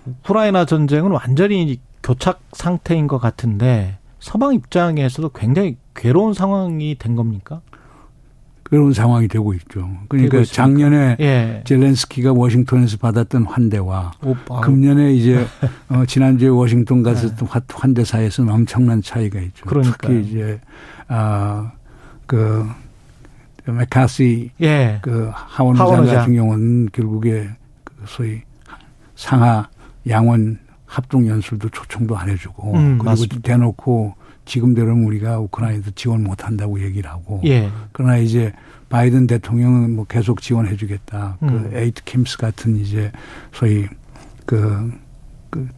우크라이나 0.06 0.66
전쟁은 0.66 1.12
완전히 1.12 1.80
교착 2.04 2.42
상태인 2.52 3.08
것 3.08 3.18
같은데 3.18 3.98
서방 4.20 4.54
입장에서도 4.54 5.30
굉장히 5.30 5.78
괴로운 5.96 6.34
상황이 6.34 6.98
된 7.00 7.16
겁니까? 7.16 7.62
괴로운 8.70 8.92
상황이 8.92 9.30
되고 9.30 9.54
있죠. 9.54 9.90
그러니까 10.10 10.44
작년에 10.44 11.16
예. 11.22 11.62
젤렌스키가 11.66 12.34
워싱턴에서 12.34 12.98
받았던 12.98 13.46
환대와 13.46 14.12
오빠. 14.24 14.60
금년에 14.62 15.14
이제 15.14 15.46
어, 15.88 16.06
지난주에 16.06 16.50
워싱턴 16.50 17.04
가서 17.04 17.30
예. 17.30 17.32
환대사에서는 17.70 18.54
엄청난 18.54 19.02
차이가 19.02 19.40
있죠. 19.40 19.66
그러니까요. 19.66 19.96
특히 20.02 20.30
이제 20.30 20.60
아그 21.08 21.72
그 22.26 22.70
매카시 23.66 24.52
예. 24.62 25.00
그 25.02 25.30
하원 25.34 25.76
의장 25.76 26.06
같은 26.06 26.36
경우는 26.36 26.90
결국에 26.92 27.50
그 27.84 27.94
소위 28.08 28.42
상하 29.16 29.70
양원 30.08 30.60
합동 30.86 31.28
연설도 31.28 31.70
초청도 31.70 32.18
안 32.18 32.30
해주고 32.30 32.74
음, 32.74 32.98
그리고 32.98 33.04
맞습니다. 33.06 33.40
대놓고 33.42 34.16
지금대로는 34.46 35.06
우리가 35.06 35.40
우크라이나도 35.40 35.92
지원 35.92 36.24
못 36.24 36.46
한다고 36.46 36.82
얘기를 36.84 37.10
하고 37.10 37.42
예. 37.46 37.70
그러나 37.92 38.18
이제 38.18 38.52
바이든 38.90 39.28
대통령은 39.28 39.96
뭐 39.96 40.06
계속 40.06 40.42
지원해 40.42 40.76
주겠다. 40.76 41.38
그 41.40 41.46
음. 41.46 41.70
그 41.70 41.78
ATACMS 41.78 42.38
같은 42.38 42.76
이제 42.78 43.12
소위 43.54 43.88
그, 44.46 44.92
그 45.50 45.70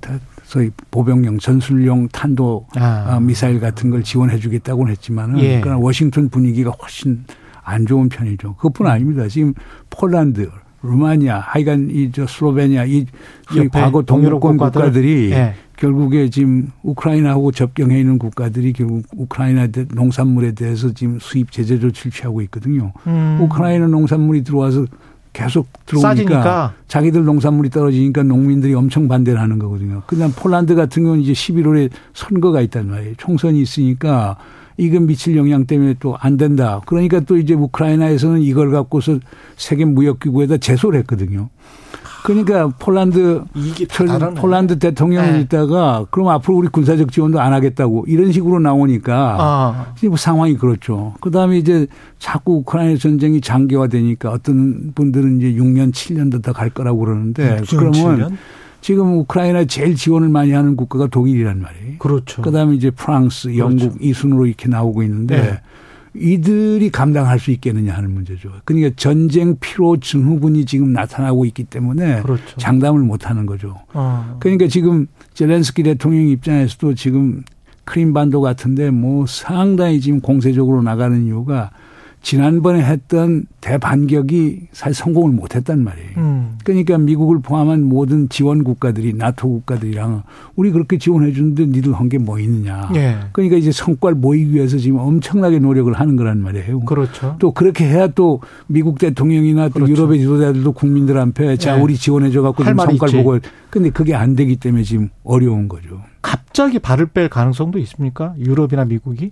소위 0.44 0.72
보병용 0.90 1.38
전술용 1.38 2.08
탄도 2.08 2.68
아. 2.76 3.16
어, 3.16 3.20
미사일 3.20 3.60
같은 3.60 3.92
걸 3.92 4.02
지원해 4.04 4.40
주겠다고는 4.40 4.92
했지만은 4.94 5.40
예. 5.42 5.62
그러나 5.62 5.78
워싱턴 5.78 6.30
분위기가 6.30 6.72
훨씬 6.72 7.26
안 7.64 7.86
좋은 7.86 8.10
편이죠. 8.10 8.56
그것뿐 8.56 8.88
아닙니다. 8.88 9.28
지금 9.28 9.54
폴란드, 9.90 10.50
루마니아, 10.82 11.40
하여간 11.40 11.90
이 11.92 12.12
저 12.12 12.28
슬로베니아 12.28 12.86
이 12.86 13.06
과거 13.72 14.02
동유권 14.02 14.58
국가들이 14.58 15.30
네. 15.30 15.54
결국에 15.78 16.30
지금 16.30 16.72
우크라이나하고 16.84 17.52
접경해 17.52 18.00
있는 18.00 18.20
국가들이 18.20 18.74
결국 18.74 19.04
우크라이나 19.16 19.68
농산물에 19.94 20.52
대해서 20.52 20.94
지금 20.94 21.18
수입 21.20 21.52
제재 21.52 21.80
조치를 21.80 22.12
취하고 22.12 22.42
있거든요. 22.44 22.92
음. 23.08 23.40
우크라이나 23.42 23.88
농산물이 23.88 24.44
들어와서 24.44 24.86
계속 25.32 25.68
들어오니까 25.88 26.10
싸지니까. 26.10 26.74
자기들 26.88 27.24
농산물이 27.26 27.70
떨어지니까 27.72 28.22
농민들이 28.24 28.74
엄청 28.76 29.08
반대를 29.08 29.40
하는 29.40 29.58
거거든요. 29.58 30.04
그다음 30.06 30.32
폴란드 30.32 30.76
같은 30.76 31.04
경우는 31.04 31.24
이제 31.24 31.32
11월에 31.34 31.90
선거가 32.14 32.62
있단 32.62 32.88
말이에요. 32.88 33.16
총선이 33.18 33.60
있으니까 33.62 34.38
이건 34.78 35.06
미칠 35.08 35.36
영향 35.38 35.66
때문에 35.66 35.96
또 36.00 36.16
안 36.20 36.38
된다. 36.38 36.82
그러니까 36.86 37.20
또 37.22 37.38
이제 37.38 37.54
우크라이나에서는 37.54 38.42
이걸 38.42 38.72
갖고서 38.72 39.20
세계 39.58 39.84
무역기구에다 39.86 40.58
제소를 40.58 41.00
했거든요. 41.00 41.50
그러니까 42.24 42.70
폴란드 42.80 43.44
폴란드 44.36 44.80
대통령이 44.80 45.32
네. 45.34 45.42
있다가 45.42 46.06
그럼 46.10 46.30
앞으로 46.30 46.56
우리 46.56 46.70
군사적 46.70 47.12
지원도 47.12 47.42
안 47.42 47.52
하겠다고 47.52 48.06
이런 48.08 48.32
식으로 48.32 48.60
나오니까 48.60 49.36
아. 49.40 49.94
뭐 50.08 50.16
상황이 50.16 50.56
그렇죠. 50.56 51.14
그다음에 51.20 51.58
이제 51.58 51.86
자꾸 52.20 52.54
우크라이나 52.60 52.98
전쟁이 52.98 53.42
장기화되니까 53.42 54.32
어떤 54.32 54.94
분들은 54.96 55.38
이제 55.42 55.54
6년 55.62 55.92
7년도 55.92 56.42
더 56.42 56.54
갈 56.54 56.70
거라고 56.70 57.00
그러는데 57.00 57.62
그러면 57.70 57.92
7년? 58.30 58.38
지금 58.84 59.18
우크라이나 59.20 59.64
제일 59.64 59.96
지원을 59.96 60.28
많이 60.28 60.52
하는 60.52 60.76
국가가 60.76 61.08
독일이란 61.08 61.62
말이에요. 61.62 61.98
그렇죠. 62.00 62.42
그다음에 62.42 62.76
이제 62.76 62.92
프랑스, 62.92 63.58
영국 63.58 63.94
그렇죠. 63.94 63.98
이 64.02 64.12
순으로 64.14 64.46
이렇게 64.46 64.68
나오고 64.68 65.04
있는데 65.04 65.42
네. 65.42 65.62
이들이 66.14 66.90
감당할 66.90 67.40
수 67.40 67.52
있겠느냐 67.52 67.94
하는 67.94 68.12
문제죠. 68.12 68.52
그러니까 68.66 68.94
전쟁 68.98 69.56
피로 69.62 70.02
증후군이 70.02 70.66
지금 70.66 70.92
나타나고 70.92 71.46
있기 71.46 71.64
때문에 71.64 72.24
그렇죠. 72.24 72.58
장담을 72.58 73.00
못 73.00 73.30
하는 73.30 73.46
거죠. 73.46 73.80
어. 73.94 74.36
그러니까 74.42 74.68
지금 74.68 75.08
제렌스키 75.34 75.84
대통령 75.84 76.28
입장에서도 76.28 76.94
지금 76.96 77.42
크림반도 77.86 78.42
같은데 78.42 78.92
뭐 78.92 79.26
상당히 79.26 80.02
지금 80.02 80.20
공세적으로 80.20 80.82
나가는 80.82 81.26
이유가 81.26 81.72
지난번에 82.24 82.82
했던 82.82 83.46
대반격이 83.60 84.70
사실 84.72 84.96
성공을 84.96 85.34
못했단 85.34 85.84
말이에요. 85.84 86.10
음. 86.18 86.58
그러니까 86.64 86.98
미국을 86.98 87.42
포함한 87.42 87.84
모든 87.84 88.30
지원 88.30 88.64
국가들이 88.64 89.14
나토 89.14 89.50
국가들이랑 89.50 90.24
우리 90.56 90.72
그렇게 90.72 90.98
지원해 90.98 91.34
주는데 91.34 91.66
니들 91.68 91.94
한 91.94 92.08
게 92.10 92.18
뭐 92.18 92.40
있느냐. 92.40 92.90
예. 92.96 93.18
그러니까 93.34 93.58
이제 93.58 93.72
성과를 93.74 94.18
모이기 94.18 94.54
위해서 94.54 94.78
지금 94.78 95.00
엄청나게 95.00 95.60
노력을 95.60 95.92
하는 95.94 96.16
거란 96.16 96.40
말이에요. 96.40 96.80
그렇죠. 96.82 97.36
또 97.40 97.52
그렇게 97.52 97.86
해야 97.86 98.08
또 98.08 98.40
미국 98.68 99.00
대통령이나 99.00 99.68
또 99.68 99.74
그렇죠. 99.76 99.92
유럽의 99.92 100.20
지도자들도 100.20 100.72
국민들한테 100.72 101.58
자 101.58 101.78
예. 101.78 101.82
우리 101.82 101.96
지원해 101.98 102.32
줘 102.32 102.42
갖고 102.42 102.64
좀 102.64 102.78
성과를 102.78 103.10
있지. 103.14 103.18
보고 103.18 103.38
근데 103.70 103.90
그게 103.90 104.16
안 104.16 104.36
되기 104.36 104.56
때문에 104.56 104.84
지금 104.84 105.10
어려운 105.26 105.68
거죠. 105.68 106.02
갑자기 106.22 106.80
발을 106.80 107.08
뺄 107.08 107.28
가능성도 107.28 107.80
있습니까? 107.80 108.34
유럽이나 108.40 108.86
미국이? 108.86 109.32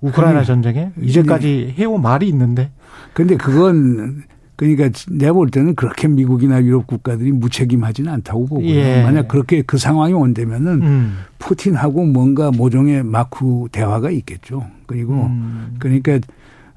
우크라이나 0.00 0.44
전쟁에 0.44 0.92
이제까지 1.00 1.74
해온 1.78 2.02
말이 2.02 2.28
있는데. 2.28 2.70
근데 3.12 3.36
그건 3.36 4.24
그러니까 4.56 4.88
내가 5.10 5.34
볼 5.34 5.50
때는 5.50 5.74
그렇게 5.74 6.08
미국이나 6.08 6.62
유럽 6.62 6.86
국가들이 6.86 7.30
무책임하지는 7.32 8.10
않다고 8.10 8.46
보고요. 8.46 8.68
예. 8.68 9.02
만약 9.02 9.28
그렇게 9.28 9.62
그 9.62 9.76
상황이 9.76 10.14
온다면은 10.14 10.82
음. 10.82 11.18
푸틴하고 11.38 12.06
뭔가 12.06 12.50
모종의 12.50 13.04
마크 13.04 13.66
대화가 13.70 14.10
있겠죠. 14.10 14.66
그리고 14.86 15.26
음. 15.26 15.76
그러니까 15.78 16.18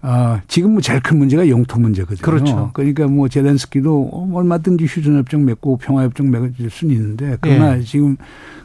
어, 0.02 0.40
지금 0.48 0.74
뭐 0.74 0.82
제일 0.82 1.02
큰 1.02 1.18
문제가 1.18 1.48
영토 1.48 1.80
문제거든요. 1.80 2.22
그렇죠. 2.22 2.70
그러니까 2.74 3.08
뭐 3.08 3.30
제렌스키도 3.30 4.30
얼마든지 4.34 4.86
휴전협정 4.86 5.46
맺고 5.46 5.78
평화협정 5.78 6.32
맺을 6.32 6.70
수는 6.70 6.96
있는데 6.96 7.38
그러나 7.40 7.78
예. 7.78 7.82
지금 7.82 8.18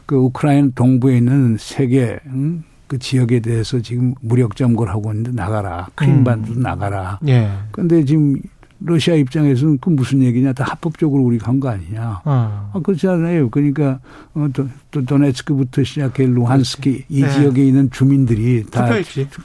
그 0.05 0.15
우크라이나 0.15 0.69
동부에 0.75 1.17
있는 1.17 1.55
세계 1.57 2.19
응? 2.27 2.63
그 2.87 2.99
지역에 2.99 3.39
대해서 3.39 3.79
지금 3.81 4.13
무력 4.21 4.55
점거를 4.55 4.91
하고 4.93 5.11
있는데 5.11 5.31
나가라. 5.31 5.87
크림반도 5.95 6.53
음. 6.53 6.61
나가라. 6.61 7.19
예. 7.27 7.49
근데 7.71 8.03
지금 8.05 8.35
러시아 8.79 9.15
입장에서는 9.15 9.77
그 9.79 9.89
무슨 9.89 10.21
얘기냐. 10.21 10.53
다 10.53 10.65
합법적으로 10.67 11.23
우리가 11.23 11.47
한 11.47 11.59
거 11.59 11.69
아니냐. 11.69 12.21
어. 12.25 12.69
아, 12.73 12.79
그렇지 12.83 13.07
않아요. 13.07 13.49
그러니까 13.49 13.99
어, 14.33 14.47
또, 14.53 14.67
또 14.91 15.03
도네츠크부터 15.03 15.83
시작해 15.83 16.25
루한스키 16.27 16.91
그렇지. 16.91 17.05
이 17.09 17.21
네. 17.21 17.29
지역에 17.31 17.65
있는 17.65 17.89
주민들이 17.89 18.63
다 18.69 18.87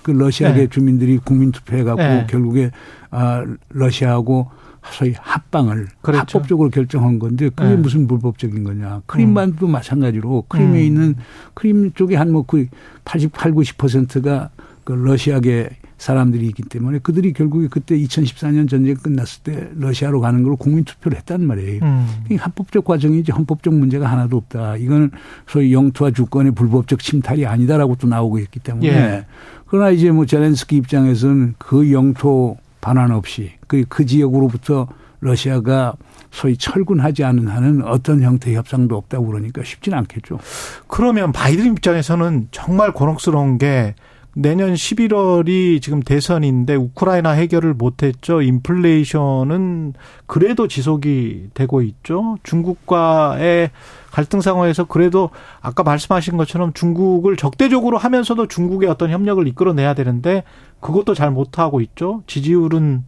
그 0.03 0.11
러시아계 0.11 0.61
네. 0.63 0.67
주민들이 0.67 1.19
국민 1.25 1.53
투표해 1.53 1.85
갖고 1.85 2.03
네. 2.03 2.27
결국에 2.29 2.71
아 3.11 3.43
러시아하고 3.71 4.51
소위 4.85 5.15
합방을 5.19 5.89
그렇죠. 6.01 6.39
합법적으로 6.39 6.71
결정한 6.71 7.19
건데 7.19 7.51
그게 7.55 7.71
네. 7.71 7.77
무슨 7.77 8.07
불법적인 8.07 8.65
거냐. 8.65 9.03
크림반도 9.07 9.67
음. 9.67 9.73
마찬가지로 9.73 10.45
크림에 10.49 10.81
음. 10.81 10.85
있는 10.85 11.15
크림 11.55 11.93
쪽에 11.93 12.17
한 12.17 12.31
뭐 12.31 12.45
그 12.47 12.67
88, 13.05 13.53
90%가 13.53 14.51
그 14.85 14.93
러시아계 14.93 15.71
사람들이 15.99 16.47
있기 16.47 16.63
때문에 16.63 16.99
그들이 17.01 17.35
결국에 17.35 17.69
그때 17.69 17.95
2014년 17.99 18.69
전쟁 18.71 18.95
끝났을 18.95 19.43
때 19.43 19.69
러시아로 19.77 20.21
가는 20.21 20.43
걸 20.43 20.57
국민 20.57 20.85
투표를 20.85 21.19
했단 21.19 21.45
말이에요. 21.47 21.83
음. 21.83 22.07
합법적 22.39 22.85
과정이지 22.87 23.33
헌법적 23.33 23.75
문제가 23.75 24.07
하나도 24.11 24.39
없다. 24.39 24.77
이거는 24.77 25.11
소위 25.47 25.75
영토와 25.75 26.13
주권의 26.13 26.53
불법적 26.53 27.01
침탈이 27.01 27.45
아니다라고 27.45 27.97
또 27.97 28.07
나오고 28.09 28.39
있기 28.39 28.61
때문에 28.61 28.89
예. 28.89 29.27
그러나 29.67 29.91
이제 29.91 30.11
뭐 30.11 30.25
제렌스키 30.25 30.77
입장에서는 30.77 31.55
그 31.59 31.93
영토 31.93 32.57
반환 32.81 33.11
없이 33.11 33.53
그, 33.67 33.85
그 33.89 34.07
지역으로부터 34.07 34.89
러시아가 35.21 35.95
소위 36.31 36.57
철군하지 36.57 37.25
않은 37.25 37.49
한은 37.49 37.85
어떤 37.85 38.23
형태의 38.23 38.57
협상도 38.57 38.97
없다고 38.97 39.27
그러니까 39.27 39.63
쉽지는 39.63 39.99
않겠죠. 39.99 40.39
그러면 40.87 41.33
바이든 41.33 41.73
입장에서는 41.73 42.49
정말 42.51 42.93
곤혹스러운 42.93 43.59
게 43.59 43.95
내년 44.35 44.75
11월이 44.75 45.83
지금 45.83 46.01
대선인데 46.01 46.77
우크라이나 46.77 47.31
해결을 47.33 47.75
못했죠. 47.75 48.43
인플레이션은 48.43 49.95
그래도 50.27 50.69
지속이 50.69 51.51
되고 51.53 51.83
있죠. 51.83 52.37
중국과의 52.45 53.71
갈등 54.11 54.41
상황에서 54.41 54.85
그래도 54.85 55.31
아까 55.61 55.83
말씀하신 55.83 56.37
것처럼 56.37 56.73
중국을 56.73 57.37
적대적으로 57.37 57.99
하면서도 57.99 58.49
중국의 58.49 58.89
어떤 58.89 59.11
협력을 59.11 59.47
이끌어내야 59.47 59.95
되는데 59.95 60.45
그것도 60.81 61.15
잘 61.15 61.31
못하고 61.31 61.81
있죠. 61.81 62.23
지지율은 62.27 63.05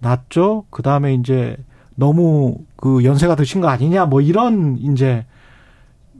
낮죠. 0.00 0.64
그 0.70 0.82
다음에 0.82 1.14
이제 1.14 1.56
너무 1.94 2.58
그 2.76 3.04
연세가 3.04 3.36
드신 3.36 3.60
거 3.60 3.68
아니냐 3.68 4.06
뭐 4.06 4.20
이런 4.20 4.78
이제 4.78 5.26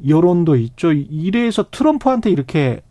여론도 0.07 0.57
있죠. 0.57 0.93
이래서 0.93 1.65
트럼프한테 1.71 2.31
이렇게 2.31 2.83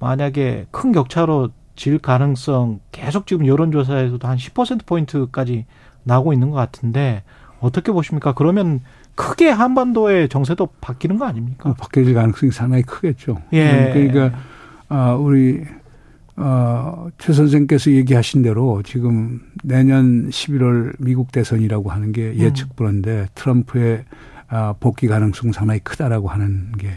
만약에 0.00 0.66
큰 0.70 0.92
격차로 0.92 1.50
질 1.74 1.98
가능성 1.98 2.80
계속 2.92 3.26
지금 3.26 3.46
여론조사에서도 3.46 4.26
한 4.26 4.36
10%포인트까지 4.36 5.66
나오고 6.02 6.32
있는 6.32 6.50
것 6.50 6.56
같은데 6.56 7.22
어떻게 7.60 7.92
보십니까? 7.92 8.32
그러면 8.32 8.80
크게 9.18 9.50
한반도의 9.50 10.28
정세도 10.28 10.68
바뀌는 10.80 11.18
거 11.18 11.26
아닙니까? 11.26 11.70
어, 11.70 11.74
바뀔 11.74 12.14
가능성이 12.14 12.52
상당히 12.52 12.84
크겠죠. 12.84 13.42
예. 13.52 13.90
그러니까, 13.92 14.38
아, 14.88 15.14
우리, 15.14 15.64
어, 16.36 17.08
최 17.18 17.32
선생께서 17.32 17.90
얘기하신 17.90 18.42
대로 18.42 18.80
지금 18.84 19.40
내년 19.64 20.30
11월 20.30 20.94
미국 21.00 21.32
대선이라고 21.32 21.90
하는 21.90 22.12
게 22.12 22.36
예측 22.36 22.76
불허인데 22.76 23.10
음. 23.10 23.26
트럼프의 23.34 24.04
아, 24.50 24.74
복귀 24.78 25.08
가능성 25.08 25.50
상당히 25.50 25.80
크다라고 25.80 26.28
하는 26.28 26.70
게 26.78 26.88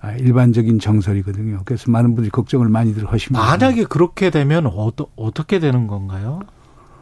아, 0.00 0.12
일반적인 0.12 0.78
정설이거든요. 0.78 1.60
그래서 1.66 1.90
많은 1.90 2.14
분들이 2.14 2.30
걱정을 2.30 2.70
많이들 2.70 3.04
하십니다. 3.12 3.44
만약에 3.44 3.84
그렇게 3.84 4.30
되면 4.30 4.66
어떠, 4.66 5.08
어떻게 5.14 5.58
되는 5.58 5.86
건가요? 5.86 6.40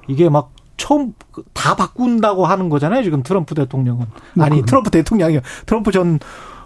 이게 0.08 0.28
막 0.28 0.52
처음 0.80 1.12
다 1.52 1.76
바꾼다고 1.76 2.46
하는 2.46 2.70
거잖아요. 2.70 3.02
지금 3.02 3.22
트럼프 3.22 3.54
대통령은 3.54 4.06
뭐 4.34 4.46
아니 4.46 4.60
그, 4.60 4.66
트럼프 4.66 4.90
대통령이 4.90 5.40
트럼프 5.66 5.92
전 5.92 6.18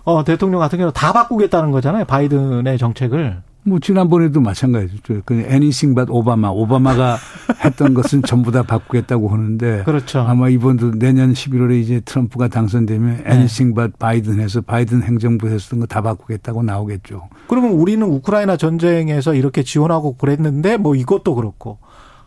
어, 0.05 0.23
대통령 0.23 0.61
같은 0.61 0.78
경우는 0.78 0.93
다 0.93 1.12
바꾸겠다는 1.12 1.73
거잖아요. 1.73 2.05
바이든의 2.05 2.78
정책을. 2.78 3.43
뭐 3.66 3.78
지난번에도 3.81 4.41
마찬가지죠. 4.41 5.23
그 5.24 5.35
anything 5.35 5.95
but 5.95 6.12
오바마. 6.12 6.51
오바마가 6.51 7.16
했던 7.65 7.95
것은 7.95 8.23
전부 8.23 8.53
다 8.53 8.62
바꾸겠다고 8.62 9.31
하는데 9.31 9.82
그렇죠. 9.85 10.20
아마 10.20 10.49
이번도 10.51 10.93
내년 10.99 11.32
11월에 11.32 11.81
이제 11.81 12.01
트럼프가 12.05 12.49
당선되면 12.49 13.16
네. 13.24 13.31
anything 13.31 13.74
but 13.74 13.95
바이든 13.99 14.39
해서 14.39 14.61
바이든 14.61 15.03
행정부 15.03 15.49
했던 15.49 15.81
거 15.81 15.86
다 15.86 16.03
바꾸겠다고 16.03 16.62
나오겠죠. 16.62 17.28
그러면 17.49 17.73
우리는 17.73 18.07
우크라이나 18.07 18.57
전쟁에서 18.59 19.35
이렇게 19.35 19.62
지원하고 19.62 20.16
그랬는데 20.19 20.77
뭐 20.77 20.95
이것도 20.95 21.35
그렇고 21.35 21.78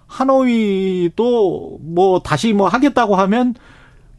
하노이도 0.07 1.79
뭐 1.81 2.19
다시 2.19 2.53
뭐 2.53 2.67
하겠다고 2.67 3.15
하면 3.15 3.55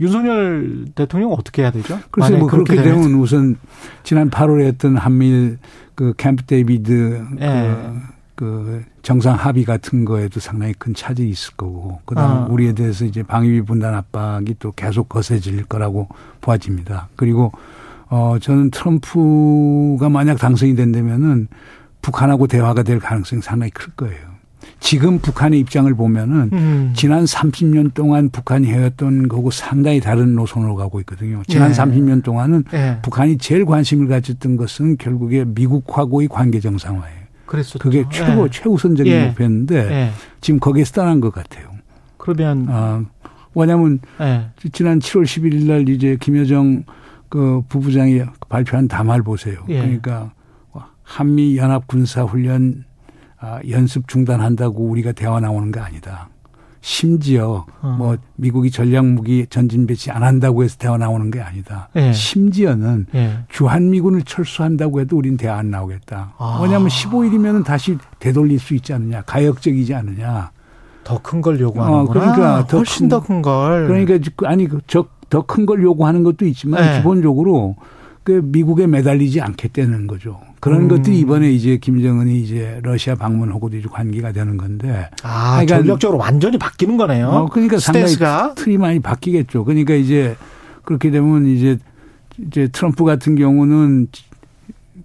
윤석열 0.00 0.86
대통령 0.94 1.32
어떻게 1.32 1.62
해야 1.62 1.70
되죠? 1.70 1.98
그래서 2.10 2.36
뭐 2.36 2.48
그렇게 2.48 2.76
되면 2.76 3.14
우선 3.14 3.56
지난 4.04 4.30
8월에 4.30 4.66
했던 4.66 4.96
한미일 4.96 5.58
그 5.94 6.14
캠프 6.16 6.44
데이비드 6.44 7.26
네. 7.36 7.76
그, 8.36 8.44
그 8.44 8.84
정상 9.02 9.34
합의 9.34 9.64
같은 9.64 10.04
거에도 10.04 10.38
상당히 10.38 10.72
큰 10.74 10.94
차질이 10.94 11.30
있을 11.30 11.54
거고 11.56 12.00
그다음 12.04 12.44
아. 12.44 12.46
우리에 12.48 12.72
대해서 12.72 13.04
이제 13.04 13.24
방위비 13.24 13.62
분단 13.62 13.94
압박이 13.94 14.56
또 14.60 14.70
계속 14.72 15.08
거세질 15.08 15.64
거라고 15.64 16.08
보아집니다. 16.40 17.08
그리고 17.16 17.50
어 18.10 18.36
저는 18.40 18.70
트럼프가 18.70 20.08
만약 20.08 20.38
당선이 20.38 20.76
된다면은 20.76 21.48
북한하고 22.00 22.46
대화가 22.46 22.84
될 22.84 23.00
가능성이 23.00 23.42
상당히 23.42 23.72
클 23.72 23.92
거예요. 23.94 24.27
지금 24.80 25.18
북한의 25.18 25.60
입장을 25.60 25.92
보면은 25.94 26.50
음. 26.52 26.92
지난 26.94 27.24
30년 27.24 27.94
동안 27.94 28.30
북한이 28.30 28.66
해왔던 28.68 29.28
거고 29.28 29.50
상당히 29.50 30.00
다른 30.00 30.34
노선으로 30.34 30.76
가고 30.76 31.00
있거든요. 31.00 31.42
지난 31.46 31.70
예. 31.70 31.74
30년 31.74 32.22
동안은 32.22 32.64
예. 32.72 32.98
북한이 33.02 33.38
제일 33.38 33.64
관심을 33.64 34.08
가졌던 34.08 34.56
것은 34.56 34.96
결국에 34.96 35.44
미국하고의 35.44 36.28
관계 36.28 36.60
정상화예요. 36.60 37.18
그랬었죠. 37.46 37.78
그게 37.78 38.04
최고 38.10 38.44
예. 38.44 38.50
최우선적인 38.50 39.12
예. 39.12 39.26
목표였는데 39.26 39.76
예. 39.90 40.10
지금 40.40 40.60
거기에서 40.60 40.92
떠난 40.92 41.20
것 41.20 41.32
같아요. 41.32 41.68
그러면 42.16 42.66
아, 42.68 43.04
왜냐하면 43.54 44.00
예. 44.20 44.46
지난 44.72 44.98
7월 44.98 45.24
11일 45.24 45.66
날 45.66 45.88
이제 45.88 46.16
김여정 46.20 46.84
그 47.28 47.62
부부장이 47.68 48.22
발표한 48.48 48.88
담화를 48.88 49.22
보세요. 49.22 49.58
예. 49.68 49.80
그러니까 49.80 50.32
한미 51.02 51.56
연합 51.56 51.86
군사 51.86 52.22
훈련 52.22 52.84
아, 53.40 53.60
연습 53.70 54.08
중단한다고 54.08 54.84
우리가 54.84 55.12
대화 55.12 55.40
나오는 55.40 55.70
게 55.70 55.80
아니다. 55.80 56.28
심지어 56.80 57.66
어. 57.82 57.96
뭐 57.98 58.16
미국이 58.36 58.70
전략 58.70 59.04
무기 59.04 59.46
전진 59.50 59.86
배치 59.86 60.10
안 60.10 60.22
한다고 60.22 60.62
해서 60.62 60.76
대화 60.78 60.96
나오는 60.96 61.30
게 61.30 61.40
아니다. 61.40 61.88
예. 61.96 62.12
심지어는 62.12 63.06
예. 63.14 63.38
주한 63.48 63.90
미군을 63.90 64.22
철수한다고 64.22 65.00
해도 65.00 65.16
우린 65.16 65.36
대화 65.36 65.56
안 65.58 65.70
나오겠다. 65.70 66.34
아. 66.38 66.60
왜냐하면 66.62 66.88
15일이면 66.88 67.64
다시 67.64 67.98
되돌릴 68.20 68.58
수 68.60 68.74
있지 68.74 68.92
않느냐. 68.92 69.22
가역적이지 69.22 69.92
않느냐. 69.94 70.50
더 71.04 71.18
큰 71.18 71.40
걸 71.42 71.58
요구하는구나. 71.60 72.02
어, 72.02 72.12
그러니까 72.12 72.66
더 72.66 72.76
훨씬 72.78 73.08
더 73.08 73.20
큰 73.20 73.42
걸. 73.42 73.86
그러니까 73.88 74.18
그 74.36 74.46
아니 74.46 74.68
더큰 75.30 75.66
걸 75.66 75.82
요구하는 75.82 76.22
것도 76.22 76.46
있지만 76.46 76.94
예. 76.94 76.98
기본적으로 76.98 77.76
그 78.22 78.40
미국에 78.44 78.86
매달리지 78.86 79.40
않겠다는 79.40 80.06
거죠. 80.06 80.40
그런 80.60 80.82
음. 80.82 80.88
것들이 80.88 81.18
이번에 81.20 81.50
이제 81.52 81.76
김정은이 81.76 82.40
이제 82.40 82.80
러시아 82.82 83.14
방문하고도 83.14 83.76
이제 83.76 83.88
관계가 83.90 84.32
되는 84.32 84.56
건데. 84.56 85.08
아, 85.22 85.52
그러니까 85.56 85.76
전력적으로 85.78 86.18
완전히 86.18 86.58
바뀌는 86.58 86.96
거네요. 86.96 87.28
어, 87.28 87.46
그러니까 87.46 87.78
스탠스가. 87.78 88.38
상당히 88.38 88.54
틀이 88.56 88.78
많이 88.78 89.00
바뀌겠죠. 89.00 89.64
그러니까 89.64 89.94
이제 89.94 90.36
그렇게 90.84 91.10
되면 91.10 91.46
이제 91.46 91.78
이제 92.46 92.68
트럼프 92.68 93.04
같은 93.04 93.34
경우는 93.36 94.08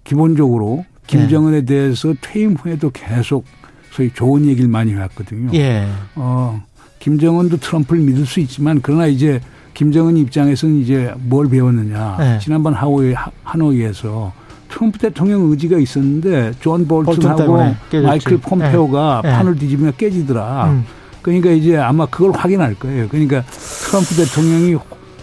기본적으로 0.04 0.84
김정은에 1.06 1.60
네. 1.60 1.66
대해서 1.66 2.14
퇴임 2.20 2.54
후에도 2.54 2.90
계속 2.90 3.44
소위 3.90 4.10
좋은 4.12 4.46
얘기를 4.46 4.68
많이 4.68 4.92
해왔거든요. 4.92 5.50
예. 5.54 5.86
어, 6.16 6.62
김정은도 6.98 7.58
트럼프를 7.58 8.02
믿을 8.02 8.26
수 8.26 8.40
있지만 8.40 8.80
그러나 8.82 9.06
이제 9.06 9.40
김정은 9.74 10.16
입장에서는 10.16 10.76
이제 10.76 11.12
뭘 11.18 11.48
배웠느냐. 11.48 12.16
네. 12.18 12.38
지난번 12.38 12.74
하노이, 12.74 13.14
하노이에서 13.42 14.32
트럼프 14.74 14.98
대통령 14.98 15.48
의지가 15.50 15.78
있었는데 15.78 16.54
존 16.58 16.88
볼튼하고 16.88 17.74
마이클 18.02 18.38
폼페오가 18.38 19.20
네. 19.22 19.30
판을 19.30 19.54
뒤집으면 19.56 19.92
깨지더라. 19.96 20.66
음. 20.66 20.84
그러니까 21.22 21.50
이제 21.50 21.76
아마 21.76 22.06
그걸 22.06 22.32
확인할 22.32 22.74
거예요. 22.74 23.06
그러니까 23.08 23.44
트럼프 23.86 24.16
대통령이 24.16 24.76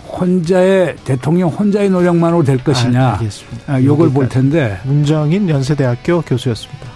혼자의 0.10 0.96
대통령 1.04 1.50
혼자의 1.50 1.90
노력만으로 1.90 2.44
될 2.44 2.64
것이냐. 2.64 3.06
아, 3.06 3.12
알겠습니다. 3.14 3.74
아, 3.74 3.84
요걸 3.84 4.12
볼 4.12 4.30
텐데. 4.30 4.80
문정인 4.86 5.50
연세대학교 5.50 6.22
교수였습니다. 6.22 6.91